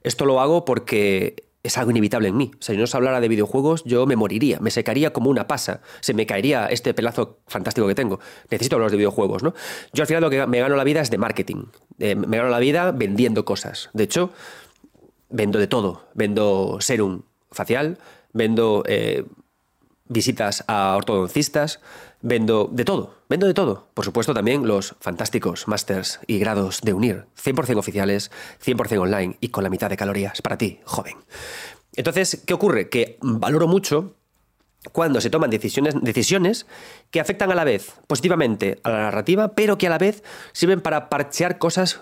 Esto 0.02 0.24
lo 0.24 0.40
hago 0.40 0.64
porque 0.64 1.44
es 1.62 1.78
algo 1.78 1.90
inevitable 1.90 2.28
en 2.28 2.36
mí. 2.36 2.50
Si 2.60 2.76
no 2.76 2.86
se 2.86 2.96
hablara 2.96 3.20
de 3.20 3.28
videojuegos, 3.28 3.82
yo 3.84 4.06
me 4.06 4.16
moriría, 4.16 4.60
me 4.60 4.70
secaría 4.70 5.12
como 5.12 5.30
una 5.30 5.48
pasa, 5.48 5.80
se 6.00 6.12
me 6.12 6.26
caería 6.26 6.66
este 6.66 6.92
pelazo 6.92 7.38
fantástico 7.46 7.88
que 7.88 7.94
tengo. 7.94 8.20
Necesito 8.50 8.76
hablar 8.76 8.90
de 8.90 8.98
videojuegos, 8.98 9.42
¿no? 9.42 9.54
Yo 9.94 10.02
al 10.02 10.06
final 10.06 10.22
lo 10.22 10.30
que 10.30 10.46
me 10.46 10.60
gano 10.60 10.76
la 10.76 10.84
vida 10.84 11.00
es 11.00 11.10
de 11.10 11.18
marketing. 11.18 11.64
Eh, 11.98 12.14
me 12.14 12.36
gano 12.36 12.50
la 12.50 12.58
vida 12.58 12.92
vendiendo 12.92 13.46
cosas. 13.46 13.88
De 13.94 14.04
hecho, 14.04 14.30
vendo 15.30 15.58
de 15.58 15.66
todo. 15.66 16.04
Vendo 16.12 16.76
serum 16.80 17.22
facial, 17.50 17.98
vendo 18.34 18.82
eh, 18.86 19.24
visitas 20.08 20.64
a 20.68 20.94
ortodoncistas, 20.96 21.80
vendo 22.20 22.68
de 22.70 22.84
todo, 22.84 23.14
vendo 23.28 23.46
de 23.46 23.54
todo. 23.54 23.88
Por 23.94 24.04
supuesto 24.04 24.34
también 24.34 24.66
los 24.66 24.94
fantásticos 25.00 25.68
másters 25.68 26.20
y 26.26 26.38
grados 26.38 26.80
de 26.82 26.92
UNIR, 26.92 27.26
100% 27.42 27.78
oficiales, 27.78 28.30
100% 28.64 28.98
online 28.98 29.36
y 29.40 29.48
con 29.48 29.64
la 29.64 29.70
mitad 29.70 29.90
de 29.90 29.96
calorías 29.96 30.42
para 30.42 30.58
ti, 30.58 30.80
joven. 30.84 31.16
Entonces, 31.96 32.42
¿qué 32.46 32.54
ocurre? 32.54 32.88
Que 32.88 33.18
valoro 33.20 33.68
mucho 33.68 34.14
cuando 34.92 35.20
se 35.20 35.30
toman 35.30 35.50
decisiones, 35.50 35.94
decisiones 36.02 36.66
que 37.10 37.20
afectan 37.20 37.50
a 37.50 37.54
la 37.54 37.64
vez 37.64 37.94
positivamente 38.06 38.80
a 38.82 38.90
la 38.90 38.98
narrativa, 38.98 39.54
pero 39.54 39.78
que 39.78 39.86
a 39.86 39.90
la 39.90 39.98
vez 39.98 40.22
sirven 40.52 40.80
para 40.80 41.08
parchear 41.08 41.58
cosas 41.58 42.00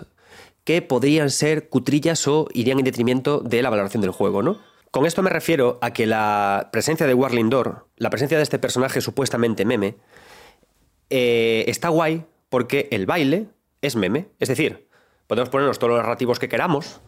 que 0.63 0.81
podrían 0.81 1.29
ser 1.29 1.69
cutrillas 1.69 2.27
o 2.27 2.47
irían 2.53 2.79
en 2.79 2.85
detrimento 2.85 3.39
de 3.39 3.61
la 3.61 3.69
valoración 3.69 4.01
del 4.01 4.11
juego, 4.11 4.41
¿no? 4.41 4.72
Con 4.93 5.07
esto 5.07 5.23
me 5.23 5.31
refiero 5.31 5.79
a 5.81 5.91
que 5.91 6.05
la 6.05 6.69
presencia 6.71 7.07
de 7.07 7.15
Warling 7.15 7.49
Door, 7.49 7.87
la 7.97 8.11
presencia 8.11 8.37
de 8.37 8.43
este 8.43 8.59
personaje 8.59 9.01
supuestamente 9.01 9.65
meme, 9.65 9.95
eh, 11.09 11.65
está 11.65 11.89
guay 11.89 12.27
porque 12.49 12.89
el 12.91 13.07
baile 13.07 13.47
es 13.81 13.95
meme. 13.95 14.27
Es 14.37 14.49
decir, 14.49 14.87
podemos 15.25 15.49
ponernos 15.49 15.79
todos 15.79 15.93
los 15.93 16.03
narrativos 16.03 16.37
que 16.37 16.47
queramos, 16.47 17.01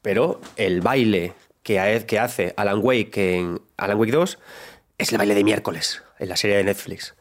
pero 0.00 0.40
el 0.56 0.80
baile 0.80 1.34
que, 1.62 2.06
que 2.08 2.18
hace 2.18 2.54
Alan 2.56 2.80
Wake 2.82 3.36
en 3.36 3.60
Alan 3.76 3.98
Wake 3.98 4.12
2 4.12 4.38
es 4.96 5.12
el 5.12 5.18
baile 5.18 5.34
de 5.34 5.44
miércoles 5.44 6.02
en 6.20 6.30
la 6.30 6.36
serie 6.36 6.56
de 6.56 6.64
Netflix. 6.64 7.16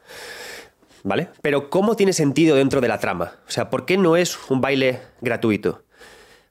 ¿Vale? 1.03 1.27
Pero 1.41 1.69
¿cómo 1.69 1.97
tiene 1.97 2.13
sentido 2.13 2.55
dentro 2.55 2.79
de 2.79 2.87
la 2.87 2.99
trama? 2.99 3.33
O 3.49 3.51
sea, 3.51 3.69
¿por 3.69 3.85
qué 3.85 3.97
no 3.97 4.15
es 4.15 4.49
un 4.49 4.61
baile 4.61 5.01
gratuito? 5.19 5.83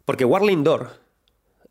Porque 0.04 0.26
Warling 0.26 0.64
Door 0.64 1.07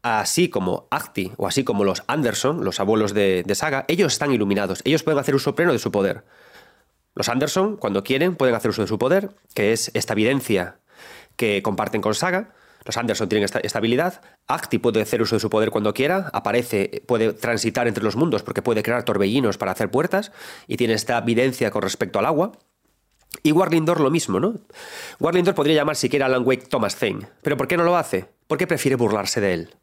así 0.01 0.49
como 0.49 0.87
Acti 0.91 1.31
o 1.37 1.47
así 1.47 1.63
como 1.63 1.83
los 1.83 2.03
Anderson, 2.07 2.63
los 2.63 2.79
abuelos 2.79 3.13
de, 3.13 3.43
Saga, 3.53 3.85
ellos 3.87 4.13
están 4.13 4.31
iluminados, 4.31 4.81
ellos 4.85 5.03
pueden 5.03 5.19
hacer 5.19 5.35
uso 5.35 5.55
pleno 5.55 5.73
de 5.73 5.79
su 5.79 5.91
poder. 5.91 6.23
Los 7.15 7.29
Anderson, 7.29 7.77
cuando 7.77 8.03
quieren, 8.03 8.35
pueden 8.35 8.55
hacer 8.55 8.69
uso 8.69 8.83
de 8.83 8.87
su 8.87 8.99
poder, 8.99 9.31
que 9.55 9.73
es 9.73 9.91
esta 9.93 10.13
evidencia 10.13 10.77
que 11.35 11.63
comparten 11.63 12.01
con 12.01 12.13
Saga. 12.13 12.53
Los 12.85 12.95
Anderson 12.95 13.27
tienen 13.27 13.43
esta, 13.43 13.77
habilidad. 13.77 14.21
Acti 14.47 14.77
puede 14.77 15.01
hacer 15.01 15.21
uso 15.21 15.35
de 15.35 15.39
su 15.39 15.49
poder 15.49 15.71
cuando 15.71 15.93
quiera. 15.93 16.29
Aparece, 16.31 17.03
puede 17.07 17.33
transitar 17.33 17.87
entre 17.87 18.03
los 18.03 18.15
mundos 18.15 18.43
porque 18.43 18.61
puede 18.61 18.83
crear 18.83 19.03
torbellinos 19.03 19.57
para 19.57 19.71
hacer 19.71 19.89
puertas 19.89 20.31
y 20.67 20.77
tiene 20.77 20.93
esta 20.93 21.17
evidencia 21.17 21.71
con 21.71 21.81
respecto 21.81 22.19
al 22.19 22.25
agua. 22.25 22.53
Y 23.43 23.51
Warlindor 23.51 23.99
lo 23.99 24.09
mismo, 24.09 24.39
¿no? 24.39 24.61
Warlindor 25.19 25.55
podría 25.55 25.75
llamar 25.75 25.95
siquiera 25.95 26.27
Alan 26.27 26.43
Wake 26.45 26.67
Thomas 26.67 26.95
Zane. 26.95 27.27
¿Pero 27.41 27.57
por 27.57 27.67
qué 27.67 27.77
no 27.77 27.83
lo 27.83 27.97
hace? 27.97 28.29
Porque 28.47 28.67
prefiere 28.67 28.95
burlarse 28.95 29.41
de 29.41 29.53
él. 29.53 29.75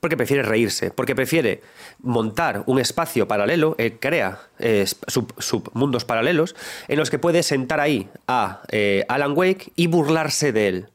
Porque 0.00 0.16
prefiere 0.16 0.42
reírse, 0.42 0.90
porque 0.90 1.14
prefiere 1.14 1.62
montar 2.00 2.62
un 2.66 2.78
espacio 2.78 3.28
paralelo, 3.28 3.74
eh, 3.78 3.96
crea 3.98 4.40
eh, 4.58 4.86
submundos 5.06 6.04
paralelos 6.04 6.54
en 6.88 6.98
los 6.98 7.10
que 7.10 7.18
puede 7.18 7.42
sentar 7.42 7.80
ahí 7.80 8.08
a 8.26 8.62
eh, 8.70 9.04
Alan 9.08 9.32
Wake 9.36 9.72
y 9.76 9.86
burlarse 9.86 10.52
de 10.52 10.68
él. 10.68 10.88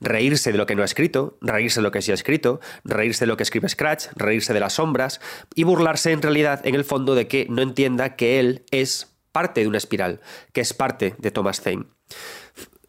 Reírse 0.00 0.52
de 0.52 0.58
lo 0.58 0.66
que 0.66 0.74
no 0.74 0.82
ha 0.82 0.86
escrito, 0.86 1.38
reírse 1.40 1.80
de 1.80 1.84
lo 1.84 1.90
que 1.90 2.02
sí 2.02 2.10
ha 2.10 2.14
escrito, 2.14 2.60
reírse 2.84 3.24
de 3.24 3.28
lo 3.28 3.36
que 3.36 3.42
escribe 3.42 3.68
Scratch, 3.68 4.06
reírse 4.14 4.52
de 4.52 4.60
las 4.60 4.74
sombras 4.74 5.20
y 5.54 5.64
burlarse 5.64 6.12
en 6.12 6.22
realidad 6.22 6.66
en 6.66 6.74
el 6.74 6.84
fondo 6.84 7.14
de 7.14 7.28
que 7.28 7.46
no 7.48 7.62
entienda 7.62 8.16
que 8.16 8.38
él 8.38 8.64
es 8.70 9.16
parte 9.32 9.60
de 9.60 9.68
una 9.68 9.78
espiral, 9.78 10.20
que 10.52 10.62
es 10.62 10.72
parte 10.72 11.14
de 11.18 11.30
Thomas 11.30 11.60
Zane. 11.60 11.84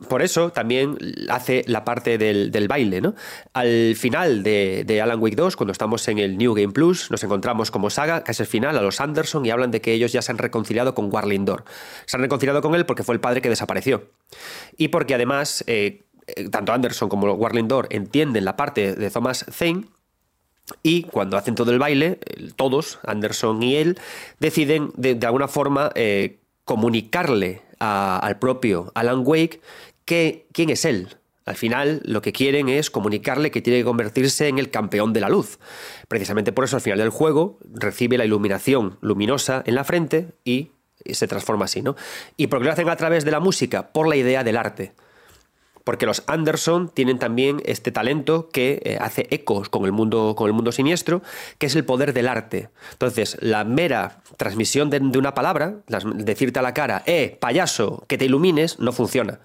Por 0.10 0.22
eso 0.22 0.52
también 0.52 0.98
hace 1.30 1.64
la 1.68 1.84
parte 1.84 2.19
del, 2.19 2.68
baile, 2.68 3.02
¿no? 3.02 3.15
Al 3.53 3.95
final 3.95 4.44
de, 4.44 4.99
Alan 5.02 5.19
Wake 5.19 5.36
2, 5.36 5.56
cuando 5.56 5.72
estamos 5.72 6.07
en 6.07 6.19
el 6.19 6.38
New 6.38 6.53
Game 6.53 6.72
Plus, 6.72 7.10
nos 7.10 7.24
encontramos 7.24 7.72
como 7.72 7.90
saga, 7.90 8.24
que 8.24 8.32
es 8.32 8.40
el 8.40 8.45
final, 8.45 8.78
a 8.78 8.82
los 8.82 9.02
Anderson 9.02 9.45
y 9.45 9.49
hablan 9.49 9.72
de 9.72 9.82
que 9.82 9.94
ellos 9.94 10.11
ya 10.11 10.22
se 10.22 10.32
han 10.32 10.38
reconciliado 10.38 10.94
con 10.94 11.11
Warlindor. 11.11 11.65
Se 12.06 12.15
han 12.15 12.22
reconciliado 12.22 12.61
con 12.61 12.76
él 12.76 12.86
porque 12.86 13.03
fue 13.03 13.15
el 13.15 13.22
padre 13.22 13.41
que 13.41 13.49
desapareció. 13.49 14.10
Y 14.78 14.90
porque 14.90 15.15
además, 15.15 15.64
eh, 15.65 16.03
eh, 16.28 16.49
tanto 16.49 16.74
Anderson 16.74 17.10
como 17.10 17.34
Warlindor 17.34 17.88
entienden 17.90 18.45
la 18.45 18.56
parte 18.56 18.94
de 18.95 19.10
Thomas 19.10 19.45
Zane, 19.52 19.86
y 20.84 21.03
cuando 21.03 21.38
hacen 21.38 21.56
todo 21.56 21.72
el 21.72 21.80
baile, 21.80 22.19
todos, 22.56 22.99
Anderson 23.06 23.64
y 23.64 23.78
él, 23.78 23.98
deciden 24.40 24.91
de, 24.95 25.18
alguna 25.26 25.48
forma 25.48 25.91
eh, 25.95 26.40
comunicarle 26.65 27.61
al 27.80 28.40
propio 28.40 28.91
Alan 28.95 29.22
Wake 29.24 29.61
quién 30.08 30.70
es 30.70 30.86
él. 30.86 31.10
Al 31.46 31.56
final 31.56 32.02
lo 32.04 32.22
que 32.22 32.34
quieren 32.34 32.68
es 32.68 32.90
comunicarle 32.90 33.52
que 33.52 33.62
tiene 33.62 33.80
que 33.80 33.86
convertirse 33.86 34.48
en 34.48 34.58
el 34.58 34.70
campeón 34.70 35.14
de 35.14 35.22
la 35.22 35.30
luz. 35.30 35.60
Precisamente 36.08 36.52
por 36.52 36.66
eso 36.66 36.76
al 36.76 36.82
final 36.82 37.00
del 37.00 37.10
juego 37.10 37.60
recibe 37.74 38.18
la 38.18 38.26
iluminación 38.26 38.98
luminosa 39.02 39.64
en 39.66 39.76
la 39.76 39.84
frente 39.86 40.34
y 40.44 40.72
se 41.06 41.28
transforma 41.28 41.66
así, 41.66 41.82
¿no? 41.82 41.96
Y 42.36 42.48
porque 42.48 42.66
lo 42.66 42.72
hacen 42.72 42.90
a 42.90 42.96
través 42.98 43.24
de 43.24 43.32
la 43.32 43.40
música, 43.40 43.94
por 43.94 44.08
la 44.08 44.16
idea 44.18 44.44
del 44.44 44.58
arte 44.58 44.94
porque 45.88 46.06
los 46.06 46.24
Anderson 46.28 46.90
tienen 46.90 47.18
también 47.18 47.62
este 47.64 47.94
talento 47.94 48.50
que 48.50 48.82
eh, 48.84 48.98
hace 49.00 49.26
ecos 49.30 49.70
con 49.70 49.86
el, 49.86 49.94
mundo, 49.94 50.36
con 50.36 50.48
el 50.48 50.54
mundo 50.54 50.74
siniestro, 50.74 51.22
que 51.60 51.68
es 51.68 51.78
el 51.78 51.86
poder 51.86 52.12
del 52.12 52.28
arte. 52.28 52.68
Entonces, 52.92 53.38
la 53.40 53.64
mera 53.64 54.20
transmisión 54.36 54.90
de, 54.90 55.00
una 55.18 55.34
palabra, 55.34 55.76
decirte 56.16 56.60
a 56.60 56.62
la 56.62 56.74
cara, 56.74 57.04
eh, 57.06 57.38
payaso, 57.40 58.04
que 58.10 58.18
te 58.18 58.26
ilumines, 58.26 58.80
no 58.80 58.92
funciona. 58.92 59.40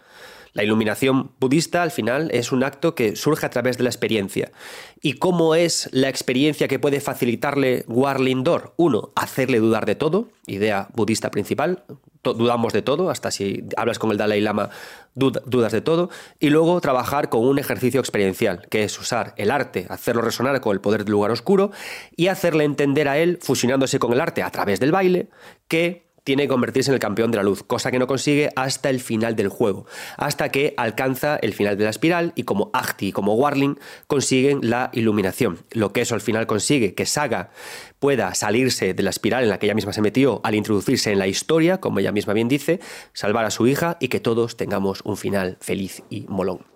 La 0.53 0.63
iluminación 0.63 1.31
budista 1.41 1.83
al 1.83 1.91
final 1.91 2.31
es 2.33 2.53
un 2.53 2.63
acto 2.63 2.95
que 2.95 3.17
surge 3.17 3.47
a 3.47 3.51
través 3.51 3.79
de 3.79 3.85
la 3.85 3.91
experiencia. 3.91 4.53
¿Y 5.01 5.15
cómo 5.15 5.55
es 5.55 5.89
la 5.93 6.11
experiencia 6.11 6.69
que 6.69 6.79
puede 6.79 7.01
facilitarle 7.01 7.85
Warlindor? 7.89 8.75
Uno, 8.77 9.11
hacerle 9.15 9.61
dudar 9.61 9.87
de 9.87 9.95
todo, 9.95 10.29
idea 10.47 10.89
budista 10.95 11.31
principal, 11.31 11.85
dudamos 12.23 12.73
de 12.73 12.83
todo, 12.83 13.11
hasta 13.11 13.31
si 13.31 13.65
hablas 13.77 13.99
con 13.99 14.11
el 14.11 14.19
Dalai 14.19 14.41
Lama 14.41 14.71
dudas 15.15 15.73
de 15.73 15.81
todo, 15.81 16.11
y 16.39 16.51
luego 16.51 16.81
trabajar 16.81 17.29
con 17.31 17.45
un 17.47 17.59
ejercicio 17.59 18.01
experiencial, 18.01 18.67
que 18.71 18.85
es 18.85 18.99
usar 18.99 19.35
el 19.39 19.51
arte, 19.51 19.87
hacerlo 19.89 20.23
resonar 20.23 20.61
con 20.61 20.75
el 20.75 20.81
poder 20.81 21.05
del 21.05 21.13
lugar 21.13 21.31
oscuro 21.31 21.71
y 22.15 22.29
hacerle 22.29 22.65
entender 22.65 23.09
a 23.09 23.19
él, 23.19 23.39
fusionándose 23.41 23.99
con 23.99 24.13
el 24.13 24.21
arte 24.21 24.43
a 24.43 24.51
través 24.51 24.81
del 24.81 24.93
baile, 24.93 25.29
que 25.67 26.12
tiene 26.25 26.45
que 26.45 26.49
convertirse 26.49 26.91
en 26.91 26.95
el 26.95 27.01
campeón 27.01 27.31
de 27.31 27.37
la 27.37 27.43
luz, 27.43 27.63
cosa 27.63 27.91
que 27.91 27.99
no 27.99 28.07
consigue 28.07 28.51
hasta 28.57 28.91
el 28.91 29.01
final 29.01 29.37
del 29.37 29.49
juego, 29.49 29.87
hasta 30.17 30.51
que 30.51 30.75
alcanza 30.77 31.37
el 31.37 31.53
final 31.53 31.77
de 31.77 31.85
la 31.85 31.91
espiral 31.91 32.33
y 32.37 32.45
como 32.45 32.71
Ahti 32.73 33.09
y 33.09 33.13
como 33.13 33.35
Warling 33.35 33.79
consiguen 34.07 34.61
la 34.63 34.91
iluminación. 34.93 35.59
Lo 35.73 35.93
que 35.93 36.03
eso 36.03 36.15
al 36.15 36.21
final 36.21 36.47
consigue 36.47 36.95
que 36.95 37.07
Saga 37.07 37.51
pueda 37.99 38.35
salirse 38.35 38.95
de 38.95 39.03
la 39.03 39.11
espiral 39.11 39.45
en 39.45 39.51
la 39.51 39.59
que 39.59 39.67
ella 39.67 39.75
misma 39.75 39.93
se 39.93 40.03
metió 40.03 40.41
al 40.45 40.55
introducirse 40.55 41.13
en 41.13 41.19
la 41.19 41.27
historia, 41.27 41.79
como 41.79 42.01
ella 42.01 42.13
misma 42.13 42.33
bien 42.33 42.49
dice, 42.49 42.81
salvar 43.13 43.45
a 43.45 43.51
su 43.51 43.67
hija 43.67 43.97
y 44.01 44.09
que 44.09 44.21
todos 44.21 44.57
tengamos 44.57 45.03
un 45.05 45.17
final 45.17 45.57
feliz 45.61 46.03
y 46.11 46.27
molón. 46.29 46.67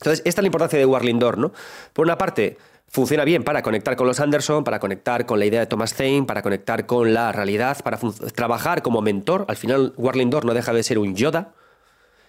Entonces, 0.00 0.22
esta 0.24 0.40
es 0.40 0.42
la 0.42 0.46
importancia 0.46 0.78
de 0.78 0.86
Warlindor, 0.86 1.36
¿no? 1.36 1.52
Por 1.92 2.06
una 2.06 2.16
parte, 2.16 2.56
funciona 2.90 3.24
bien 3.24 3.44
para 3.44 3.62
conectar 3.62 3.96
con 3.96 4.06
los 4.06 4.20
Anderson, 4.20 4.64
para 4.64 4.80
conectar 4.80 5.24
con 5.24 5.38
la 5.38 5.46
idea 5.46 5.60
de 5.60 5.66
Thomas 5.66 5.94
Zane, 5.94 6.24
para 6.26 6.42
conectar 6.42 6.86
con 6.86 7.14
la 7.14 7.32
realidad, 7.32 7.78
para 7.82 7.98
trabajar 8.34 8.82
como 8.82 9.00
mentor. 9.00 9.46
Al 9.48 9.56
final, 9.56 9.94
Warlindor 9.96 10.44
no 10.44 10.52
deja 10.52 10.72
de 10.72 10.82
ser 10.82 10.98
un 10.98 11.14
Yoda, 11.14 11.54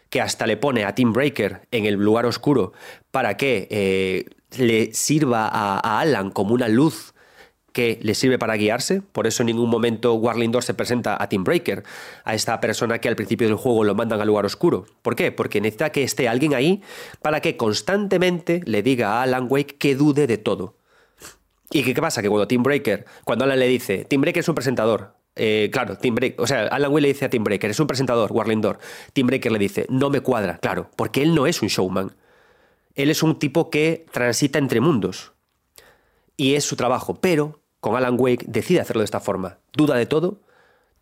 que 0.10 0.22
hasta 0.22 0.46
le 0.46 0.58
pone 0.58 0.86
a 0.86 0.94
Tim 0.94 1.14
Breaker 1.14 1.68
en 1.72 1.86
el 1.86 1.96
lugar 1.96 2.26
oscuro 2.26 2.74
para 3.10 3.38
que 3.38 3.68
eh, 3.72 4.26
le 4.58 4.94
sirva 4.94 5.48
a 5.48 6.00
Alan 6.00 6.30
como 6.30 6.54
una 6.54 6.68
luz 6.68 7.14
que 7.74 8.00
le 8.02 8.16
sirve 8.16 8.38
para 8.38 8.56
guiarse. 8.56 9.02
Por 9.02 9.28
eso 9.28 9.44
en 9.44 9.48
ningún 9.48 9.70
momento 9.70 10.14
Warlindor 10.14 10.64
se 10.64 10.74
presenta 10.74 11.22
a 11.22 11.30
Team 11.30 11.44
Breaker, 11.44 11.84
a 12.24 12.34
esta 12.34 12.60
persona 12.60 13.00
que 13.00 13.10
al 13.10 13.16
principio 13.16 13.48
del 13.48 13.58
juego 13.58 13.84
lo 13.84 13.96
mandan 13.96 14.22
al 14.22 14.28
lugar 14.28 14.46
oscuro. 14.46 14.86
¿Por 15.02 15.16
qué? 15.16 15.32
Porque 15.32 15.62
necesita 15.62 15.92
que 15.92 16.04
esté 16.04 16.28
alguien 16.28 16.54
ahí 16.54 16.82
para 17.22 17.42
que 17.42 17.58
constantemente 17.58 18.62
le 18.66 18.84
diga 18.84 19.20
a 19.20 19.24
Alan 19.24 19.48
Wake 19.50 19.78
que 19.78 19.96
dude 19.96 20.28
de 20.28 20.38
todo. 20.38 20.76
¿Y 21.72 21.84
qué, 21.84 21.94
pasa? 22.02 22.22
Que 22.22 22.28
cuando 22.28 22.48
Team 22.48 22.64
Breaker, 22.64 23.06
cuando 23.24 23.46
Alan 23.46 23.60
le 23.60 23.68
dice, 23.68 24.04
Team 24.04 24.22
Breaker 24.22 24.42
es 24.42 24.50
un 24.50 24.56
presentador, 24.56 25.16
eh, 25.36 25.70
claro, 25.72 25.98
Team 25.98 26.16
Breaker, 26.16 26.42
o 26.42 26.48
sea, 26.48 26.68
Alan 26.68 26.92
Wake 26.92 27.02
le 27.02 27.08
dice 27.08 27.26
a 27.26 27.30
Team 27.30 27.46
Breaker, 27.46 27.72
es 27.72 27.80
un 27.80 27.88
presentador, 27.88 28.32
Warlindor. 28.34 28.80
Team 29.14 29.28
Breaker 29.28 29.52
le 29.54 29.60
dice, 29.60 29.86
no 29.90 30.10
me 30.10 30.20
cuadra, 30.20 30.58
claro, 30.58 30.90
porque 30.98 31.22
él 31.22 31.34
no 31.34 31.48
es 31.48 31.62
un 31.62 31.70
showman. 31.70 32.14
Él 32.96 33.10
es 33.10 33.24
un 33.24 33.40
tipo 33.40 33.70
que 33.70 34.06
transita 34.12 34.60
entre 34.60 34.82
mundos. 34.82 35.32
Y 36.36 36.56
es 36.56 36.66
su 36.66 36.76
trabajo, 36.76 37.16
pero 37.22 37.61
con 37.82 37.98
Alan 37.98 38.16
Wake 38.18 38.46
decide 38.48 38.80
hacerlo 38.80 39.02
de 39.02 39.06
esta 39.06 39.20
forma. 39.20 39.58
Duda 39.74 39.96
de 39.96 40.06
todo, 40.06 40.40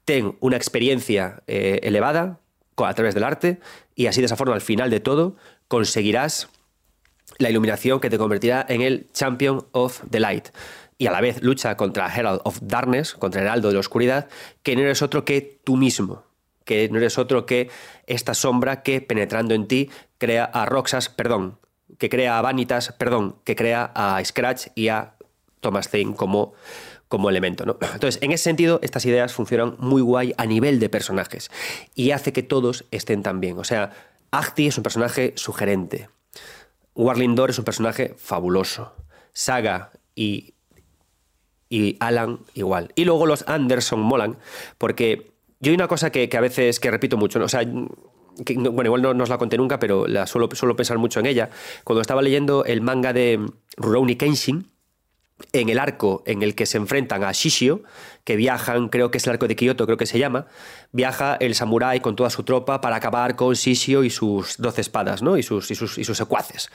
ten 0.06 0.36
una 0.40 0.58
experiencia 0.58 1.44
eh, 1.46 1.80
elevada 1.84 2.40
a 2.78 2.94
través 2.94 3.14
del 3.14 3.24
arte 3.24 3.60
y 3.96 4.08
así 4.08 4.22
de 4.22 4.26
esa 4.26 4.36
forma 4.36 4.56
al 4.56 4.62
final 4.62 4.90
de 4.90 5.00
todo 5.00 5.36
conseguirás 5.68 6.50
la 7.38 7.50
iluminación 7.50 8.00
que 8.00 8.10
te 8.10 8.18
convertirá 8.18 8.66
en 8.68 8.82
el 8.82 9.08
Champion 9.14 9.68
of 9.72 10.02
the 10.10 10.20
Light. 10.20 10.50
Y 10.98 11.08
a 11.08 11.12
la 11.12 11.22
vez 11.22 11.42
lucha 11.42 11.78
contra 11.78 12.14
Herald 12.14 12.42
of 12.44 12.60
Darkness, 12.62 13.14
contra 13.14 13.42
el 13.42 13.48
Heraldo 13.48 13.70
de 13.70 13.76
la 13.76 13.80
Oscuridad, 13.80 14.28
que 14.64 14.76
no 14.76 14.82
eres 14.82 15.02
otro 15.02 15.24
que 15.24 15.60
tú 15.64 15.78
mismo, 15.78 16.24
que 16.66 16.90
no 16.90 16.98
eres 16.98 17.18
otro 17.18 17.46
que 17.46 17.70
esta 18.08 18.34
sombra 18.34 18.82
que 18.82 19.00
penetrando 19.00 19.54
en 19.54 19.68
ti 19.68 19.90
crea 20.18 20.44
a 20.44 20.66
Roxas, 20.66 21.08
perdón, 21.08 21.58
que 21.98 22.10
crea 22.10 22.38
a 22.38 22.42
Vanitas, 22.42 22.94
perdón, 22.98 23.38
que 23.46 23.56
crea 23.56 23.92
a 23.96 24.24
Scratch 24.24 24.68
y 24.76 24.90
a 24.90 25.14
Thomas 25.60 25.90
Zane 25.90 26.16
como, 26.16 26.54
como 27.08 27.30
elemento. 27.30 27.66
¿no? 27.66 27.78
Entonces, 27.94 28.22
en 28.22 28.32
ese 28.32 28.46
sentido, 28.46 28.80
estas 28.82 29.06
ideas 29.06 29.34
funcionan 29.34 29.76
muy 29.80 30.02
guay 30.02 30.34
a 30.38 30.46
nivel 30.46 30.80
de 30.80 30.90
personajes 30.90 31.52
y 31.96 32.12
hace 32.12 32.34
que 32.34 32.44
todos 32.44 32.86
estén 32.92 33.24
tan 33.24 33.40
bien. 33.40 33.58
O 33.58 33.64
sea, 33.64 33.92
Ahti 34.32 34.68
es 34.68 34.78
un 34.78 34.84
personaje 34.84 35.34
sugerente. 35.36 36.10
Warlindor 36.96 37.50
es 37.50 37.60
un 37.60 37.66
personaje 37.66 38.16
fabuloso. 38.18 38.94
Saga 39.34 39.92
y, 40.16 40.54
y 41.70 41.98
Alan 42.00 42.40
igual. 42.54 42.92
Y 42.96 43.06
luego 43.06 43.26
los 43.26 43.48
Anderson 43.48 44.00
molan, 44.00 44.38
porque 44.78 45.32
yo 45.60 45.72
hay 45.72 45.76
una 45.76 45.88
cosa 45.88 46.12
que, 46.12 46.30
a 46.32 46.42
veces 46.42 46.80
que 46.80 46.92
repito 46.92 47.18
mucho, 47.18 47.40
o 47.40 47.48
sea, 47.48 47.62
bueno, 47.64 48.86
igual 48.86 49.02
no, 49.02 49.24
os 49.24 49.30
la 49.30 49.38
conté 49.38 49.58
nunca, 49.58 49.80
pero 49.80 50.08
la 50.08 50.26
suelo, 50.26 50.50
suelo, 50.54 50.76
pensar 50.76 50.98
mucho 50.98 51.20
en 51.20 51.26
ella. 51.26 51.50
Cuando 51.84 52.02
estaba 52.02 52.22
leyendo 52.22 52.66
el 52.66 52.82
manga 52.82 53.14
de 53.14 53.46
Rurouni 53.78 54.16
Kenshin, 54.16 54.70
en 55.54 55.70
el 55.70 55.80
arco 55.80 56.24
en 56.26 56.44
el 56.44 56.56
que 56.56 56.66
se 56.66 56.78
enfrentan 56.78 57.24
a 57.24 57.32
Shishio, 57.32 57.84
que 58.24 58.36
viajan, 58.36 58.90
creo 58.90 59.12
que 59.12 59.18
es 59.18 59.28
el 59.28 59.34
arco 59.34 59.48
de 59.48 59.56
Kioto, 59.56 59.86
creo 59.86 59.98
que 59.98 60.06
se 60.06 60.20
llama, 60.20 60.48
viaja 60.92 61.36
el 61.36 61.56
samurái 61.56 62.00
con 62.00 62.16
toda 62.16 62.30
su 62.30 62.44
tropa 62.44 62.82
para 62.82 62.98
acabar 62.98 63.36
con 63.36 63.54
Shishio 63.54 64.04
y 64.04 64.10
sus 64.10 64.58
doce 64.58 64.82
espadas, 64.82 65.22
¿no? 65.22 65.38
Y 65.38 65.44
sus, 65.44 65.72
y 65.72 65.76
sus, 65.76 65.98
y 65.98 66.04
sus 66.04 66.18
secuaces. 66.18 66.70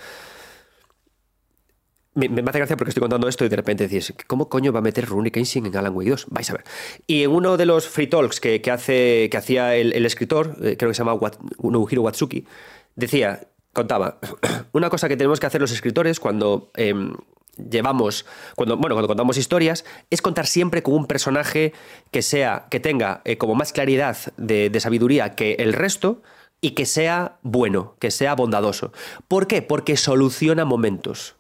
Me, 2.15 2.27
hace 2.27 2.59
gracia 2.59 2.77
porque 2.77 2.91
estoy 2.91 3.01
contando 3.01 3.27
esto 3.27 3.45
y 3.45 3.49
de 3.49 3.57
repente 3.57 3.89
decís, 3.89 4.15
¿cómo 4.29 4.49
coño 4.49 4.73
va 4.73 4.79
a 4.79 4.83
meter 4.83 5.05
Rurouni 5.05 5.33
Kenshin 5.33 5.67
en 5.67 5.77
Alan 5.77 5.95
Wake 5.95 6.11
2? 6.11 6.27
Vais 6.31 6.49
a 6.49 6.53
ver. 6.53 6.65
Y 7.09 7.25
en 7.25 7.31
uno 7.33 7.57
de 7.57 7.67
los 7.67 7.89
free 7.89 8.07
talks 8.07 8.39
que, 8.39 8.63
hace, 8.71 9.29
que 9.31 9.37
hacía 9.37 9.75
el, 9.75 10.07
escritor, 10.07 10.57
eh, 10.63 10.77
creo 10.77 10.91
que 10.91 10.95
se 10.95 11.01
llama 11.01 11.15
Wat, 11.15 11.35
Nobuhiro 11.61 12.03
Watsuki, 12.03 12.47
decía, 12.95 13.49
contaba, 13.73 14.21
una 14.73 14.91
cosa 14.91 15.09
que 15.09 15.17
tenemos 15.17 15.41
que 15.41 15.47
hacer 15.47 15.61
los 15.61 15.73
escritores 15.73 16.21
cuando 16.21 16.71
em, 16.77 17.15
llevamos, 17.57 18.27
cuando, 18.57 18.77
bueno, 18.77 18.95
cuando 18.95 19.09
contamos 19.09 19.37
historias, 19.37 19.85
es 20.11 20.23
contar 20.23 20.47
siempre 20.47 20.83
con 20.83 20.95
un 20.95 21.07
personaje 21.07 21.73
que 22.11 22.23
sea, 22.23 22.67
que 22.71 22.81
tenga 22.81 23.23
eh, 23.25 23.39
como 23.39 23.55
más 23.55 23.73
claridad 23.73 24.17
de, 24.37 24.71
sabiduría 24.81 25.35
que 25.35 25.55
el 25.55 25.73
resto 25.73 26.23
y 26.61 26.71
que 26.73 26.87
sea 26.87 27.39
bueno, 27.43 27.97
que 27.99 28.11
sea 28.11 28.35
bondadoso. 28.35 28.93
¿Por 29.29 29.47
qué? 29.47 29.63
Porque 29.63 29.97
soluciona 29.97 30.65
momentos. 30.65 31.37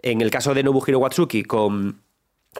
En 0.00 0.20
el 0.20 0.30
caso 0.30 0.54
de 0.54 0.62
Nobuhiro 0.62 0.98
Watsuki 0.98 1.44
con, 1.44 2.02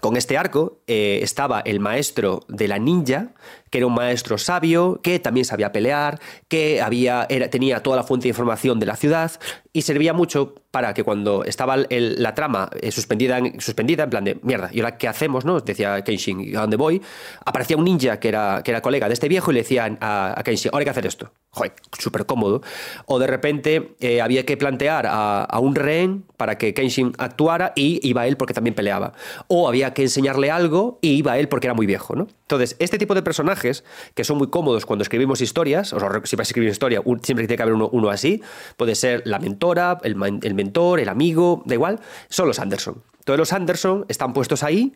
con 0.00 0.16
este 0.16 0.38
arco 0.38 0.80
eh, 0.86 1.20
estaba 1.22 1.60
el 1.60 1.80
maestro 1.80 2.40
de 2.48 2.68
la 2.68 2.78
ninja, 2.78 3.34
que 3.72 3.78
era 3.78 3.86
un 3.86 3.94
maestro 3.94 4.36
sabio, 4.36 5.00
que 5.02 5.18
también 5.18 5.46
sabía 5.46 5.72
pelear, 5.72 6.20
que 6.46 6.82
había, 6.82 7.26
tenía 7.50 7.82
toda 7.82 7.96
la 7.96 8.02
fuente 8.02 8.24
de 8.24 8.28
información 8.28 8.78
de 8.78 8.84
la 8.84 8.96
ciudad 8.96 9.32
y 9.72 9.80
servía 9.80 10.12
mucho 10.12 10.54
para 10.70 10.92
que 10.92 11.02
cuando 11.02 11.42
estaba 11.42 11.78
la 11.88 12.34
trama 12.34 12.68
eh, 12.80 12.92
suspendida, 12.92 13.38
en, 13.38 13.58
suspendida, 13.62 14.04
en 14.04 14.10
plan 14.10 14.24
de 14.24 14.38
mierda, 14.42 14.68
¿y 14.72 14.80
ahora 14.80 14.98
qué 14.98 15.08
hacemos? 15.08 15.46
¿no? 15.46 15.58
Decía 15.60 16.04
Kenshin, 16.04 16.54
¿a 16.54 16.60
dónde 16.60 16.76
voy? 16.76 17.00
Aparecía 17.46 17.78
un 17.78 17.84
ninja 17.84 18.20
que 18.20 18.28
era, 18.28 18.60
que 18.62 18.72
era 18.72 18.82
colega 18.82 19.08
de 19.08 19.14
este 19.14 19.26
viejo 19.26 19.50
y 19.50 19.54
le 19.54 19.60
decían 19.60 19.96
a, 20.02 20.38
a 20.38 20.42
Kenshin, 20.42 20.70
ahora 20.70 20.82
hay 20.82 20.84
que 20.84 20.90
hacer 20.90 21.06
esto. 21.06 21.32
Joder, 21.48 21.72
súper 21.98 22.26
cómodo. 22.26 22.60
O 23.06 23.18
de 23.18 23.26
repente 23.26 23.94
eh, 24.00 24.20
había 24.20 24.44
que 24.44 24.58
plantear 24.58 25.06
a, 25.06 25.44
a, 25.44 25.58
un 25.60 25.74
rehén 25.74 26.24
para 26.36 26.58
que 26.58 26.74
Kenshin 26.74 27.12
actuara 27.16 27.72
y 27.74 28.06
iba 28.06 28.26
él 28.26 28.36
porque 28.36 28.52
también 28.52 28.74
peleaba. 28.74 29.14
O 29.48 29.66
había 29.66 29.94
que 29.94 30.02
enseñarle 30.02 30.50
algo 30.50 30.98
y 31.00 31.12
iba 31.12 31.38
él 31.38 31.48
porque 31.48 31.68
era 31.68 31.74
muy 31.74 31.86
viejo, 31.86 32.14
¿no? 32.14 32.28
Entonces, 32.52 32.76
este 32.78 32.98
tipo 32.98 33.14
de 33.14 33.22
personajes 33.22 33.82
que 34.14 34.24
son 34.24 34.36
muy 34.36 34.48
cómodos 34.48 34.84
cuando 34.84 35.02
escribimos 35.02 35.40
historias, 35.40 35.92
o 35.94 36.00
sea, 36.00 36.20
si 36.24 36.36
vas 36.36 36.46
a 36.46 36.50
escribir 36.50 36.68
historia, 36.68 37.02
siempre 37.22 37.46
tiene 37.46 37.56
que 37.56 37.62
haber 37.62 37.74
uno, 37.74 38.10
así, 38.10 38.42
puede 38.76 38.94
ser 38.94 39.22
la 39.24 39.38
mentora, 39.38 39.98
el, 40.02 40.16
mentor, 40.16 41.00
el 41.00 41.08
amigo, 41.08 41.62
da 41.64 41.74
igual, 41.74 42.00
son 42.28 42.48
los 42.48 42.58
Anderson. 42.58 43.02
Todos 43.24 43.38
los 43.38 43.54
Anderson 43.54 44.04
están 44.08 44.34
puestos 44.34 44.62
ahí 44.62 44.92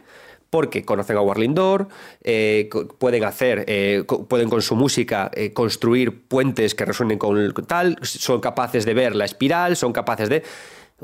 porque 0.51 0.85
conocen 0.85 1.17
a 1.17 1.23
Warlindor, 1.23 1.89
eh, 2.23 2.69
pueden 2.99 3.25
hacer, 3.25 3.65
eh, 3.69 4.05
pueden 4.29 4.51
con 4.51 4.61
su 4.61 4.77
música 4.77 5.31
eh, 5.35 5.55
construir 5.55 6.27
puentes 6.29 6.75
que 6.75 6.85
resuenen 6.85 7.19
con 7.19 7.53
tal, 7.67 7.99
son 8.03 8.41
capaces 8.41 8.85
de 8.85 8.93
ver 8.93 9.17
la 9.17 9.25
espiral, 9.25 9.77
son 9.77 9.95
capaces 9.95 10.29
de 10.29 10.43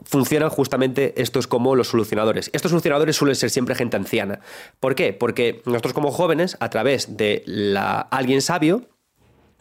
funcionan 0.04 0.50
justamente 0.50 1.20
estos 1.20 1.46
como 1.46 1.76
los 1.76 1.88
solucionadores. 1.88 2.50
Estos 2.52 2.70
solucionadores 2.70 3.16
suelen 3.16 3.36
ser 3.36 3.50
siempre 3.50 3.74
gente 3.74 3.96
anciana. 3.96 4.40
¿Por 4.80 4.94
qué? 4.94 5.12
Porque 5.12 5.62
nosotros 5.66 5.92
como 5.92 6.10
jóvenes, 6.10 6.56
a 6.60 6.70
través 6.70 7.16
de 7.16 7.42
la, 7.46 8.00
alguien 8.00 8.40
sabio, 8.40 8.88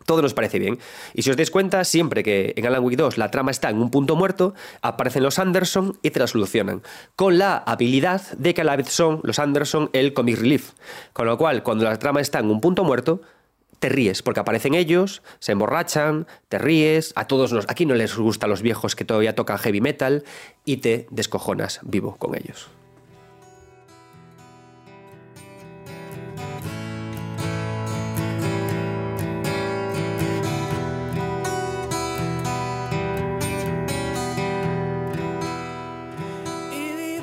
todo 0.05 0.21
nos 0.21 0.33
parece 0.33 0.59
bien. 0.59 0.79
Y 1.13 1.21
si 1.21 1.29
os 1.29 1.37
dais 1.37 1.51
cuenta, 1.51 1.83
siempre 1.83 2.23
que 2.23 2.53
en 2.55 2.65
Alan 2.65 2.83
Wake 2.83 2.97
2 2.97 3.17
la 3.17 3.31
trama 3.31 3.51
está 3.51 3.69
en 3.69 3.77
un 3.77 3.91
punto 3.91 4.15
muerto, 4.15 4.53
aparecen 4.81 5.23
los 5.23 5.39
Anderson 5.39 5.97
y 6.01 6.09
te 6.11 6.19
la 6.19 6.27
solucionan. 6.27 6.81
Con 7.15 7.37
la 7.37 7.57
habilidad 7.57 8.21
de 8.37 8.53
que 8.53 8.61
a 8.61 8.63
la 8.63 8.75
vez 8.75 8.89
son 8.89 9.19
los 9.23 9.39
Anderson 9.39 9.89
el 9.93 10.13
comic 10.13 10.37
relief. 10.37 10.71
Con 11.13 11.27
lo 11.27 11.37
cual, 11.37 11.63
cuando 11.63 11.83
la 11.83 11.97
trama 11.99 12.21
está 12.21 12.39
en 12.39 12.49
un 12.49 12.61
punto 12.61 12.83
muerto, 12.83 13.21
te 13.81 13.89
ríes, 13.89 14.21
porque 14.21 14.39
aparecen 14.39 14.75
ellos, 14.75 15.23
se 15.39 15.53
emborrachan, 15.53 16.27
te 16.49 16.59
ríes, 16.59 17.13
a 17.15 17.25
todos 17.25 17.51
nos, 17.51 17.65
aquí 17.67 17.87
no 17.87 17.95
les 17.95 18.15
gusta 18.15 18.45
a 18.45 18.49
los 18.49 18.61
viejos 18.61 18.95
que 18.95 19.05
todavía 19.05 19.33
tocan 19.33 19.57
heavy 19.57 19.81
metal 19.81 20.23
y 20.65 20.77
te 20.77 21.07
descojonas 21.09 21.79
vivo 21.81 22.15
con 22.17 22.35
ellos. 22.35 22.69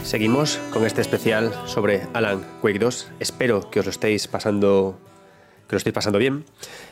Seguimos 0.03 0.59
con 0.73 0.85
este 0.85 1.03
especial 1.03 1.55
sobre 1.67 2.09
Alan 2.15 2.45
Wake 2.63 2.81
2. 2.81 3.13
Espero 3.21 3.71
que 3.71 3.79
os 3.79 3.87
lo 3.87 3.91
estéis 3.91 4.27
pasando 4.27 4.99
que 5.69 5.75
lo 5.75 5.79
estoy 5.79 5.93
pasando 5.93 6.19
bien. 6.19 6.45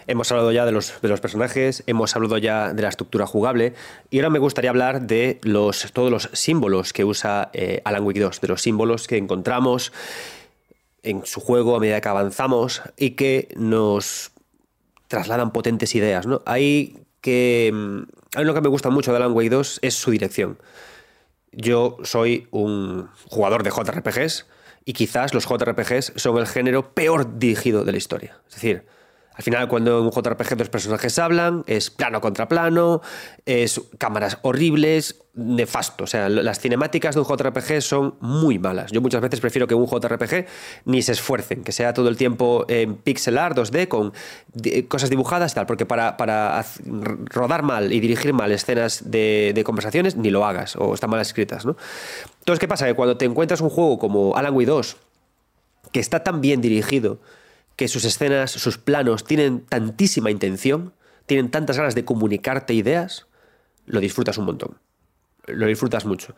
Hemos 0.06 0.30
hablado 0.30 0.52
ya 0.52 0.66
de 0.66 0.72
los, 0.72 1.00
de 1.00 1.08
los 1.08 1.20
personajes, 1.20 1.82
hemos 1.86 2.14
hablado 2.14 2.38
ya 2.38 2.72
de 2.74 2.82
la 2.82 2.88
estructura 2.88 3.26
jugable 3.26 3.74
y 4.10 4.18
ahora 4.18 4.30
me 4.30 4.38
gustaría 4.38 4.70
hablar 4.70 5.02
de 5.02 5.40
los, 5.42 5.90
todos 5.92 6.10
los 6.10 6.28
símbolos 6.32 6.92
que 6.92 7.04
usa 7.04 7.50
eh, 7.54 7.80
Alan 7.84 8.04
Wake 8.04 8.20
2, 8.20 8.40
de 8.40 8.48
los 8.48 8.62
símbolos 8.62 9.06
que 9.06 9.16
encontramos 9.16 9.92
en 11.02 11.24
su 11.24 11.40
juego 11.40 11.74
a 11.76 11.80
medida 11.80 12.00
que 12.00 12.08
avanzamos 12.08 12.82
y 12.96 13.10
que 13.10 13.48
nos 13.56 14.32
trasladan 15.08 15.52
potentes 15.52 15.94
ideas. 15.94 16.26
¿no? 16.26 16.42
Hay 16.44 16.98
que. 17.20 17.70
Mm, 17.72 18.02
hay 18.34 18.44
lo 18.44 18.54
que 18.54 18.60
me 18.60 18.68
gusta 18.68 18.90
mucho 18.90 19.12
de 19.12 19.16
Alan 19.16 19.32
Wake 19.32 19.50
2 19.50 19.78
es 19.82 19.94
su 19.94 20.10
dirección. 20.10 20.58
Yo 21.52 21.96
soy 22.02 22.48
un 22.50 23.08
jugador 23.24 23.62
de 23.62 23.70
JRPGs 23.70 24.46
y 24.86 24.92
quizás 24.92 25.34
los 25.34 25.46
JRPGs 25.46 26.12
son 26.16 26.38
el 26.38 26.46
género 26.46 26.94
peor 26.94 27.38
dirigido 27.38 27.84
de 27.84 27.92
la 27.92 27.98
historia. 27.98 28.38
Es 28.48 28.54
decir, 28.54 28.86
al 29.36 29.42
final, 29.42 29.68
cuando 29.68 29.98
en 29.98 30.04
un 30.06 30.10
JRPG 30.10 30.56
dos 30.56 30.70
personajes 30.70 31.18
hablan, 31.18 31.62
es 31.66 31.90
plano 31.90 32.22
contra 32.22 32.48
plano, 32.48 33.02
es 33.44 33.82
cámaras 33.98 34.38
horribles, 34.40 35.16
nefasto. 35.34 36.04
O 36.04 36.06
sea, 36.06 36.30
las 36.30 36.58
cinemáticas 36.58 37.14
de 37.14 37.20
un 37.20 37.26
JRPG 37.26 37.82
son 37.82 38.14
muy 38.20 38.58
malas. 38.58 38.92
Yo 38.92 39.02
muchas 39.02 39.20
veces 39.20 39.40
prefiero 39.40 39.66
que 39.66 39.74
un 39.74 39.86
JRPG 39.86 40.46
ni 40.86 41.02
se 41.02 41.12
esfuercen, 41.12 41.64
que 41.64 41.72
sea 41.72 41.92
todo 41.92 42.08
el 42.08 42.16
tiempo 42.16 42.64
en 42.68 42.96
pixel 42.96 43.36
art, 43.36 43.58
2D, 43.58 43.88
con 43.88 44.14
cosas 44.88 45.10
dibujadas 45.10 45.52
y 45.52 45.54
tal, 45.56 45.66
porque 45.66 45.84
para, 45.84 46.16
para 46.16 46.64
rodar 47.26 47.62
mal 47.62 47.92
y 47.92 48.00
dirigir 48.00 48.32
mal 48.32 48.50
escenas 48.52 49.10
de, 49.10 49.52
de, 49.54 49.64
conversaciones, 49.64 50.16
ni 50.16 50.30
lo 50.30 50.46
hagas, 50.46 50.76
o 50.76 50.94
están 50.94 51.10
mal 51.10 51.20
escritas, 51.20 51.66
¿no? 51.66 51.76
Entonces, 52.38 52.58
¿qué 52.58 52.68
pasa? 52.68 52.86
Que 52.86 52.94
cuando 52.94 53.18
te 53.18 53.26
encuentras 53.26 53.60
un 53.60 53.68
juego 53.68 53.98
como 53.98 54.34
Alan 54.34 54.54
Wake 54.54 54.66
2, 54.66 54.96
que 55.92 56.00
está 56.00 56.24
tan 56.24 56.40
bien 56.40 56.62
dirigido, 56.62 57.18
que 57.76 57.88
sus 57.88 58.04
escenas, 58.04 58.50
sus 58.50 58.78
planos 58.78 59.24
tienen 59.24 59.60
tantísima 59.60 60.30
intención, 60.30 60.94
tienen 61.26 61.50
tantas 61.50 61.76
ganas 61.76 61.94
de 61.94 62.04
comunicarte 62.04 62.74
ideas, 62.74 63.26
lo 63.84 64.00
disfrutas 64.00 64.38
un 64.38 64.46
montón. 64.46 64.78
Lo 65.46 65.66
disfrutas 65.66 66.06
mucho. 66.06 66.34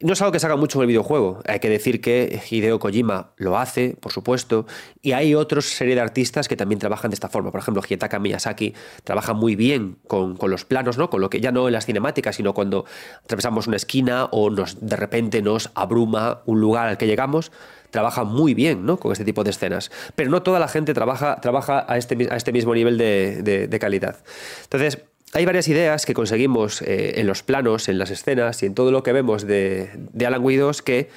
No 0.00 0.12
es 0.12 0.20
algo 0.20 0.32
que 0.32 0.38
se 0.40 0.54
mucho 0.56 0.78
en 0.78 0.82
el 0.82 0.88
videojuego. 0.88 1.40
Hay 1.46 1.60
que 1.60 1.68
decir 1.70 2.00
que 2.00 2.42
Hideo 2.50 2.78
Kojima 2.78 3.30
lo 3.36 3.56
hace, 3.56 3.96
por 4.00 4.12
supuesto, 4.12 4.66
y 5.00 5.12
hay 5.12 5.34
otra 5.34 5.62
serie 5.62 5.94
de 5.94 6.00
artistas 6.00 6.46
que 6.46 6.56
también 6.56 6.78
trabajan 6.78 7.10
de 7.10 7.14
esta 7.14 7.28
forma. 7.28 7.50
Por 7.50 7.60
ejemplo, 7.60 7.82
Hidetaka 7.82 8.18
Miyazaki 8.18 8.74
trabaja 9.04 9.32
muy 9.32 9.56
bien 9.56 9.96
con, 10.06 10.36
los 10.42 10.64
planos, 10.64 10.98
¿no? 10.98 11.10
Con 11.10 11.20
lo 11.20 11.30
que 11.30 11.40
ya 11.40 11.52
no 11.52 11.68
en 11.68 11.72
las 11.72 11.86
cinemáticas, 11.86 12.36
sino 12.36 12.54
cuando 12.54 12.84
atravesamos 13.24 13.66
una 13.66 13.76
esquina 13.76 14.26
o 14.26 14.50
nos, 14.50 14.86
de 14.86 14.96
repente 14.96 15.42
nos 15.42 15.70
abruma 15.74 16.42
un 16.44 16.60
lugar 16.60 16.88
al 16.88 16.98
que 16.98 17.06
llegamos 17.06 17.50
trabaja 17.94 18.24
muy 18.24 18.54
bien 18.54 18.84
¿no? 18.84 18.96
con 18.98 19.12
este 19.12 19.24
tipo 19.24 19.44
de 19.44 19.50
escenas. 19.50 19.92
Pero 20.16 20.28
no 20.28 20.42
toda 20.42 20.58
la 20.58 20.66
gente 20.66 20.94
trabaja, 20.94 21.40
trabaja 21.40 21.86
a, 21.88 21.96
este, 21.96 22.26
a 22.28 22.34
este 22.34 22.50
mismo 22.50 22.74
nivel 22.74 22.98
de, 22.98 23.78
calidad. 23.80 24.16
Entonces, 24.64 24.98
hay 25.32 25.44
varias 25.44 25.68
ideas 25.68 26.04
que 26.04 26.12
conseguimos 26.12 26.82
eh, 26.82 27.20
en 27.20 27.28
los 27.28 27.44
planos, 27.44 27.88
en 27.88 28.00
las 28.00 28.10
escenas 28.10 28.64
y 28.64 28.66
en 28.66 28.74
todo 28.74 28.90
lo 28.90 29.04
que 29.04 29.12
vemos 29.12 29.46
de, 29.46 29.90
Alan 30.26 30.42
Wake 30.42 30.82
que 30.84 31.08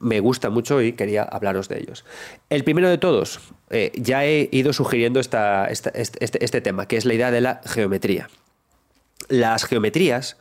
me 0.00 0.18
gusta 0.18 0.50
mucho 0.50 0.82
y 0.82 0.94
quería 0.94 1.22
hablaros 1.22 1.68
de 1.68 1.78
ellos. 1.78 2.04
El 2.50 2.64
primero 2.64 2.88
de 2.88 2.98
todos, 2.98 3.38
eh, 3.70 3.92
ya 3.94 4.24
he 4.24 4.48
ido 4.50 4.72
sugiriendo 4.72 5.20
esta, 5.20 5.66
este, 5.66 5.92
este, 5.94 6.60
tema, 6.60 6.88
que 6.88 6.96
es 6.96 7.04
la 7.04 7.14
idea 7.14 7.30
de 7.30 7.42
la 7.42 7.60
geometría. 7.64 8.28
Las 9.28 9.66
geometrías 9.66 10.36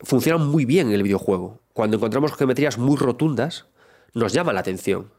funcionan 0.00 0.46
muy 0.46 0.64
bien 0.64 0.88
en 0.88 0.94
el 0.94 1.02
videojuego. 1.02 1.60
Cuando 1.74 1.98
encontramos 1.98 2.32
geometrías 2.32 2.78
muy 2.78 2.96
rotundas, 2.96 3.66
nos 4.14 4.32
llama 4.32 4.52
la 4.52 4.60
atención. 4.60 5.10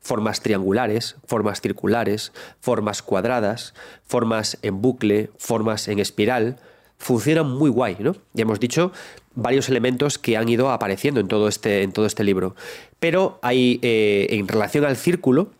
Formas 0.00 0.40
triangulares, 0.40 1.16
formas 1.26 1.60
circulares, 1.60 2.32
formas 2.60 3.02
cuadradas, 3.02 3.74
formas 4.04 4.58
en 4.62 4.80
bucle, 4.80 5.30
formas 5.36 5.88
en 5.88 5.98
espiral, 5.98 6.58
funcionan 6.98 7.50
muy 7.50 7.70
guay, 7.70 7.96
¿no? 7.98 8.16
Ya 8.32 8.42
hemos 8.42 8.60
dicho 8.60 8.92
varios 9.34 9.68
elementos 9.68 10.18
que 10.18 10.36
han 10.36 10.48
ido 10.48 10.70
apareciendo 10.70 11.20
en 11.20 11.28
todo 11.28 11.48
este, 11.48 11.82
en 11.82 11.92
todo 11.92 12.06
este 12.06 12.24
libro. 12.24 12.54
Pero 13.00 13.38
hay, 13.42 13.78
eh, 13.82 14.28
en 14.30 14.48
relación 14.48 14.84
al 14.84 14.96
círculo, 14.96 15.50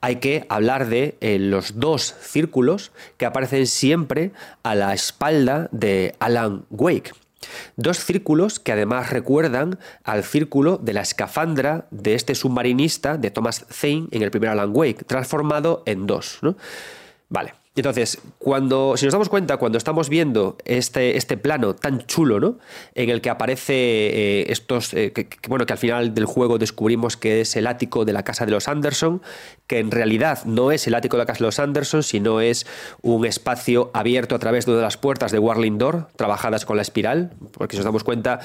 hay 0.00 0.16
que 0.16 0.46
hablar 0.48 0.88
de 0.88 1.16
eh, 1.20 1.38
los 1.38 1.78
dos 1.78 2.14
círculos 2.20 2.92
que 3.18 3.26
aparecen 3.26 3.66
siempre 3.66 4.32
a 4.62 4.74
la 4.74 4.94
espalda 4.94 5.68
de 5.72 6.14
Alan 6.20 6.64
Wake. 6.70 7.12
Dos 7.76 7.98
círculos 7.98 8.60
que 8.60 8.72
además 8.72 9.10
recuerdan 9.10 9.78
al 10.04 10.24
círculo 10.24 10.76
de 10.78 10.92
la 10.92 11.00
escafandra 11.00 11.86
de 11.90 12.14
este 12.14 12.34
submarinista 12.34 13.16
de 13.16 13.30
Thomas 13.30 13.66
Zane 13.70 14.08
en 14.10 14.22
el 14.22 14.30
primer 14.30 14.50
Alan 14.50 14.70
Wake, 14.74 15.04
transformado 15.04 15.82
en 15.86 16.06
dos. 16.06 16.38
¿no? 16.42 16.56
Vale. 17.28 17.59
Entonces, 17.76 18.18
cuando, 18.38 18.96
si 18.96 19.04
nos 19.04 19.12
damos 19.12 19.28
cuenta, 19.28 19.56
cuando 19.56 19.78
estamos 19.78 20.08
viendo 20.08 20.56
este, 20.64 21.16
este 21.16 21.36
plano 21.36 21.76
tan 21.76 22.04
chulo, 22.06 22.40
¿no? 22.40 22.58
En 22.96 23.10
el 23.10 23.20
que 23.20 23.30
aparece 23.30 23.74
eh, 23.74 24.46
estos, 24.48 24.92
eh, 24.92 25.12
que, 25.12 25.28
bueno, 25.48 25.66
que 25.66 25.72
al 25.72 25.78
final 25.78 26.12
del 26.12 26.24
juego 26.24 26.58
descubrimos 26.58 27.16
que 27.16 27.42
es 27.42 27.54
el 27.54 27.68
ático 27.68 28.04
de 28.04 28.12
la 28.12 28.24
casa 28.24 28.44
de 28.44 28.50
los 28.50 28.66
Anderson, 28.66 29.22
que 29.68 29.78
en 29.78 29.92
realidad 29.92 30.44
no 30.46 30.72
es 30.72 30.88
el 30.88 30.96
ático 30.96 31.16
de 31.16 31.22
la 31.22 31.26
casa 31.26 31.38
de 31.38 31.44
los 31.44 31.60
Anderson, 31.60 32.02
sino 32.02 32.40
es 32.40 32.66
un 33.02 33.24
espacio 33.24 33.92
abierto 33.94 34.34
a 34.34 34.40
través 34.40 34.66
de 34.66 34.72
una 34.72 34.78
de 34.78 34.86
las 34.86 34.96
puertas 34.96 35.30
de 35.30 35.38
Warling 35.38 35.78
Door, 35.78 36.08
trabajadas 36.16 36.64
con 36.64 36.74
la 36.74 36.82
espiral, 36.82 37.34
porque 37.52 37.76
si 37.76 37.78
nos 37.78 37.84
damos 37.84 38.02
cuenta, 38.02 38.40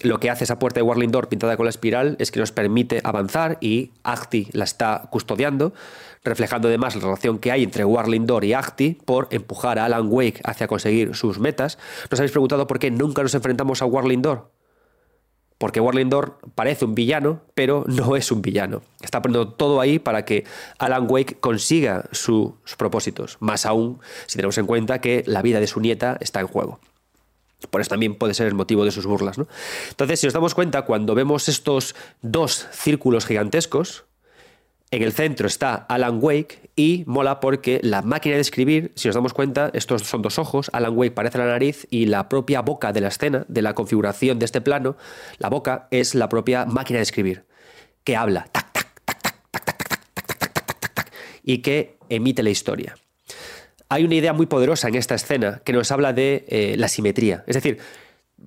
lo 0.00 0.18
que 0.20 0.30
hace 0.30 0.44
esa 0.44 0.58
puerta 0.58 0.80
de 0.80 0.84
Warling 0.84 1.10
Door 1.10 1.28
pintada 1.28 1.58
con 1.58 1.66
la 1.66 1.70
espiral 1.70 2.16
es 2.18 2.30
que 2.30 2.40
nos 2.40 2.52
permite 2.52 3.02
avanzar 3.04 3.58
y 3.60 3.90
Acti 4.04 4.48
la 4.52 4.64
está 4.64 5.08
custodiando 5.10 5.74
reflejando 6.22 6.68
además 6.68 6.94
la 6.96 7.02
relación 7.02 7.38
que 7.38 7.50
hay 7.50 7.62
entre 7.62 7.84
Warling 7.84 8.26
Door 8.26 8.44
y 8.44 8.52
Acti 8.52 8.98
por 9.04 9.28
empujar 9.30 9.78
a 9.78 9.86
Alan 9.86 10.08
Wake 10.10 10.40
hacia 10.44 10.66
conseguir 10.66 11.14
sus 11.14 11.38
metas. 11.38 11.78
¿Nos 12.10 12.20
habéis 12.20 12.32
preguntado 12.32 12.66
por 12.66 12.78
qué 12.78 12.90
nunca 12.90 13.22
nos 13.22 13.34
enfrentamos 13.34 13.82
a 13.82 13.86
Warling 13.86 14.22
Door? 14.22 14.50
Porque 15.58 15.80
Warling 15.80 16.08
Door 16.08 16.38
parece 16.54 16.86
un 16.86 16.94
villano, 16.94 17.42
pero 17.54 17.84
no 17.86 18.16
es 18.16 18.32
un 18.32 18.40
villano. 18.40 18.82
Está 19.02 19.20
poniendo 19.20 19.52
todo 19.52 19.80
ahí 19.80 19.98
para 19.98 20.24
que 20.24 20.44
Alan 20.78 21.06
Wake 21.06 21.38
consiga 21.38 22.06
sus 22.12 22.54
propósitos, 22.78 23.36
más 23.40 23.66
aún 23.66 24.00
si 24.26 24.36
tenemos 24.36 24.56
en 24.56 24.66
cuenta 24.66 25.02
que 25.02 25.22
la 25.26 25.42
vida 25.42 25.60
de 25.60 25.66
su 25.66 25.80
nieta 25.80 26.16
está 26.20 26.40
en 26.40 26.46
juego. 26.46 26.80
Por 27.68 27.82
eso 27.82 27.90
también 27.90 28.14
puede 28.14 28.32
ser 28.32 28.46
el 28.46 28.54
motivo 28.54 28.86
de 28.86 28.90
sus 28.90 29.04
burlas. 29.04 29.36
¿no? 29.36 29.48
Entonces, 29.90 30.20
si 30.20 30.26
nos 30.26 30.32
damos 30.32 30.54
cuenta, 30.54 30.82
cuando 30.82 31.14
vemos 31.14 31.48
estos 31.48 31.94
dos 32.22 32.66
círculos 32.72 33.26
gigantescos, 33.26 34.04
en 34.92 35.02
el 35.02 35.12
centro 35.12 35.46
está 35.46 35.74
Alan 35.74 36.18
Wake 36.20 36.70
y 36.74 37.04
mola 37.06 37.38
porque 37.38 37.80
la 37.82 38.02
máquina 38.02 38.34
de 38.34 38.40
escribir, 38.40 38.90
si 38.96 39.06
nos 39.06 39.14
damos 39.14 39.32
cuenta, 39.32 39.70
estos 39.72 40.02
son 40.02 40.20
dos 40.20 40.38
ojos, 40.38 40.68
Alan 40.72 40.96
Wake 40.96 41.12
parece 41.12 41.38
la 41.38 41.46
nariz 41.46 41.86
y 41.90 42.06
la 42.06 42.28
propia 42.28 42.60
boca 42.62 42.92
de 42.92 43.00
la 43.00 43.08
escena, 43.08 43.44
de 43.46 43.62
la 43.62 43.74
configuración 43.74 44.40
de 44.40 44.46
este 44.46 44.60
plano, 44.60 44.96
la 45.38 45.48
boca 45.48 45.86
es 45.92 46.16
la 46.16 46.28
propia 46.28 46.64
máquina 46.64 46.98
de 46.98 47.04
escribir, 47.04 47.44
que 48.02 48.16
habla, 48.16 48.48
tac, 48.50 48.72
tac, 48.72 49.00
tac, 49.04 49.22
tac, 49.22 49.42
tac, 49.52 49.76
tac, 50.12 50.14
tac, 50.14 50.80
tac, 50.80 50.94
tac, 50.94 51.12
y 51.44 51.58
que 51.58 51.96
emite 52.08 52.42
la 52.42 52.50
historia. 52.50 52.96
Hay 53.88 54.04
una 54.04 54.16
idea 54.16 54.32
muy 54.32 54.46
poderosa 54.46 54.88
en 54.88 54.96
esta 54.96 55.14
escena 55.14 55.62
que 55.64 55.72
nos 55.72 55.92
habla 55.92 56.12
de 56.12 56.74
la 56.76 56.88
simetría, 56.88 57.44
es 57.46 57.54
decir, 57.54 57.78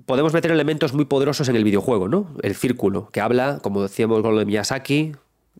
podemos 0.05 0.33
meter 0.33 0.51
elementos 0.51 0.93
muy 0.93 1.05
poderosos 1.05 1.47
en 1.47 1.55
el 1.55 1.63
videojuego, 1.63 2.09
¿no? 2.09 2.35
El 2.41 2.55
círculo, 2.55 3.09
que 3.11 3.21
habla, 3.21 3.59
como 3.61 3.81
decíamos 3.81 4.21
con 4.21 4.33
lo 4.33 4.39
de 4.39 4.45
Miyazaki, 4.45 5.13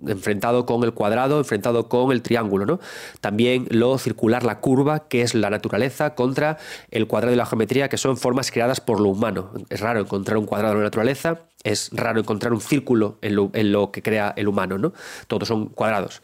enfrentado 0.07 0.65
con 0.65 0.83
el 0.83 0.93
cuadrado, 0.93 1.37
enfrentado 1.37 1.87
con 1.87 2.11
el 2.11 2.21
triángulo, 2.21 2.65
¿no? 2.65 2.79
También 3.21 3.67
lo 3.69 3.97
circular, 3.97 4.43
la 4.43 4.59
curva, 4.59 5.07
que 5.07 5.21
es 5.21 5.35
la 5.35 5.49
naturaleza, 5.49 6.15
contra 6.15 6.57
el 6.91 7.07
cuadrado 7.07 7.33
y 7.33 7.37
la 7.37 7.45
geometría, 7.45 7.89
que 7.89 7.97
son 7.97 8.17
formas 8.17 8.51
creadas 8.51 8.81
por 8.81 8.99
lo 8.99 9.09
humano. 9.09 9.51
Es 9.69 9.79
raro 9.79 9.99
encontrar 9.99 10.37
un 10.37 10.45
cuadrado 10.45 10.73
en 10.73 10.79
la 10.79 10.85
naturaleza, 10.85 11.41
es 11.63 11.89
raro 11.93 12.19
encontrar 12.19 12.53
un 12.53 12.61
círculo 12.61 13.17
en 13.21 13.71
lo, 13.71 13.91
que 13.91 14.01
crea 14.01 14.33
el 14.35 14.47
humano, 14.47 14.77
¿no? 14.77 14.93
Todos 15.27 15.47
son 15.47 15.67
cuadrados. 15.67 16.21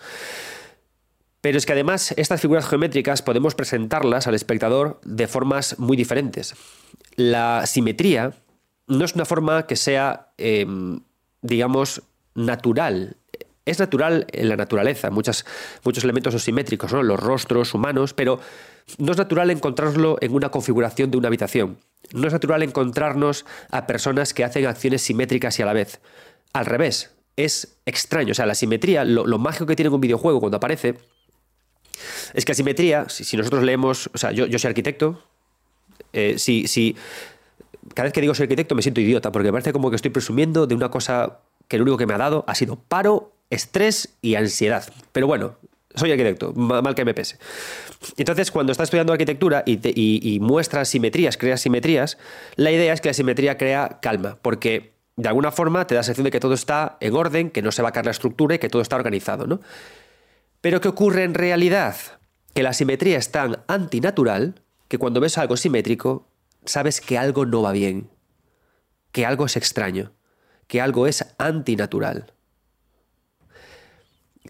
Pero 1.41 1.57
es 1.57 1.65
que 1.65 1.71
además 1.71 2.13
estas 2.17 2.41
figuras 2.41 2.67
geométricas 2.67 3.21
podemos 3.21 3.55
presentarlas 3.55 4.27
al 4.27 4.35
espectador 4.35 4.99
de 5.05 5.27
formas 5.27 5.79
muy 5.79 5.95
diferentes. 5.95 6.55
La 7.15 7.65
simetría 7.65 8.33
no 8.87 9.05
es 9.05 9.15
una 9.15 9.23
forma 9.23 9.65
que 9.65 9.77
sea, 9.77 10.33
em, 10.37 10.99
digamos, 11.41 12.01
natural 12.35 13.15
es 13.69 13.79
natural 13.79 14.25
en 14.31 14.49
la 14.49 14.55
naturaleza, 14.55 15.09
muchos 15.11 15.45
elementos 16.03 16.33
son 16.33 16.39
simétricos, 16.39 16.91
los 16.91 17.19
rostros 17.19 17.73
humanos, 17.73 18.13
pero 18.13 18.39
no 18.97 19.11
es 19.11 19.17
natural 19.17 19.51
encontrarlo 19.51 20.17
en 20.21 20.33
una 20.33 20.49
configuración 20.49 21.11
de 21.11 21.17
una 21.17 21.27
habitación. 21.27 21.77
No 22.13 22.27
es 22.27 22.33
natural 22.33 22.63
encontrarnos 22.63 23.45
a 23.69 23.85
personas 23.85 24.33
que 24.33 24.43
hacen 24.43 24.65
acciones 24.65 25.01
simétricas 25.01 25.59
y 25.59 25.61
a 25.61 25.65
la 25.65 25.73
vez. 25.73 25.99
Al 26.53 26.65
revés, 26.65 27.11
es 27.35 27.77
extraño. 27.85 28.31
O 28.31 28.35
sea, 28.35 28.45
la 28.45 28.55
simetría, 28.55 29.05
lo, 29.05 29.37
mágico 29.37 29.65
que 29.65 29.75
tiene 29.75 29.89
un 29.89 30.01
videojuego 30.01 30.39
cuando 30.39 30.57
aparece, 30.57 30.95
es 32.33 32.45
que 32.45 32.51
la 32.51 32.55
simetría, 32.55 33.09
si, 33.09 33.37
nosotros 33.37 33.63
leemos, 33.63 34.09
o 34.13 34.17
sea, 34.17 34.31
yo, 34.31 34.47
soy 34.57 34.67
arquitecto, 34.69 35.21
eh, 36.13 36.39
si, 36.39 36.67
si 36.67 36.95
cada 37.93 38.05
vez 38.05 38.13
que 38.13 38.21
digo 38.21 38.33
soy 38.33 38.45
arquitecto 38.45 38.73
me 38.73 38.81
siento 38.81 39.01
idiota, 39.01 39.31
porque 39.31 39.51
parece 39.51 39.73
como 39.73 39.89
que 39.89 39.95
estoy 39.95 40.11
presumiendo 40.11 40.65
de 40.65 40.75
una 40.75 40.89
cosa 40.89 41.39
que 41.67 41.77
lo 41.77 41.83
único 41.83 41.97
que 41.97 42.07
me 42.07 42.13
ha 42.13 42.17
dado 42.17 42.43
ha 42.47 42.55
sido 42.55 42.77
paro 42.77 43.31
estrés 43.49 44.17
y 44.21 44.35
ansiedad. 44.35 44.91
Pero 45.11 45.27
bueno, 45.27 45.57
soy 45.95 46.11
arquitecto, 46.11 46.53
mal 46.53 46.95
que 46.95 47.05
me 47.05 47.13
pese. 47.13 47.37
Entonces, 48.17 48.51
cuando 48.51 48.71
estás 48.71 48.85
estudiando 48.85 49.11
arquitectura 49.11 49.63
y, 49.65 50.39
muestras 50.41 50.89
simetrías, 50.89 51.37
creas 51.37 51.61
simetrías, 51.61 52.17
la 52.55 52.71
idea 52.71 52.93
es 52.93 53.01
que 53.01 53.09
la 53.09 53.13
simetría 53.13 53.57
crea 53.57 53.99
calma, 54.01 54.37
porque 54.41 54.93
de 55.15 55.27
alguna 55.27 55.51
forma 55.51 55.85
te 55.85 55.95
da 55.95 55.99
la 55.99 56.03
sensación 56.03 56.25
de 56.25 56.31
que 56.31 56.39
todo 56.39 56.53
está 56.53 56.97
en 57.01 57.15
orden, 57.15 57.49
que 57.49 57.61
no 57.61 57.71
se 57.71 57.81
va 57.81 57.89
a 57.89 57.91
caer 57.91 58.05
la 58.05 58.11
estructura 58.11 58.55
y 58.55 58.59
que 58.59 58.69
todo 58.69 58.81
está 58.81 58.95
organizado, 58.95 59.47
¿no? 59.47 59.59
Pero 60.61 60.79
¿qué 60.79 60.87
ocurre 60.87 61.23
en 61.23 61.33
realidad? 61.33 61.95
Que 62.53 62.63
la 62.63 62.73
simetría 62.73 63.17
es 63.17 63.31
tan 63.31 63.63
antinatural 63.67 64.61
que 64.87 64.97
cuando 64.97 65.19
ves 65.19 65.37
algo 65.37 65.57
simétrico, 65.57 66.27
sabes 66.65 67.01
que 67.01 67.17
algo 67.17 67.45
no 67.45 67.61
va 67.61 67.71
bien, 67.71 68.09
que 69.11 69.25
algo 69.25 69.45
es 69.45 69.57
extraño, 69.57 70.13
que 70.67 70.81
algo 70.81 71.07
es 71.07 71.25
antinatural. 71.37 72.33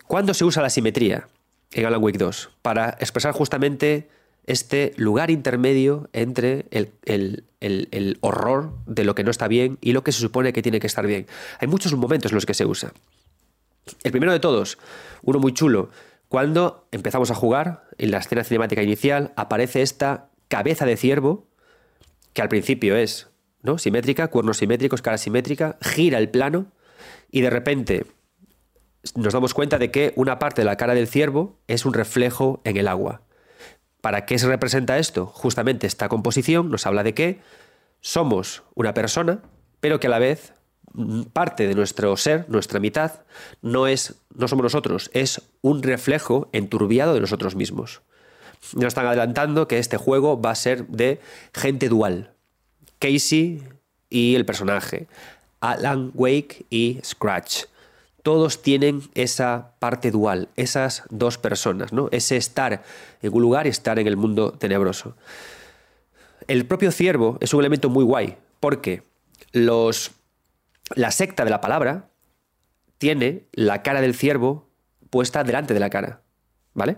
¿Cuándo 0.07 0.33
se 0.33 0.45
usa 0.45 0.61
la 0.61 0.69
simetría 0.69 1.27
en 1.71 1.85
Alan 1.85 2.03
Wake 2.03 2.17
2? 2.17 2.49
Para 2.61 2.89
expresar 2.99 3.33
justamente 3.33 4.09
este 4.45 4.93
lugar 4.97 5.29
intermedio 5.29 6.09
entre 6.11 6.65
el, 6.71 8.17
horror 8.21 8.73
de 8.87 9.03
lo 9.03 9.13
que 9.13 9.23
no 9.23 9.31
está 9.31 9.47
bien 9.47 9.77
y 9.81 9.91
lo 9.93 10.03
que 10.03 10.11
se 10.11 10.19
supone 10.19 10.53
que 10.53 10.61
tiene 10.61 10.79
que 10.79 10.87
estar 10.87 11.05
bien. 11.05 11.27
Hay 11.59 11.67
muchos 11.67 11.93
momentos 11.93 12.31
en 12.31 12.35
los 12.35 12.45
que 12.45 12.55
se 12.55 12.65
usa. 12.65 12.91
El 14.03 14.11
primero 14.11 14.31
de 14.31 14.39
todos, 14.39 14.79
uno 15.21 15.39
muy 15.39 15.53
chulo, 15.53 15.89
cuando 16.27 16.87
empezamos 16.91 17.31
a 17.31 17.35
jugar, 17.35 17.87
en 17.97 18.11
la 18.11 18.19
escena 18.19 18.43
cinemática 18.43 18.81
inicial, 18.81 19.33
aparece 19.35 19.81
esta 19.81 20.29
cabeza 20.47 20.85
de 20.85 20.97
ciervo, 20.97 21.47
que 22.33 22.41
al 22.41 22.49
principio 22.49 22.95
es 22.95 23.27
¿no? 23.61 23.77
simétrica, 23.77 24.29
cuernos 24.29 24.57
simétricos, 24.57 25.01
cara 25.01 25.17
simétrica, 25.17 25.77
gira 25.81 26.17
el 26.17 26.29
plano 26.29 26.71
y 27.31 27.41
de 27.41 27.49
repente 27.49 28.05
nos 29.15 29.33
damos 29.33 29.53
cuenta 29.53 29.77
de 29.77 29.91
que 29.91 30.13
una 30.15 30.39
parte 30.39 30.61
de 30.61 30.65
la 30.65 30.77
cara 30.77 30.93
del 30.93 31.07
ciervo 31.07 31.57
es 31.67 31.85
un 31.85 31.93
reflejo 31.93 32.61
en 32.63 32.77
el 32.77 32.87
agua. 32.87 33.21
¿Para 34.01 34.25
qué 34.25 34.39
se 34.39 34.47
representa 34.47 34.97
esto? 34.97 35.25
Justamente 35.25 35.87
esta 35.87 36.09
composición 36.09 36.69
nos 36.69 36.85
habla 36.85 37.03
de 37.03 37.13
que 37.13 37.39
somos 38.01 38.63
una 38.75 38.93
persona, 38.93 39.41
pero 39.79 39.99
que 39.99 40.07
a 40.07 40.09
la 40.09 40.19
vez 40.19 40.53
mm, 40.93 41.23
parte 41.33 41.67
de 41.67 41.75
nuestro 41.75 42.15
ser, 42.17 42.45
nuestra 42.49 42.79
mitad, 42.79 43.21
no 43.61 43.87
es 43.87 44.15
no 44.33 44.47
somos 44.47 44.63
nosotros, 44.63 45.09
es 45.13 45.41
un 45.61 45.83
reflejo 45.83 46.49
enturbiado 46.53 47.13
de 47.13 47.19
nosotros 47.19 47.55
mismos. 47.55 48.01
Nos 48.73 48.85
están 48.85 49.05
adelantando 49.05 49.67
que 49.67 49.79
este 49.79 49.97
juego 49.97 50.39
va 50.39 50.51
a 50.51 50.55
ser 50.55 50.87
de 50.87 51.19
gente 51.53 51.89
dual. 51.89 52.33
Casey 52.99 53.63
y 54.09 54.35
el 54.35 54.45
personaje, 54.45 55.07
Alan 55.61 56.11
Wake 56.13 56.65
y 56.69 56.99
Scratch 57.03 57.65
todos 58.23 58.61
tienen 58.61 59.01
esa 59.15 59.73
parte 59.79 60.11
dual, 60.11 60.49
esas 60.55 61.03
dos 61.09 61.37
personas, 61.37 61.93
¿no? 61.93 62.09
Ese 62.11 62.37
estar 62.37 62.83
en 63.21 63.33
un 63.33 63.41
lugar 63.41 63.65
y 63.65 63.69
estar 63.69 63.99
en 63.99 64.07
el 64.07 64.17
mundo 64.17 64.51
tenebroso. 64.51 65.15
El 66.47 66.65
propio 66.65 66.91
ciervo 66.91 67.37
es 67.41 67.53
un 67.53 67.61
elemento 67.61 67.89
muy 67.89 68.03
guay, 68.03 68.37
porque 68.59 69.03
los, 69.51 70.11
la 70.95 71.11
secta 71.11 71.43
de 71.43 71.51
la 71.51 71.61
palabra 71.61 72.09
tiene 72.97 73.47
la 73.53 73.81
cara 73.83 74.01
del 74.01 74.15
ciervo 74.15 74.69
puesta 75.09 75.43
delante 75.43 75.73
de 75.73 75.79
la 75.79 75.89
cara, 75.89 76.21
¿vale? 76.73 76.97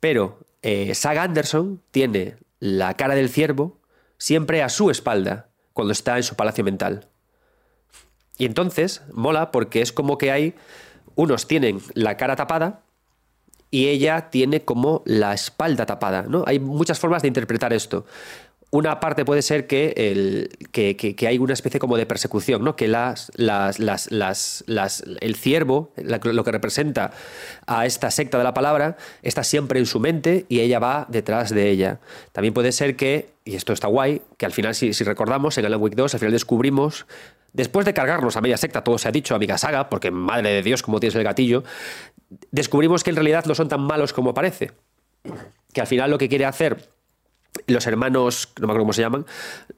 Pero 0.00 0.38
eh, 0.62 0.94
Saga 0.94 1.22
Anderson 1.22 1.82
tiene 1.90 2.36
la 2.60 2.94
cara 2.94 3.14
del 3.14 3.28
ciervo 3.28 3.80
siempre 4.18 4.62
a 4.62 4.68
su 4.68 4.90
espalda 4.90 5.48
cuando 5.72 5.92
está 5.92 6.16
en 6.16 6.22
su 6.22 6.36
palacio 6.36 6.64
mental. 6.64 7.08
Y 8.38 8.44
entonces 8.44 9.02
mola 9.12 9.50
porque 9.50 9.80
es 9.80 9.92
como 9.92 10.18
que 10.18 10.30
hay, 10.30 10.54
unos 11.14 11.46
tienen 11.46 11.80
la 11.94 12.16
cara 12.16 12.36
tapada 12.36 12.82
y 13.70 13.88
ella 13.88 14.30
tiene 14.30 14.62
como 14.62 15.02
la 15.06 15.34
espalda 15.34 15.86
tapada, 15.86 16.22
¿no? 16.22 16.44
Hay 16.46 16.58
muchas 16.58 16.98
formas 16.98 17.22
de 17.22 17.28
interpretar 17.28 17.72
esto. 17.72 18.06
Una 18.70 18.98
parte 19.00 19.24
puede 19.24 19.42
ser 19.42 19.66
que, 19.66 19.94
el, 19.96 20.50
que, 20.72 21.16
hay 21.26 21.38
una 21.38 21.54
especie 21.54 21.78
como 21.78 21.96
de 21.96 22.04
persecución, 22.04 22.64
¿no? 22.64 22.74
que 22.74 22.88
las, 22.88 23.30
las, 23.36 23.78
las, 23.78 24.64
el 25.20 25.36
ciervo, 25.36 25.92
lo 25.96 26.44
que 26.44 26.52
representa 26.52 27.12
a 27.66 27.86
esta 27.86 28.10
secta 28.10 28.38
de 28.38 28.44
la 28.44 28.54
palabra, 28.54 28.96
está 29.22 29.44
siempre 29.44 29.78
en 29.78 29.86
su 29.86 30.00
mente 30.00 30.46
y 30.48 30.60
ella 30.60 30.80
va 30.80 31.06
detrás 31.08 31.50
de 31.50 31.70
ella. 31.70 32.00
También 32.32 32.52
puede 32.52 32.72
ser 32.72 32.96
que, 32.96 33.30
y 33.44 33.54
esto 33.54 33.72
está 33.72 33.86
guay, 33.86 34.20
que 34.36 34.46
al 34.46 34.52
final, 34.52 34.74
si, 34.74 34.92
si 34.92 35.04
recordamos, 35.04 35.56
en 35.58 35.64
Alan 35.64 35.80
Week 35.80 35.94
2, 35.94 36.14
al 36.14 36.20
final 36.20 36.32
descubrimos 36.32 37.06
Después 37.56 37.86
de 37.86 37.94
cargarnos 37.94 38.36
a 38.36 38.42
media 38.42 38.58
secta, 38.58 38.84
todo 38.84 38.98
se 38.98 39.08
ha 39.08 39.10
dicho, 39.10 39.34
amiga 39.34 39.56
saga, 39.56 39.88
porque 39.88 40.10
madre 40.10 40.50
de 40.50 40.62
Dios, 40.62 40.82
como 40.82 41.00
tienes 41.00 41.14
el 41.14 41.24
gatillo, 41.24 41.64
descubrimos 42.50 43.02
que 43.02 43.08
en 43.08 43.16
realidad 43.16 43.46
no 43.46 43.54
son 43.54 43.68
tan 43.68 43.80
malos 43.80 44.12
como 44.12 44.34
parece. 44.34 44.72
Que 45.72 45.80
al 45.80 45.86
final 45.86 46.10
lo 46.10 46.18
que 46.18 46.28
quiere 46.28 46.44
hacer 46.44 46.90
los 47.66 47.86
hermanos, 47.86 48.52
no 48.60 48.66
me 48.66 48.72
acuerdo 48.72 48.82
cómo 48.82 48.92
se 48.92 49.00
llaman, 49.00 49.24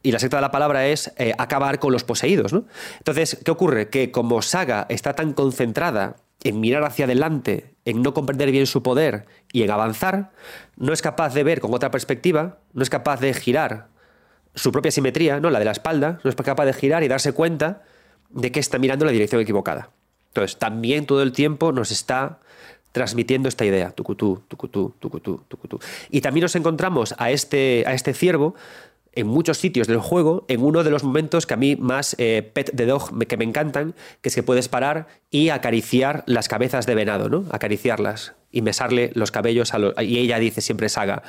y 0.02 0.10
la 0.10 0.18
secta 0.18 0.38
de 0.38 0.40
la 0.40 0.50
palabra 0.50 0.88
es 0.88 1.12
eh, 1.18 1.32
acabar 1.38 1.78
con 1.78 1.92
los 1.92 2.02
poseídos. 2.02 2.52
¿no? 2.52 2.64
Entonces, 2.98 3.38
¿qué 3.44 3.50
ocurre? 3.52 3.90
Que 3.90 4.10
como 4.10 4.42
Saga 4.42 4.86
está 4.88 5.14
tan 5.14 5.32
concentrada 5.32 6.16
en 6.42 6.58
mirar 6.58 6.82
hacia 6.82 7.04
adelante, 7.04 7.76
en 7.84 8.02
no 8.02 8.12
comprender 8.12 8.50
bien 8.50 8.66
su 8.66 8.82
poder 8.82 9.26
y 9.52 9.62
en 9.62 9.70
avanzar, 9.70 10.32
no 10.74 10.92
es 10.92 11.00
capaz 11.00 11.32
de 11.32 11.44
ver 11.44 11.60
con 11.60 11.72
otra 11.72 11.92
perspectiva, 11.92 12.58
no 12.72 12.82
es 12.82 12.90
capaz 12.90 13.20
de 13.20 13.32
girar 13.34 13.86
su 14.58 14.72
propia 14.72 14.90
simetría, 14.90 15.40
¿no? 15.40 15.50
la 15.50 15.58
de 15.58 15.64
la 15.64 15.72
espalda, 15.72 16.20
no 16.22 16.30
es 16.30 16.36
capaz 16.36 16.64
de 16.66 16.72
girar 16.72 17.02
y 17.02 17.08
darse 17.08 17.32
cuenta 17.32 17.82
de 18.30 18.52
que 18.52 18.60
está 18.60 18.78
mirando 18.78 19.04
en 19.04 19.06
la 19.06 19.12
dirección 19.12 19.40
equivocada. 19.40 19.90
Entonces, 20.28 20.58
también 20.58 21.06
todo 21.06 21.22
el 21.22 21.32
tiempo 21.32 21.72
nos 21.72 21.90
está 21.90 22.40
transmitiendo 22.92 23.48
esta 23.48 23.64
idea, 23.64 23.90
tucutú, 23.90 24.42
tucutú, 24.48 24.94
tucutú, 24.98 25.42
tucutú. 25.48 25.78
Y 26.10 26.20
también 26.20 26.42
nos 26.42 26.56
encontramos 26.56 27.14
a 27.18 27.30
este, 27.30 27.84
a 27.86 27.94
este 27.94 28.14
ciervo 28.14 28.54
en 29.12 29.26
muchos 29.26 29.58
sitios 29.58 29.86
del 29.86 29.98
juego, 29.98 30.44
en 30.48 30.62
uno 30.62 30.84
de 30.84 30.90
los 30.90 31.02
momentos 31.02 31.46
que 31.46 31.54
a 31.54 31.56
mí 31.56 31.76
más 31.76 32.14
eh, 32.18 32.48
pet 32.52 32.72
de 32.72 32.86
dog 32.86 33.26
que 33.26 33.36
me 33.36 33.44
encantan, 33.44 33.94
que 34.20 34.28
es 34.28 34.34
que 34.34 34.42
puedes 34.42 34.68
parar 34.68 35.08
y 35.30 35.48
acariciar 35.48 36.22
las 36.26 36.48
cabezas 36.48 36.86
de 36.86 36.94
venado, 36.94 37.28
¿no? 37.28 37.44
Acariciarlas 37.50 38.34
y 38.52 38.62
mesarle 38.62 39.10
los 39.14 39.30
cabellos 39.30 39.74
a 39.74 39.78
los... 39.78 39.94
Y 40.00 40.18
ella 40.18 40.38
dice 40.38 40.60
siempre 40.60 40.88
saga, 40.88 41.22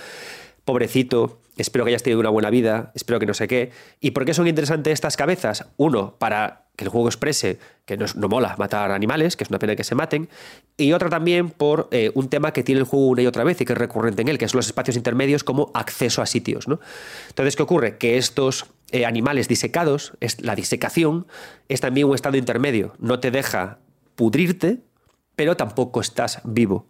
pobrecito, 0.66 1.40
espero 1.62 1.86
que 1.86 1.90
hayas 1.90 2.04
tenido 2.04 2.20
una 2.20 2.30
buena 2.30 2.50
vida, 2.50 2.92
espero 2.96 3.20
que 3.20 3.26
no 3.26 3.34
sé 3.34 3.48
qué. 3.48 3.72
¿Y 4.00 4.12
por 4.12 4.26
qué 4.26 4.34
son 4.34 4.48
interesantes 4.48 4.94
estas 4.94 5.18
cabezas? 5.18 5.66
Uno, 5.78 6.16
para 6.18 6.70
que 6.80 6.86
el 6.86 6.90
juego 6.90 7.10
exprese 7.10 7.60
que 7.86 7.98
no, 7.98 8.06
mola 8.30 8.56
matar 8.58 8.92
animales, 8.92 9.36
que 9.36 9.44
es 9.44 9.50
una 9.50 9.60
pena 9.60 9.76
que 9.76 9.84
se 9.84 9.96
maten, 9.96 10.30
y 10.78 10.94
otra 10.94 11.10
también 11.10 11.50
por 11.50 11.90
eh, 11.92 12.10
un 12.16 12.30
tema 12.30 12.54
que 12.54 12.64
tiene 12.64 12.80
el 12.80 12.86
juego 12.86 13.08
una 13.08 13.22
y 13.22 13.28
otra 13.28 13.44
vez 13.44 13.60
y 13.60 13.66
que 13.66 13.74
es 13.74 13.80
recurrente 13.80 14.22
en 14.22 14.30
él, 14.30 14.38
que 14.38 14.48
son 14.48 14.60
los 14.60 14.68
espacios 14.68 14.96
intermedios 14.96 15.44
como 15.44 15.72
acceso 15.74 16.22
a 16.22 16.26
sitios. 16.26 16.70
¿no? 16.70 16.80
Entonces, 17.28 17.58
¿qué 17.58 17.64
ocurre? 17.64 17.98
Que 17.98 18.18
estos 18.18 18.68
eh, 18.92 19.06
animales 19.06 19.50
disecados, 19.50 20.14
es, 20.22 20.42
la 20.42 20.56
disecación, 20.56 21.28
es 21.68 21.82
también 21.82 22.08
un 22.08 22.16
estado 22.16 22.38
intermedio, 22.38 22.94
no 22.98 23.20
te 23.20 23.30
deja 23.30 23.80
pudrirte, 24.16 24.80
pero 25.36 25.58
tampoco 25.58 26.02
estás 26.02 26.40
vivo. 26.44 26.89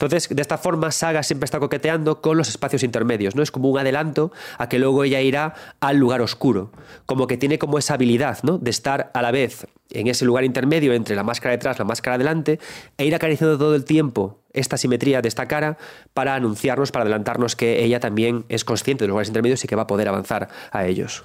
Entonces, 0.00 0.28
de 0.28 0.40
esta 0.40 0.58
forma, 0.58 0.92
Saga 0.92 1.24
siempre 1.24 1.46
está 1.46 1.58
coqueteando 1.58 2.20
con 2.20 2.36
los 2.38 2.48
espacios 2.48 2.84
intermedios, 2.84 3.34
¿no? 3.34 3.42
Es 3.42 3.50
como 3.50 3.68
un 3.68 3.80
adelanto 3.80 4.30
a 4.56 4.68
que 4.68 4.78
luego 4.78 5.02
ella 5.02 5.20
irá 5.20 5.54
al 5.80 5.96
lugar 5.96 6.20
oscuro. 6.20 6.70
Como 7.04 7.26
que 7.26 7.36
tiene 7.36 7.58
como 7.58 7.78
esa 7.78 7.94
habilidad, 7.94 8.38
¿no? 8.44 8.58
De 8.58 8.70
estar 8.70 9.10
a 9.12 9.22
la 9.22 9.32
vez 9.32 9.66
en 9.90 10.06
ese 10.06 10.24
lugar 10.24 10.44
intermedio 10.44 10.92
entre 10.92 11.16
la 11.16 11.24
máscara 11.24 11.50
detrás, 11.50 11.80
la 11.80 11.84
máscara 11.84 12.16
delante, 12.16 12.60
e 12.96 13.06
ir 13.06 13.14
acariciando 13.16 13.58
todo 13.58 13.74
el 13.74 13.84
tiempo 13.84 14.38
esta 14.52 14.76
simetría 14.76 15.20
de 15.20 15.26
esta 15.26 15.48
cara 15.48 15.78
para 16.14 16.36
anunciarnos, 16.36 16.92
para 16.92 17.02
adelantarnos 17.02 17.56
que 17.56 17.82
ella 17.82 17.98
también 17.98 18.44
es 18.48 18.64
consciente 18.64 19.02
de 19.02 19.08
los 19.08 19.14
lugares 19.14 19.28
intermedios 19.28 19.64
y 19.64 19.66
que 19.66 19.74
va 19.74 19.82
a 19.82 19.86
poder 19.88 20.06
avanzar 20.06 20.48
a 20.70 20.86
ellos. 20.86 21.24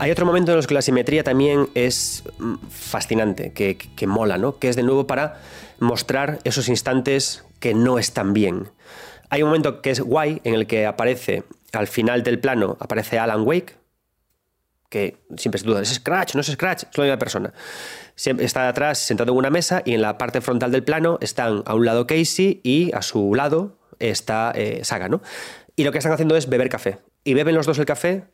Hay 0.00 0.12
otro 0.12 0.24
momento 0.24 0.52
en 0.52 0.56
los 0.56 0.68
que 0.68 0.74
la 0.74 0.82
simetría 0.82 1.24
también 1.24 1.68
es 1.74 2.22
mm, 2.38 2.54
fascinante, 2.70 3.52
que, 3.52 4.06
mola, 4.06 4.38
¿no? 4.38 4.58
Que 4.58 4.68
es 4.68 4.76
de 4.76 4.84
nuevo 4.84 5.08
para 5.08 5.40
mostrar 5.80 6.38
esos 6.44 6.68
instantes 6.68 7.44
que 7.58 7.74
no 7.74 7.98
están 7.98 8.32
bien. 8.32 8.70
Hay 9.28 9.42
un 9.42 9.48
momento 9.48 9.82
que 9.82 9.90
es 9.90 10.00
guay 10.00 10.40
en 10.44 10.54
el 10.54 10.68
que 10.68 10.86
aparece, 10.86 11.42
al 11.72 11.88
final 11.88 12.22
del 12.22 12.38
plano, 12.38 12.76
aparece 12.78 13.18
Alan 13.18 13.42
Wake, 13.42 13.76
que 14.88 15.16
siempre 15.36 15.60
se 15.60 15.66
duda, 15.66 15.82
¿es 15.82 15.92
Scratch? 15.92 16.34
¿No 16.34 16.42
es 16.42 16.46
Scratch? 16.46 16.84
Es 16.84 16.96
la 16.96 17.04
misma 17.04 17.18
persona. 17.18 17.52
Está 18.16 18.68
atrás 18.68 18.98
sentado 18.98 19.32
en 19.32 19.38
una 19.38 19.50
mesa 19.50 19.82
y 19.84 19.94
en 19.94 20.02
la 20.02 20.16
parte 20.16 20.40
frontal 20.40 20.70
del 20.70 20.84
plano 20.84 21.18
están 21.20 21.62
a 21.66 21.74
un 21.74 21.84
lado 21.84 22.06
Casey 22.06 22.60
y 22.62 22.92
a 22.94 23.02
su 23.02 23.34
lado 23.34 23.78
está 23.98 24.52
eh, 24.54 24.80
Saga, 24.84 25.08
¿no? 25.08 25.20
Y 25.74 25.82
lo 25.84 25.92
que 25.92 25.98
están 25.98 26.12
haciendo 26.12 26.36
es 26.36 26.48
beber 26.48 26.68
café. 26.68 26.98
Y 27.24 27.34
beben 27.34 27.54
los 27.54 27.66
dos 27.66 27.78
el 27.78 27.84
café 27.84 28.24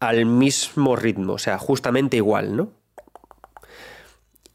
al 0.00 0.26
mismo 0.26 0.96
ritmo, 0.96 1.34
o 1.34 1.38
sea, 1.38 1.58
justamente 1.58 2.16
igual, 2.16 2.56
¿no? 2.56 2.72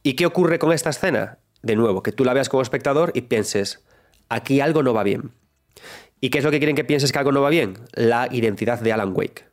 ¿Y 0.04 0.14
qué 0.14 0.26
ocurre 0.26 0.60
con 0.60 0.72
esta 0.74 0.90
escena? 0.90 1.40
De 1.62 1.76
nuevo, 1.76 2.04
que 2.04 2.12
tú 2.12 2.26
la 2.26 2.34
veas 2.34 2.50
como 2.50 2.62
espectador 2.62 3.12
y 3.14 3.22
pienses, 3.22 3.84
aquí 4.30 4.60
algo 4.60 4.84
no 4.84 4.94
va 4.94 5.04
bien. 5.04 5.32
¿Y 6.20 6.30
qué 6.30 6.40
es 6.40 6.44
lo 6.44 6.52
que 6.52 6.60
quieren 6.60 6.76
que 6.76 6.84
pienses 6.84 7.12
que 7.12 7.20
algo 7.20 7.32
no 7.32 7.42
va 7.42 7.50
bien? 7.50 7.78
La 7.94 8.28
identidad 8.32 8.80
de 8.80 8.94
Alan 8.94 9.14
Wake. 9.16 9.46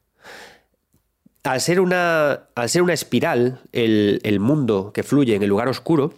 al 1.43 1.61
ser 1.61 1.81
una, 1.81 2.49
al 2.55 2.69
ser 2.69 2.83
una 2.83 2.93
espiral, 2.93 3.61
el, 3.73 4.21
el 4.25 4.41
mundo 4.41 4.93
que 4.93 5.03
fluye 5.03 5.35
en 5.35 5.43
el 5.43 5.49
lugar 5.49 5.69
oscuro, 5.69 6.15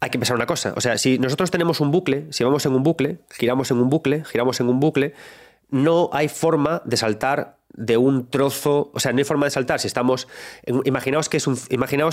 hay 0.00 0.10
que 0.10 0.18
pensar 0.18 0.36
una 0.36 0.46
cosa. 0.46 0.72
O 0.76 0.80
sea, 0.80 0.98
si 0.98 1.18
nosotros 1.18 1.50
tenemos 1.50 1.80
un 1.80 1.90
bucle, 1.90 2.26
si 2.30 2.42
vamos 2.44 2.66
en 2.66 2.74
un 2.74 2.82
bucle, 2.82 3.18
giramos 3.30 3.70
en 3.70 3.78
un 3.78 3.88
bucle, 3.88 4.24
giramos 4.24 4.60
en 4.60 4.68
un 4.68 4.80
bucle, 4.80 5.14
no 5.72 6.10
hay 6.12 6.28
forma 6.28 6.82
de 6.84 6.96
saltar 6.96 7.56
de 7.74 7.96
un 7.96 8.28
trozo, 8.28 8.90
o 8.94 9.00
sea, 9.00 9.12
no 9.12 9.18
hay 9.18 9.24
forma 9.24 9.46
de 9.46 9.50
saltar. 9.50 9.80
Si 9.80 9.86
estamos, 9.88 10.28
imaginaos 10.84 11.28
que 11.28 11.38
es 11.38 11.46
un, 11.46 11.56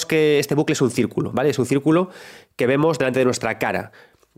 que 0.07 0.39
este 0.39 0.55
bucle 0.55 0.73
es 0.73 0.81
un 0.81 0.89
círculo, 0.89 1.31
¿vale? 1.33 1.49
Es 1.49 1.59
un 1.59 1.65
círculo 1.65 2.09
que 2.55 2.65
vemos 2.65 2.97
delante 2.97 3.19
de 3.19 3.25
nuestra 3.25 3.59
cara. 3.59 3.91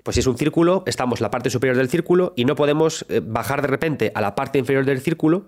Pues 0.04 0.16
si 0.16 0.22
es 0.22 0.28
un 0.28 0.38
círculo, 0.38 0.84
estamos 0.88 1.20
en 1.20 1.24
la 1.24 1.32
parte 1.32 1.52
superior 1.52 1.78
del 1.78 1.90
círculo 1.90 2.34
y 2.36 2.46
no 2.46 2.56
podemos 2.56 3.06
eh, 3.08 3.22
bajar 3.24 3.62
de 3.62 3.68
repente 3.68 4.12
a 4.16 4.22
la 4.22 4.34
parte 4.34 4.58
inferior 4.58 4.84
del 4.84 5.00
círculo 5.00 5.46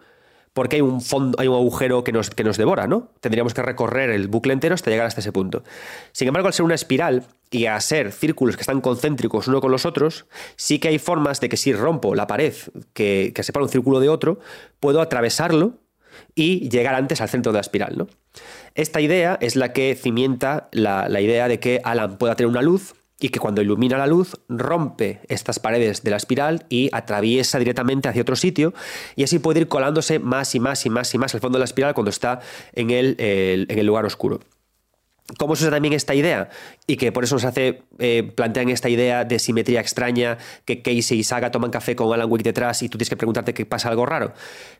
porque 0.54 0.78
hay 0.78 0.82
un 0.82 1.02
fondo, 1.02 1.40
hay 1.40 1.48
un 1.48 1.56
agujero 1.56 2.04
que 2.04 2.12
nos, 2.12 2.30
que 2.30 2.44
nos 2.44 2.58
devora, 2.58 2.88
¿no? 2.88 3.10
Tendríamos 3.20 3.54
que 3.54 3.62
recorrer 3.62 4.12
el 4.12 4.28
bucle 4.28 4.54
entero 4.54 4.76
hasta 4.76 4.92
llegar 4.92 5.08
hasta 5.08 5.22
ese 5.22 5.32
punto. 5.32 5.64
Sin 6.12 6.28
embargo, 6.28 6.48
al 6.48 6.54
ser 6.54 6.64
una 6.64 6.76
espiral 6.76 7.26
y 7.50 7.66
a 7.66 7.80
ser 7.82 8.12
círculos 8.12 8.56
que 8.56 8.62
están 8.62 8.82
concéntricos 8.82 9.48
uno 9.48 9.62
con 9.62 9.72
los 9.72 9.86
otros, 9.86 10.26
sí 10.56 10.80
que 10.80 10.90
hay 10.90 11.00
formas 11.00 11.40
de 11.40 11.50
que 11.50 11.58
si 11.58 11.74
rompo 11.74 12.16
la 12.16 12.28
pared 12.28 12.54
que, 12.94 13.32
que 13.36 13.44
separa 13.44 13.64
un 13.64 13.70
círculo 13.70 14.00
de 14.00 14.10
otro, 14.10 14.40
puedo 14.80 15.02
atravesarlo 15.02 15.74
y 16.36 16.70
llegar 16.70 16.96
antes 16.96 17.22
al 17.22 17.30
centro 17.30 17.52
de 17.52 17.58
la 17.58 17.62
espiral, 17.62 17.98
¿no? 17.98 18.08
Esta 18.76 19.02
idea 19.02 19.38
es 19.42 19.56
la 19.56 19.74
que 19.74 19.96
cimienta 19.96 20.70
la, 20.72 21.08
la 21.10 21.22
idea 21.22 21.48
de 21.48 21.60
que 21.60 21.82
Alan 21.84 22.18
pueda 22.18 22.36
tener 22.36 22.50
una 22.50 22.62
luz 22.62 22.94
y 23.24 23.30
que 23.30 23.40
cuando 23.40 23.62
ilumina 23.62 23.98
la 23.98 24.06
luz 24.06 24.36
rompe 24.50 25.22
estas 25.30 25.58
paredes 25.58 26.04
de 26.04 26.12
la 26.12 26.18
espiral 26.18 26.66
y 26.68 26.90
atraviesa 26.92 27.58
directamente 27.58 28.10
hacia 28.10 28.22
otro 28.22 28.36
sitio 28.36 28.74
y 29.16 29.24
así 29.24 29.40
puede 29.40 29.62
ir 29.62 29.70
colándose 29.70 30.20
más 30.20 30.54
y 30.56 30.60
más 30.60 30.86
y 30.86 30.90
más 30.90 31.14
y 31.14 31.18
más 31.18 31.34
al 31.34 31.40
fondo 31.40 31.58
de 31.58 31.62
la 31.62 31.66
espiral 31.66 31.94
cuando 31.94 32.10
está 32.10 32.42
en 32.74 32.90
el, 32.90 33.16
en 33.18 33.80
el 33.80 33.86
lugar 33.86 34.06
oscuro. 34.06 34.42
¿Cómo 35.38 35.56
se 35.56 35.64
usa 35.64 35.72
también 35.72 35.94
esta 35.94 36.14
idea? 36.14 36.50
Y 36.86 36.98
que 36.98 37.14
por 37.14 37.24
eso 37.24 37.36
nos 37.36 37.46
hace, 37.46 37.84
eh, 37.98 38.30
plantean 38.36 38.68
esta 38.68 38.90
idea 38.90 39.24
de 39.24 39.40
simetría 39.40 39.80
extraña, 39.80 40.38
que 40.66 40.82
Casey 40.82 41.20
y 41.20 41.24
Saga 41.24 41.50
toman 41.50 41.72
café 41.72 41.96
con 41.96 42.14
Alan 42.14 42.30
Wake 42.30 42.44
detrás 42.44 42.84
y 42.84 42.90
tú 42.90 42.98
tienes 42.98 43.10
que 43.10 43.16
preguntarte 43.16 43.54
qué 43.54 43.66
pasa 43.66 43.88
algo 43.88 44.06
raro. 44.06 44.34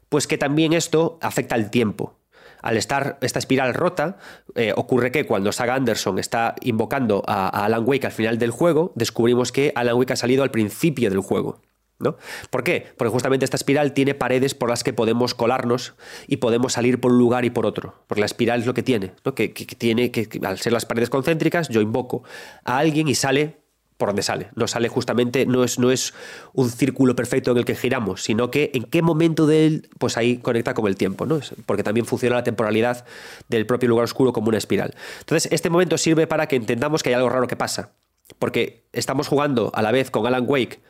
Pues 0.10 0.28
que 0.28 0.38
también 0.38 0.74
esto 0.74 1.18
afecta 1.22 1.56
al 1.56 1.72
tiempo 1.72 2.18
al 2.64 2.78
estar 2.78 3.20
esta 3.22 3.38
espiral 3.38 3.74
rota, 3.76 4.18
eh, 4.56 4.74
ocurre 4.76 5.12
que 5.12 5.26
cuando 5.26 5.52
Saga 5.52 5.76
Anderson 5.76 6.18
está 6.18 6.56
invocando 6.62 7.22
a, 7.28 7.66
Alan 7.66 7.84
Wake 7.86 8.08
al 8.08 8.12
final 8.12 8.40
del 8.40 8.52
juego, 8.52 8.94
descubrimos 8.96 9.52
que 9.52 9.72
Alan 9.76 9.96
Wake 9.96 10.14
ha 10.14 10.16
salido 10.16 10.42
al 10.44 10.50
principio 10.50 11.10
del 11.12 11.20
juego. 11.20 11.62
¿No? 12.00 12.18
¿Por 12.50 12.64
qué? 12.64 12.88
Porque 12.98 13.12
justamente 13.12 13.46
esta 13.46 13.56
espiral 13.56 13.94
tiene 13.94 14.14
paredes 14.14 14.56
por 14.56 14.70
las 14.70 14.84
que 14.84 14.92
podemos 14.92 15.36
colarnos 15.36 15.94
y 16.28 16.38
podemos 16.38 16.74
salir 16.74 17.00
por 17.00 17.12
un 17.14 17.20
lugar 17.20 17.46
y 17.46 17.50
por 17.50 17.66
otro. 17.66 18.04
Porque 18.08 18.20
la 18.20 18.26
espiral 18.26 18.62
es 18.62 18.66
lo 18.66 18.74
que 18.74 18.84
tiene, 18.84 19.14
¿no? 19.24 19.36
que, 19.36 19.50
tiene 19.50 20.12
que, 20.12 20.28
al 20.44 20.58
ser 20.58 20.74
las 20.74 20.86
paredes 20.86 21.10
concéntricas, 21.10 21.70
yo 21.70 21.80
invoco 21.80 22.24
a 22.66 22.80
alguien 22.80 23.08
y 23.08 23.16
sale 23.16 23.63
por 24.04 24.10
donde 24.10 24.22
sale. 24.22 24.50
No 24.56 24.68
sale 24.68 24.90
justamente, 24.90 25.46
no 25.46 25.64
es, 25.64 25.80
no 25.80 25.90
es 25.90 26.14
un 26.52 26.70
círculo 26.70 27.16
perfecto 27.16 27.52
en 27.52 27.58
el 27.58 27.64
que 27.64 27.74
giramos, 27.74 28.22
sino 28.22 28.52
que 28.52 28.70
en 28.74 28.84
qué 28.84 29.02
momento 29.02 29.48
de 29.48 29.66
él, 29.66 29.90
pues 29.98 30.18
ahí 30.18 30.40
conecta 30.40 30.74
con 30.74 30.88
el 30.88 30.98
tiempo, 30.98 31.26
¿no? 31.26 31.40
Porque 31.66 31.84
también 31.84 32.06
funciona 32.06 32.36
la 32.36 32.44
temporalidad 32.44 33.06
del 33.48 33.66
propio 33.66 33.88
lugar 33.88 34.04
oscuro 34.04 34.34
como 34.34 34.50
una 34.50 34.58
espiral. 34.58 34.94
Entonces, 35.22 35.50
este 35.54 35.70
momento 35.70 35.98
sirve 35.98 36.28
para 36.28 36.50
que 36.50 36.58
entendamos 36.58 37.02
que 37.02 37.12
hay 37.12 37.16
algo 37.16 37.30
raro 37.30 37.48
que 37.48 37.56
pasa. 37.56 37.94
Porque 38.40 38.84
estamos 38.92 39.30
jugando 39.30 39.72
a 39.74 39.82
la 39.82 39.94
vez 39.94 40.12
con 40.12 40.28
Alan 40.28 40.44
Wake 40.46 40.82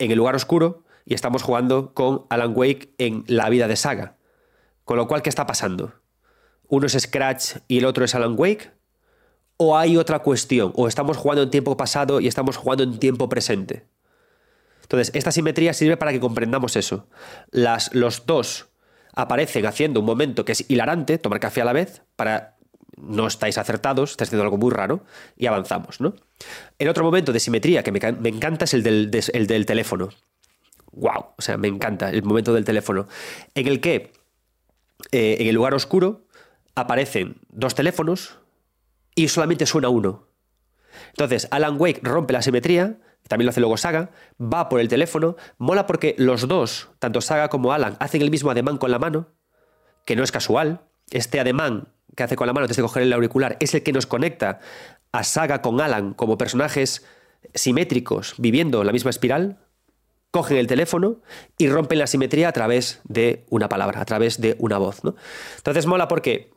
en 0.00 0.10
el 0.10 0.18
lugar 0.18 0.34
oscuro 0.34 0.82
y 1.04 1.14
estamos 1.14 1.44
jugando 1.44 1.94
con 1.94 2.24
Alan 2.28 2.54
Wake 2.56 2.92
en 2.98 3.22
la 3.28 3.48
vida 3.50 3.68
de 3.68 3.76
Saga. 3.76 4.16
Con 4.84 4.96
lo 4.96 5.06
cual, 5.06 5.22
¿qué 5.22 5.28
está 5.28 5.46
pasando? 5.46 5.92
Uno 6.66 6.88
es 6.88 6.98
Scratch 6.98 7.58
y 7.68 7.78
el 7.78 7.84
otro 7.84 8.04
es 8.04 8.16
Alan 8.16 8.34
Wake 8.36 8.72
¿O 9.58 9.76
hay 9.76 9.96
otra 9.96 10.20
cuestión? 10.20 10.72
¿O 10.76 10.88
estamos 10.88 11.16
jugando 11.16 11.42
en 11.42 11.50
tiempo 11.50 11.76
pasado 11.76 12.20
y 12.20 12.28
estamos 12.28 12.56
jugando 12.56 12.84
en 12.84 12.98
tiempo 12.98 13.28
presente? 13.28 13.86
Entonces, 14.82 15.10
esta 15.14 15.32
simetría 15.32 15.74
sirve 15.74 15.96
para 15.96 16.12
que 16.12 16.20
comprendamos 16.20 16.76
eso. 16.76 17.08
Las, 17.50 17.92
los 17.92 18.24
dos 18.24 18.68
aparecen 19.14 19.66
haciendo 19.66 20.00
un 20.00 20.06
momento 20.06 20.44
que 20.44 20.52
es 20.52 20.64
hilarante, 20.70 21.18
tomar 21.18 21.40
café 21.40 21.60
a 21.60 21.64
la 21.64 21.72
vez, 21.72 22.02
para 22.14 22.56
no 22.96 23.26
estáis 23.26 23.58
acertados, 23.58 24.12
estáis 24.12 24.28
haciendo 24.28 24.44
algo 24.44 24.58
muy 24.58 24.70
raro, 24.70 25.04
y 25.36 25.46
avanzamos, 25.46 26.00
¿no? 26.00 26.14
El 26.78 26.88
otro 26.88 27.04
momento 27.04 27.32
de 27.32 27.40
simetría 27.40 27.82
que 27.82 27.92
me, 27.92 27.98
encanta 28.28 28.64
es 28.64 28.74
el 28.74 28.82
del, 28.84 29.10
el 29.32 29.46
del 29.46 29.66
teléfono. 29.66 30.08
¡Wow! 30.92 31.26
O 31.36 31.42
sea, 31.42 31.56
me 31.58 31.68
encanta 31.68 32.10
el 32.10 32.22
momento 32.22 32.54
del 32.54 32.64
teléfono. 32.64 33.08
En 33.54 33.66
el 33.66 33.80
que, 33.80 34.12
eh, 35.12 35.36
en 35.40 35.48
el 35.48 35.54
lugar 35.54 35.74
oscuro, 35.74 36.26
aparecen 36.74 37.36
dos 37.48 37.74
teléfonos, 37.74 38.38
y 39.18 39.26
solamente 39.26 39.66
suena 39.66 39.88
uno. 39.88 40.28
Entonces, 41.08 41.48
Alan 41.50 41.74
Wake 41.76 42.00
rompe 42.04 42.32
la 42.32 42.40
simetría, 42.40 43.00
también 43.26 43.46
lo 43.46 43.50
hace 43.50 43.58
luego 43.58 43.76
Saga, 43.76 44.12
va 44.40 44.68
por 44.68 44.78
el 44.78 44.86
teléfono, 44.86 45.36
mola 45.58 45.88
porque 45.88 46.14
los 46.18 46.46
dos, 46.46 46.90
tanto 47.00 47.20
Saga 47.20 47.48
como 47.48 47.72
Alan, 47.72 47.96
hacen 47.98 48.22
el 48.22 48.30
mismo 48.30 48.52
ademán 48.52 48.78
con 48.78 48.92
la 48.92 49.00
mano, 49.00 49.26
que 50.06 50.14
no 50.14 50.22
es 50.22 50.30
casual. 50.30 50.82
Este 51.10 51.40
ademán 51.40 51.88
que 52.16 52.22
hace 52.22 52.36
con 52.36 52.46
la 52.46 52.52
mano 52.52 52.64
antes 52.64 52.76
de 52.76 52.82
coger 52.82 53.02
el 53.02 53.12
auricular 53.12 53.56
es 53.58 53.74
el 53.74 53.82
que 53.82 53.92
nos 53.92 54.06
conecta 54.06 54.60
a 55.10 55.24
Saga 55.24 55.62
con 55.62 55.80
Alan 55.80 56.14
como 56.14 56.38
personajes 56.38 57.04
simétricos 57.54 58.34
viviendo 58.38 58.84
la 58.84 58.92
misma 58.92 59.10
espiral. 59.10 59.58
Cogen 60.30 60.58
el 60.58 60.68
teléfono 60.68 61.22
y 61.56 61.68
rompen 61.68 61.98
la 61.98 62.06
simetría 62.06 62.48
a 62.48 62.52
través 62.52 63.00
de 63.04 63.46
una 63.50 63.68
palabra, 63.68 64.00
a 64.00 64.04
través 64.04 64.40
de 64.40 64.54
una 64.60 64.78
voz. 64.78 65.02
¿no? 65.02 65.16
Entonces 65.56 65.86
mola 65.86 66.06
porque 66.06 66.52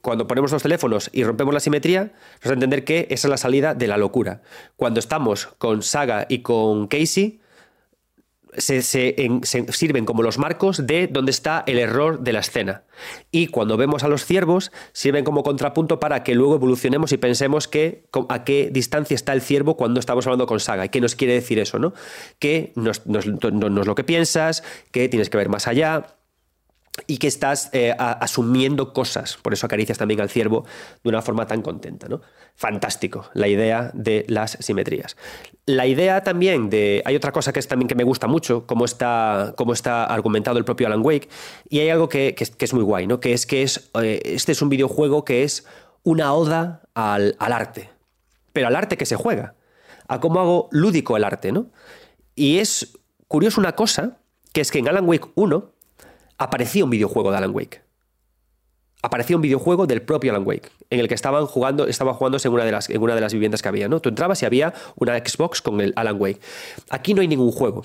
cuando 0.00 0.26
ponemos 0.26 0.52
los 0.52 0.62
teléfonos 0.62 1.10
y 1.12 1.24
rompemos 1.24 1.54
la 1.54 1.60
simetría, 1.60 2.12
nos 2.34 2.44
da 2.44 2.50
a 2.50 2.54
entender 2.54 2.84
que 2.84 3.06
esa 3.10 3.28
es 3.28 3.30
la 3.30 3.36
salida 3.36 3.74
de 3.74 3.86
la 3.86 3.96
locura. 3.96 4.42
Cuando 4.76 5.00
estamos 5.00 5.46
con 5.58 5.82
Saga 5.82 6.26
y 6.28 6.40
con 6.40 6.88
Casey, 6.88 7.40
se, 8.56 8.82
sirven 8.82 10.04
como 10.04 10.22
los 10.22 10.38
marcos 10.38 10.86
de 10.86 11.08
dónde 11.08 11.30
está 11.30 11.64
el 11.66 11.78
error 11.78 12.20
de 12.20 12.32
la 12.32 12.40
escena. 12.40 12.84
Y 13.30 13.48
cuando 13.48 13.76
vemos 13.76 14.02
a 14.04 14.08
los 14.08 14.24
ciervos, 14.24 14.72
sirven 14.92 15.24
como 15.24 15.42
contrapunto 15.42 16.00
para 16.00 16.22
que 16.22 16.34
luego 16.34 16.54
evolucionemos 16.54 17.12
y 17.12 17.18
pensemos 17.18 17.68
que 17.68 18.08
a 18.28 18.44
qué 18.44 18.70
distancia 18.72 19.14
está 19.14 19.32
el 19.32 19.42
ciervo 19.42 19.76
cuando 19.76 20.00
estamos 20.00 20.26
hablando 20.26 20.46
con 20.46 20.60
Saga. 20.60 20.86
¿Y 20.86 20.88
qué 20.88 21.00
nos 21.00 21.14
quiere 21.14 21.34
decir 21.34 21.58
eso? 21.58 21.78
¿no? 21.78 21.92
Que 22.38 22.72
no 22.74 22.90
es 22.90 23.86
lo 23.86 23.94
que 23.94 24.04
piensas, 24.04 24.62
que 24.90 25.08
tienes 25.08 25.30
que 25.30 25.36
ver 25.36 25.48
más 25.48 25.66
allá 25.66 26.16
y 27.06 27.18
que 27.18 27.26
estás 27.26 27.68
eh, 27.72 27.94
asumiendo 27.98 28.92
cosas. 28.92 29.36
Por 29.36 29.52
eso 29.52 29.66
acaricias 29.66 29.98
también 29.98 30.20
al 30.20 30.30
ciervo 30.30 30.64
de 31.02 31.08
una 31.08 31.22
forma 31.22 31.46
tan 31.46 31.62
contenta. 31.62 32.08
¿no? 32.08 32.20
Fantástico 32.54 33.28
la 33.34 33.48
idea 33.48 33.90
de 33.94 34.24
las 34.28 34.56
simetrías. 34.60 35.16
La 35.66 35.86
idea 35.86 36.22
también 36.22 36.70
de. 36.70 37.02
Hay 37.04 37.16
otra 37.16 37.32
cosa 37.32 37.52
que 37.52 37.60
es 37.60 37.68
también 37.68 37.88
que 37.88 37.94
me 37.94 38.04
gusta 38.04 38.26
mucho, 38.26 38.66
cómo 38.66 38.84
está, 38.84 39.54
cómo 39.56 39.72
está 39.72 40.04
argumentado 40.04 40.58
el 40.58 40.64
propio 40.64 40.86
Alan 40.86 41.04
Wake. 41.04 41.28
Y 41.68 41.80
hay 41.80 41.90
algo 41.90 42.08
que, 42.08 42.34
es 42.38 42.74
muy 42.74 42.82
guay, 42.82 43.06
¿no? 43.06 43.20
Que 43.20 43.32
es 43.32 43.46
que 43.46 43.62
es, 43.62 43.90
eh, 44.00 44.20
este 44.24 44.52
es 44.52 44.62
un 44.62 44.68
videojuego 44.68 45.24
que 45.24 45.42
es 45.42 45.66
una 46.02 46.32
oda 46.32 46.82
al, 46.94 47.36
al, 47.38 47.52
arte. 47.52 47.90
Pero 48.52 48.68
al 48.68 48.76
arte 48.76 48.96
que 48.96 49.06
se 49.06 49.16
juega. 49.16 49.54
A 50.08 50.20
cómo 50.20 50.40
hago 50.40 50.68
lúdico 50.70 51.16
el 51.16 51.24
arte, 51.24 51.50
¿no? 51.50 51.66
Y 52.36 52.58
es 52.58 52.96
curioso 53.26 53.60
una 53.60 53.72
cosa, 53.72 54.18
que 54.52 54.60
es 54.60 54.70
que 54.70 54.78
en 54.78 54.88
Alan 54.88 55.06
Wake 55.08 55.28
1 55.34 55.75
aparecía 56.38 56.84
un 56.84 56.90
videojuego 56.90 57.30
de 57.30 57.36
Alan 57.38 57.54
Wake. 57.54 57.82
Aparecía 59.02 59.36
un 59.36 59.42
videojuego 59.42 59.86
del 59.86 60.02
propio 60.02 60.32
Alan 60.32 60.46
Wake, 60.46 60.70
en 60.90 61.00
el 61.00 61.08
que 61.08 61.14
estaban 61.14 61.46
jugando, 61.46 61.86
estaba 61.86 62.14
jugándose 62.14 62.48
en 62.48 62.54
una 62.54 62.64
de 62.64 62.72
las, 62.72 62.90
en 62.90 63.00
una 63.02 63.14
de 63.14 63.20
las 63.20 63.32
viviendas 63.32 63.62
que 63.62 63.68
había, 63.68 63.88
¿no? 63.88 64.00
Tú 64.00 64.08
entrabas 64.08 64.42
y 64.42 64.46
había 64.46 64.74
una 64.96 65.16
Xbox 65.18 65.62
con 65.62 65.80
el 65.80 65.92
Alan 65.96 66.16
Wake. 66.18 66.40
Aquí 66.90 67.14
no 67.14 67.20
hay 67.20 67.28
ningún 67.28 67.52
juego. 67.52 67.84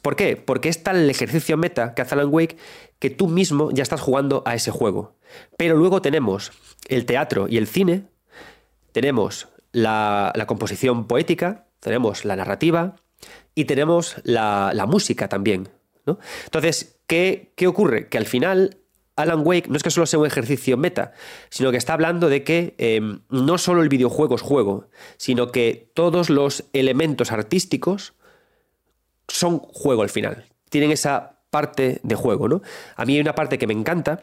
¿Por 0.00 0.16
qué? 0.16 0.36
Porque 0.36 0.68
es 0.68 0.82
tal 0.82 0.96
el 0.96 1.10
ejercicio 1.10 1.56
meta 1.56 1.94
que 1.94 2.02
hace 2.02 2.14
Alan 2.14 2.28
Wake 2.30 2.56
que 2.98 3.10
tú 3.10 3.28
mismo 3.28 3.70
ya 3.72 3.82
estás 3.82 4.00
jugando 4.00 4.42
a 4.46 4.54
ese 4.54 4.70
juego. 4.70 5.16
Pero 5.56 5.76
luego 5.76 6.00
tenemos 6.00 6.52
el 6.88 7.04
teatro 7.04 7.48
y 7.48 7.58
el 7.58 7.66
cine, 7.66 8.04
tenemos 8.92 9.48
la, 9.72 10.32
composición 10.46 11.06
poética, 11.06 11.66
tenemos 11.80 12.24
la 12.24 12.36
narrativa 12.36 12.96
y 13.54 13.64
tenemos 13.64 14.16
la, 14.22 14.72
la 14.74 14.86
música 14.86 15.28
también. 15.28 15.68
¿no? 16.06 16.18
Entonces, 16.44 16.96
¿qué, 17.56 17.66
ocurre? 17.66 18.08
Que 18.08 18.18
al 18.18 18.26
final 18.26 18.78
Alan 19.16 19.42
Wake 19.44 19.68
no 19.68 19.76
es 19.76 19.82
que 19.82 19.90
solo 19.90 20.06
sea 20.06 20.18
un 20.18 20.26
ejercicio 20.26 20.76
meta, 20.76 21.12
sino 21.50 21.70
que 21.70 21.76
está 21.76 21.92
hablando 21.92 22.28
de 22.28 22.42
que 22.42 22.74
em, 22.78 23.20
no 23.28 23.58
solo 23.58 23.82
el 23.82 23.88
videojuego 23.88 24.36
es 24.36 24.40
juego, 24.40 24.88
sino 25.18 25.52
que 25.52 25.90
todos 25.94 26.30
los 26.30 26.64
elementos 26.72 27.30
artísticos 27.30 28.14
son 29.28 29.58
juego 29.58 30.02
al 30.02 30.08
final. 30.08 30.46
Tienen 30.70 30.90
esa 30.90 31.40
parte 31.50 32.00
de 32.02 32.14
juego, 32.14 32.48
¿no? 32.48 32.62
A 32.96 33.04
mí 33.04 33.14
hay 33.14 33.20
una 33.20 33.34
parte 33.34 33.58
que 33.58 33.66
me 33.66 33.74
encanta, 33.74 34.22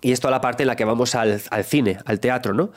y 0.00 0.12
es 0.12 0.20
toda 0.20 0.30
la 0.30 0.40
parte 0.40 0.62
en 0.62 0.68
la 0.68 0.76
que 0.76 0.84
vamos 0.84 1.14
al, 1.14 1.40
al 1.50 1.64
cine, 1.64 1.98
al 2.06 2.20
teatro, 2.20 2.54
¿no? 2.54 2.72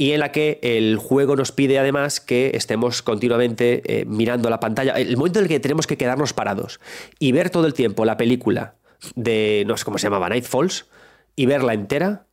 Y 0.00 0.12
en 0.12 0.20
la 0.20 0.32
que 0.32 0.58
el 0.62 0.96
juego 0.96 1.36
nos 1.36 1.52
pide 1.52 1.78
además 1.78 2.20
que 2.20 2.52
estemos 2.54 3.02
continuamente 3.02 3.82
eh, 3.84 4.06
mirando 4.06 4.48
la 4.48 4.58
pantalla. 4.58 4.94
El 4.94 5.18
momento 5.18 5.40
en 5.40 5.44
el 5.44 5.48
que 5.50 5.60
tenemos 5.60 5.86
que 5.86 5.98
quedarnos 5.98 6.32
parados 6.32 6.80
y 7.18 7.32
ver 7.32 7.50
todo 7.50 7.66
el 7.66 7.74
tiempo 7.74 8.06
la 8.06 8.16
película 8.16 8.76
de, 9.14 9.62
no 9.66 9.76
sé 9.76 9.84
cómo 9.84 9.98
se 9.98 10.06
llamaba, 10.06 10.30
Night 10.30 10.44
Falls, 10.44 10.86
y 11.36 11.44
verla 11.44 11.74
entera 11.74 12.24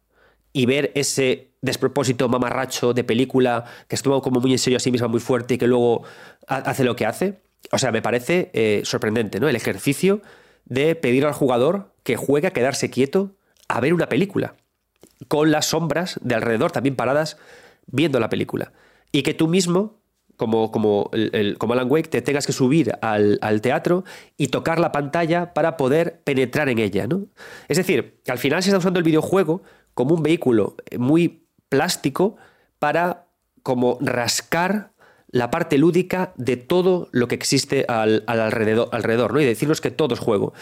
y 0.54 0.66
ver 0.66 0.94
ese 0.96 1.50
despropósito 1.62 2.30
mamarracho 2.30 2.94
de 2.94 3.04
película 3.04 3.66
que 3.90 3.96
estuvo 3.96 4.22
como 4.22 4.40
muy 4.40 4.54
en 4.54 4.60
serio 4.60 4.78
a 4.78 4.80
sí 4.80 4.90
misma, 4.90 5.10
muy 5.10 5.20
fuerte 5.20 5.56
y 5.56 5.58
que 5.58 5.68
luego 5.68 6.04
hace 6.48 6.86
lo 6.86 6.96
que 6.96 7.06
hace. 7.06 7.42
O 7.74 7.78
sea, 7.80 7.92
me 7.92 8.02
parece 8.02 8.50
eh, 8.54 8.84
sorprendente, 8.86 9.42
¿no? 9.42 9.50
El 9.50 9.58
ejercicio 9.58 10.22
de 10.64 10.96
pedir 10.96 11.26
al 11.26 11.34
jugador 11.34 11.92
que 12.04 12.16
juegue 12.16 12.48
a 12.48 12.52
quedarse 12.52 12.90
quieto 12.90 13.36
a 13.68 13.82
ver 13.82 13.94
una 13.94 14.08
película, 14.08 14.56
con 15.28 15.52
las 15.52 15.68
sombras 15.68 16.20
de 16.22 16.36
alrededor 16.36 16.72
también 16.72 16.96
paradas 16.96 17.38
viendo 17.88 18.20
la 18.20 18.30
película. 18.30 18.74
Y 19.12 19.24
que 19.24 19.34
tú 19.34 19.48
mismo, 19.48 20.00
como, 20.36 20.72
como, 20.72 21.10
como 21.58 21.74
Alan 21.74 21.90
Wake, 21.90 22.10
te 22.10 22.22
tengas 22.22 22.46
que 22.46 22.54
subir 22.54 22.94
al, 23.02 23.40
al, 23.42 23.62
teatro 23.62 24.04
y 24.38 24.48
tocar 24.48 24.80
la 24.80 24.92
pantalla 24.92 25.54
para 25.54 25.78
poder 25.78 26.22
penetrar 26.24 26.70
en 26.70 26.80
ella. 26.80 27.08
¿no? 27.08 27.28
Es 27.68 27.78
decir, 27.78 28.22
al 28.28 28.38
final 28.38 28.62
se 28.62 28.70
está 28.70 28.78
usando 28.78 29.00
el 29.00 29.06
videojuego 29.06 29.64
como 29.94 30.14
un 30.16 30.24
vehículo 30.24 30.76
muy 30.98 31.48
plástico 31.70 32.36
para 32.80 33.28
como 33.64 33.98
rascar 34.00 34.92
la 35.30 35.52
parte 35.52 35.78
lúdica 35.78 36.34
de 36.38 36.56
todo 36.56 37.10
lo 37.12 37.28
que 37.28 37.36
existe 37.36 37.86
al, 37.88 38.24
alrededor, 38.28 38.90
alrededor 38.92 39.34
¿no? 39.34 39.42
y 39.42 39.46
decirnos 39.46 39.82
que 39.82 39.92
todo 39.92 40.14
es 40.14 40.20
juego. 40.20 40.54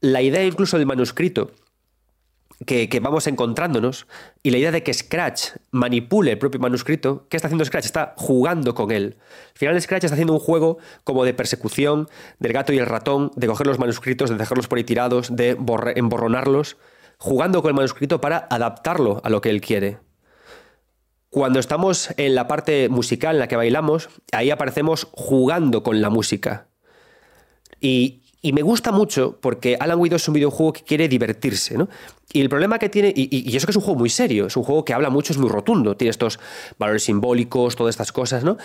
La 0.00 0.20
idea 0.20 0.44
incluso 0.44 0.78
del 0.78 0.86
manuscrito 0.86 1.52
que, 2.64 3.00
vamos 3.00 3.26
encontrándonos 3.26 4.06
y 4.42 4.50
la 4.50 4.58
idea 4.58 4.70
de 4.70 4.82
que 4.82 4.92
Scratch 4.92 5.50
manipule 5.70 6.32
el 6.32 6.38
propio 6.38 6.60
manuscrito, 6.60 7.26
¿qué 7.28 7.36
está 7.36 7.48
haciendo 7.48 7.64
Scratch? 7.64 7.86
Está 7.86 8.14
jugando 8.16 8.74
con 8.74 8.90
él. 8.90 9.16
Al 9.52 9.58
final 9.58 9.80
Scratch 9.80 10.04
está 10.04 10.14
haciendo 10.14 10.34
un 10.34 10.40
juego 10.40 10.78
como 11.04 11.24
de 11.24 11.34
persecución 11.34 12.08
del 12.38 12.52
gato 12.52 12.72
y 12.72 12.78
el 12.78 12.86
ratón, 12.86 13.30
de 13.36 13.46
coger 13.46 13.66
los 13.66 13.78
manuscritos, 13.78 14.30
de 14.30 14.36
dejarlos 14.36 14.68
por 14.68 14.78
ahí 14.78 14.84
tirados, 14.84 15.34
de 15.34 15.56
emborronarlos, 15.96 16.76
jugando 17.18 17.62
con 17.62 17.70
el 17.70 17.76
manuscrito 17.76 18.20
para 18.20 18.46
adaptarlo 18.50 19.20
a 19.24 19.30
lo 19.30 19.40
que 19.40 19.50
él 19.50 19.60
quiere. 19.60 19.98
Cuando 21.30 21.60
estamos 21.60 22.10
en 22.18 22.34
la 22.34 22.46
parte 22.46 22.90
musical 22.90 23.36
en 23.36 23.40
la 23.40 23.48
que 23.48 23.56
bailamos, 23.56 24.10
ahí 24.32 24.50
aparecemos 24.50 25.08
jugando 25.12 25.82
con 25.82 26.02
la 26.02 26.10
música. 26.10 26.66
Y, 27.80 28.21
me 28.50 28.62
gusta 28.62 28.90
mucho 28.90 29.38
porque 29.40 29.76
Alan 29.78 30.00
Wake 30.00 30.16
es 30.16 30.26
un 30.26 30.34
videojuego 30.34 30.72
que 30.72 30.82
quiere 30.82 31.06
divertirse, 31.06 31.78
¿no? 31.78 31.88
Y 32.32 32.40
el 32.40 32.48
problema 32.48 32.78
que 32.80 32.88
tiene, 32.88 33.12
y, 33.14 33.56
eso 33.56 33.66
que 33.66 33.70
es 33.70 33.76
un 33.76 33.82
juego 33.82 34.00
muy 34.00 34.08
serio, 34.08 34.46
es 34.46 34.56
un 34.56 34.64
juego 34.64 34.84
que 34.84 34.92
habla 34.92 35.10
mucho, 35.10 35.32
es 35.32 35.38
muy 35.38 35.48
rotundo, 35.48 35.96
tiene 35.96 36.10
estos 36.10 36.40
valores 36.76 37.04
simbólicos, 37.04 37.76
todas 37.76 37.92
estas 37.92 38.10
cosas, 38.10 38.42
¿no? 38.42 38.56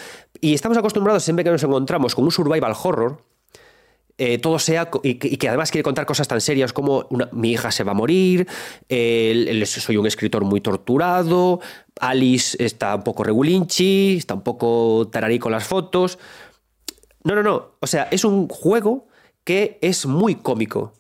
Y 0.42 0.56
estamos 0.56 0.80
acostumbrados 0.80 1.24
siempre 1.24 1.44
que 1.44 1.52
nos 1.52 1.62
encontramos 1.62 2.16
con 2.16 2.26
un 2.26 2.32
survival 2.32 2.74
horror, 2.84 3.24
eh, 4.18 4.40
todo 4.40 4.58
sea 4.58 4.90
y 5.04 5.16
que, 5.16 5.48
además 5.48 5.70
quiere 5.70 5.84
contar 5.84 6.08
cosas 6.08 6.28
tan 6.28 6.42
serias 6.42 6.74
como 6.74 7.08
mi 7.34 7.52
hija 7.52 7.70
se 7.70 7.84
va 7.84 7.92
a 7.92 7.94
morir, 7.94 8.48
soy 8.90 9.98
un 9.98 10.08
escritor 10.08 10.44
muy 10.44 10.60
torturado, 10.60 11.60
Alice 12.00 12.58
está 12.64 12.96
un 12.96 13.04
poco 13.04 13.24
regulinchi, 13.24 14.18
está 14.18 14.34
un 14.34 14.42
poco 14.42 15.08
tararí 15.12 15.38
con 15.38 15.52
las 15.52 15.66
fotos. 15.66 16.18
No, 17.24 17.36
no, 17.36 17.44
no. 17.44 17.74
O 17.80 17.88
sea, 17.88 18.08
es 18.10 18.24
un 18.24 18.48
juego 18.48 19.07
que 19.48 19.80
es 19.82 20.06
muy 20.06 20.36
cómico. 20.36 20.92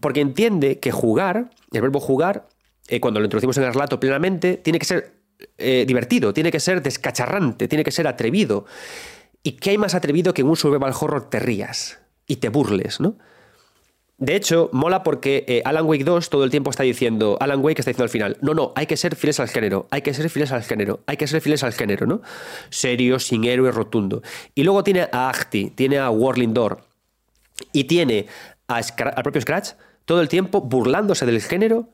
Porque 0.00 0.20
entiende 0.20 0.78
que 0.78 0.92
jugar, 0.92 1.50
el 1.72 1.82
verbo 1.82 1.98
jugar, 1.98 2.48
eh, 2.86 3.00
cuando 3.00 3.18
lo 3.18 3.26
introducimos 3.26 3.58
en 3.58 3.64
el 3.64 3.74
relato 3.74 3.98
plenamente, 3.98 4.56
tiene 4.56 4.78
que 4.78 4.84
ser 4.86 5.14
eh, 5.58 5.84
divertido, 5.84 6.32
tiene 6.32 6.52
que 6.52 6.60
ser 6.60 6.80
descacharrante, 6.80 7.66
tiene 7.66 7.82
que 7.82 7.90
ser 7.90 8.06
atrevido. 8.06 8.66
¿Y 9.42 9.52
qué 9.52 9.70
hay 9.70 9.78
más 9.78 9.96
atrevido 9.96 10.32
que 10.32 10.42
en 10.42 10.48
un 10.48 10.56
survival 10.56 10.94
horror 11.00 11.28
te 11.28 11.40
rías? 11.40 11.98
y 12.28 12.36
te 12.36 12.50
burles, 12.50 13.00
¿no? 13.00 13.16
De 14.18 14.34
hecho, 14.34 14.68
mola 14.72 15.04
porque 15.04 15.44
eh, 15.46 15.62
Alan 15.64 15.86
Wake 15.86 16.04
2 16.04 16.28
todo 16.28 16.44
el 16.44 16.50
tiempo 16.50 16.70
está 16.70 16.82
diciendo, 16.82 17.36
Alan 17.40 17.64
Wake 17.64 17.80
está 17.80 17.90
diciendo 17.90 18.04
al 18.04 18.10
final, 18.10 18.36
no, 18.40 18.52
no, 18.52 18.72
hay 18.74 18.86
que 18.86 18.96
ser 18.96 19.14
fieles 19.14 19.38
al 19.38 19.48
género, 19.48 19.86
hay 19.90 20.02
que 20.02 20.12
ser 20.12 20.28
fieles 20.28 20.50
al 20.50 20.64
género, 20.64 21.00
hay 21.06 21.16
que 21.16 21.28
ser 21.28 21.40
fieles 21.40 21.62
al 21.62 21.72
género, 21.72 22.04
¿no? 22.06 22.20
Serio, 22.68 23.20
sin 23.20 23.44
héroe, 23.44 23.70
rotundo. 23.70 24.22
Y 24.56 24.64
luego 24.64 24.82
tiene 24.82 25.08
a 25.12 25.28
Acti, 25.30 25.70
tiene 25.70 25.98
a 25.98 26.10
Warling 26.10 26.52
Door 26.52 26.87
y 27.72 27.84
tiene 27.84 28.26
al 28.66 28.84
propio 29.22 29.40
Scratch 29.40 29.70
todo 30.04 30.20
el 30.20 30.28
tiempo 30.28 30.60
burlándose 30.60 31.26
del 31.26 31.40
género 31.40 31.88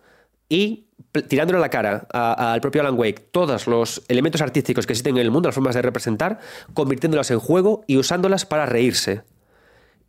y 0.48 0.86
tirándole 1.28 1.58
a 1.58 1.60
la 1.60 1.70
cara 1.70 2.06
al 2.10 2.60
propio 2.60 2.80
Alan 2.80 2.98
Wake 2.98 3.28
todos 3.32 3.66
los 3.66 4.02
elementos 4.08 4.40
artísticos 4.40 4.86
que 4.86 4.92
existen 4.92 5.16
en 5.16 5.22
el 5.22 5.30
mundo, 5.30 5.48
las 5.48 5.54
formas 5.54 5.74
de 5.74 5.82
representar, 5.82 6.38
convirtiéndolas 6.74 7.30
en 7.30 7.38
juego 7.38 7.84
y 7.86 7.96
usándolas 7.96 8.46
para 8.46 8.66
reírse 8.66 9.22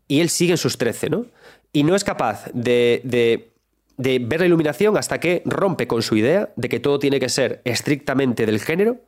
y 0.07 0.21
él 0.21 0.29
sigue 0.29 0.51
en 0.51 0.57
sus 0.57 0.77
13, 0.77 1.09
¿no? 1.09 1.25
Y 1.73 1.83
no 1.83 1.95
es 1.95 2.03
capaz 2.03 2.45
de, 2.53 3.01
de, 3.97 4.19
ver 4.19 4.39
la 4.39 4.45
iluminación 4.45 4.97
hasta 4.97 5.19
que 5.19 5.41
rompe 5.45 5.87
con 5.87 6.01
su 6.01 6.15
idea 6.15 6.49
de 6.55 6.69
que 6.69 6.79
todo 6.79 6.99
tiene 6.99 7.19
que 7.19 7.29
ser 7.29 7.61
estrictamente 7.65 8.45
del 8.45 8.59
género, 8.59 9.01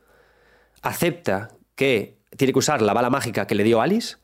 acepta 0.82 1.48
que 1.74 2.18
tiene 2.36 2.52
que 2.52 2.58
usar 2.58 2.82
la 2.82 2.92
bala 2.92 3.10
mágica 3.10 3.46
que 3.46 3.54
le 3.54 3.64
dio 3.64 3.80
Alice, 3.80 4.16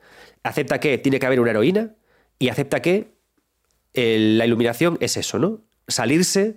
acepta 0.42 0.80
que 0.80 0.98
tiene 0.98 1.18
que 1.18 1.26
haber 1.26 1.40
una 1.40 1.50
heroína 1.50 1.94
y 2.38 2.48
acepta 2.48 2.80
que 2.82 3.14
la 3.94 4.44
iluminación 4.44 4.98
es 5.00 5.16
eso, 5.16 5.38
¿no? 5.38 5.60
Salirse 5.88 6.56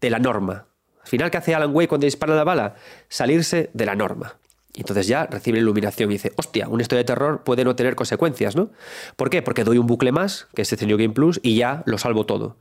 de 0.00 0.10
la 0.10 0.18
norma. 0.18 0.66
Al 1.02 1.08
final, 1.08 1.30
¿qué 1.30 1.38
hace 1.38 1.54
Alan 1.54 1.74
Way 1.74 1.86
cuando 1.86 2.04
dispara 2.04 2.34
la 2.34 2.44
bala? 2.44 2.74
Salirse 3.08 3.70
de 3.72 3.86
la 3.86 3.94
norma. 3.94 4.36
Y 4.74 4.80
entonces 4.80 5.06
ya 5.06 5.26
recibe 5.26 5.58
la 5.58 5.62
iluminación 5.62 6.10
y 6.10 6.14
dice, 6.14 6.32
hostia, 6.36 6.68
una 6.68 6.82
historia 6.82 7.00
de 7.00 7.06
terror 7.06 7.44
puede 7.44 7.64
no 7.64 7.76
tener 7.76 7.94
consecuencias, 7.94 8.56
¿no? 8.56 8.70
¿Por 9.16 9.28
qué? 9.28 9.42
Porque 9.42 9.64
doy 9.64 9.78
un 9.78 9.86
bucle 9.86 10.12
más, 10.12 10.48
que 10.54 10.62
es 10.62 10.72
este 10.72 10.86
New 10.86 10.96
Game 10.96 11.12
Plus, 11.12 11.38
y 11.42 11.56
ya 11.56 11.82
lo 11.86 11.98
salvo 11.98 12.24
todo. 12.24 12.56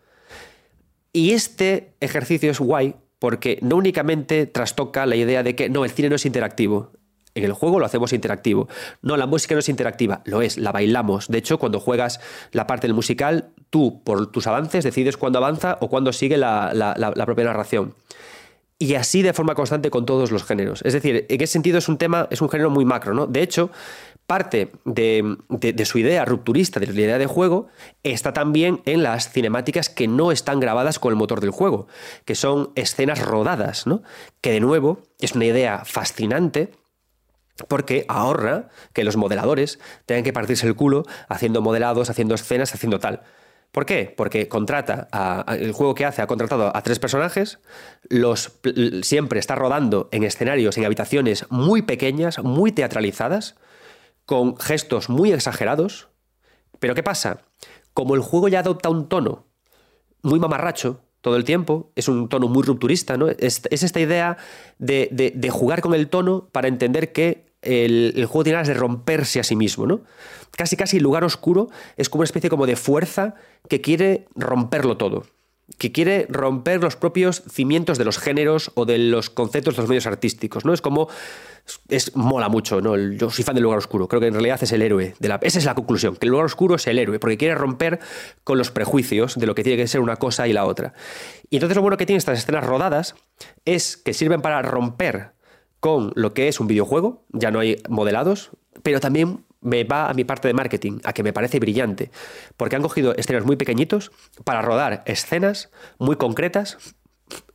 Y 1.13 1.31
este 1.31 1.93
ejercicio 1.99 2.51
es 2.51 2.59
guay 2.59 2.95
porque 3.19 3.59
no 3.61 3.77
únicamente 3.77 4.45
trastoca 4.45 5.05
la 5.05 5.15
idea 5.15 5.43
de 5.43 5.55
que 5.55 5.69
no, 5.69 5.85
el 5.85 5.91
cine 5.91 6.09
no 6.09 6.15
es 6.15 6.25
interactivo. 6.25 6.91
En 7.35 7.43
el 7.43 7.53
juego 7.53 7.79
lo 7.79 7.85
hacemos 7.85 8.13
interactivo. 8.13 8.67
No, 9.01 9.17
la 9.17 9.25
música 9.25 9.55
no 9.55 9.59
es 9.59 9.69
interactiva, 9.69 10.21
lo 10.25 10.41
es, 10.41 10.57
la 10.57 10.71
bailamos. 10.71 11.27
De 11.27 11.37
hecho, 11.37 11.59
cuando 11.59 11.79
juegas 11.79 12.19
la 12.51 12.67
parte 12.67 12.87
del 12.87 12.93
musical, 12.93 13.49
tú, 13.69 14.01
por 14.03 14.31
tus 14.31 14.47
avances, 14.47 14.83
decides 14.83 15.17
cuándo 15.17 15.39
avanza 15.39 15.77
o 15.81 15.89
cuándo 15.89 16.13
sigue 16.13 16.37
la, 16.37 17.23
propia 17.25 17.45
narración 17.45 17.95
y 18.77 18.95
así 18.95 19.21
de 19.21 19.31
forma 19.33 19.53
constante 19.53 19.91
con 19.91 20.07
todos 20.07 20.31
los 20.31 20.43
géneros. 20.43 20.81
Es 20.83 20.93
decir, 20.93 21.27
en 21.29 21.41
ese 21.41 21.53
sentido 21.53 21.77
es 21.77 21.87
un 21.87 21.99
tema, 21.99 22.27
es 22.31 22.41
un 22.41 22.49
género 22.49 22.71
muy 22.71 22.83
macro, 22.83 23.13
¿no? 23.13 23.27
De 23.27 23.43
hecho, 23.43 23.69
parte 24.25 24.71
de, 24.85 25.35
su 25.85 25.99
idea 25.99 26.25
rupturista 26.25 26.79
de 26.79 26.87
la 26.87 26.93
idea 26.93 27.17
de 27.19 27.27
juego 27.27 27.67
está 28.01 28.33
también 28.33 28.81
en 28.85 29.03
las 29.03 29.29
cinemáticas 29.29 29.89
que 29.89 30.07
no 30.07 30.31
están 30.31 30.59
grabadas 30.59 30.97
con 30.97 31.11
el 31.11 31.17
motor 31.17 31.41
del 31.41 31.51
juego, 31.51 31.87
que 32.25 32.33
son 32.33 32.71
escenas 32.75 33.23
rodadas, 33.23 33.85
¿no? 33.85 34.01
Que 34.41 34.51
de 34.51 34.61
nuevo 34.61 35.03
es 35.19 35.35
una 35.35 35.45
idea 35.45 35.83
fascinante 35.85 36.71
porque 37.67 38.05
ahorra 38.07 38.69
que 38.93 39.03
los 39.03 39.17
modeladores 39.17 39.79
tengan 40.05 40.23
que 40.23 40.33
partirse 40.33 40.67
el 40.67 40.75
culo 40.75 41.03
haciendo 41.29 41.61
modelados, 41.61 42.09
haciendo 42.09 42.35
escenas, 42.35 42.73
haciendo 42.73 42.99
tal. 42.99 43.21
¿Por 43.71 43.85
qué? 43.85 44.13
Porque 44.17 44.49
contrata 44.49 45.07
el 45.47 45.71
juego 45.71 45.95
que 45.95 46.05
hace 46.05 46.21
ha 46.21 46.27
contratado 46.27 46.75
a 46.75 46.81
tres 46.81 46.99
personajes, 46.99 47.59
los 48.09 48.59
siempre 49.03 49.39
está 49.39 49.55
rodando 49.55 50.09
en 50.11 50.23
escenarios, 50.23 50.77
en 50.77 50.85
habitaciones 50.85 51.45
muy 51.49 51.81
pequeñas, 51.81 52.43
muy 52.43 52.73
teatralizadas, 52.73 53.55
con 54.25 54.57
gestos 54.57 55.09
muy 55.09 55.31
exagerados. 55.31 56.09
Pero 56.79 56.95
¿qué 56.95 57.03
pasa? 57.03 57.45
Como 57.93 58.15
el 58.15 58.21
juego 58.21 58.49
ya 58.49 58.59
adopta 58.59 58.89
un 58.89 59.07
tono 59.07 59.47
muy 60.21 60.39
mamarracho 60.39 61.05
todo 61.21 61.35
el 61.35 61.43
tiempo, 61.43 61.91
es 61.95 62.07
un 62.07 62.29
tono 62.29 62.47
muy 62.47 62.63
rupturista, 62.63 63.17
¿no? 63.17 63.29
Es, 63.29 63.61
esta 63.69 63.99
idea 63.99 64.37
de 64.79 65.49
jugar 65.51 65.81
con 65.81 65.93
el 65.93 66.09
tono 66.09 66.49
para 66.51 66.67
entender 66.67 67.11
que 67.11 67.51
el, 67.61 68.25
juego 68.25 68.43
tiene 68.43 68.55
ganas 68.55 68.67
de 68.67 68.73
romperse 68.73 69.39
a 69.39 69.43
sí 69.43 69.55
mismo, 69.55 69.85
¿no? 69.85 70.01
Casi 70.51 70.75
casi 70.75 70.97
el 70.97 71.03
lugar 71.03 71.23
oscuro 71.23 71.69
es 71.97 72.09
como 72.09 72.21
una 72.21 72.25
especie 72.25 72.49
como 72.49 72.65
de 72.65 72.75
fuerza 72.75 73.35
que 73.69 73.81
quiere 73.81 74.25
romperlo 74.35 74.97
todo, 74.97 75.23
que 75.77 75.91
quiere 75.91 76.27
romper 76.29 76.81
los 76.81 76.95
propios 76.95 77.43
cimientos 77.49 77.97
de 77.97 78.05
los 78.05 78.17
géneros 78.17 78.71
o 78.75 78.85
de 78.85 78.97
los 78.97 79.29
conceptos 79.29 79.75
de 79.75 79.81
los 79.81 79.89
medios 79.89 80.07
artísticos, 80.07 80.65
¿no? 80.65 80.73
Es 80.73 80.81
como 80.81 81.09
es 81.89 82.15
mola 82.15 82.49
mucho, 82.49 82.81
¿no? 82.81 82.97
Yo 82.97 83.29
soy 83.29 83.43
fan 83.43 83.55
del 83.55 83.63
lugar 83.63 83.77
oscuro, 83.77 84.07
creo 84.07 84.19
que 84.19 84.27
en 84.27 84.33
realidad 84.33 84.61
es 84.61 84.71
el 84.71 84.81
héroe, 84.81 85.13
de 85.19 85.27
la, 85.27 85.39
esa 85.41 85.59
es 85.59 85.65
la 85.65 85.75
conclusión, 85.75 86.15
que 86.15 86.25
el 86.25 86.31
lugar 86.31 86.45
oscuro 86.45 86.75
es 86.75 86.87
el 86.87 86.99
héroe, 86.99 87.19
porque 87.19 87.37
quiere 87.37 87.55
romper 87.55 87.99
con 88.43 88.57
los 88.57 88.71
prejuicios 88.71 89.37
de 89.39 89.45
lo 89.45 89.55
que 89.55 89.63
tiene 89.63 89.77
que 89.77 89.87
ser 89.87 90.01
una 90.01 90.17
cosa 90.17 90.47
y 90.47 90.53
la 90.53 90.65
otra. 90.65 90.93
Y 91.49 91.57
entonces 91.57 91.75
lo 91.75 91.81
bueno 91.81 91.97
que 91.97 92.05
tiene 92.05 92.17
estas 92.17 92.39
escenas 92.39 92.65
rodadas 92.65 93.15
es 93.65 93.97
que 93.97 94.13
sirven 94.13 94.41
para 94.41 94.61
romper 94.61 95.31
con 95.79 96.11
lo 96.15 96.33
que 96.33 96.47
es 96.47 96.59
un 96.59 96.67
videojuego, 96.67 97.25
ya 97.29 97.51
no 97.51 97.59
hay 97.59 97.81
modelados, 97.89 98.51
pero 98.83 98.99
también 98.99 99.43
me 99.61 99.83
va 99.83 100.09
a 100.09 100.13
mi 100.13 100.23
parte 100.23 100.47
de 100.47 100.53
marketing, 100.53 100.99
a 101.03 101.13
que 101.13 101.23
me 101.23 101.33
parece 101.33 101.59
brillante, 101.59 102.11
porque 102.57 102.75
han 102.75 102.81
cogido 102.81 103.15
escenas 103.15 103.45
muy 103.45 103.55
pequeñitos 103.55 104.11
para 104.43 104.61
rodar 104.61 105.03
escenas 105.05 105.69
muy 105.97 106.15
concretas, 106.15 106.77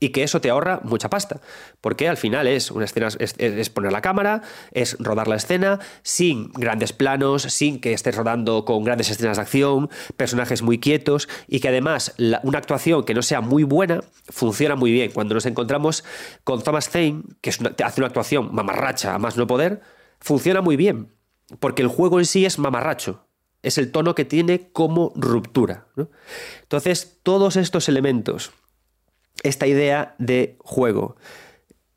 y 0.01 0.11
que 0.11 0.23
eso 0.23 0.41
te 0.41 0.51
ahorra 0.51 0.81
mucha 0.85 1.11
pasta, 1.11 1.41
porque 1.81 2.09
al 2.09 2.17
final 2.17 2.47
es 2.47 2.71
una 2.71 2.85
escena, 2.85 3.09
es, 3.19 3.71
poner 3.71 3.93
la 3.93 4.01
cámara, 4.01 4.43
es 4.73 4.97
rodar 4.99 5.29
la 5.29 5.37
escena 5.37 5.81
sin 6.03 6.51
grandes 6.53 6.93
planos, 6.93 7.43
sin 7.43 7.81
que 7.81 7.93
estés 7.93 8.17
rodando 8.17 8.65
con 8.65 8.85
grandes 8.85 9.11
escenas 9.11 9.37
de 9.37 9.43
acción, 9.43 9.91
personajes 10.17 10.63
muy 10.63 10.79
quietos 10.79 11.29
y 11.47 11.61
que 11.61 11.69
además 11.69 12.15
una 12.43 12.59
actuación 12.59 13.05
que 13.05 13.15
no 13.15 13.23
sea 13.23 13.41
muy 13.41 13.65
buena 13.65 14.03
funciona 14.29 14.77
muy 14.77 14.93
bien. 14.93 15.11
Cuando 15.13 15.35
nos 15.35 15.47
encontramos 15.47 16.05
con 16.45 16.63
Thomas 16.63 16.89
Zane, 16.89 17.23
que 17.41 17.51
hace 17.51 18.01
una 18.01 18.09
actuación 18.09 18.55
mamarracha 18.55 19.15
a 19.15 19.19
más 19.19 19.37
no 19.37 19.47
poder, 19.47 19.81
funciona 20.21 20.61
muy 20.61 20.77
bien, 20.77 21.16
porque 21.59 21.83
el 21.83 21.89
juego 21.89 22.19
en 22.19 22.27
sí 22.27 22.45
es 22.45 22.59
mamarracho. 22.59 23.27
Es 23.63 23.79
el 23.79 23.91
tono 23.91 24.15
que 24.15 24.25
tiene 24.25 24.71
como 24.73 25.13
ruptura. 25.17 25.89
Entonces, 26.63 27.19
todos 27.23 27.57
estos 27.57 27.89
elementos 27.89 28.53
esta 29.43 29.67
idea 29.67 30.15
de 30.19 30.57
juego, 30.59 31.17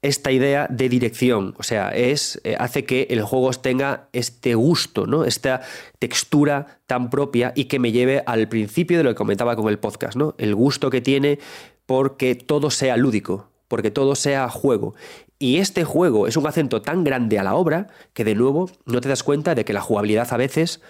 esta 0.02 0.32
idea 0.32 0.68
de 0.70 0.88
dirección, 0.88 1.56
o 1.58 1.64
sea, 1.64 1.90
es, 1.90 2.40
eh, 2.44 2.56
hace 2.58 2.86
que 2.86 3.08
el 3.10 3.22
juego 3.22 3.52
tenga 3.52 4.08
este 4.14 4.56
gusto, 4.56 5.06
¿no? 5.08 5.26
esta 5.26 5.62
textura 6.00 6.80
tan 6.88 7.10
propia 7.10 7.52
y 7.56 7.66
que 7.66 7.80
me 7.80 7.92
lleve 7.92 8.24
al 8.26 8.48
principio 8.48 8.98
de 8.98 9.04
lo 9.04 9.10
que 9.10 9.16
comentaba 9.16 9.56
con 9.56 9.68
el 9.68 9.80
podcast, 9.80 10.16
¿no? 10.16 10.36
el 10.38 10.56
gusto 10.56 10.90
que 10.90 11.02
tiene 11.02 11.40
porque 11.86 12.36
todo 12.36 12.72
sea 12.72 12.98
lúdico, 12.98 13.50
porque 13.68 13.92
todo 13.92 14.16
sea 14.16 14.50
juego. 14.50 14.96
Y 15.40 15.58
este 15.58 15.86
juego 15.86 16.28
es 16.28 16.36
un 16.36 16.46
acento 16.46 16.82
tan 16.82 17.06
grande 17.06 17.40
a 17.40 17.44
la 17.44 17.56
obra 17.56 17.88
que 18.14 18.26
de 18.26 18.36
nuevo 18.36 18.70
no 18.86 19.00
te 19.00 19.08
das 19.08 19.24
cuenta 19.24 19.56
de 19.56 19.64
que 19.64 19.72
la 19.72 19.82
jugabilidad 19.82 20.28
a 20.32 20.38
veces 20.38 20.82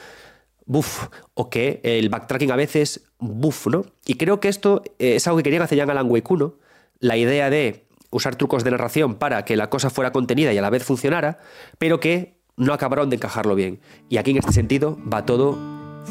buf, 0.70 1.08
o 1.34 1.50
que 1.50 1.82
el 1.84 2.10
backtracking 2.10 2.52
a 2.52 2.56
veces, 2.56 3.02
buf, 3.18 3.68
¿no? 3.68 3.86
Y 4.06 4.16
creo 4.16 4.40
que 4.40 4.50
esto 4.50 4.84
eh, 5.00 5.16
es 5.16 5.28
algo 5.28 5.38
que 5.38 5.44
querían 5.44 5.64
hacer 5.64 5.80
ya 5.80 5.84
Alan 5.84 6.10
Wake 6.10 6.32
1, 6.32 6.54
la 7.00 7.18
idea 7.18 7.50
de 7.50 7.88
usar 8.12 8.36
trucos 8.36 8.64
de 8.64 8.72
narración 8.72 9.16
para 9.16 9.46
que 9.46 9.58
la 9.58 9.70
cosa 9.70 9.90
fuera 9.90 10.12
contenida 10.12 10.54
y 10.54 10.58
a 10.60 10.62
la 10.62 10.70
vez 10.70 10.84
funcionara, 10.84 11.40
pero 11.80 12.00
que 12.00 12.38
no 12.56 12.74
acabaron 12.74 13.10
de 13.10 13.16
encajarlo 13.16 13.56
bien. 13.56 13.80
Y 14.10 14.18
aquí 14.18 14.30
en 14.32 14.38
este 14.38 14.54
sentido 14.54 15.00
va 15.12 15.26
todo 15.26 15.58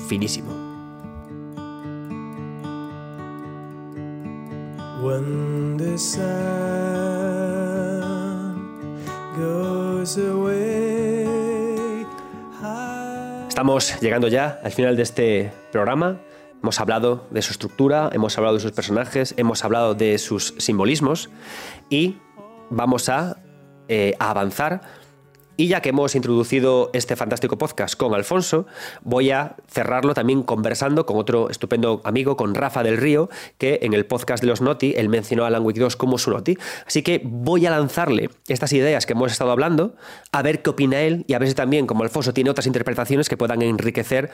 finísimo. 0.09 0.51
Estamos 13.49 14.01
llegando 14.01 14.29
ya 14.29 14.61
al 14.63 14.73
final 14.73 14.97
de 14.97 15.03
este 15.03 15.53
programa. 15.73 16.19
Hemos 16.63 16.81
hablado 16.81 17.27
de 17.31 17.43
su 17.43 17.53
estructura, 17.53 18.09
hemos 18.13 18.39
hablado 18.39 18.55
de 18.55 18.61
sus 18.61 18.73
personajes, 18.73 19.35
hemos 19.37 19.65
hablado 19.65 19.95
de 19.95 20.19
sus 20.19 20.55
simbolismos 20.59 21.29
y 21.91 22.19
vamos 22.71 23.09
a, 23.09 23.39
eh, 23.89 24.15
avanzar 24.19 24.83
y 25.59 25.67
ya 25.67 25.83
que 25.83 25.89
hemos 25.89 26.15
introducido 26.15 26.89
este 26.93 27.17
fantástico 27.17 27.59
podcast 27.59 27.97
con 27.97 28.15
Alfonso, 28.15 28.67
voy 29.03 29.33
a 29.33 29.57
cerrarlo 29.67 30.15
también 30.15 30.45
conversando 30.45 31.05
con 31.05 31.17
otro 31.17 31.51
estupendo 31.51 32.01
amigo, 32.05 32.37
con 32.37 32.55
Rafa 32.55 32.85
del 32.85 32.97
Río, 32.97 33.29
que 33.59 33.81
en 33.83 33.93
el 33.93 34.07
podcast 34.07 34.41
de 34.41 34.49
los 34.49 34.61
Noti, 34.61 34.95
él 34.97 35.09
mencionó 35.09 35.43
a 35.43 35.49
Alan 35.49 35.65
2 35.65 35.97
como 35.97 36.17
su 36.17 36.31
Noti. 36.31 36.57
Así 36.87 37.03
que 37.03 37.21
voy 37.25 37.67
a 37.67 37.71
lanzarle 37.71 38.31
estas 38.47 38.73
ideas 38.73 39.05
que 39.05 39.15
hemos 39.15 39.33
estado 39.33 39.51
hablando, 39.51 39.97
a 40.31 40.43
ver 40.43 40.63
qué 40.63 40.71
opina 40.71 41.01
él 41.01 41.25
y 41.27 41.35
a 41.35 41.41
ver 41.41 41.49
si 41.49 41.57
también, 41.57 41.89
como 41.89 42.05
Alfonso, 42.05 42.33
tiene 42.33 42.51
otras 42.51 42.69
interpretaciones 42.69 43.29
que 43.29 43.37
puedan 43.37 43.61
enriquecer 43.61 44.31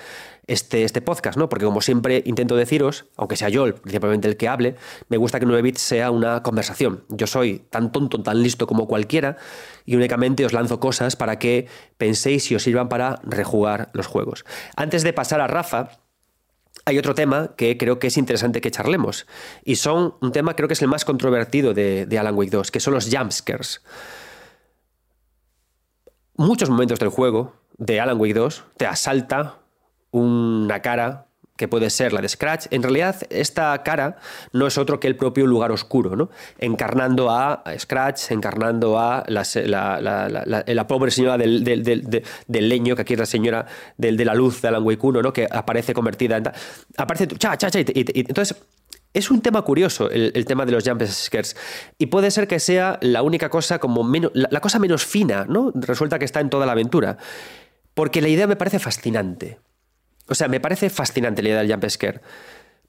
este, 0.47 0.85
este 0.85 1.01
podcast, 1.01 1.39
¿no? 1.39 1.49
Porque 1.49 1.65
como 1.65 1.81
siempre 1.81 2.23
intento 2.27 2.57
deciros, 2.57 3.07
aunque 3.16 3.37
sea 3.37 3.49
yo 3.49 3.75
principalmente 3.75 4.29
el 4.29 4.37
que 4.37 4.49
hable, 4.49 4.77
me 5.09 5.16
gusta 5.16 5.41
que 5.41 5.47
9 5.47 5.62
bits 5.62 5.81
sea 5.81 6.11
una 6.11 6.43
conversación. 6.43 7.05
Yo 7.09 7.27
soy 7.27 7.61
tan 7.71 7.93
tonto, 7.93 8.23
tan 8.23 8.43
listo 8.43 8.66
como 8.66 8.87
cualquiera 8.87 9.37
y 9.85 9.97
únicamente 9.97 10.45
os 10.45 10.53
lanzo 10.53 10.81
cosas 10.81 11.16
para 11.16 11.39
que 11.39 11.69
penséis 11.97 12.51
y 12.51 12.55
os 12.55 12.62
sirvan 12.62 12.89
para 12.89 13.21
rejugar 13.25 13.91
los 13.93 14.07
juegos. 14.07 14.45
Antes 14.77 15.03
de 15.03 15.12
pasar 15.12 15.41
a 15.41 15.47
Rafa, 15.47 15.91
hay 16.87 16.99
otro 16.99 17.15
tema 17.15 17.53
que 17.57 17.79
creo 17.79 17.99
que 17.99 18.09
es 18.09 18.16
interesante 18.16 18.61
que 18.61 18.71
charlemos. 18.71 19.27
Y 19.65 19.77
son 19.77 20.15
un 20.21 20.33
tema, 20.33 20.55
creo 20.55 20.69
que 20.69 20.75
es 20.75 20.83
el 20.83 20.89
más 20.89 21.05
controvertido 21.05 21.73
de, 21.73 22.19
Alan 22.19 22.35
Wake 22.35 22.51
2, 22.51 22.71
que 22.71 22.81
son 22.81 22.95
los 22.95 23.09
jumpscares. 23.11 23.83
Muchos 26.37 26.69
momentos 26.69 26.99
del 26.99 27.09
juego 27.09 27.55
de 27.79 28.01
Alan 28.01 28.21
Wake 28.21 28.35
2 28.35 28.65
te 28.77 28.87
asalta 28.87 29.59
una 30.15 30.81
cara 30.81 31.27
que 31.57 31.69
puede 31.69 31.89
ser 31.91 32.12
la 32.12 32.20
de 32.20 32.28
Scratch, 32.28 32.66
en 32.70 32.82
realidad 32.82 33.16
esta 33.31 33.81
cara 33.85 34.16
no 34.53 34.66
es 34.66 34.77
otro 34.77 34.99
que 34.99 35.07
el 35.07 35.15
propio 35.15 35.47
lugar 35.47 35.70
oscuro, 35.70 36.16
¿no? 36.16 36.31
encarnando 36.59 37.31
a 37.31 37.62
Scratch, 37.78 38.32
encarnando 38.32 38.99
a 38.99 39.24
la, 39.28 40.86
pobre 40.89 41.12
señora 41.12 41.39
del, 41.39 42.24
leño, 42.49 42.97
que 42.97 43.03
aquí 43.03 43.12
es 43.12 43.20
la 43.20 43.27
señora 43.27 43.66
de 43.97 44.24
la 44.24 44.35
luz 44.35 44.62
de 44.62 44.69
Alan 44.69 44.82
Wake 44.82 45.07
1, 45.07 45.23
¿no? 45.23 45.32
que 45.32 45.47
aparece 45.49 45.95
convertida 45.95 46.36
en... 46.39 46.51
Aparece... 46.97 47.28
Cha, 47.28 47.57
cha, 47.57 47.70
cha, 47.70 47.78
entonces, 47.78 48.57
es 49.12 49.31
un 49.31 49.41
tema 49.41 49.62
curioso 49.62 50.11
el, 50.11 50.45
tema 50.45 50.66
de 50.66 50.73
los 50.73 50.82
jump 50.82 51.03
scares 51.05 51.57
y 51.99 52.07
puede 52.07 52.32
ser 52.32 52.49
que 52.49 52.59
sea 52.59 52.99
la 53.01 53.23
única 53.23 53.49
cosa 53.49 53.78
como 53.78 54.03
menos, 54.03 54.32
la, 54.35 54.61
cosa 54.61 54.81
menos 54.81 55.07
fina, 55.07 55.47
¿no? 55.49 55.70
Resulta 55.73 56.19
que 56.19 56.24
está 56.24 56.41
en 56.41 56.51
toda 56.51 56.66
la 56.66 56.73
aventura. 56.73 57.16
Porque 57.95 58.20
la 58.20 58.28
idea 58.28 58.49
me 58.49 58.57
parece 58.57 58.81
fascinante. 58.81 59.61
O 60.29 60.35
sea, 60.35 60.49
me 60.49 60.61
parece 60.61 60.91
fascinante 60.91 61.43
la 61.43 61.49
idea 61.51 61.59
del 61.61 61.71
jump 61.71 61.89
scare. 61.89 62.21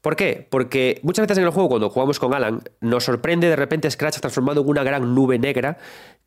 ¿Por 0.06 0.14
qué? 0.14 0.46
Porque 0.48 1.00
muchas 1.02 1.24
veces 1.24 1.38
en 1.38 1.44
el 1.44 1.50
juego, 1.50 1.68
cuando 1.68 1.90
jugamos 1.90 2.20
con 2.20 2.32
Alan, 2.32 2.60
nos 2.80 3.02
sorprende 3.02 3.48
de 3.48 3.56
repente 3.56 3.90
Scratch 3.90 4.20
transformado 4.20 4.60
en 4.60 4.68
una 4.68 4.84
gran 4.84 5.16
nube 5.16 5.36
negra, 5.36 5.78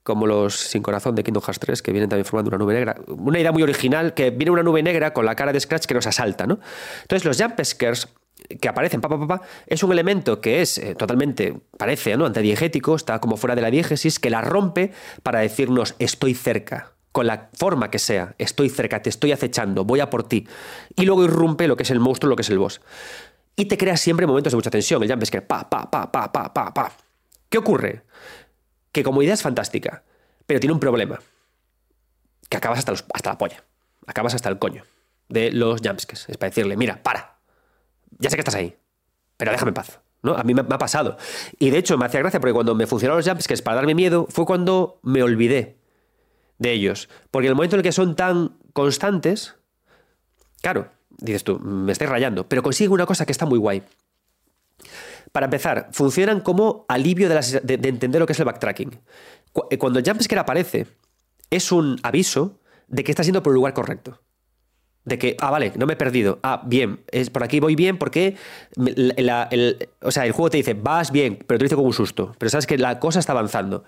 como 0.04 0.28
los 0.28 0.56
Sin 0.56 0.82
Corazón 0.82 1.16
de 1.16 1.24
Kingdom 1.24 1.42
Hearts 1.42 1.60
3, 1.60 1.82
que 1.82 1.92
vienen 1.94 2.10
también 2.10 2.26
formando 2.26 2.50
una 2.50 2.58
nube 2.58 2.74
negra. 2.74 2.98
Una 3.08 3.40
idea 3.40 3.54
muy 3.54 3.64
original, 3.64 4.14
que 4.14 4.32
viene 4.32 4.52
una 4.52 4.64
nube 4.64 4.84
negra 4.84 5.14
con 5.14 5.26
la 5.26 5.36
cara 5.36 5.54
de 5.54 5.62
Scratch 5.62 5.86
que 5.86 5.94
nos 5.94 6.08
asalta, 6.08 6.46
¿no? 6.46 6.60
Entonces, 7.04 7.24
los 7.24 7.42
jump 7.42 7.58
scares 7.64 8.10
que 8.60 8.68
aparecen, 8.68 9.00
pa, 9.00 9.08
pa, 9.08 9.28
pa, 9.28 9.42
es 9.66 9.82
un 9.82 9.94
elemento 9.94 10.42
que 10.42 10.62
es 10.62 10.78
eh, 10.78 10.96
totalmente, 10.96 11.62
parece, 11.78 12.18
¿no? 12.18 12.26
Antidiegético, 12.26 12.96
está 12.96 13.20
como 13.20 13.38
fuera 13.38 13.56
de 13.56 13.62
la 13.62 13.72
diégesis, 13.72 14.20
que 14.20 14.30
la 14.30 14.42
rompe 14.42 14.92
para 15.24 15.40
decirnos 15.40 15.96
estoy 16.00 16.34
cerca 16.34 16.99
con 17.20 17.28
la 17.28 17.50
forma 17.52 17.92
que 17.92 18.00
sea, 18.00 18.34
estoy 18.38 18.70
cerca, 18.70 19.02
te 19.02 19.10
estoy 19.10 19.34
acechando, 19.34 19.84
voy 19.84 20.00
a 20.00 20.10
por 20.10 20.24
ti. 20.24 20.48
Y 20.96 21.04
luego 21.04 21.26
irrumpe 21.26 21.68
lo 21.68 21.76
que 21.76 21.84
es 21.84 21.92
el 21.92 22.00
monstruo, 22.00 22.30
lo 22.30 22.38
que 22.38 22.44
es 22.44 22.50
el 22.50 22.60
boss. 22.60 22.80
Y 23.58 23.66
te 23.66 23.78
crea 23.78 23.98
siempre 23.98 24.26
momentos 24.26 24.54
de 24.54 24.56
mucha 24.56 24.70
tensión. 24.70 25.04
El 25.04 25.12
jump 25.12 25.22
que 25.30 25.42
pa, 25.42 25.70
pa, 25.70 25.92
pa, 25.92 26.10
pa, 26.10 26.32
pa, 26.32 26.54
pa, 26.54 26.74
pa. 26.74 26.94
¿Qué 27.50 27.58
ocurre? 27.58 28.04
Que 28.94 29.04
como 29.04 29.22
idea 29.22 29.34
es 29.34 29.42
fantástica, 29.42 30.02
pero 30.48 30.62
tiene 30.62 30.72
un 30.72 30.80
problema. 30.80 31.20
Que 32.48 32.56
acabas 32.56 32.80
hasta, 32.80 32.94
hasta 33.14 33.32
la 33.32 33.38
polla. 33.38 33.66
Acabas 34.08 34.34
hasta 34.34 34.48
el 34.48 34.58
coño 34.58 34.86
de 35.28 35.52
los 35.52 35.82
jumpscares. 35.82 36.30
Es 36.30 36.38
para 36.38 36.52
decirle, 36.52 36.78
mira, 36.78 37.04
para. 37.04 37.36
Ya 38.18 38.30
sé 38.30 38.38
que 38.38 38.42
estás 38.42 38.56
ahí, 38.56 38.78
pero 39.36 39.52
déjame 39.52 39.72
en 39.72 39.76
paz. 39.76 40.00
¿no? 40.24 40.36
A 40.36 40.44
mí 40.44 40.54
me, 40.54 40.62
ha 40.62 40.78
pasado. 40.78 41.18
Y 41.60 41.70
de 41.70 41.80
hecho 41.80 41.98
me 41.98 42.06
hacía 42.06 42.22
gracia 42.22 42.40
porque 42.40 42.54
cuando 42.54 42.76
me 42.76 42.88
funcionaron 42.88 43.18
los 43.18 43.28
jumpscares 43.28 43.62
para 43.62 43.76
darme 43.76 43.94
miedo 43.94 44.26
fue 44.30 44.46
cuando 44.46 45.02
me 45.04 45.22
olvidé 45.22 45.79
de 46.60 46.72
ellos. 46.72 47.10
Porque 47.32 47.48
en 47.48 47.52
el 47.52 47.56
momento 47.56 47.76
en 47.76 47.80
el 47.80 47.84
que 47.84 47.92
son 47.92 48.16
tan 48.16 48.58
constantes, 48.74 49.56
claro, 50.62 50.92
dices 51.18 51.44
tú, 51.44 51.60
me 51.60 51.92
estoy 51.92 52.08
rayando, 52.08 52.48
pero 52.48 52.62
consigue 52.62 52.90
una 52.90 53.06
cosa 53.06 53.26
que 53.26 53.32
está 53.32 53.46
muy 53.46 53.58
guay. 53.58 53.84
Para 55.32 55.46
empezar, 55.46 55.90
funcionan 55.92 56.42
como 56.42 56.86
alivio 56.88 57.30
de, 57.30 57.74
entender 57.84 58.20
lo 58.20 58.28
que 58.28 58.34
es 58.34 58.40
el 58.40 58.46
backtracking. 58.46 59.00
Eh, 59.70 59.78
cuando 59.78 60.00
el 60.00 60.06
jumpscare 60.06 60.40
aparece, 60.40 60.88
es 61.50 61.72
un 61.72 62.00
aviso 62.04 62.60
de 62.88 63.04
que 63.04 63.12
estás 63.12 63.26
yendo 63.26 63.44
por 63.44 63.52
el 63.52 63.56
lugar 63.56 63.74
correcto. 63.74 64.22
De 65.06 65.18
que, 65.18 65.38
ah, 65.40 65.50
vale, 65.50 65.72
no 65.76 65.86
me 65.86 65.94
he 65.94 65.96
perdido. 65.96 66.40
Ah, 66.44 66.62
bien, 66.66 67.02
es, 67.12 67.30
por 67.30 67.44
aquí 67.44 67.60
voy 67.60 67.76
bien 67.76 67.98
porque 67.98 68.36
el, 68.78 69.90
o 70.02 70.12
sea, 70.12 70.26
el 70.26 70.32
juego 70.34 70.50
te 70.50 70.58
dice, 70.58 70.74
vas 70.74 71.12
bien, 71.12 71.44
pero 71.48 71.58
te 71.58 71.66
dice 71.66 71.76
como 71.76 71.88
un 71.88 71.94
susto. 71.94 72.36
Pero 72.38 72.50
sabes 72.50 72.68
que 72.68 72.78
la 72.78 73.00
cosa 73.00 73.20
está 73.20 73.32
avanzando 73.32 73.86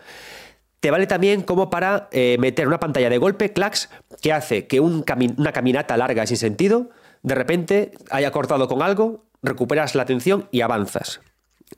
te 0.82 0.92
vale 0.92 1.08
también 1.08 1.44
como 1.44 1.70
para 1.70 2.10
eh, 2.12 2.38
meter 2.40 2.68
una 2.68 2.80
pantalla 2.80 3.10
de 3.10 3.20
golpe, 3.20 3.54
clacks, 3.54 3.90
que 4.20 4.34
hace 4.34 4.68
que 4.68 4.80
una 4.80 5.54
caminata 5.54 5.96
larga 5.96 6.26
sin 6.26 6.38
sentido, 6.38 6.90
de 7.22 7.36
repente 7.36 7.92
haya 8.10 8.32
cortado 8.32 8.68
con 8.68 8.82
algo, 8.82 9.26
recuperas 9.44 9.94
la 9.96 10.04
atención 10.04 10.50
y 10.52 10.62
avanzas. 10.62 11.22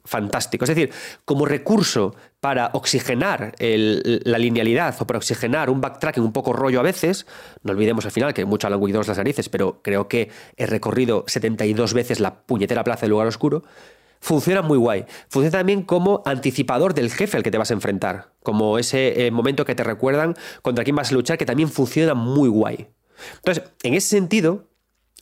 Fantástico. 0.06 0.64
Es 0.66 0.70
decir, 0.70 0.92
como 1.26 1.46
recurso 1.46 2.16
para 2.40 2.72
oxigenar 2.74 3.54
la 3.60 4.38
linealidad 4.38 4.96
o 5.00 5.06
para 5.06 5.18
oxigenar 5.18 5.70
un 5.70 5.82
backtracking 5.82 6.24
un 6.24 6.34
poco 6.34 6.54
rollo 6.54 6.80
a 6.80 6.84
veces, 6.84 7.28
no 7.62 7.74
olvidemos 7.74 8.06
al 8.06 8.12
final 8.12 8.34
que 8.34 8.46
mucho 8.46 8.68
Alan 8.68 8.82
Wake 8.82 8.94
2 8.94 9.08
las 9.08 9.18
narices, 9.18 9.50
pero 9.50 9.82
creo 9.84 10.08
que 10.08 10.32
he 10.56 10.66
recorrido 10.66 11.26
72 11.28 11.94
veces 11.94 12.20
la 12.22 12.42
puñetera 12.42 12.84
plaza 12.84 13.02
del 13.02 13.12
lugar 13.12 13.28
oscuro, 13.28 13.64
funciona 14.24 14.62
muy 14.62 14.78
guay. 14.78 15.06
Funciona 15.28 15.60
también 15.60 15.84
como 15.84 16.24
anticipador 16.26 16.94
del 16.94 17.12
jefe 17.12 17.36
al 17.36 17.44
que 17.44 17.52
te 17.52 17.58
vas 17.58 17.72
a 17.72 17.74
enfrentar, 17.74 18.32
como 18.42 18.80
ese 18.80 19.28
eh, 19.28 19.32
momento 19.32 19.66
que 19.66 19.76
te 19.76 19.84
recuerdan 19.84 20.36
contra 20.62 20.86
quién 20.86 20.96
vas 20.96 21.12
a 21.12 21.14
luchar, 21.14 21.38
que 21.38 21.46
también 21.46 21.70
funciona 21.70 22.14
muy 22.14 22.48
guay. 22.48 22.88
Entonces, 23.36 23.66
en 23.84 23.94
ese 23.96 24.08
sentido, 24.08 24.70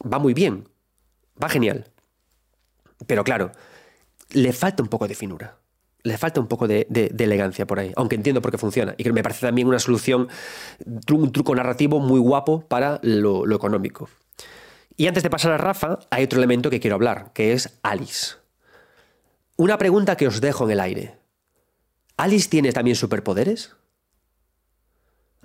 va 0.02 0.19
muy 0.19 0.36
bien, 0.36 0.69
va 1.41 1.49
genial. 1.49 1.90
Pero 3.07 3.23
claro, 3.23 3.52
le 4.30 4.53
falta 4.53 4.84
un 4.84 4.90
poco 4.90 5.07
de 5.07 5.15
finura. 5.15 5.57
le 6.03 6.18
falta 6.18 6.40
un 6.40 6.48
poco 6.48 6.68
de, 6.68 6.88
elegancia 7.19 7.68
por 7.68 7.80
ahí, 7.80 7.91
aunque 7.95 8.15
entiendo 8.15 8.41
por 8.41 8.52
qué 8.52 8.60
funciona. 8.60 8.94
Y 8.98 9.03
que 9.03 9.14
me 9.14 9.23
parece 9.23 9.48
también 9.48 9.68
una 9.68 9.80
solución, 9.80 10.30
un 11.11 11.32
truco 11.32 11.56
narrativo 11.56 11.99
muy 11.99 12.19
guapo 12.19 12.61
para 12.68 12.99
lo, 13.02 13.48
lo 13.48 13.56
económico. 13.56 14.10
Y 14.95 15.07
antes 15.07 15.23
de 15.23 15.30
pasar 15.32 15.53
a 15.53 15.57
Rafa, 15.57 15.99
hay 16.11 16.23
otro 16.23 16.38
elemento 16.38 16.69
que 16.69 16.80
quiero 16.80 16.95
hablar, 16.95 17.32
que 17.34 17.53
es 17.53 17.80
Alice. 17.82 18.40
Una 19.61 19.77
pregunta 19.77 20.17
que 20.17 20.25
os 20.25 20.41
dejo 20.41 20.65
en 20.65 20.71
el 20.71 20.79
aire. 20.79 21.19
¿Alice 22.17 22.49
tiene 22.49 22.71
también 22.71 22.95
superpoderes? 22.95 23.75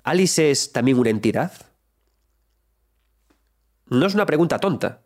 ¿Alice 0.03 0.49
es 0.49 0.71
también 0.71 0.97
una 0.97 1.11
entidad? 1.11 1.51
No 3.85 4.07
es 4.07 4.15
una 4.15 4.25
pregunta 4.25 4.57
tonta. 4.57 5.03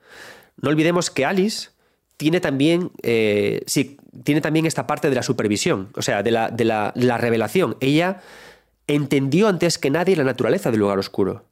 No 0.55 0.69
olvidemos 0.69 1.11
que 1.11 1.25
Alice 1.25 1.71
tiene 2.15 2.39
también, 2.39 2.93
eh, 3.03 3.63
sí, 3.67 3.97
tiene 4.23 4.39
también 4.39 4.65
esta 4.65 4.87
parte 4.87 5.09
de 5.09 5.15
la 5.15 5.23
supervisión, 5.23 5.89
o 5.97 6.01
sea, 6.01 6.23
de, 6.23 6.31
la, 6.31 6.49
de 6.49 6.63
la, 6.63 6.93
la 6.95 7.17
revelación. 7.17 7.75
Ella 7.81 8.21
entendió 8.87 9.49
antes 9.49 9.77
que 9.77 9.89
nadie 9.89 10.15
la 10.15 10.23
naturaleza 10.23 10.71
del 10.71 10.79
lugar 10.79 10.99
oscuro. 10.99 11.49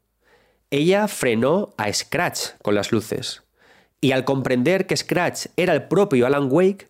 Ella 0.71 1.09
frenó 1.09 1.73
a 1.75 1.91
Scratch 1.91 2.51
con 2.61 2.73
las 2.73 2.93
luces. 2.93 3.43
Y 3.99 4.13
al 4.13 4.23
comprender 4.23 4.87
que 4.87 4.95
Scratch 4.95 5.47
era 5.57 5.73
el 5.73 5.89
propio 5.89 6.25
Alan 6.25 6.47
Wake, 6.49 6.89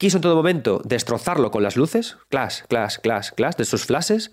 quiso 0.00 0.16
en 0.16 0.22
todo 0.22 0.34
momento 0.34 0.80
destrozarlo 0.82 1.50
con 1.50 1.62
las 1.62 1.76
luces, 1.76 2.16
clash, 2.30 2.62
clash, 2.68 2.96
clash, 3.02 3.32
clash, 3.32 3.54
de 3.56 3.66
sus 3.66 3.84
flashes. 3.84 4.32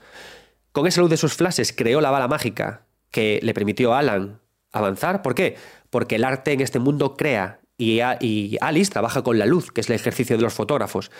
Con 0.71 0.87
esa 0.87 1.01
luz 1.01 1.09
de 1.09 1.17
sus 1.17 1.33
flashes 1.33 1.73
creó 1.73 1.99
la 1.99 2.09
bala 2.09 2.29
mágica 2.29 2.85
que 3.11 3.41
le 3.43 3.53
permitió 3.53 3.93
a 3.93 3.99
Alan 3.99 4.39
avanzar. 4.71 5.21
¿Por 5.21 5.35
qué? 5.35 5.57
Porque 5.89 6.15
el 6.15 6.23
arte 6.23 6.53
en 6.53 6.61
este 6.61 6.79
mundo 6.79 7.17
crea 7.17 7.59
y, 7.77 7.99
Alice 8.61 8.91
trabaja 8.91 9.23
con 9.23 9.37
la 9.37 9.45
luz, 9.45 9.71
que 9.73 9.81
es 9.81 9.89
el 9.89 9.95
ejercicio 9.95 10.37
de 10.37 10.43
los 10.43 10.53
fotógrafos. 10.53 11.11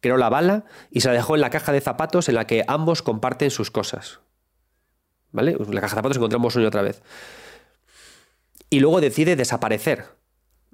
Creó 0.00 0.16
la 0.16 0.30
bala 0.30 0.64
y 0.90 1.02
se 1.02 1.08
la 1.08 1.14
dejó 1.14 1.34
en 1.34 1.42
la 1.42 1.50
caja 1.50 1.70
de 1.70 1.82
zapatos 1.82 2.30
en 2.30 2.36
la 2.36 2.46
que 2.46 2.64
ambos 2.68 3.02
comparten 3.02 3.50
sus 3.50 3.70
cosas. 3.70 4.20
¿Vale? 5.30 5.58
En 5.60 5.74
la 5.74 5.82
caja 5.82 5.96
de 5.96 5.98
zapatos 5.98 6.16
encontramos 6.16 6.56
una 6.56 6.64
y 6.64 6.68
otra 6.68 6.80
vez. 6.80 7.02
Y 8.70 8.80
luego 8.80 9.02
decide 9.02 9.36
desaparecer. 9.36 10.06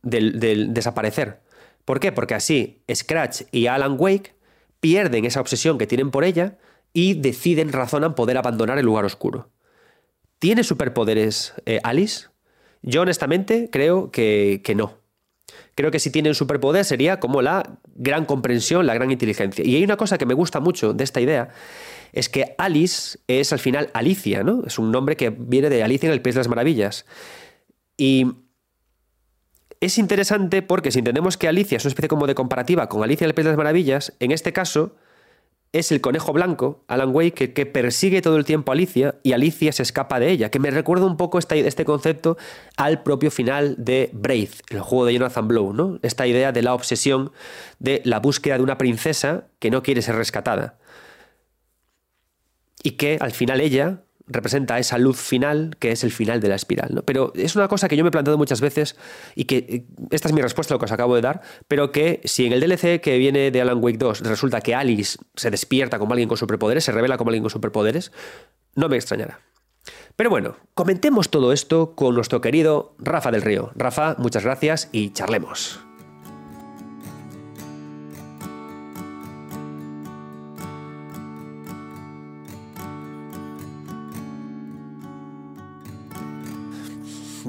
Del, 0.00 0.72
desaparecer. 0.72 1.42
¿Por 1.86 2.00
qué? 2.00 2.12
Porque 2.12 2.34
así 2.34 2.82
Scratch 2.92 3.44
y 3.52 3.68
Alan 3.68 3.96
Wake 3.98 4.34
pierden 4.80 5.24
esa 5.24 5.40
obsesión 5.40 5.78
que 5.78 5.86
tienen 5.86 6.10
por 6.10 6.24
ella 6.24 6.58
y 6.92 7.14
deciden, 7.14 7.72
razonan 7.72 8.14
poder 8.14 8.36
abandonar 8.36 8.78
el 8.78 8.84
lugar 8.84 9.04
oscuro. 9.04 9.50
¿Tiene 10.38 10.64
superpoderes 10.64 11.54
eh, 11.64 11.80
Alice? 11.82 12.26
Yo 12.82 13.02
honestamente 13.02 13.70
creo 13.70 14.10
que, 14.10 14.60
que 14.64 14.74
no. 14.74 14.98
Creo 15.76 15.90
que 15.90 16.00
si 16.00 16.10
tiene 16.10 16.28
un 16.28 16.34
superpoder 16.34 16.84
sería 16.84 17.20
como 17.20 17.40
la 17.40 17.78
gran 17.94 18.24
comprensión, 18.24 18.86
la 18.86 18.94
gran 18.94 19.10
inteligencia. 19.10 19.64
Y 19.64 19.76
hay 19.76 19.84
una 19.84 19.96
cosa 19.96 20.18
que 20.18 20.26
me 20.26 20.34
gusta 20.34 20.58
mucho 20.58 20.92
de 20.92 21.04
esta 21.04 21.20
idea, 21.20 21.50
es 22.12 22.28
que 22.28 22.54
Alice 22.58 23.18
es 23.28 23.52
al 23.52 23.58
final 23.60 23.90
Alicia, 23.92 24.42
¿no? 24.42 24.64
Es 24.66 24.78
un 24.78 24.90
nombre 24.90 25.16
que 25.16 25.30
viene 25.30 25.68
de 25.68 25.84
Alicia 25.84 26.08
en 26.08 26.14
el 26.14 26.22
País 26.22 26.34
de 26.34 26.40
las 26.40 26.48
Maravillas. 26.48 27.06
Y 27.96 28.26
es 29.86 29.98
interesante 29.98 30.62
porque 30.62 30.90
si 30.90 30.98
entendemos 30.98 31.36
que 31.36 31.48
Alicia 31.48 31.76
es 31.76 31.84
una 31.84 31.90
especie 31.90 32.08
como 32.08 32.26
de 32.26 32.34
comparativa 32.34 32.88
con 32.88 33.02
Alicia 33.02 33.24
en 33.24 33.30
el 33.30 33.34
País 33.34 33.44
de 33.44 33.52
las 33.52 33.58
Maravillas, 33.58 34.12
en 34.20 34.32
este 34.32 34.52
caso 34.52 34.96
es 35.72 35.92
el 35.92 36.00
conejo 36.00 36.32
blanco, 36.32 36.84
Alan 36.88 37.14
Wake, 37.14 37.52
que, 37.52 37.66
persigue 37.66 38.22
todo 38.22 38.36
el 38.36 38.44
tiempo 38.44 38.72
a 38.72 38.74
Alicia 38.74 39.16
y 39.22 39.32
Alicia 39.32 39.72
se 39.72 39.82
escapa 39.82 40.18
de 40.18 40.30
ella, 40.30 40.50
que 40.50 40.58
me 40.58 40.70
recuerda 40.70 41.06
un 41.06 41.16
poco 41.16 41.38
este, 41.38 41.84
concepto 41.84 42.36
al 42.76 43.02
propio 43.02 43.30
final 43.30 43.74
de 43.78 44.10
Brave, 44.12 44.50
el 44.70 44.80
juego 44.80 45.04
de 45.04 45.14
Jonathan 45.14 45.48
Blow, 45.48 45.72
¿no? 45.72 45.98
Esta 46.02 46.26
idea 46.26 46.52
de 46.52 46.62
la 46.62 46.74
obsesión 46.74 47.32
de 47.78 48.00
la 48.04 48.20
búsqueda 48.20 48.56
de 48.56 48.62
una 48.62 48.78
princesa 48.78 49.48
que 49.58 49.70
no 49.70 49.82
quiere 49.82 50.02
ser 50.02 50.16
rescatada. 50.16 50.78
Y 52.82 52.92
que 52.92 53.18
al 53.20 53.32
final 53.32 53.60
ella 53.60 54.02
representa 54.26 54.78
esa 54.78 54.98
luz 54.98 55.18
final 55.18 55.76
que 55.78 55.92
es 55.92 56.04
el 56.04 56.10
final 56.10 56.40
de 56.40 56.48
la 56.48 56.54
espiral. 56.54 56.94
¿no? 56.94 57.02
Pero 57.02 57.32
es 57.34 57.56
una 57.56 57.68
cosa 57.68 57.88
que 57.88 57.96
yo 57.96 58.04
me 58.04 58.08
he 58.08 58.10
planteado 58.10 58.38
muchas 58.38 58.60
veces 58.60 58.96
y 59.34 59.44
que 59.44 59.56
eh, 59.56 59.84
esta 60.10 60.28
es 60.28 60.34
mi 60.34 60.42
respuesta 60.42 60.74
a 60.74 60.76
lo 60.76 60.78
que 60.78 60.86
os 60.86 60.92
acabo 60.92 61.14
de 61.14 61.22
dar, 61.22 61.42
pero 61.68 61.92
que 61.92 62.20
si 62.24 62.46
en 62.46 62.52
el 62.52 62.60
DLC 62.60 63.00
que 63.00 63.18
viene 63.18 63.50
de 63.50 63.60
Alan 63.60 63.82
Wake 63.82 63.98
2 63.98 64.20
resulta 64.20 64.60
que 64.60 64.74
Alice 64.74 65.18
se 65.34 65.50
despierta 65.50 65.98
como 65.98 66.12
alguien 66.12 66.28
con 66.28 66.38
superpoderes, 66.38 66.84
se 66.84 66.92
revela 66.92 67.16
como 67.16 67.30
alguien 67.30 67.42
con 67.42 67.50
superpoderes, 67.50 68.12
no 68.74 68.88
me 68.88 68.96
extrañará. 68.96 69.40
Pero 70.16 70.30
bueno, 70.30 70.56
comentemos 70.74 71.30
todo 71.30 71.52
esto 71.52 71.94
con 71.94 72.14
nuestro 72.14 72.40
querido 72.40 72.94
Rafa 72.98 73.30
del 73.30 73.42
Río. 73.42 73.70
Rafa, 73.76 74.16
muchas 74.18 74.44
gracias 74.44 74.88
y 74.90 75.10
charlemos. 75.10 75.85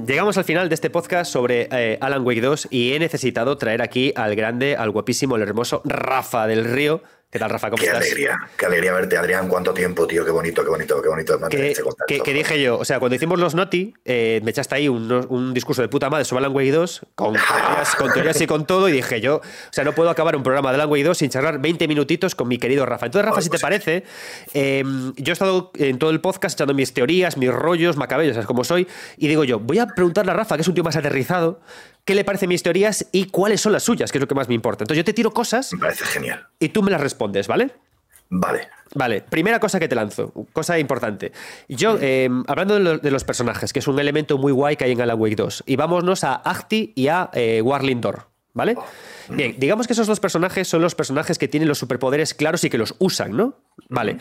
Llegamos 0.08 0.38
al 0.38 0.46
final 0.46 0.70
de 0.70 0.76
este 0.76 0.90
podcast 0.90 1.30
sobre 1.30 1.68
eh, 1.70 1.98
Alan 2.00 2.26
Wake 2.26 2.40
2 2.40 2.70
y 2.72 2.94
he 2.94 3.00
necesitado 3.00 3.58
traer 3.58 3.82
aquí 3.82 4.14
al 4.16 4.38
grande, 4.38 4.78
al 4.78 4.92
guapísimo, 4.92 5.36
al 5.36 5.42
hermoso 5.42 5.82
Rafa 5.84 6.48
del 6.48 6.64
Río 6.64 7.02
¿Qué 7.30 7.40
tal, 7.40 7.50
Rafa? 7.50 7.70
¿Cómo 7.70 7.82
qué 7.82 7.88
estás? 7.88 8.04
alegría, 8.04 8.40
qué 8.58 8.66
alegría 8.68 8.94
verte, 8.94 9.18
Adrián. 9.18 9.50
¿Cuánto 9.50 9.74
tiempo, 9.74 10.08
tío? 10.08 10.24
Qué 10.24 10.32
bonito, 10.32 10.64
qué 10.64 10.70
bonito, 10.70 11.02
qué 11.02 11.10
bonito 11.10 11.38
que, 11.50 11.72
este 11.72 12.22
que, 12.24 12.34
dije 12.34 12.62
yo, 12.62 12.78
o 12.80 12.86
sea, 12.86 13.00
cuando 13.00 13.18
hicimos 13.18 13.38
los 13.38 13.54
Noti, 13.54 13.94
eh, 14.06 14.40
me 14.46 14.52
echaste 14.52 14.76
ahí 14.76 14.88
un, 14.88 15.54
discurso 15.54 15.82
de 15.82 15.90
puta 15.90 16.10
madre 16.10 16.24
sobre 16.24 16.46
Alan 16.46 16.56
Wake 16.56 16.72
2, 16.72 17.02
con 17.16 17.34
teorías, 17.34 17.96
con 17.96 18.14
teorías 18.14 18.40
y 18.40 18.48
con 18.48 18.66
todo, 18.66 18.88
y 18.88 18.94
dije 18.94 19.20
yo, 19.20 19.38
o 19.38 19.42
sea, 19.72 19.84
no 19.84 19.92
puedo 19.92 20.10
acabar 20.10 20.38
un 20.38 20.44
programa 20.44 20.70
de 20.70 20.76
Alan 20.76 20.90
Wake 20.90 21.04
2 21.04 21.18
sin 21.18 21.30
charlar 21.30 21.60
20 21.60 21.86
minutitos 21.90 22.34
con 22.34 22.48
mi 22.48 22.58
querido 22.60 22.86
Rafa. 22.86 23.08
Entonces, 23.08 23.28
Rafa, 23.28 23.42
si 23.42 23.50
te 23.50 23.52
pues 23.52 23.62
parece, 23.62 24.06
em, 24.54 25.14
yo 25.18 25.32
he 25.32 25.34
estado 25.34 25.72
en 25.76 26.00
todo 26.00 26.12
el 26.12 26.22
podcast 26.22 26.58
echando 26.58 26.74
mis 26.74 26.94
teorías, 26.94 27.36
mis 27.36 27.52
rollos, 27.52 27.98
macabellos, 27.98 28.36
¿sabes 28.36 28.48
cómo 28.48 28.64
soy? 28.64 28.88
Y 29.18 29.28
digo 29.28 29.44
yo, 29.44 29.60
voy 29.60 29.80
a 29.80 29.88
preguntarle 29.88 30.32
a 30.32 30.34
Rafa, 30.34 30.56
que 30.56 30.62
es 30.62 30.68
un 30.70 30.76
tío 30.76 30.84
más 30.86 30.96
aterrizado, 30.96 31.60
qué 32.08 32.16
le 32.16 32.24
parecen 32.24 32.50
mis 32.50 32.64
teorías 32.64 33.06
y 33.12 33.26
cuáles 33.26 33.60
son 33.62 33.74
las 33.74 33.84
suyas, 33.84 34.12
que 34.12 34.18
es 34.18 34.22
lo 34.22 34.28
que 34.28 34.34
más 34.34 34.48
me 34.48 34.56
importa. 34.56 34.86
Entonces 34.86 35.02
yo 35.02 35.04
te 35.04 35.14
tiro 35.14 35.32
cosas. 35.32 35.74
Me 35.74 35.80
parece 35.80 36.06
genial. 36.06 36.48
Y 36.58 36.70
tú 36.70 36.82
me 36.82 36.90
las 36.90 37.02
respondes, 37.02 37.48
¿vale? 37.48 37.70
Vale. 38.30 38.70
Vale, 38.96 39.22
primera 39.22 39.60
cosa 39.60 39.80
que 39.80 39.90
te 39.90 39.96
lanzo, 39.96 40.32
cosa 40.54 40.80
importante. 40.80 41.34
Yo, 41.68 41.98
em, 42.00 42.44
hablando 42.48 42.98
de, 42.98 43.12
los 43.12 43.24
personajes, 43.26 43.74
que 43.74 43.80
es 43.80 43.88
un 43.88 44.00
elemento 44.00 44.38
muy 44.38 44.54
guay 44.54 44.78
que 44.78 44.86
hay 44.86 44.94
en 44.94 45.02
Alan 45.02 45.20
Wake 45.20 45.36
2, 45.36 45.66
y 45.68 45.76
vámonos 45.76 46.24
a 46.24 46.42
Ahti 46.44 46.94
y 46.96 47.10
a 47.10 47.30
eh, 47.34 47.62
Warlindor, 47.62 48.28
¿vale? 48.54 48.76
Oh. 48.78 48.86
Bien, 49.30 49.56
digamos 49.58 49.86
que 49.86 49.94
esos 49.94 50.08
dos 50.08 50.22
personajes 50.22 50.68
son 50.68 50.82
los 50.82 50.96
personajes 50.96 51.38
que 51.38 51.50
tienen 51.50 51.68
los 51.68 51.78
superpoderes 51.78 52.34
claros 52.34 52.64
y 52.64 52.70
que 52.70 52.78
los 52.78 52.96
usan, 53.00 53.36
¿no? 53.36 53.56
Vale. 53.90 54.18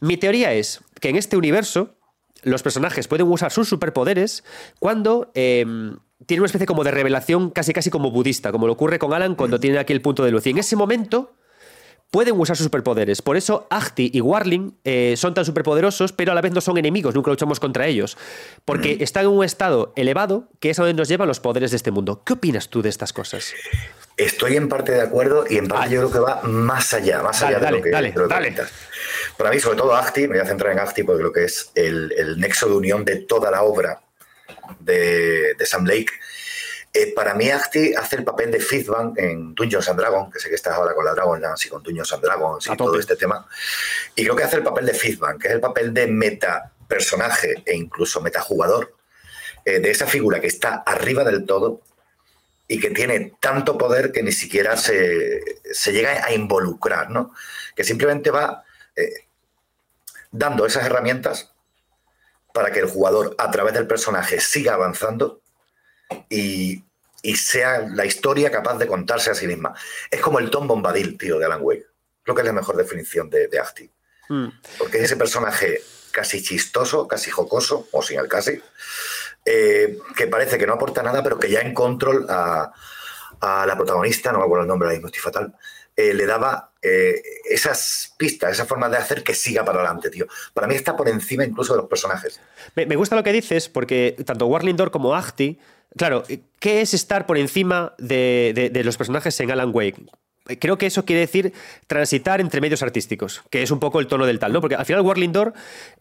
Mi 0.00 0.18
teoría 0.18 0.52
es 0.52 0.80
que 1.00 1.08
en 1.08 1.16
este 1.16 1.38
universo 1.38 1.96
los 2.42 2.62
personajes 2.62 3.08
pueden 3.08 3.26
usar 3.26 3.50
sus 3.50 3.68
superpoderes 3.68 4.44
cuando 4.78 5.30
em, 5.34 5.96
tienen 6.26 6.42
una 6.42 6.46
especie 6.46 6.66
como 6.66 6.84
de 6.84 6.90
revelación 6.90 7.50
casi 7.50 7.72
casi 7.72 7.90
como 7.90 8.10
budista, 8.10 8.52
como 8.52 8.66
lo 8.66 8.74
ocurre 8.74 8.98
con 8.98 9.12
Alan 9.12 9.34
cuando 9.34 9.58
tiene 9.58 9.78
aquí 9.78 9.92
el 9.92 10.02
punto 10.02 10.24
de 10.24 10.30
luz. 10.30 10.46
Y 10.46 10.50
en 10.50 10.58
ese 10.58 10.76
momento 10.76 11.34
pueden 12.10 12.38
usar 12.38 12.56
sus 12.56 12.64
superpoderes. 12.64 13.22
Por 13.22 13.36
eso 13.36 13.66
Ahti 13.70 14.10
y 14.12 14.20
Warling 14.20 14.78
eh, 14.84 15.14
son 15.16 15.34
tan 15.34 15.44
superpoderosos, 15.44 16.12
pero 16.12 16.32
a 16.32 16.34
la 16.34 16.40
vez 16.40 16.52
no 16.52 16.60
son 16.60 16.76
enemigos, 16.78 17.14
nunca 17.14 17.30
luchamos 17.30 17.60
contra 17.60 17.86
ellos. 17.86 18.18
Porque 18.64 18.98
están 19.00 19.24
en 19.24 19.30
un 19.30 19.44
estado 19.44 19.92
elevado 19.96 20.48
que 20.60 20.70
es 20.70 20.78
a 20.78 20.82
donde 20.82 20.94
nos 20.94 21.08
llevan 21.08 21.28
los 21.28 21.40
poderes 21.40 21.70
de 21.70 21.76
este 21.76 21.90
mundo. 21.90 22.22
¿Qué 22.24 22.34
opinas 22.34 22.68
tú 22.68 22.82
de 22.82 22.88
estas 22.88 23.12
cosas? 23.12 23.54
Estoy 24.16 24.56
en 24.56 24.68
parte 24.68 24.92
de 24.92 25.00
acuerdo 25.00 25.44
y 25.48 25.56
en 25.56 25.68
parte 25.68 25.94
yo 25.94 26.00
creo 26.00 26.12
que 26.12 26.18
va 26.18 26.42
más 26.42 26.92
allá, 26.92 27.22
más 27.22 27.42
allá 27.42 27.58
de 27.58 27.70
lo 27.70 27.80
que, 27.82 27.90
dale, 27.90 28.12
dale. 28.28 28.54
Para 29.38 29.50
mí, 29.50 29.60
sobre 29.60 29.78
todo 29.78 29.94
Ahti, 29.94 30.22
me 30.22 30.36
voy 30.36 30.40
a 30.40 30.46
centrar 30.46 30.72
en 30.72 30.80
Ahti 30.80 31.04
porque 31.04 31.20
creo 31.20 31.32
que 31.32 31.44
es 31.44 31.70
el, 31.74 32.36
nexo 32.38 32.68
de 32.68 32.74
unión 32.74 33.04
de 33.04 33.16
toda 33.16 33.50
la 33.50 33.62
obra 33.62 34.02
de, 34.80 35.54
de 35.54 35.66
Sam 35.66 35.84
Lake 35.84 36.12
eh, 36.92 37.12
para 37.14 37.34
mí, 37.34 37.48
Acti 37.48 37.94
hace 37.94 38.16
el 38.16 38.24
papel 38.24 38.50
de 38.50 38.58
Fizban 38.58 39.12
en 39.16 39.54
Dungeons 39.54 39.88
and 39.88 40.00
Dragons, 40.00 40.32
que 40.32 40.40
sé 40.40 40.48
que 40.48 40.56
estás 40.56 40.74
ahora 40.74 40.92
con 40.92 41.04
la 41.04 41.12
Dragonlance 41.14 41.68
y 41.68 41.70
con 41.70 41.82
Dungeons 41.82 42.12
and 42.12 42.22
Dragons 42.22 42.66
y 42.66 42.76
todo 42.76 42.98
este 42.98 43.14
tema. 43.14 43.46
Y 44.16 44.24
creo 44.24 44.34
que 44.34 44.42
hace 44.42 44.56
el 44.56 44.64
papel 44.64 44.86
de 44.86 44.94
Fizban, 44.94 45.38
que 45.38 45.48
es 45.48 45.54
el 45.54 45.60
papel 45.60 45.94
de 45.94 46.08
meta 46.08 46.72
personaje 46.88 47.62
e 47.64 47.76
incluso 47.76 48.20
metajugador, 48.20 48.96
eh, 49.64 49.78
de 49.78 49.90
esa 49.90 50.06
figura 50.06 50.40
que 50.40 50.48
está 50.48 50.82
arriba 50.84 51.22
del 51.22 51.46
todo 51.46 51.80
y 52.66 52.80
que 52.80 52.90
tiene 52.90 53.34
tanto 53.40 53.78
poder 53.78 54.10
que 54.10 54.24
ni 54.24 54.32
siquiera 54.32 54.76
se, 54.76 55.42
llega 55.92 56.24
a 56.24 56.32
involucrar, 56.32 57.10
¿no? 57.10 57.32
Que 57.76 57.84
simplemente 57.84 58.30
va 58.32 58.64
eh, 58.96 59.26
dando 60.32 60.66
esas 60.66 60.86
herramientas 60.86 61.52
para 62.52 62.72
que 62.72 62.80
el 62.80 62.86
jugador, 62.86 63.34
a 63.38 63.50
través 63.50 63.74
del 63.74 63.86
personaje, 63.86 64.40
siga 64.40 64.74
avanzando 64.74 65.40
y, 66.28 66.84
sea 67.36 67.80
la 67.80 68.06
historia 68.06 68.50
capaz 68.50 68.78
de 68.78 68.86
contarse 68.86 69.30
a 69.30 69.34
sí 69.34 69.46
misma. 69.46 69.74
Es 70.10 70.20
como 70.20 70.38
el 70.38 70.50
Tom 70.50 70.66
Bombadil, 70.66 71.18
tío, 71.18 71.38
de 71.38 71.44
Alan 71.44 71.60
Wake. 71.62 71.86
Creo 72.22 72.34
que 72.34 72.42
es 72.42 72.46
la 72.46 72.52
mejor 72.52 72.76
definición 72.76 73.28
de, 73.28 73.48
de 73.48 73.58
Acti. 73.58 73.90
Mm. 74.28 74.48
Porque 74.78 74.98
es 74.98 75.04
ese 75.04 75.16
personaje 75.16 75.82
casi 76.10 76.42
chistoso, 76.42 77.06
casi 77.06 77.30
jocoso, 77.30 77.88
o 77.92 78.02
sin 78.02 78.18
el 78.18 78.28
casi, 78.28 78.60
eh, 79.44 79.98
que 80.16 80.26
parece 80.26 80.58
que 80.58 80.66
no 80.66 80.74
aporta 80.74 81.02
nada, 81.02 81.22
pero 81.22 81.38
que 81.38 81.50
ya 81.50 81.60
en 81.60 81.74
control 81.74 82.26
a, 82.28 82.72
la 83.40 83.74
protagonista, 83.74 84.32
no 84.32 84.38
me 84.38 84.44
acuerdo 84.44 84.64
el 84.64 84.68
nombre 84.68 84.86
ahora 84.86 84.96
mismo, 84.96 85.06
estoy 85.06 85.22
fatal, 85.22 85.54
eh, 86.00 86.14
le 86.14 86.26
daba 86.26 86.72
eh, 86.82 87.22
esas 87.48 88.14
pistas, 88.16 88.52
esa 88.52 88.64
forma 88.64 88.88
de 88.88 88.96
hacer 88.96 89.22
que 89.22 89.34
siga 89.34 89.64
para 89.64 89.80
adelante, 89.80 90.10
tío. 90.10 90.26
Para 90.54 90.66
mí 90.66 90.74
está 90.74 90.96
por 90.96 91.08
encima 91.08 91.44
incluso 91.44 91.74
de 91.74 91.80
los 91.80 91.88
personajes. 91.88 92.40
Me, 92.74 92.96
gusta 92.96 93.16
lo 93.16 93.22
que 93.22 93.32
dices, 93.32 93.68
porque 93.68 94.16
tanto 94.24 94.46
Warlindor 94.46 94.90
como 94.90 95.14
Ahti, 95.14 95.58
claro, 95.96 96.24
¿qué 96.58 96.80
es 96.80 96.94
estar 96.94 97.26
por 97.26 97.38
encima 97.38 97.94
de, 97.98 98.70
de 98.72 98.84
los 98.84 98.96
personajes 98.96 99.38
en 99.40 99.50
Alan 99.50 99.70
Wake? 99.74 100.06
Creo 100.58 100.78
que 100.78 100.86
eso 100.86 101.04
quiere 101.04 101.20
decir 101.20 101.52
transitar 101.86 102.40
entre 102.40 102.60
medios 102.60 102.82
artísticos, 102.82 103.42
que 103.50 103.62
es 103.62 103.70
un 103.70 103.78
poco 103.78 104.00
el 104.00 104.06
tono 104.06 104.26
del 104.26 104.38
tal, 104.38 104.52
¿no? 104.52 104.60
Porque 104.60 104.74
al 104.74 104.84
final 104.86 105.02
Warlindor 105.02 105.52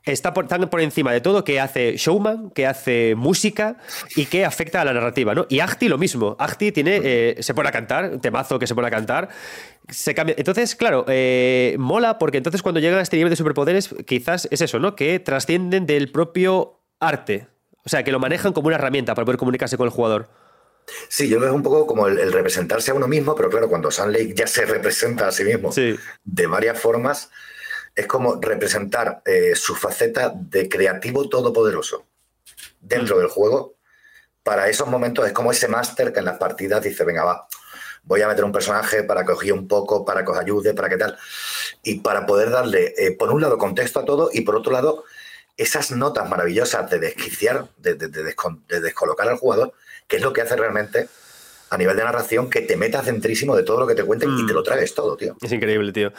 está 0.03 0.33
por, 0.33 0.47
tan 0.47 0.69
por 0.69 0.81
encima 0.81 1.11
de 1.11 1.21
todo 1.21 1.43
que 1.43 1.59
hace 1.59 1.97
showman, 1.97 2.49
que 2.51 2.65
hace 2.65 3.15
música 3.15 3.77
y 4.15 4.25
que 4.25 4.45
afecta 4.45 4.81
a 4.81 4.85
la 4.85 4.93
narrativa, 4.93 5.35
¿no? 5.35 5.45
Y 5.49 5.59
Ahti 5.59 5.87
lo 5.87 5.97
mismo. 5.97 6.35
Ahti 6.39 6.71
tiene, 6.71 6.99
eh, 7.03 7.37
se 7.39 7.53
pone 7.53 7.69
a 7.69 7.71
cantar, 7.71 8.19
temazo 8.19 8.59
que 8.59 8.67
se 8.67 8.75
pone 8.75 8.87
a 8.87 8.91
cantar. 8.91 9.29
Se 9.87 10.13
cambia. 10.13 10.35
Entonces, 10.37 10.75
claro, 10.75 11.05
eh, 11.07 11.75
mola 11.79 12.19
porque 12.19 12.37
entonces 12.37 12.61
cuando 12.61 12.79
llegan 12.79 12.99
a 12.99 13.01
este 13.01 13.17
nivel 13.17 13.31
de 13.31 13.35
superpoderes, 13.35 13.93
quizás 14.05 14.47
es 14.51 14.61
eso, 14.61 14.79
¿no? 14.79 14.95
Que 14.95 15.19
trascienden 15.19 15.85
del 15.85 16.11
propio 16.11 16.79
arte. 16.99 17.47
O 17.85 17.89
sea, 17.89 18.03
que 18.03 18.11
lo 18.11 18.19
manejan 18.19 18.53
como 18.53 18.67
una 18.67 18.75
herramienta 18.75 19.15
para 19.15 19.25
poder 19.25 19.37
comunicarse 19.37 19.77
con 19.77 19.85
el 19.85 19.91
jugador. 19.91 20.29
Sí, 21.07 21.27
yo 21.27 21.39
veo 21.39 21.53
un 21.53 21.63
poco 21.63 21.85
como 21.87 22.07
el, 22.07 22.31
representarse 22.31 22.91
a 22.91 22.93
uno 22.93 23.07
mismo, 23.07 23.35
pero 23.35 23.49
claro, 23.49 23.69
cuando 23.69 23.91
Sam 23.91 24.09
Lake 24.09 24.33
ya 24.35 24.47
se 24.47 24.65
representa 24.65 25.27
a 25.27 25.31
sí 25.31 25.43
mismo 25.43 25.71
de 25.73 26.47
varias 26.47 26.79
formas, 26.79 27.29
es 27.95 28.07
como 28.07 28.39
representar 28.39 29.21
eh, 29.25 29.55
su 29.55 29.75
faceta 29.75 30.31
de 30.35 30.69
creativo 30.69 31.27
todopoderoso 31.27 32.05
dentro 32.79 33.15
mm. 33.15 33.19
del 33.19 33.27
juego. 33.27 33.75
Para 34.43 34.69
esos 34.69 34.87
momentos 34.87 35.27
es 35.27 35.33
como 35.33 35.51
ese 35.51 35.67
máster 35.67 36.13
que 36.13 36.19
en 36.19 36.25
las 36.25 36.37
partidas 36.37 36.83
dice, 36.83 37.03
venga, 37.03 37.23
va, 37.23 37.47
voy 38.03 38.21
a 38.21 38.27
meter 38.27 38.45
un 38.45 38.51
personaje 38.51 39.03
para 39.03 39.25
que 39.25 39.33
os 39.33 39.43
un 39.43 39.67
poco, 39.67 40.05
para 40.05 40.23
que 40.23 40.31
os 40.31 40.37
ayude, 40.37 40.73
para 40.73 40.89
que 40.89 40.97
tal. 40.97 41.17
Y 41.83 41.99
para 41.99 42.25
poder 42.25 42.49
darle, 42.49 42.93
eh, 42.97 43.11
por 43.11 43.31
un 43.31 43.41
lado, 43.41 43.57
contexto 43.57 43.99
a 43.99 44.05
todo 44.05 44.29
y 44.31 44.41
por 44.41 44.55
otro 44.55 44.71
lado, 44.71 45.03
esas 45.57 45.91
notas 45.91 46.29
maravillosas 46.29 46.89
de 46.89 46.99
desquiciar, 46.99 47.67
de 47.77 47.95
descolocar 48.79 49.27
al 49.27 49.37
jugador, 49.37 49.73
que 50.09 50.17
es 50.17 50.21
lo 50.21 50.33
que 50.33 50.41
hace 50.41 50.57
realmente 50.57 51.07
a 51.69 51.77
nivel 51.77 51.95
de 51.95 52.03
narración 52.03 52.49
que 52.49 52.61
te 52.61 52.75
metas 52.75 53.05
centrísimo 53.05 53.55
de 53.55 53.63
todo 53.63 53.79
lo 53.79 53.87
que 53.87 53.95
te 53.95 54.03
cuenten 54.03 54.37
y 54.37 54.45
te 54.45 54.53
lo 54.53 54.61
mm. 54.61 54.63
traes 54.63 54.93
todo, 54.93 55.15
tío. 55.15 55.37
Es 55.41 55.51
increíble, 55.51 55.93
tío. 55.93 56.11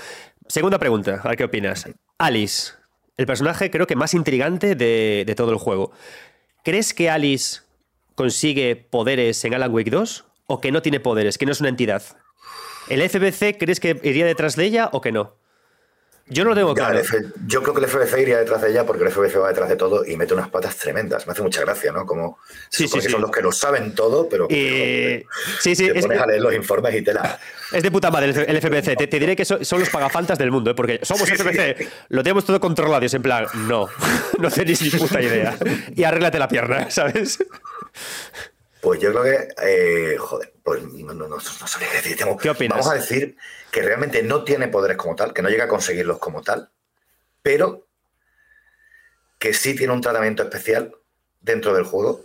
Segunda 0.47 0.79
pregunta, 0.79 1.21
a 1.23 1.29
ver 1.29 1.37
qué 1.37 1.45
opinas. 1.45 1.89
Alice, 2.17 2.73
el 3.17 3.27
personaje 3.27 3.71
creo 3.71 3.87
que 3.87 3.97
más 3.97 4.15
intrigante 4.15 4.75
de, 4.77 5.35
todo 5.37 5.51
el 5.51 5.59
juego. 5.59 5.93
¿Crees 6.65 6.95
que 6.95 7.11
Alice 7.11 7.63
consigue 8.15 8.77
poderes 8.77 9.45
en 9.45 9.55
Alan 9.55 9.73
Wake 9.75 9.91
2 9.91 10.25
o 10.47 10.61
que 10.61 10.73
no 10.73 10.83
tiene 10.83 11.01
poderes, 11.01 11.37
que 11.37 11.47
no 11.47 11.53
es 11.53 11.61
una 11.61 11.69
entidad? 11.69 12.03
¿El 12.89 13.09
FBC 13.09 13.59
crees 13.59 13.81
que 13.81 14.01
iría 14.03 14.25
detrás 14.25 14.57
de 14.57 14.65
ella 14.65 14.89
o 14.93 15.01
que 15.01 15.13
no? 15.13 15.37
Yo 16.31 16.45
no 16.45 16.51
lo 16.51 16.57
tengo 16.57 16.75
claro. 16.75 17.01
yo 17.47 17.63
creo 17.63 17.75
que 17.75 17.81
el 17.81 17.89
FBC 17.89 18.21
iría 18.21 18.39
detrás 18.39 18.63
de 18.63 18.71
ella 18.71 18.87
porque 18.87 19.03
el 19.03 19.11
FBC 19.11 19.41
va 19.41 19.49
detrás 19.49 19.69
de 19.69 19.75
todo 19.75 20.05
y 20.05 20.17
mete 20.17 20.33
unas 20.33 20.49
patas 20.49 20.77
tremendas. 20.77 21.27
Me 21.27 21.33
hace 21.33 21.43
mucha 21.43 21.61
gracia, 21.61 21.91
¿no? 21.91 22.07
Como 22.07 22.39
sí, 22.69 22.87
sí, 22.87 23.01
son 23.03 23.21
los 23.21 23.33
que 23.33 23.43
lo 23.43 23.51
saben 23.51 23.95
todo, 23.97 24.29
pero 24.29 24.47
sí, 24.49 25.25
sí, 25.75 25.89
te 25.89 26.01
pones 26.01 26.21
a 26.21 26.27
leer 26.27 26.41
los 26.41 26.55
informes 26.55 26.95
y 26.95 27.03
te 27.03 27.13
la... 27.13 27.39
Es 27.73 27.83
de 27.83 27.91
puta 27.91 28.11
madre 28.11 28.31
el 28.31 28.61
FBC. 28.61 28.97
Te, 28.97 29.19
diré 29.19 29.35
que 29.35 29.45
son, 29.45 29.59
los 29.59 29.91
pagafaltas 29.91 30.39
del 30.39 30.53
mundo, 30.53 30.71
¿eh? 30.71 30.75
porque 30.75 31.01
somos 31.03 31.29
el 31.29 31.37
FBC, 31.37 31.89
lo 32.11 32.23
tenemos 32.23 32.45
todo 32.45 32.61
controlado 32.61 33.03
y 33.03 33.07
es 33.07 33.15
en 33.15 33.23
plan, 33.23 33.47
no, 33.67 33.89
no 34.39 34.51
tenéis 34.51 34.83
ni 34.83 34.91
puta 34.91 35.21
idea. 35.21 35.57
Y 35.95 36.05
arréglate 36.05 36.39
la 36.39 36.49
pierna, 36.49 36.91
¿sabes? 36.91 37.39
Pues 38.81 39.01
yo 39.01 39.13
creo 39.13 39.25
que, 39.25 39.49
eh, 39.63 40.17
joder, 40.17 40.50
pues 40.71 40.85
no, 40.85 41.15
no, 41.15 41.27
no, 41.27 41.37
no 41.37 41.41
sabría 41.41 41.91
decir. 41.91 42.17
¿Qué 42.41 42.49
opinas? 42.49 42.79
Vamos 42.79 42.93
a 42.93 42.95
decir 42.95 43.37
que 43.73 43.83
realmente 43.83 44.23
no 44.23 44.45
tiene 44.45 44.69
poderes 44.69 44.97
como 44.97 45.17
tal, 45.17 45.33
que 45.33 45.43
no 45.43 45.49
llega 45.49 45.65
a 45.65 45.69
conseguirlos 45.69 46.21
como 46.21 46.43
tal, 46.43 46.71
pero 47.43 47.89
que 49.41 49.53
sí 49.53 49.75
tiene 49.75 49.93
un 49.93 50.01
tratamiento 50.01 50.45
especial 50.45 50.95
dentro 51.41 51.75
del 51.75 51.83
juego 51.83 52.25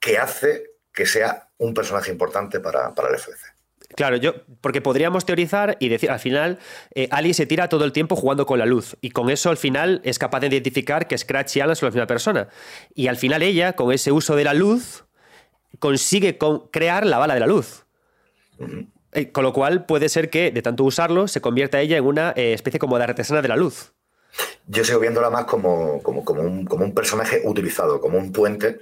que 0.00 0.16
hace 0.16 0.70
que 0.94 1.04
sea 1.04 1.50
un 1.58 1.74
personaje 1.74 2.10
importante 2.10 2.58
para, 2.58 2.94
para 2.94 3.10
el 3.10 3.18
FBC. 3.18 3.58
Claro, 3.96 4.16
yo, 4.16 4.32
porque 4.62 4.80
podríamos 4.80 5.26
teorizar 5.26 5.76
y 5.78 5.90
decir, 5.90 6.10
al 6.10 6.20
final, 6.20 6.58
eh, 6.94 7.08
Ali 7.10 7.34
se 7.34 7.44
tira 7.44 7.68
todo 7.68 7.84
el 7.84 7.92
tiempo 7.92 8.16
jugando 8.16 8.46
con 8.46 8.58
la 8.58 8.64
luz 8.64 8.96
y 9.02 9.10
con 9.10 9.28
eso 9.28 9.50
al 9.50 9.58
final 9.58 10.00
es 10.04 10.18
capaz 10.18 10.40
de 10.40 10.46
identificar 10.46 11.06
que 11.06 11.18
Scratch 11.18 11.56
y 11.56 11.60
Alan 11.60 11.76
son 11.76 11.88
la 11.88 11.90
misma 11.90 12.06
persona. 12.06 12.48
Y 12.94 13.08
al 13.08 13.18
final 13.18 13.42
ella, 13.42 13.74
con 13.74 13.92
ese 13.92 14.10
uso 14.10 14.36
de 14.36 14.44
la 14.44 14.54
luz, 14.54 15.04
consigue 15.78 16.38
crear 16.70 17.06
la 17.06 17.18
bala 17.18 17.34
de 17.34 17.40
la 17.40 17.46
luz. 17.46 17.84
Eh, 19.12 19.32
con 19.32 19.42
lo 19.42 19.52
cual 19.52 19.86
puede 19.86 20.08
ser 20.08 20.28
que 20.30 20.50
de 20.50 20.62
tanto 20.62 20.84
usarlo 20.84 21.28
se 21.28 21.40
convierta 21.40 21.80
ella 21.80 21.96
en 21.96 22.04
una 22.04 22.32
eh, 22.36 22.52
especie 22.52 22.78
como 22.78 22.98
de 22.98 23.04
artesana 23.04 23.40
de 23.40 23.48
la 23.48 23.56
luz. 23.56 23.92
Yo 24.66 24.84
sigo 24.84 25.00
viéndola 25.00 25.30
más 25.30 25.46
como, 25.46 26.02
como, 26.02 26.22
un, 26.42 26.92
personaje 26.94 27.40
utilizado, 27.44 28.00
como 28.00 28.18
un 28.18 28.32
puente 28.32 28.80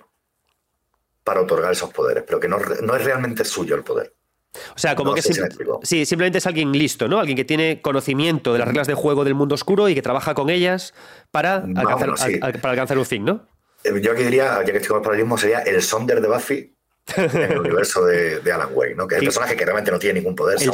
para 1.23 1.40
otorgar 1.40 1.73
esos 1.73 1.93
poderes, 1.93 2.24
pero 2.27 2.40
que 2.40 2.48
no, 2.48 2.59
es 2.59 3.05
realmente 3.05 3.44
suyo 3.44 3.77
el 3.77 3.85
poder. 3.85 4.12
O 4.74 4.78
sea, 4.78 4.97
como 4.97 5.14
que 5.14 5.23
sí, 5.23 6.06
simplemente 6.06 6.39
es 6.39 6.47
alguien 6.47 6.73
listo, 6.73 7.09
¿no? 7.09 7.20
Alguien 7.20 7.36
que 7.36 7.44
tiene 7.44 7.81
conocimiento 7.82 8.52
de 8.52 8.59
las 8.59 8.68
reglas 8.68 8.86
de 8.86 8.94
juego 8.94 9.23
del 9.23 9.35
mundo 9.35 9.55
oscuro 9.55 9.89
y 9.89 9.94
que 9.94 10.02
trabaja 10.02 10.35
con 10.35 10.51
ellas 10.51 10.94
para, 11.31 11.56
alcanzar, 11.56 12.60
para 12.60 12.70
alcanzar 12.70 12.98
un 12.98 13.05
fin, 13.05 13.24
¿no? 13.24 13.47
Eh, 13.85 14.01
yo 14.01 14.12
aquí 14.12 14.24
diría, 14.24 14.59
ya 14.64 14.73
que 14.73 14.78
estoy 14.78 14.89
con 14.89 14.97
el 14.98 15.02
paralelismo, 15.02 15.39
sería 15.39 15.60
el 15.60 15.82
Sonder 15.82 16.20
de 16.20 16.28
Buffy 16.28 16.76
en 17.16 17.53
el 17.53 17.59
universo 17.59 18.05
de, 18.05 18.41
Alan 18.53 18.70
Wake, 18.73 18.95
¿no? 18.95 19.07
Que 19.07 19.16
es 19.16 19.20
el 19.20 19.27
personaje 19.27 19.57
que 19.57 19.65
realmente 19.65 19.91
no 19.91 19.99
tiene 19.99 20.20
ningún 20.20 20.35
poder. 20.35 20.59
El 20.61 20.70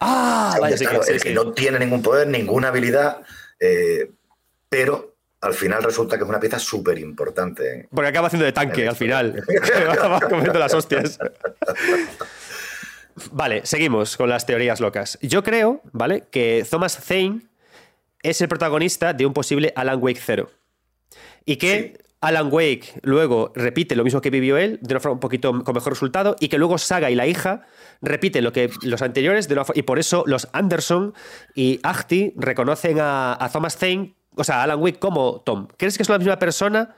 ah, 0.00 0.58
el 1.08 1.22
que 1.22 1.34
no 1.34 1.52
tiene 1.52 1.78
ningún 1.78 2.02
poder, 2.02 2.26
ninguna 2.26 2.68
habilidad, 2.68 3.22
eh, 3.60 4.10
pero 4.68 5.14
al 5.40 5.54
final 5.54 5.82
resulta 5.82 6.16
que 6.16 6.24
es 6.24 6.28
una 6.28 6.40
pieza 6.40 6.58
súper 6.58 6.98
importante. 6.98 7.88
Porque 7.94 8.08
acaba 8.08 8.28
haciendo 8.28 8.46
de 8.46 8.52
tanque 8.52 8.88
al 8.88 8.96
final. 8.96 9.44
va 10.10 10.20
comiendo 10.20 10.58
las 10.58 10.74
hostias. 10.74 11.18
Vale, 13.30 13.64
seguimos 13.64 14.16
con 14.16 14.28
las 14.28 14.46
teorías 14.46 14.80
locas. 14.80 15.18
Yo 15.22 15.42
creo, 15.44 15.80
¿vale? 15.92 16.24
Que 16.30 16.66
Thomas 16.68 16.98
Zane 16.98 17.42
es 18.22 18.40
el 18.40 18.48
protagonista 18.48 19.12
de 19.12 19.26
un 19.26 19.32
posible 19.32 19.72
Alan 19.76 20.02
Wake 20.02 20.20
0. 20.24 20.50
Y 21.44 21.56
que 21.56 22.03
Alan 22.24 22.48
Wake 22.50 22.94
luego 23.02 23.52
repite 23.54 23.94
lo 23.96 24.02
mismo 24.02 24.20
que 24.20 24.30
vivió 24.30 24.56
él, 24.56 24.78
de 24.80 24.94
una 24.94 25.00
forma 25.00 25.14
un 25.14 25.20
poquito 25.20 25.52
con 25.62 25.74
mejor 25.74 25.92
resultado, 25.92 26.36
y 26.40 26.48
que 26.48 26.56
luego 26.56 26.78
Saga 26.78 27.10
y 27.10 27.14
la 27.14 27.26
hija 27.26 27.66
repiten 28.00 28.42
lo 28.44 28.52
que 28.52 28.70
los 28.82 29.02
anteriores, 29.02 29.46
de 29.46 29.60
y 29.74 29.82
por 29.82 29.98
eso 29.98 30.24
los 30.26 30.48
Anderson 30.52 31.12
y 31.54 31.80
Ahti 31.82 32.32
reconocen 32.36 32.98
a, 33.00 33.50
Thomas 33.52 33.76
Zane, 33.76 34.14
o 34.36 34.42
sea, 34.42 34.60
a 34.60 34.62
Alan 34.62 34.80
Wake 34.80 34.98
como 34.98 35.42
Tom. 35.42 35.68
¿Crees 35.76 35.98
que 35.98 36.02
es 36.02 36.08
la 36.08 36.18
misma 36.18 36.38
persona? 36.38 36.96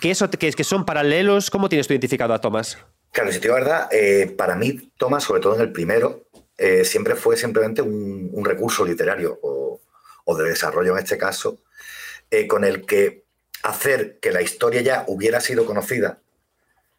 ¿Que, 0.00 0.10
eso, 0.10 0.30
que, 0.30 0.52
que 0.52 0.64
son 0.64 0.84
paralelos? 0.84 1.50
¿Cómo 1.50 1.68
tienes 1.68 1.86
tú 1.86 1.94
identificado 1.94 2.34
a 2.34 2.40
Thomas? 2.40 2.76
Claro, 3.12 3.32
si 3.32 3.38
te 3.38 3.48
digo 3.48 3.54
verdad, 3.54 3.88
eh, 3.90 4.32
para 4.36 4.56
mí 4.56 4.92
Thomas, 4.98 5.24
sobre 5.24 5.40
todo 5.40 5.56
en 5.56 5.62
el 5.62 5.72
primero, 5.72 6.26
eh, 6.58 6.84
siempre 6.84 7.16
fue 7.16 7.36
simplemente 7.36 7.80
un, 7.82 8.44
recurso 8.44 8.84
literario 8.84 9.38
o, 9.42 9.80
de 10.36 10.50
desarrollo 10.50 10.92
en 10.92 11.02
este 11.02 11.18
caso, 11.18 11.62
eh, 12.30 12.46
con 12.46 12.62
el 12.62 12.86
que 12.86 13.24
hacer 13.62 14.18
que 14.20 14.32
la 14.32 14.42
historia 14.42 14.80
ya 14.80 15.04
hubiera 15.06 15.40
sido 15.40 15.66
conocida 15.66 16.18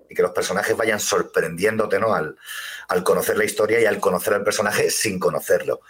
y 0.10 0.16
que 0.16 0.22
los 0.22 0.32
personajes 0.32 0.76
vayan 0.76 1.00
sorprendiéndote 1.00 2.00
¿no? 2.00 2.14
al, 2.14 2.38
al 2.88 3.04
conocer 3.04 3.38
la 3.38 3.46
historia 3.46 3.80
y 3.80 3.86
al 3.86 4.00
conocer 4.00 4.34
al 4.34 4.44
personaje 4.44 4.90
sin 4.90 5.20
conocerlo. 5.20 5.82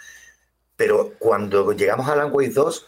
Pero 0.76 1.14
cuando 1.18 1.72
llegamos 1.72 2.08
a 2.08 2.12
Alan 2.12 2.30
Wake 2.32 2.52
2... 2.52 2.86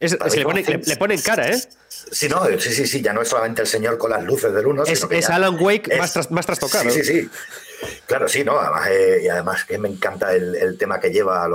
le, 0.00 0.44
pone, 0.44 0.64
le, 0.64 1.22
cara, 1.22 1.50
¿eh? 1.50 1.62
Sí, 1.88 2.28
no, 2.28 2.44
sí, 2.58 2.74
sí, 2.74 2.86
sí, 2.86 3.00
ya 3.00 3.12
no 3.12 3.22
es 3.22 3.28
solamente 3.28 3.62
el 3.62 3.68
señor 3.68 3.96
con 3.96 4.10
las 4.10 4.22
luces 4.24 4.52
del 4.52 4.66
uno. 4.66 4.84
Es, 4.84 5.06
es 5.08 5.30
Alan 5.30 5.56
Wake 5.58 5.96
más, 5.96 6.30
más 6.30 6.46
trastocado. 6.46 6.90
Sí, 6.90 7.02
sí, 7.02 7.22
sí. 7.22 7.30
Claro, 8.06 8.28
sí, 8.28 8.44
¿no? 8.44 8.58
Además, 8.58 8.88
eh, 8.90 9.20
y 9.22 9.28
además 9.28 9.64
que 9.64 9.78
me 9.78 9.88
encanta 9.88 10.34
el, 10.34 10.54
el 10.56 10.76
tema 10.76 11.00
que 11.00 11.10
lleva 11.10 11.44
a 11.44 11.48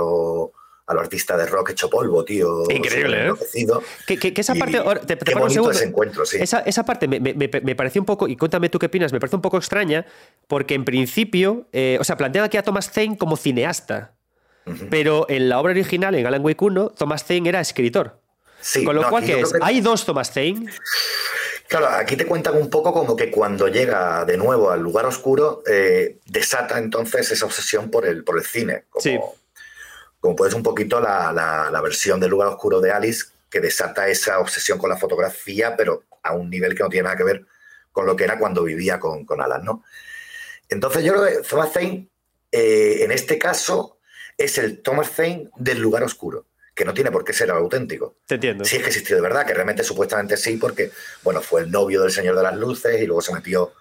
lo 0.94 1.00
al 1.00 1.06
artista 1.06 1.36
de 1.36 1.46
rock 1.46 1.70
hecho 1.70 1.88
polvo, 1.88 2.24
tío. 2.24 2.64
Increíble, 2.70 3.28
¿eh? 3.28 3.32
Que, 4.06 4.32
esa 4.36 4.54
parte. 4.54 4.80
te, 5.06 5.16
qué 5.16 5.34
bonito 5.34 5.70
ese 5.70 5.84
encuentro, 5.84 6.24
sí. 6.24 6.38
Esa, 6.40 6.84
parte 6.84 7.08
me, 7.08 7.20
me, 7.20 7.74
pareció 7.74 8.00
un 8.00 8.06
poco, 8.06 8.28
y 8.28 8.36
cuéntame 8.36 8.68
tú 8.68 8.78
qué 8.78 8.86
opinas, 8.86 9.12
me 9.12 9.20
parece 9.20 9.36
un 9.36 9.42
poco 9.42 9.56
extraña, 9.56 10.06
porque 10.46 10.74
en 10.74 10.84
principio, 10.84 11.66
eh, 11.72 11.98
o 12.00 12.04
sea, 12.04 12.16
plantean 12.16 12.44
aquí 12.44 12.56
a 12.56 12.62
Thomas 12.62 12.90
Zane 12.90 13.16
como 13.16 13.36
cineasta. 13.36 14.14
Pero 14.88 15.26
en 15.28 15.48
la 15.48 15.58
obra 15.58 15.72
original, 15.72 16.14
en 16.14 16.24
Alan 16.26 16.44
Wake 16.44 16.64
1, 16.64 16.90
Thomas 16.90 17.24
Zane 17.24 17.48
era 17.48 17.60
escritor. 17.60 18.20
Sí, 18.60 18.84
Con 18.84 18.94
lo 18.94 19.08
cual, 19.08 19.24
¿qué 19.24 19.40
es? 19.40 19.52
¿Hay 19.62 19.80
dos 19.80 20.04
Thomas 20.04 20.30
Zane? 20.32 20.66
Claro, 21.66 21.88
aquí 21.88 22.16
te 22.16 22.26
cuentan 22.26 22.56
un 22.56 22.68
poco 22.70 22.92
como 22.92 23.16
que 23.16 23.30
cuando 23.30 23.66
llega 23.68 24.24
de 24.24 24.36
nuevo 24.36 24.70
al 24.70 24.80
lugar 24.80 25.06
oscuro, 25.06 25.62
eh, 25.66 26.18
desata 26.26 26.78
entonces 26.78 27.30
esa 27.32 27.46
obsesión 27.46 27.90
por 27.90 28.06
el, 28.06 28.22
por 28.22 28.38
el 28.38 28.44
cine. 28.44 28.84
sí 28.98 29.18
como 30.20 30.36
puedes 30.36 30.54
un 30.54 30.62
poquito 30.62 31.00
la, 31.00 31.80
versión 31.82 32.20
del 32.20 32.30
lugar 32.30 32.48
oscuro 32.48 32.80
de 32.80 32.92
Alice, 32.92 33.24
que 33.48 33.60
desata 33.60 34.08
esa 34.08 34.38
obsesión 34.38 34.78
con 34.78 34.90
la 34.90 34.96
fotografía, 34.96 35.76
pero 35.76 36.04
a 36.22 36.34
un 36.34 36.50
nivel 36.50 36.74
que 36.74 36.82
no 36.82 36.88
tiene 36.88 37.04
nada 37.04 37.16
que 37.16 37.24
ver 37.24 37.46
con 37.90 38.06
lo 38.06 38.14
que 38.14 38.24
era 38.24 38.38
cuando 38.38 38.62
vivía 38.62 39.00
con, 39.00 39.26
Alan, 39.40 39.64
¿no? 39.64 39.82
Entonces 40.68 41.02
yo 41.02 41.14
creo 41.14 41.24
que 41.24 41.48
Thomas 41.48 41.72
Zane, 41.72 42.08
eh, 42.52 42.98
en 43.00 43.10
este 43.10 43.38
caso, 43.38 43.98
es 44.36 44.58
el 44.58 44.82
Thomas 44.82 45.10
Zane 45.10 45.50
del 45.56 45.80
lugar 45.80 46.04
oscuro 46.04 46.46
que 46.74 46.84
no 46.84 46.94
tiene 46.94 47.10
por 47.10 47.24
qué 47.24 47.34
ser 47.34 47.50
auténtico. 47.50 48.16
Te 48.26 48.36
entiendo. 48.36 48.64
Sí 48.64 48.76
es 48.76 48.82
que 48.82 48.88
existió 48.88 49.16
de 49.16 49.20
verdad, 49.20 49.44
que 49.44 49.52
realmente 49.52 49.84
supuestamente 49.84 50.38
sí, 50.38 50.56
porque, 50.56 50.90
bueno, 51.22 51.42
fue 51.42 51.62
el 51.62 51.70
novio 51.70 52.00
del 52.00 52.10
Señor 52.10 52.36
de 52.36 52.42
las 52.42 52.56
Luces 52.56 53.02
y 53.02 53.06
luego 53.06 53.20
se 53.20 53.34
metió 53.34 53.74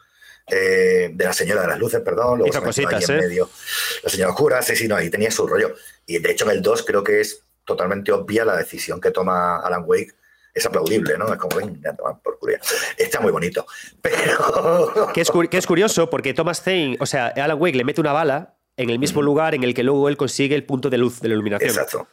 eh, 0.51 1.09
de 1.13 1.25
la 1.25 1.33
Señora 1.33 1.61
de 1.61 1.67
las 1.67 1.79
Luces, 1.79 2.01
perdón, 2.01 2.39
luego 2.39 2.53
se 2.53 2.81
metió 2.81 2.97
ahí 2.97 3.03
en 3.03 3.15
¿eh? 3.15 3.21
medio 3.21 3.49
la 4.03 4.09
Señora 4.09 4.31
Oscura, 4.31 4.61
sí, 4.61 4.75
sí, 4.75 4.87
no, 4.87 4.95
ahí 4.95 5.09
tenía 5.09 5.31
su 5.31 5.47
rollo. 5.47 5.75
Y 6.05 6.19
de 6.19 6.31
hecho 6.31 6.45
en 6.45 6.51
el 6.51 6.61
2 6.61 6.83
creo 6.83 7.03
que 7.03 7.21
es 7.21 7.43
totalmente 7.65 8.11
obvia 8.11 8.45
la 8.45 8.57
decisión 8.57 8.99
que 8.99 9.11
toma 9.11 9.59
Alan 9.59 9.83
Wake. 9.85 10.13
Es 10.53 10.65
aplaudible, 10.65 11.17
¿no? 11.17 11.31
Es 11.31 11.39
como, 11.39 11.57
venga, 11.57 11.95
por 11.95 12.39
curiosidad. 12.39 12.81
Está 12.97 13.19
muy 13.19 13.31
bonito. 13.31 13.65
Pero. 14.01 15.11
Que 15.13 15.21
es, 15.21 15.31
que 15.49 15.57
es 15.57 15.67
curioso 15.67 16.09
porque 16.09 16.33
Thomas 16.33 16.61
Zane, 16.61 16.97
o 16.99 17.05
sea, 17.05 17.27
Alan 17.27 17.61
Wake 17.61 17.77
le 17.77 17.83
mete 17.83 18.01
una 18.01 18.13
bala 18.13 18.55
en 18.75 18.89
el 18.89 18.97
mismo 18.97 19.21
lugar 19.21 19.53
en 19.53 19.63
el 19.63 19.73
que 19.73 19.83
luego 19.83 20.09
él 20.09 20.17
consigue 20.17 20.55
el 20.55 20.63
punto 20.63 20.89
de 20.89 20.97
luz 20.97 21.21
de 21.21 21.27
la 21.27 21.35
iluminación. 21.35 21.69
Exacto. 21.69 22.07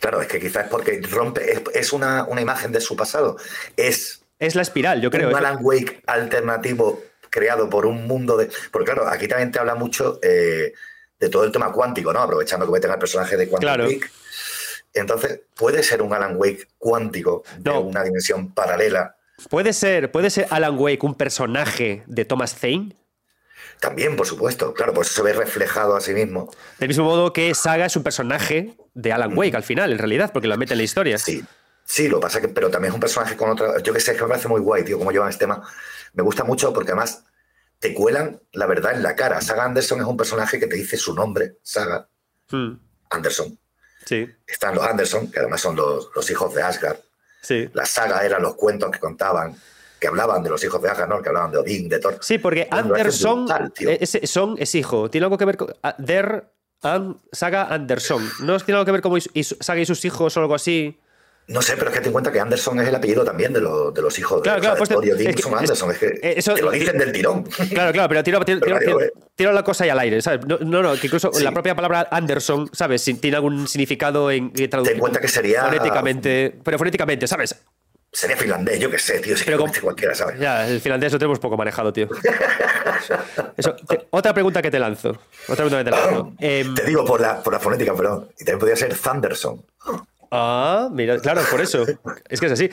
Claro, 0.00 0.20
es 0.20 0.28
que 0.28 0.38
quizás 0.38 0.64
es 0.64 0.70
porque 0.70 1.00
rompe, 1.10 1.62
es, 1.72 1.92
una, 1.92 2.26
imagen 2.38 2.72
de 2.72 2.80
su 2.80 2.96
pasado. 2.96 3.36
Es. 3.76 4.22
Es 4.38 4.54
la 4.54 4.62
espiral, 4.62 5.00
yo 5.00 5.10
creo. 5.10 5.30
Un 5.30 5.36
Alan 5.36 5.58
Wake 5.60 6.02
alternativo 6.06 7.02
creado 7.34 7.68
por 7.68 7.84
un 7.84 8.06
mundo 8.06 8.36
de. 8.36 8.48
Porque 8.70 8.92
claro, 8.92 9.08
aquí 9.08 9.26
también 9.26 9.50
te 9.50 9.58
habla 9.58 9.74
mucho 9.74 10.20
eh, 10.22 10.72
de 11.18 11.28
todo 11.28 11.42
el 11.42 11.50
tema 11.50 11.72
cuántico, 11.72 12.12
¿no? 12.12 12.20
Aprovechando 12.20 12.64
que 12.64 12.72
meten 12.72 12.92
al 12.92 12.98
personaje 13.00 13.36
de 13.36 13.48
Quantum 13.48 13.66
claro. 13.66 13.88
Entonces, 14.92 15.40
puede 15.56 15.82
ser 15.82 16.02
un 16.02 16.14
Alan 16.14 16.36
Wake 16.36 16.68
cuántico 16.78 17.42
de 17.58 17.70
una 17.70 18.04
dimensión 18.04 18.54
paralela. 18.54 19.16
Puede 19.50 19.72
ser, 19.72 20.12
puede 20.12 20.30
ser 20.30 20.46
Alan 20.50 20.78
Wake 20.78 21.04
un 21.04 21.16
personaje 21.16 22.04
de 22.06 22.24
Thomas 22.24 22.54
Zane. 22.54 22.94
También, 23.80 24.14
por 24.14 24.28
supuesto, 24.28 24.72
claro, 24.72 24.94
pues 24.94 25.08
se 25.08 25.20
ve 25.20 25.32
reflejado 25.32 25.96
a 25.96 26.00
sí 26.00 26.12
mismo. 26.14 26.48
Del 26.78 26.86
mismo 26.86 27.04
modo 27.04 27.32
que 27.32 27.52
Saga 27.56 27.86
es 27.86 27.96
un 27.96 28.04
personaje 28.04 28.76
de 28.94 29.12
Alan 29.12 29.36
Wake 29.36 29.56
al 29.56 29.64
final, 29.64 29.90
en 29.90 29.98
realidad, 29.98 30.30
porque 30.32 30.46
lo 30.46 30.56
mete 30.56 30.74
en 30.74 30.78
la 30.78 30.84
historia. 30.84 31.18
Sí, 31.18 31.44
sí, 31.84 32.08
lo 32.08 32.20
pasa 32.20 32.40
que, 32.40 32.48
pero 32.48 32.70
también 32.70 32.90
es 32.90 32.94
un 32.94 33.00
personaje 33.00 33.36
con 33.36 33.50
otra. 33.50 33.78
Yo 33.82 33.92
que 33.92 34.00
sé, 34.00 34.14
que 34.16 34.22
me 34.22 34.28
parece 34.28 34.48
muy 34.48 34.60
guay, 34.60 34.84
tío, 34.84 34.98
cómo 34.98 35.12
llevan 35.12 35.28
este 35.28 35.44
tema. 35.44 35.62
Me 36.12 36.22
gusta 36.22 36.44
mucho 36.44 36.72
porque 36.72 36.92
además 36.92 37.24
te 37.78 37.92
cuelan 37.92 38.40
la 38.52 38.66
verdad 38.66 38.92
en 38.92 39.02
la 39.02 39.14
cara. 39.14 39.40
Saga 39.40 39.64
Anderson 39.64 40.00
es 40.00 40.06
un 40.06 40.16
personaje 40.16 40.58
que 40.58 40.66
te 40.66 40.76
dice 40.76 40.96
su 40.96 41.14
nombre, 41.14 41.58
Saga 41.62 42.08
hmm. 42.50 42.72
Anderson. 43.10 43.58
Sí. 44.04 44.28
Están 44.46 44.74
los 44.74 44.84
Anderson, 44.84 45.30
que 45.30 45.40
además 45.40 45.60
son 45.60 45.76
los, 45.76 46.10
los 46.14 46.30
hijos 46.30 46.54
de 46.54 46.62
Asgard. 46.62 46.98
Sí. 47.40 47.68
La 47.74 47.84
saga 47.84 48.24
eran 48.24 48.42
los 48.42 48.54
cuentos 48.54 48.90
que 48.90 48.98
contaban 48.98 49.56
que 50.00 50.08
hablaban 50.08 50.42
de 50.42 50.50
los 50.50 50.62
hijos 50.62 50.82
de 50.82 50.90
Asgard, 50.90 51.08
¿no? 51.08 51.22
Que 51.22 51.30
hablaban 51.30 51.50
de 51.50 51.58
Odín, 51.58 51.88
de 51.88 51.98
Thor. 51.98 52.18
Sí, 52.20 52.36
porque 52.36 52.68
Anderson 52.70 53.46
es, 53.78 54.18
son, 54.24 54.56
es 54.58 54.74
hijo. 54.74 55.08
Tiene 55.08 55.24
algo 55.24 55.38
que 55.38 55.46
ver 55.46 55.56
con. 55.56 55.68
Der 55.98 56.50
Saga 57.32 57.72
Anderson. 57.72 58.30
¿No 58.40 58.58
tiene 58.60 58.78
algo 58.78 58.84
que 58.84 58.92
ver 58.92 59.00
con 59.00 59.18
Saga 59.20 59.80
y 59.80 59.86
sus 59.86 60.04
hijos 60.04 60.36
o 60.36 60.40
algo 60.40 60.54
así? 60.54 60.98
No 61.46 61.60
sé, 61.60 61.74
pero 61.76 61.90
es 61.90 61.94
que 61.94 62.00
ten 62.00 62.08
en 62.08 62.12
cuenta 62.12 62.32
que 62.32 62.40
Anderson 62.40 62.80
es 62.80 62.88
el 62.88 62.94
apellido 62.94 63.22
también 63.22 63.52
de, 63.52 63.60
de 63.60 64.02
los 64.02 64.18
hijos 64.18 64.40
claro, 64.40 64.56
de, 64.56 64.62
claro, 64.62 64.78
pues 64.78 64.90
es 64.90 65.36
que, 65.36 65.42
son 65.42 65.58
Anderson. 65.58 65.90
Es 65.90 65.98
que 65.98 66.18
eh, 66.22 66.42
te 66.42 66.62
lo 66.62 66.70
dicen 66.70 66.96
del 66.96 67.12
tirón. 67.12 67.42
Claro, 67.42 67.92
claro, 67.92 68.08
pero 68.08 68.24
tiro, 68.24 68.40
tiro, 69.34 69.52
la 69.52 69.62
cosa 69.62 69.84
ahí 69.84 69.90
al 69.90 69.98
aire, 69.98 70.22
¿sabes? 70.22 70.40
No, 70.46 70.58
no, 70.58 70.94
que 70.94 71.06
incluso 71.06 71.30
la 71.40 71.52
propia 71.52 71.74
palabra 71.74 72.08
Anderson, 72.10 72.70
¿sabes? 72.72 73.04
Tiene 73.20 73.36
algún 73.36 73.68
significado 73.68 74.30
en 74.30 74.52
traducción. 74.52 74.84
Ten 74.84 74.94
en 74.94 75.00
cuenta 75.00 75.20
que 75.20 75.28
sería. 75.28 75.64
Fonéticamente. 75.64 76.54
Pero 76.64 76.78
fonéticamente, 76.78 77.26
¿sabes? 77.26 77.54
Sería 78.14 78.36
finlandés, 78.36 78.78
yo 78.78 78.88
qué 78.88 78.98
sé, 78.98 79.18
tío. 79.18 79.36
Si 79.36 79.44
pero 79.44 79.66
cualquiera, 79.82 80.14
¿sabes? 80.14 80.38
Ya, 80.38 80.68
el 80.68 80.80
finlandés 80.80 81.12
lo 81.12 81.18
tenemos 81.18 81.40
poco 81.40 81.56
manejado, 81.56 81.92
tío. 81.92 82.08
otra 84.10 84.32
pregunta 84.32 84.62
que 84.62 84.70
te 84.70 84.78
lanzo. 84.78 85.18
Otra 85.48 85.66
pregunta 85.66 85.78
que 85.78 85.84
te 85.84 85.90
lanzo. 85.90 86.32
Te 86.74 86.84
digo 86.86 87.04
por 87.04 87.20
la, 87.20 87.42
por 87.42 87.52
la 87.52 87.58
fonética, 87.58 87.92
perdón. 87.92 88.28
Y 88.38 88.44
también 88.44 88.60
podría 88.60 88.76
ser 88.76 88.96
Thunderson. 88.96 89.66
Ah, 90.36 90.88
mira, 90.90 91.18
claro, 91.20 91.42
por 91.48 91.60
eso. 91.60 91.84
Es 92.28 92.40
que 92.40 92.46
es 92.46 92.52
así. 92.52 92.68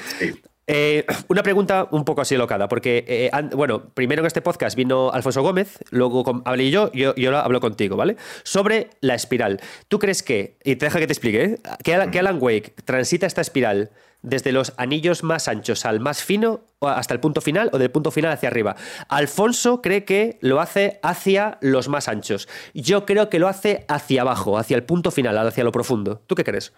Eh, 0.66 1.06
una 1.28 1.44
pregunta 1.44 1.88
un 1.92 2.06
poco 2.06 2.22
así 2.22 2.36
locada, 2.36 2.68
porque, 2.68 3.04
eh, 3.08 3.32
bueno, 3.56 3.94
primero 3.94 4.22
en 4.22 4.26
este 4.26 4.42
podcast 4.42 4.76
vino 4.76 5.12
Alfonso 5.12 5.44
Gómez, 5.44 5.78
luego 5.92 6.24
hablé 6.46 6.72
yo, 6.72 6.92
yo 6.94 7.14
y 7.16 7.26
ahora 7.26 7.42
hablo 7.42 7.60
contigo, 7.60 7.98
¿vale? 7.98 8.16
Sobre 8.44 8.90
la 9.02 9.14
espiral. 9.14 9.60
¿Tú 9.90 10.00
crees 10.00 10.24
que, 10.24 10.58
y 10.64 10.76
te 10.76 10.86
deja 10.86 10.98
que 10.98 11.06
te 11.08 11.14
explique, 11.14 11.44
¿eh? 11.44 11.60
que, 11.84 12.20
Alan 12.20 12.38
Wake 12.42 12.74
transita 12.84 13.28
esta 13.28 13.42
espiral 13.42 13.92
desde 14.24 14.52
los 14.52 14.74
anillos 14.78 15.24
más 15.24 15.48
anchos 15.48 15.86
al 15.86 16.00
más 16.00 16.24
fino 16.24 16.62
hasta 16.80 17.14
el 17.14 17.20
punto 17.20 17.42
final 17.42 17.70
o 17.74 17.78
del 17.78 17.92
punto 17.92 18.10
final 18.10 18.32
hacia 18.32 18.50
arriba. 18.50 18.76
Alfonso 19.08 19.82
cree 19.82 20.04
que 20.06 20.40
lo 20.42 20.62
hace 20.62 21.00
hacia 21.04 21.58
los 21.62 21.90
más 21.90 22.08
anchos. 22.08 22.48
Yo 22.74 23.06
creo 23.06 23.30
que 23.30 23.40
lo 23.40 23.48
hace 23.48 23.86
hacia 23.88 24.22
abajo, 24.22 24.58
hacia 24.58 24.78
el 24.78 24.84
punto 24.84 25.12
final, 25.12 25.38
hacia 25.38 25.64
lo 25.64 25.72
profundo. 25.72 26.22
¿Tú 26.28 26.36
qué 26.36 26.44
crees? 26.44 26.74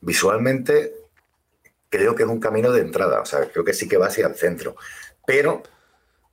Visualmente 0.00 0.94
creo 1.90 2.14
que 2.14 2.22
es 2.22 2.28
un 2.28 2.40
camino 2.40 2.72
de 2.72 2.80
entrada, 2.80 3.20
o 3.20 3.26
sea, 3.26 3.46
creo 3.46 3.64
que 3.64 3.74
sí 3.74 3.88
que 3.88 3.98
va 3.98 4.06
hacia 4.06 4.26
el 4.26 4.34
centro, 4.36 4.76
pero... 5.26 5.62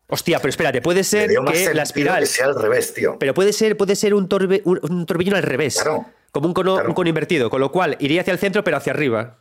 Hostia, 0.10 0.40
pero 0.40 0.50
espérate, 0.50 0.82
puede 0.82 1.04
ser 1.04 1.30
que 1.30 1.74
la 1.74 1.84
espiral... 1.84 2.26
sea 2.28 2.46
al 2.46 2.56
revés, 2.56 2.94
tío. 2.94 3.18
Pero 3.20 3.34
puede 3.34 3.52
ser, 3.52 3.76
puede 3.76 3.96
ser 3.96 4.14
un, 4.14 4.30
torbellino 4.30 5.36
al 5.36 5.44
revés. 5.44 5.76
Claro. 5.76 6.06
Como 6.32 6.48
un 6.48 6.54
cono, 6.54 6.80
invertido, 7.06 7.50
con 7.50 7.60
lo 7.60 7.72
cual 7.72 7.98
iría 8.00 8.22
hacia 8.22 8.32
el 8.32 8.40
centro, 8.40 8.64
pero 8.64 8.78
hacia 8.78 8.94
arriba. 8.94 9.40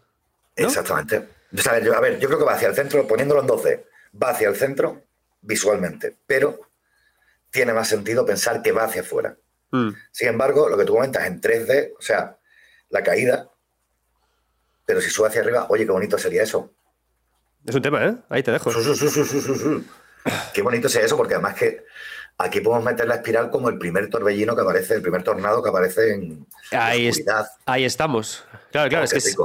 Exactamente. 0.56 1.16
a, 1.16 1.72
ver, 1.72 1.84
yo, 1.84 1.94
a 1.94 2.00
ver, 2.00 2.18
yo 2.18 2.26
creo 2.26 2.40
que 2.40 2.44
va 2.44 2.54
hacia 2.54 2.68
el 2.68 2.74
centro, 2.74 3.06
poniéndolo 3.06 3.42
en 3.42 3.46
12, 3.46 3.84
va 4.20 4.30
hacia 4.30 4.48
el 4.48 4.56
centro 4.56 5.02
visualmente, 5.42 6.16
pero 6.26 6.58
tiene 7.50 7.72
más 7.72 7.88
sentido 7.88 8.26
pensar 8.26 8.62
que 8.62 8.72
va 8.72 8.84
hacia 8.84 9.02
afuera. 9.02 9.36
Mm. 9.70 9.90
Sin 10.10 10.28
embargo, 10.28 10.68
lo 10.68 10.76
que 10.76 10.84
tú 10.84 10.94
comentas 10.94 11.26
en 11.26 11.40
3D, 11.40 11.92
o 11.96 12.02
sea, 12.02 12.38
la 12.88 13.02
caída 13.02 13.50
pero 14.86 15.00
si 15.00 15.10
sube 15.10 15.28
hacia 15.28 15.42
arriba, 15.42 15.66
oye, 15.68 15.84
qué 15.84 15.90
bonito 15.90 16.16
sería 16.16 16.42
eso. 16.42 16.72
Es 17.66 17.74
un 17.74 17.82
tema, 17.82 18.06
¿eh? 18.06 18.16
Ahí 18.28 18.42
te 18.42 18.52
dejo. 18.52 18.70
qué 20.54 20.62
bonito 20.62 20.88
sería 20.88 21.06
eso, 21.06 21.16
porque 21.16 21.34
además 21.34 21.56
que 21.56 21.84
aquí 22.38 22.60
podemos 22.60 22.84
meter 22.84 23.08
la 23.08 23.16
espiral 23.16 23.50
como 23.50 23.68
el 23.68 23.78
primer 23.78 24.10
torbellino 24.10 24.54
que 24.54 24.62
aparece, 24.62 24.94
el 24.94 25.02
primer 25.02 25.22
tornado 25.22 25.62
que 25.62 25.70
aparece 25.70 26.14
en 26.14 26.46
ahí, 26.72 27.10
ahí 27.64 27.84
estamos. 27.84 28.44
Claro, 28.72 28.90
claro, 28.90 29.04
es, 29.04 29.12
que 29.12 29.18
es, 29.18 29.36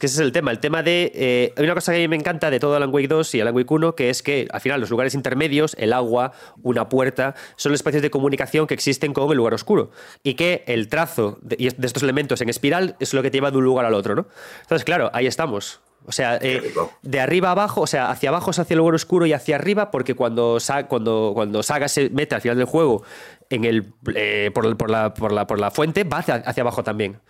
que 0.00 0.06
ese 0.06 0.16
es 0.16 0.18
el 0.18 0.32
tema. 0.32 0.50
El 0.50 0.58
tema 0.58 0.82
de. 0.82 1.12
Eh, 1.14 1.54
hay 1.56 1.64
una 1.64 1.74
cosa 1.74 1.92
que 1.92 1.98
a 1.98 2.00
mí 2.00 2.08
me 2.08 2.16
encanta 2.16 2.50
de 2.50 2.58
todo 2.58 2.74
Alan 2.74 2.92
Wake 2.92 3.06
2 3.06 3.36
y 3.36 3.40
Alan 3.40 3.54
Wake 3.54 3.72
1, 3.72 3.94
que 3.94 4.10
es 4.10 4.22
que 4.22 4.48
al 4.50 4.60
final 4.60 4.80
los 4.80 4.90
lugares 4.90 5.14
intermedios, 5.14 5.76
el 5.78 5.92
agua, 5.92 6.32
una 6.62 6.88
puerta, 6.88 7.36
son 7.54 7.70
los 7.70 7.78
espacios 7.78 8.02
de 8.02 8.10
comunicación 8.10 8.66
que 8.66 8.74
existen 8.74 9.12
con 9.12 9.30
el 9.30 9.36
lugar 9.36 9.54
oscuro. 9.54 9.92
Y 10.24 10.34
que 10.34 10.64
el 10.66 10.88
trazo 10.88 11.38
de, 11.42 11.72
de 11.76 11.86
estos 11.86 12.02
elementos 12.02 12.40
en 12.40 12.48
espiral 12.48 12.96
es 12.98 13.14
lo 13.14 13.22
que 13.22 13.30
te 13.30 13.36
lleva 13.36 13.52
de 13.52 13.58
un 13.58 13.64
lugar 13.64 13.86
al 13.86 13.94
otro, 13.94 14.16
¿no? 14.16 14.26
Entonces, 14.62 14.84
claro, 14.84 15.10
ahí 15.12 15.26
estamos. 15.26 15.80
O 16.06 16.12
sea, 16.12 16.38
eh, 16.40 16.72
de 17.02 17.20
arriba 17.20 17.50
abajo, 17.50 17.82
o 17.82 17.86
sea, 17.86 18.10
hacia 18.10 18.30
abajo 18.30 18.50
es 18.50 18.58
hacia 18.58 18.74
el 18.74 18.78
lugar 18.78 18.94
oscuro 18.94 19.26
y 19.26 19.32
hacia 19.32 19.56
arriba, 19.56 19.90
porque 19.90 20.14
cuando, 20.14 20.58
cuando, 20.88 21.32
cuando 21.34 21.62
Saga 21.62 21.88
se 21.88 22.08
mete 22.10 22.34
al 22.34 22.40
final 22.40 22.56
del 22.56 22.66
juego 22.66 23.04
en 23.50 23.64
el, 23.64 23.92
eh, 24.14 24.50
por, 24.54 24.64
la, 24.64 24.74
por, 25.14 25.30
la, 25.32 25.46
por, 25.46 25.58
la, 25.60 25.70
fuente, 25.70 26.04
va 26.04 26.18
hacia, 26.18 26.62
abajo 26.62 26.82
también. 26.82 27.20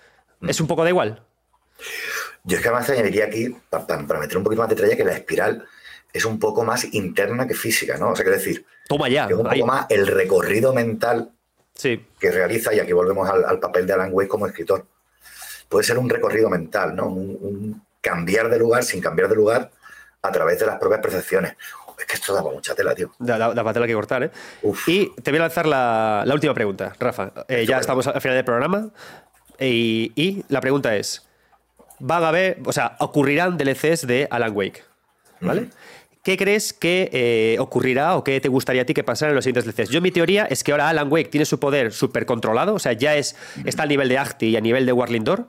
Mm. 0.41 0.51
¿Es 0.51 0.61
un 0.61 0.67
poco 0.67 0.85
de 0.85 0.91
igual? 0.91 1.23
Yo 2.45 2.57
es 2.57 2.63
que 2.63 2.69
además 2.69 2.89
añadiría 2.89 3.27
aquí, 3.27 3.55
para, 3.69 3.99
meter 4.19 4.39
un 4.39 4.45
poquito 4.45 4.63
más 4.63 4.69
de 4.71 4.77
detalle, 4.77 4.97
que 4.97 5.05
la 5.05 5.15
espiral 5.15 5.65
es 6.13 6.25
un 6.25 6.39
poco 6.39 6.65
más 6.65 6.93
interna 6.95 7.47
que 7.47 7.55
física, 7.55 7.99
¿no? 7.99 8.11
O 8.11 8.17
sea, 8.17 8.25
quiero 8.25 8.39
decir, 8.39 8.65
Toma 8.89 9.09
ya, 9.09 9.27
es 9.27 9.33
un 9.33 9.45
poco 9.45 9.67
más 9.67 9.87
el 9.89 10.07
recorrido 10.07 10.73
mental 10.73 11.33
sí. 11.75 12.07
que 12.19 12.31
realiza, 12.31 12.73
y 12.73 12.81
aquí 12.81 12.93
volvemos 12.93 13.29
al, 13.29 13.59
papel 13.59 13.87
de 13.87 13.93
Alan 13.93 14.11
Wake 14.13 14.29
como 14.29 14.47
escritor. 14.47 14.87
Puede 15.69 15.85
ser 15.85 15.99
un 15.99 16.09
recorrido 16.09 16.49
mental, 16.49 16.97
¿no? 16.97 17.09
un 17.09 17.90
cambiar 18.01 18.49
de 18.49 18.59
lugar 18.59 18.83
sin 18.85 19.01
cambiar 19.01 19.29
de 19.29 19.37
lugar 19.37 19.71
a 20.23 20.33
través 20.33 20.59
de 20.59 20.67
las 20.67 20.79
propias 20.79 21.01
percepciones. 21.01 21.57
Es 21.99 22.07
que 22.07 22.15
esto 22.15 22.33
da 22.33 22.43
mucha 22.43 22.75
tela, 22.75 22.95
tío. 22.95 23.13
Da, 23.19 23.37
da, 23.37 23.73
tela 23.73 23.87
que 23.87 23.93
cortar, 23.93 24.23
¿eh? 24.23 24.31
Y 24.87 25.11
te 25.23 25.31
voy 25.31 25.39
a 25.39 25.43
lanzar 25.43 25.67
la, 25.67 26.25
última 26.33 26.55
pregunta, 26.55 26.95
Rafa. 26.99 27.31
Eh, 27.47 27.67
ya 27.67 27.79
estamos 27.79 28.07
al 28.07 28.21
final 28.21 28.37
del 28.37 28.45
programa. 28.45 28.89
Y, 29.59 30.43
la 30.49 30.63
pregunta 30.63 30.97
es: 30.97 31.29
¿van 31.99 32.25
a 32.25 32.29
haber, 32.29 32.59
o 32.65 32.73
sea, 32.73 32.97
ocurrirán 33.01 33.59
DLCs 33.59 34.07
de 34.07 34.27
Alan 34.31 34.57
Wake? 34.57 34.83
¿Vale? 35.41 35.69
¿Qué 36.23 36.37
crees 36.37 36.73
que 36.73 37.11
eh, 37.13 37.57
ocurrirá 37.59 38.15
o 38.17 38.25
qué 38.25 38.41
te 38.41 38.49
gustaría 38.49 38.83
a 38.83 38.85
ti 38.85 38.93
que 38.93 39.05
pasara 39.05 39.31
en 39.31 39.37
los 39.37 39.45
siguientes 39.45 39.75
DLCs? 39.75 39.91
Yo 39.91 40.01
mi 40.01 40.11
teoría 40.11 40.47
es 40.47 40.65
que 40.65 40.73
ahora 40.73 40.89
Alan 40.89 41.11
Wake 41.13 41.29
tiene 41.29 41.45
su 41.45 41.61
poder 41.61 41.93
súper 41.93 42.25
controlado, 42.25 42.75
o 42.75 42.79
sea, 42.79 42.93
ya 42.95 43.17
es, 43.17 43.37
está 43.65 43.83
al 43.83 43.89
nivel 43.91 44.09
de 44.09 44.19
Acti 44.19 44.49
y 44.49 44.57
a 44.57 44.61
nivel 44.61 44.87
de 44.87 44.93
Warlindor 44.93 45.49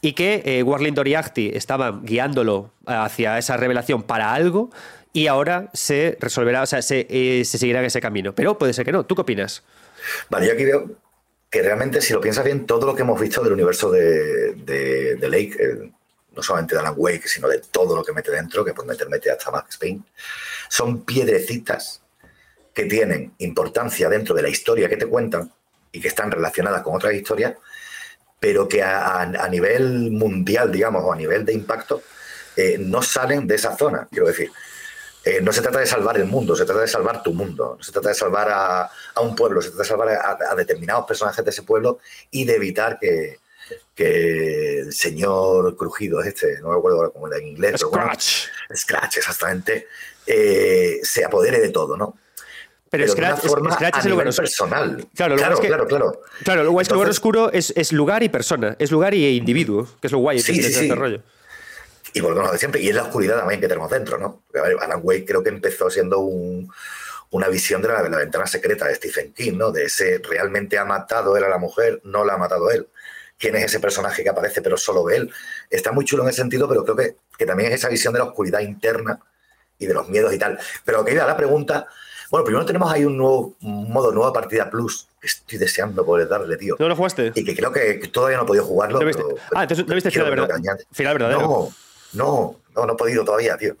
y 0.00 0.12
que 0.12 0.42
eh, 0.44 0.62
Warling 0.62 0.94
Doriacti 0.94 1.50
estaban 1.54 2.04
guiándolo 2.04 2.72
hacia 2.86 3.38
esa 3.38 3.56
revelación 3.56 4.02
para 4.02 4.32
algo 4.32 4.70
y 5.12 5.26
ahora 5.26 5.70
se 5.72 6.16
resolverá, 6.20 6.62
o 6.62 6.66
sea, 6.66 6.82
se, 6.82 7.06
eh, 7.10 7.44
seguirá 7.44 7.80
en 7.80 7.86
ese 7.86 8.00
camino. 8.00 8.34
Pero 8.34 8.58
puede 8.58 8.72
ser 8.72 8.84
que 8.84 8.92
no. 8.92 9.04
¿Tú 9.04 9.14
qué 9.14 9.22
opinas? 9.22 9.62
Vale, 10.28 10.46
yo 10.46 10.52
aquí 10.52 10.64
veo 10.64 10.90
que 11.50 11.62
realmente, 11.62 12.00
si 12.00 12.12
lo 12.12 12.20
piensas 12.20 12.44
bien, 12.44 12.64
todo 12.64 12.86
lo 12.86 12.94
que 12.94 13.02
hemos 13.02 13.20
visto 13.20 13.42
del 13.42 13.52
universo 13.52 13.90
de, 13.90 15.18
Lake, 15.20 15.56
eh, 15.58 15.92
no 16.34 16.42
solamente 16.42 16.74
de 16.74 16.80
Alan 16.80 16.94
Wake, 16.96 17.26
sino 17.26 17.48
de 17.48 17.58
todo 17.58 17.96
lo 17.96 18.04
que 18.04 18.12
mete 18.12 18.30
dentro, 18.30 18.64
que 18.64 18.72
puede 18.72 18.88
meter 18.88 19.08
mete 19.08 19.30
hasta 19.30 19.50
Max 19.50 19.76
Payne, 19.76 20.02
son 20.68 21.04
piedrecitas 21.04 22.02
que 22.72 22.84
tienen 22.84 23.34
importancia 23.38 24.08
dentro 24.08 24.34
de 24.34 24.42
la 24.42 24.48
historia 24.48 24.88
que 24.88 24.96
te 24.96 25.06
cuentan 25.06 25.52
y 25.90 26.00
que 26.00 26.06
están 26.06 26.30
relacionadas 26.30 26.82
con 26.82 26.94
otras 26.94 27.12
historias 27.14 27.54
pero 28.40 28.66
que 28.66 28.82
a, 28.82 29.48
nivel 29.50 30.10
mundial, 30.10 30.72
digamos, 30.72 31.04
o 31.04 31.12
a 31.12 31.16
nivel 31.16 31.44
de 31.44 31.52
impacto, 31.52 32.02
eh, 32.56 32.78
no 32.78 33.02
salen 33.02 33.46
de 33.46 33.54
esa 33.54 33.76
zona, 33.76 34.08
quiero 34.10 34.26
decir. 34.26 34.50
Eh, 35.22 35.42
no 35.42 35.52
se 35.52 35.60
trata 35.60 35.80
de 35.80 35.86
salvar 35.86 36.16
el 36.16 36.24
mundo, 36.24 36.56
se 36.56 36.64
trata 36.64 36.80
de 36.80 36.88
salvar 36.88 37.22
tu 37.22 37.34
mundo, 37.34 37.76
no 37.76 37.84
se 37.84 37.92
trata 37.92 38.08
de 38.08 38.14
salvar 38.14 38.48
a, 38.50 38.90
un 39.20 39.36
pueblo, 39.36 39.60
se 39.60 39.68
trata 39.68 39.82
de 39.82 39.88
salvar 39.88 40.08
a, 40.08 40.54
determinados 40.54 41.04
personajes 41.04 41.44
de 41.44 41.50
ese 41.50 41.62
pueblo 41.62 41.98
y 42.30 42.46
de 42.46 42.56
evitar 42.56 42.98
que, 42.98 43.38
el 43.96 44.94
señor 44.94 45.76
Crujido, 45.76 46.22
este, 46.22 46.58
no 46.62 46.70
me 46.70 46.78
acuerdo 46.78 47.12
cómo 47.12 47.28
era 47.28 47.36
en 47.36 47.48
inglés, 47.48 47.82
Scratch. 47.82 48.46
Scratch, 48.74 49.18
exactamente, 49.18 49.88
eh, 50.26 51.00
se 51.02 51.22
apodere 51.22 51.60
de 51.60 51.68
todo, 51.68 51.98
¿no? 51.98 52.16
Pero, 52.90 53.06
Scratch, 53.06 53.44
es 53.44 54.04
el 54.04 54.10
lugar 54.10 54.34
personal. 54.34 55.06
Claro, 55.14 55.36
claro, 55.36 55.58
claro, 55.58 55.86
claro. 55.86 56.22
Claro, 56.42 56.64
lo 56.64 56.72
guay 56.72 56.82
es 56.82 56.88
que 56.88 56.92
el 56.92 56.96
lugar 56.96 57.10
oscuro 57.10 57.52
es, 57.52 57.92
lugar 57.92 58.22
y 58.24 58.28
persona, 58.28 58.74
es 58.80 58.90
lugar 58.90 59.14
y 59.14 59.36
individuo, 59.36 59.88
que 60.00 60.08
es 60.08 60.12
lo 60.12 60.18
guay 60.18 60.40
sí, 60.40 60.60
de 60.60 60.70
sí, 60.70 60.82
este 60.82 60.94
rollo. 60.96 61.22
Y 62.12 62.20
volvemos 62.20 62.52
a 62.52 62.58
siempre, 62.58 62.80
y 62.80 62.88
es 62.88 62.94
la 62.96 63.04
oscuridad 63.04 63.38
también 63.38 63.60
que 63.60 63.68
tenemos 63.68 63.88
dentro, 63.88 64.18
¿no? 64.18 64.42
Alan 64.80 65.00
Wake 65.04 65.24
creo 65.24 65.42
que 65.42 65.50
empezó 65.50 65.88
siendo 65.88 66.18
una 67.30 67.48
visión 67.48 67.80
de 67.80 67.88
la, 67.88 68.02
ventana 68.02 68.48
secreta 68.48 68.88
de 68.88 68.96
Stephen 68.96 69.32
King, 69.32 69.52
¿no? 69.56 69.70
De 69.70 69.84
ese 69.84 70.20
realmente 70.28 70.76
ha 70.76 70.84
matado 70.84 71.36
él 71.36 71.44
a 71.44 71.48
la 71.48 71.58
mujer, 71.58 72.00
no 72.02 72.24
la 72.24 72.34
ha 72.34 72.38
matado 72.38 72.72
él. 72.72 72.88
¿Quién 73.38 73.54
es 73.54 73.66
ese 73.66 73.78
personaje 73.78 74.24
que 74.24 74.28
aparece 74.28 74.60
pero 74.60 74.76
solo 74.76 75.04
ve 75.04 75.16
él? 75.16 75.32
Está 75.70 75.92
muy 75.92 76.04
chulo 76.04 76.24
en 76.24 76.30
ese 76.30 76.38
sentido, 76.38 76.68
pero 76.68 76.82
creo 76.82 76.96
que, 76.96 77.16
que 77.38 77.46
también 77.46 77.70
es 77.70 77.76
esa 77.76 77.88
visión 77.88 78.12
de 78.12 78.18
la 78.18 78.26
oscuridad 78.26 78.60
interna 78.60 79.20
y 79.78 79.86
de 79.86 79.94
los 79.94 80.08
miedos 80.08 80.34
y 80.34 80.38
tal. 80.38 80.58
Pero 80.84 81.04
que 81.04 81.12
iba 81.12 81.22
a 81.22 81.28
la 81.28 81.36
pregunta, 81.36 81.86
bueno, 82.30 82.44
primero 82.44 82.64
tenemos 82.64 82.92
ahí 82.92 83.04
un 83.04 83.16
nuevo 83.16 83.56
modo, 83.60 84.12
nueva 84.12 84.32
partida 84.32 84.70
plus, 84.70 85.08
que 85.20 85.26
estoy 85.26 85.58
deseando 85.58 86.04
poder 86.04 86.28
darle, 86.28 86.56
tío. 86.56 86.76
¿No 86.78 86.88
lo 86.88 86.96
jugaste? 86.96 87.32
Y 87.34 87.44
que 87.44 87.56
creo 87.56 87.72
que 87.72 88.08
todavía 88.12 88.36
no 88.36 88.44
he 88.44 88.46
podido 88.46 88.64
jugarlo. 88.64 89.00
ah, 89.54 89.62
entonces 89.62 89.86
no 89.86 89.94
viste 89.94 90.10
final, 90.10 90.30
verdad, 90.30 90.60
final 90.92 91.14
verdadero. 91.14 91.40
No, 91.40 91.70
no, 92.12 92.56
no, 92.74 92.86
no 92.86 92.92
he 92.92 92.96
podido 92.96 93.24
todavía, 93.24 93.56
tío. 93.56 93.76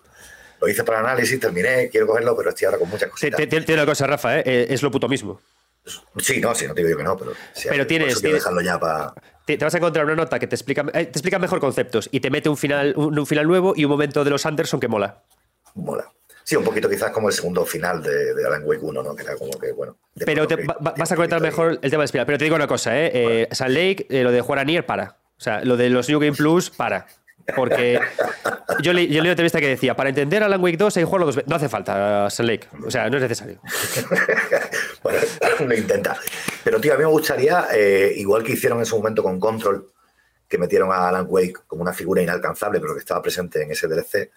Lo 0.60 0.68
hice 0.68 0.84
para 0.84 1.00
análisis, 1.00 1.40
terminé, 1.40 1.88
quiero 1.88 2.06
cogerlo, 2.06 2.36
pero 2.36 2.50
estoy 2.50 2.66
ahora 2.66 2.78
con 2.78 2.90
muchas 2.90 3.08
cosas. 3.08 3.30
Tiene 3.48 3.74
una 3.74 3.86
cosa, 3.86 4.06
Rafa, 4.06 4.38
¿eh? 4.38 4.42
¿eh? 4.44 4.66
es 4.68 4.82
lo 4.82 4.90
puto 4.90 5.08
mismo. 5.08 5.40
Sí, 6.18 6.40
no, 6.40 6.54
sí, 6.54 6.66
no 6.66 6.74
te 6.74 6.84
digo 6.84 6.98
que 6.98 7.04
no, 7.04 7.16
pero, 7.16 7.32
pero 7.68 7.86
tienes, 7.86 8.20
dejarlo 8.20 8.60
ya 8.60 8.78
para... 8.78 9.14
Te, 9.46 9.56
vas 9.56 9.74
a 9.74 9.78
encontrar 9.78 10.04
una 10.04 10.14
nota 10.14 10.38
que 10.38 10.46
te 10.46 10.54
explica, 10.54 10.82
eh, 10.92 11.06
te 11.06 11.18
explica 11.18 11.38
mejor 11.38 11.58
conceptos 11.58 12.08
y 12.12 12.20
te 12.20 12.30
mete 12.30 12.48
un 12.48 12.56
final, 12.56 12.92
un, 12.96 13.26
final 13.26 13.46
nuevo 13.46 13.72
y 13.74 13.84
un 13.84 13.90
momento 13.90 14.22
de 14.22 14.30
los 14.30 14.44
Anderson 14.44 14.78
que 14.78 14.88
mola. 14.88 15.22
Mola. 15.74 16.12
Sí, 16.50 16.56
un 16.56 16.64
poquito 16.64 16.90
quizás 16.90 17.12
como 17.12 17.28
el 17.28 17.32
segundo 17.32 17.64
final 17.64 18.02
de, 18.02 18.34
Alan 18.44 18.64
Wake 18.64 18.82
1, 18.82 19.04
¿no? 19.04 19.14
Que 19.14 19.22
era 19.22 19.36
como 19.36 19.52
que, 19.52 19.70
bueno. 19.70 19.96
Pero 20.16 20.48
vas 20.80 21.12
a 21.12 21.14
conectar 21.14 21.40
mejor 21.40 21.78
el 21.80 21.90
tema 21.92 22.02
de 22.02 22.06
espiral. 22.06 22.26
Pero 22.26 22.38
te 22.38 22.44
digo 22.44 22.56
una 22.56 22.66
cosa, 22.66 22.98
¿eh? 22.98 23.12
eh 23.14 23.48
Salt 23.52 23.72
Lake, 23.72 24.08
lo 24.10 24.32
de 24.32 24.40
jugar 24.40 24.58
a 24.58 24.64
Nier, 24.64 24.84
para. 24.84 25.16
O 25.38 25.40
sea, 25.40 25.64
lo 25.64 25.76
de 25.76 25.90
los 25.90 26.08
New 26.08 26.18
Game 26.18 26.36
Plus, 26.36 26.68
para. 26.68 27.06
Porque 27.54 28.00
yo, 28.82 28.92
leí, 28.92 29.16
una 29.16 29.30
entrevista 29.30 29.60
que 29.60 29.68
decía, 29.68 29.94
para 29.94 30.08
entender 30.08 30.42
Alan 30.42 30.60
Wake 30.60 30.76
2 30.76 30.96
hay 30.96 31.02
que 31.02 31.04
jugarlo 31.04 31.26
dos 31.26 31.36
veces. 31.36 31.48
No 31.48 31.54
hace 31.54 31.68
falta 31.68 32.28
Salt 32.28 32.50
Lake. 32.50 32.66
O 32.84 32.90
sea, 32.90 33.08
no 33.08 33.18
es 33.18 33.22
necesario. 33.22 33.60
bueno, 35.04 35.20
lo 35.68 35.76
intenta. 35.76 36.18
Pero, 36.64 36.80
tío, 36.80 36.94
a 36.94 36.96
mí 36.96 37.04
me 37.04 37.10
gustaría, 37.10 37.68
eh, 37.72 38.12
igual 38.16 38.42
que 38.42 38.54
hicieron 38.54 38.80
en 38.80 38.86
su 38.86 38.96
momento 38.96 39.22
con 39.22 39.38
Control, 39.38 39.88
que 40.48 40.58
metieron 40.58 40.90
a 40.90 41.10
Alan 41.10 41.26
Wake 41.28 41.60
como 41.68 41.82
una 41.82 41.92
figura 41.92 42.20
inalcanzable, 42.20 42.80
pero 42.80 42.94
que 42.94 42.98
estaba 42.98 43.22
presente 43.22 43.62
en 43.62 43.70
ese 43.70 43.86
DLC, 43.86 44.32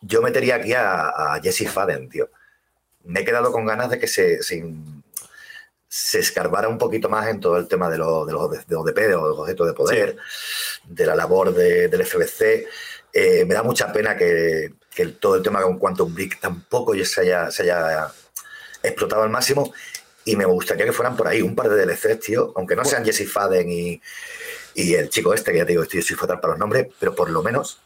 yo 0.00 0.22
metería 0.22 0.56
aquí 0.56 0.72
a, 0.74 1.38
Jesse 1.42 1.68
Faden, 1.68 2.08
tío. 2.08 2.30
Me 3.04 3.20
he 3.20 3.24
quedado 3.24 3.52
con 3.52 3.66
ganas 3.66 3.90
de 3.90 3.98
que 3.98 4.08
se, 4.08 4.42
se, 4.42 6.18
escarbara 6.18 6.68
un 6.68 6.78
poquito 6.78 7.08
más 7.08 7.28
en 7.28 7.40
todo 7.40 7.56
el 7.56 7.68
tema 7.68 7.88
de, 7.88 7.98
los 7.98 8.26
de, 8.26 8.64
de 8.66 8.76
ODP, 8.76 8.96
de 8.96 9.08
los 9.10 9.38
objetos 9.38 9.66
de 9.66 9.72
poder, 9.72 10.16
de 10.84 11.06
la 11.06 11.14
labor 11.14 11.54
del 11.54 12.04
FBC. 12.04 12.66
Eh, 13.12 13.44
me 13.46 13.54
da 13.54 13.62
mucha 13.62 13.92
pena 13.92 14.16
que, 14.16 14.74
todo 15.20 15.36
el 15.36 15.42
tema 15.42 15.62
con 15.62 15.78
Quantum 15.78 16.14
Brick 16.14 16.40
tampoco 16.40 16.94
se 17.04 17.20
haya, 17.20 17.50
se 17.50 17.62
haya 17.62 18.12
explotado 18.82 19.22
al 19.22 19.30
máximo. 19.30 19.72
Y 20.24 20.34
me 20.36 20.44
gustaría 20.44 20.84
que 20.84 20.92
fueran 20.92 21.16
por 21.16 21.28
ahí 21.28 21.40
un 21.40 21.54
par 21.54 21.68
de 21.68 21.86
DLCs, 21.86 22.20
tío, 22.20 22.52
aunque 22.56 22.74
no 22.74 22.84
sean 22.84 23.04
Jesse 23.04 23.30
Faden 23.30 23.70
y, 23.70 24.00
el 24.74 25.08
chico 25.08 25.32
este, 25.32 25.52
que 25.52 25.58
ya 25.58 25.64
te 25.64 25.72
digo, 25.72 25.84
estoy, 25.84 26.00
estoy 26.00 26.16
fatal 26.16 26.40
para 26.40 26.52
los 26.52 26.58
nombres, 26.58 26.88
pero 26.98 27.14
por 27.14 27.30
lo 27.30 27.42
menos 27.42 27.80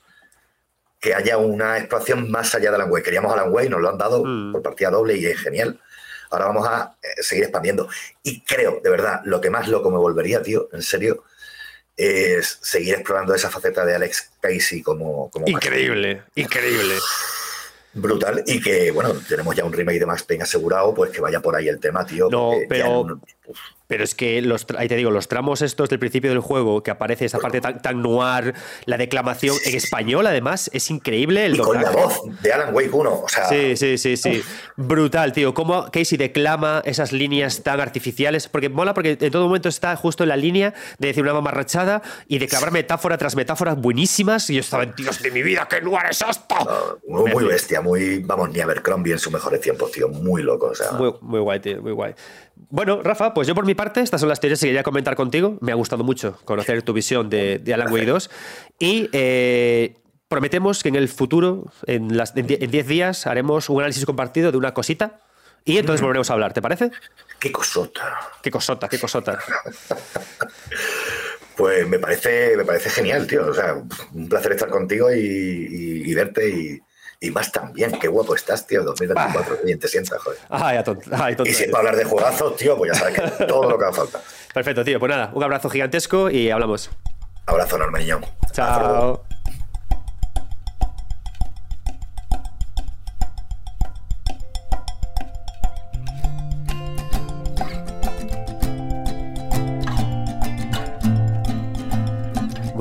que 1.00 1.14
haya 1.14 1.38
una 1.38 1.78
expansión 1.78 2.30
más 2.30 2.54
allá 2.54 2.70
de 2.70 2.76
Alan 2.76 2.90
Wake. 2.90 3.04
Queríamos 3.04 3.32
Alan 3.32 3.50
Wake, 3.50 3.70
nos 3.70 3.80
lo 3.80 3.88
han 3.88 3.98
dado 3.98 4.22
mm. 4.24 4.52
por 4.52 4.62
partida 4.62 4.90
doble 4.90 5.16
y 5.16 5.26
es 5.26 5.38
genial. 5.38 5.80
Ahora 6.30 6.44
vamos 6.44 6.68
a 6.68 6.94
eh, 7.02 7.22
seguir 7.22 7.44
expandiendo. 7.44 7.88
Y 8.22 8.42
creo, 8.42 8.80
de 8.84 8.90
verdad, 8.90 9.22
lo 9.24 9.40
que 9.40 9.50
más 9.50 9.66
loco 9.66 9.90
me 9.90 9.96
volvería, 9.96 10.42
tío, 10.42 10.68
en 10.72 10.82
serio, 10.82 11.24
es 11.96 12.58
seguir 12.62 12.94
explorando 12.94 13.34
esa 13.34 13.50
faceta 13.50 13.84
de 13.84 13.94
Alex 13.94 14.30
Casey 14.40 14.82
como... 14.82 15.30
como 15.30 15.48
increíble, 15.48 16.22
increíble. 16.34 16.94
Brutal. 17.92 18.44
Y 18.46 18.60
que, 18.60 18.90
bueno, 18.90 19.14
tenemos 19.28 19.56
ya 19.56 19.64
un 19.64 19.72
remake 19.72 19.98
de 19.98 20.06
Max 20.06 20.22
Payne 20.22 20.44
asegurado, 20.44 20.94
pues 20.94 21.10
que 21.10 21.20
vaya 21.20 21.40
por 21.40 21.56
ahí 21.56 21.68
el 21.68 21.80
tema, 21.80 22.06
tío. 22.06 22.28
No, 22.30 22.52
pero... 22.68 23.20
Pero 23.90 24.04
es 24.04 24.14
que 24.14 24.40
los, 24.40 24.68
ahí 24.78 24.86
te 24.86 24.94
digo, 24.94 25.10
los 25.10 25.26
tramos 25.26 25.62
estos 25.62 25.88
del 25.88 25.98
principio 25.98 26.30
del 26.30 26.38
juego, 26.38 26.80
que 26.84 26.92
aparece 26.92 27.24
esa 27.24 27.40
parte 27.40 27.60
tan, 27.60 28.00
noir, 28.00 28.54
la 28.84 28.96
declamación 28.96 29.56
en 29.64 29.74
español, 29.74 30.28
además, 30.28 30.70
es 30.72 30.92
increíble. 30.92 31.46
El 31.46 31.56
y 31.56 31.58
con 31.58 31.82
la 31.82 31.90
voz 31.90 32.22
de 32.40 32.52
Alan 32.52 32.72
Wake 32.72 32.92
1. 32.92 33.10
O 33.10 33.28
sea, 33.28 33.48
sí, 33.48 33.76
sí, 33.76 33.98
sí, 33.98 34.16
sí. 34.16 34.44
Brutal, 34.76 35.32
tío. 35.32 35.54
Cómo 35.54 35.90
Casey 35.90 36.16
declama 36.16 36.82
esas 36.84 37.10
líneas 37.10 37.64
tan 37.64 37.80
artificiales. 37.80 38.46
Porque 38.46 38.68
mola, 38.68 38.94
porque 38.94 39.18
en 39.20 39.32
todo 39.32 39.46
momento 39.46 39.68
está 39.68 39.96
justo 39.96 40.22
en 40.22 40.28
la 40.28 40.36
línea 40.36 40.72
de 41.00 41.08
decir 41.08 41.24
una 41.24 41.32
mamarrachada 41.32 42.00
y 42.28 42.38
declamar 42.38 42.70
metáfora 42.70 43.18
tras 43.18 43.34
metáforas 43.34 43.76
buenísimas. 43.76 44.48
Y 44.50 44.54
yo 44.54 44.60
estaba 44.60 44.84
en 44.84 44.94
Dios 44.94 45.20
de 45.20 45.32
mi 45.32 45.42
vida, 45.42 45.66
¿qué 45.68 45.80
noir 45.80 46.04
es 46.10 46.22
esto? 46.22 47.00
muy, 47.08 47.44
bestia, 47.44 47.80
muy, 47.80 48.20
vamos, 48.20 48.50
ni 48.50 48.60
a 48.60 48.66
ver 48.66 48.82
Crombie 48.82 49.14
en 49.14 49.18
su 49.18 49.32
mejores 49.32 49.60
tiempos, 49.60 49.90
tío. 49.90 50.08
Muy 50.08 50.44
loco, 50.44 50.66
o 50.66 50.74
sea. 50.76 50.92
Muy, 50.92 51.12
muy 51.22 51.40
guay, 51.40 51.58
tío, 51.58 51.82
muy 51.82 51.90
guay. 51.90 52.14
Bueno, 52.68 53.02
Rafa, 53.02 53.32
pues 53.32 53.48
yo 53.48 53.54
por 53.54 53.64
mi 53.64 53.74
parte, 53.74 54.00
estas 54.00 54.20
son 54.20 54.28
las 54.28 54.40
teorías 54.40 54.60
que 54.60 54.66
quería 54.66 54.82
comentar 54.82 55.16
contigo. 55.16 55.56
Me 55.60 55.72
ha 55.72 55.74
gustado 55.74 56.04
mucho 56.04 56.38
conocer 56.44 56.82
tu 56.82 56.92
visión 56.92 57.30
de, 57.30 57.62
Alan 57.72 57.92
Wake 57.92 58.06
2. 58.06 58.30
Y 58.78 59.08
eh, 59.12 59.96
prometemos 60.28 60.82
que 60.82 60.90
en 60.90 60.96
el 60.96 61.08
futuro, 61.08 61.72
en 61.86 62.08
10 62.08 62.86
días, 62.86 63.26
haremos 63.26 63.70
un 63.70 63.78
análisis 63.78 64.04
compartido 64.04 64.52
de 64.52 64.58
una 64.58 64.74
cosita. 64.74 65.20
Y 65.64 65.78
entonces 65.78 66.00
volveremos 66.00 66.30
a 66.30 66.34
hablar, 66.34 66.52
¿te 66.52 66.62
parece? 66.62 66.90
Qué 67.38 67.52
cosota. 67.52 68.18
Qué 68.42 68.50
cosota, 68.50 68.88
qué 68.88 68.98
cosota. 68.98 69.38
pues 71.56 71.86
me 71.86 71.98
parece, 71.98 72.56
me 72.56 72.64
parece 72.64 72.90
genial, 72.90 73.26
tío. 73.26 73.46
O 73.46 73.54
sea, 73.54 73.74
un 74.12 74.28
placer 74.28 74.52
estar 74.52 74.68
contigo 74.68 75.12
y 75.12 76.14
verte 76.14 76.48
y, 76.48 76.80
y 77.22 77.30
más 77.30 77.52
también, 77.52 77.92
qué 78.00 78.08
guapo 78.08 78.34
estás, 78.34 78.66
tío, 78.66 78.82
2024, 78.82 79.58
bien 79.62 79.78
te 79.78 79.88
sientas, 79.88 80.18
joder. 80.22 80.38
Ay, 80.48 80.78
ay, 81.12 81.36
y 81.44 81.52
si 81.52 81.66
para 81.66 81.80
hablar 81.80 81.96
de 81.96 82.04
juegazos, 82.04 82.56
tío, 82.56 82.78
pues 82.78 82.92
ya 82.92 82.98
sabes 82.98 83.20
que 83.20 83.44
todo 83.46 83.68
lo 83.68 83.78
que 83.78 83.84
haga 83.84 83.92
falta. 83.92 84.20
Perfecto, 84.54 84.82
tío. 84.84 84.98
Pues 84.98 85.10
nada, 85.10 85.30
un 85.34 85.42
abrazo 85.42 85.68
gigantesco 85.68 86.30
y 86.30 86.50
hablamos. 86.50 86.90
Abrazo 87.44 87.76
enorme, 87.76 87.98
niño. 87.98 88.20
Chao. 88.52 89.22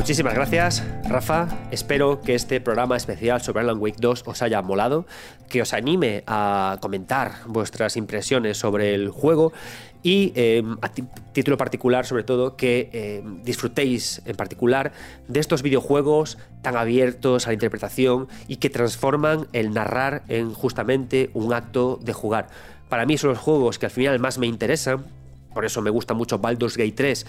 Muchísimas 0.09 0.33
gracias, 0.33 0.83
Rafa. 1.07 1.47
Espero 1.69 2.19
que 2.19 2.33
este 2.33 2.59
programa 2.59 2.97
especial 2.97 3.43
sobre 3.43 3.59
Alan 3.59 3.77
Wake 3.77 3.97
2 3.99 4.23
os 4.25 4.41
haya 4.41 4.59
molado, 4.63 5.05
que 5.49 5.61
os 5.61 5.71
anime 5.71 6.23
a 6.25 6.79
comentar 6.81 7.33
vuestras 7.45 7.95
impresiones 7.95 8.57
sobre 8.57 8.95
el 8.95 9.09
juego 9.09 9.53
y 10.01 10.33
em, 10.33 10.77
a 10.81 10.89
título 10.89 11.57
particular, 11.57 12.07
sobre 12.07 12.23
todo, 12.23 12.57
que 12.57 12.89
em, 12.91 13.43
disfrutéis 13.43 14.23
en 14.25 14.35
particular 14.35 14.93
de 15.27 15.39
estos 15.39 15.61
videojuegos 15.61 16.39
tan 16.63 16.75
abiertos 16.75 17.45
a 17.45 17.51
la 17.51 17.53
interpretación 17.53 18.29
y 18.47 18.55
que 18.55 18.71
transforman 18.71 19.47
el 19.53 19.75
narrar 19.75 20.23
en 20.27 20.55
justamente 20.55 21.29
un 21.35 21.53
acto 21.53 21.99
de 22.01 22.13
jugar. 22.13 22.47
Para 22.89 23.05
mí 23.05 23.19
son 23.19 23.29
los 23.29 23.37
juegos 23.37 23.77
que 23.77 23.85
al 23.85 23.91
final 23.91 24.17
más 24.17 24.39
me 24.39 24.47
interesan, 24.47 25.05
por 25.53 25.65
eso 25.65 25.83
me 25.83 25.91
gusta 25.91 26.15
mucho 26.15 26.39
Baldur's 26.39 26.77
Gate 26.77 26.95
3 26.95 27.27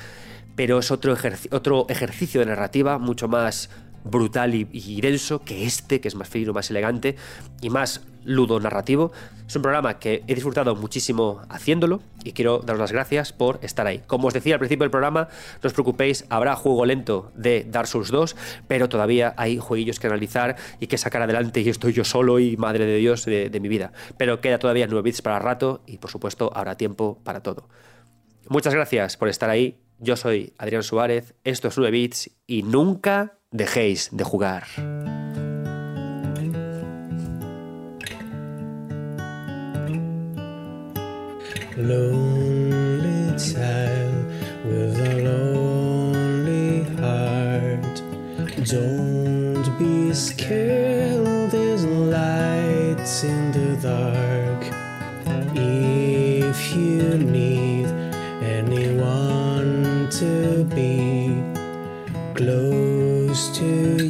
pero 0.61 0.78
es 0.78 0.91
otro, 0.91 1.16
otro 1.53 1.87
ejercicio 1.89 2.41
de 2.41 2.45
narrativa 2.45 2.99
mucho 2.99 3.28
más 3.28 3.70
brutal 4.05 4.55
y, 4.55 5.01
denso 5.01 5.43
que 5.43 5.65
este, 5.65 6.03
que 6.03 6.09
es 6.09 6.15
más 6.15 6.28
fino, 6.28 6.53
más 6.53 6.69
elegante 6.69 7.16
y 7.62 7.70
más 7.70 8.03
ludo 8.24 8.61
narrativo. 8.61 9.11
Es 9.47 9.57
un 9.57 9.62
programa 9.62 9.99
que 9.99 10.23
he 10.27 10.35
disfrutado 10.35 10.77
muchísimo 10.77 11.41
haciéndolo 11.49 12.03
y 12.24 12.32
quiero 12.32 12.59
daros 12.59 12.78
las 12.78 12.93
gracias 12.93 13.32
por 13.32 13.59
estar 13.62 13.87
ahí. 13.87 14.03
Como 14.07 14.28
os 14.28 14.35
decía 14.35 14.57
al 14.57 14.59
principio 14.59 14.85
del 14.85 14.91
programa, 14.91 15.28
no 15.62 15.66
os 15.66 15.73
preocupéis, 15.73 16.27
habrá 16.28 16.55
juego 16.57 16.85
lento 16.85 17.32
de 17.35 17.65
Dark 17.65 17.89
Souls 17.89 18.11
2, 18.11 18.37
pero 18.69 18.91
todavía 18.91 19.32
hay 19.39 19.57
jueguillos 19.57 19.99
que 19.99 20.09
analizar 20.09 20.57
y 20.78 20.89
que 20.89 20.99
sacar 20.99 21.23
adelante 21.23 21.62
y 21.62 21.70
estoy 21.70 21.95
yo 21.95 22.05
solo 22.05 22.39
y 22.39 22.59
madre 22.59 22.85
de 22.85 22.97
Dios 22.97 23.24
de, 23.24 23.61
mi 23.62 23.69
vida. 23.69 23.93
Pero 24.19 24.43
queda 24.43 24.59
todavía 24.59 24.87
9 24.87 25.01
bits 25.01 25.23
para 25.23 25.39
rato 25.39 25.81
y 25.87 25.97
por 25.97 26.11
supuesto 26.11 26.53
habrá 26.55 26.77
tiempo 26.77 27.19
para 27.24 27.43
todo. 27.43 27.66
Muchas 28.51 28.74
gracias 28.74 29.16
por 29.16 29.31
estar 29.31 29.49
ahí 29.49 29.78
Yo 30.03 30.17
soy 30.17 30.55
Adrián 30.57 30.83
Suárez, 30.83 31.35
esto 31.45 31.69
es 31.69 31.77
9 31.77 31.91
Bits 31.91 32.31
y 32.47 32.63
nunca 32.63 33.37
dejéis 33.51 34.09
de 34.13 34.25
jugar. 34.25 34.65
Lonely 41.77 43.37
child 43.37 44.25
with 44.65 44.99
a 45.07 45.23
lonely 45.23 46.85
heart. 46.99 48.03
Don't 48.65 49.79
be 49.79 50.15
scared, 50.15 51.51
there's 51.51 51.85
lights 51.85 53.25
in 53.25 53.53
the 53.53 53.77
dark. 53.87 54.65
If 55.55 56.75
you 56.75 57.19
need 57.19 57.50
to 60.21 60.65
be 60.65 61.33
close 62.35 63.57
to 63.57 64.05
you, 64.05 64.10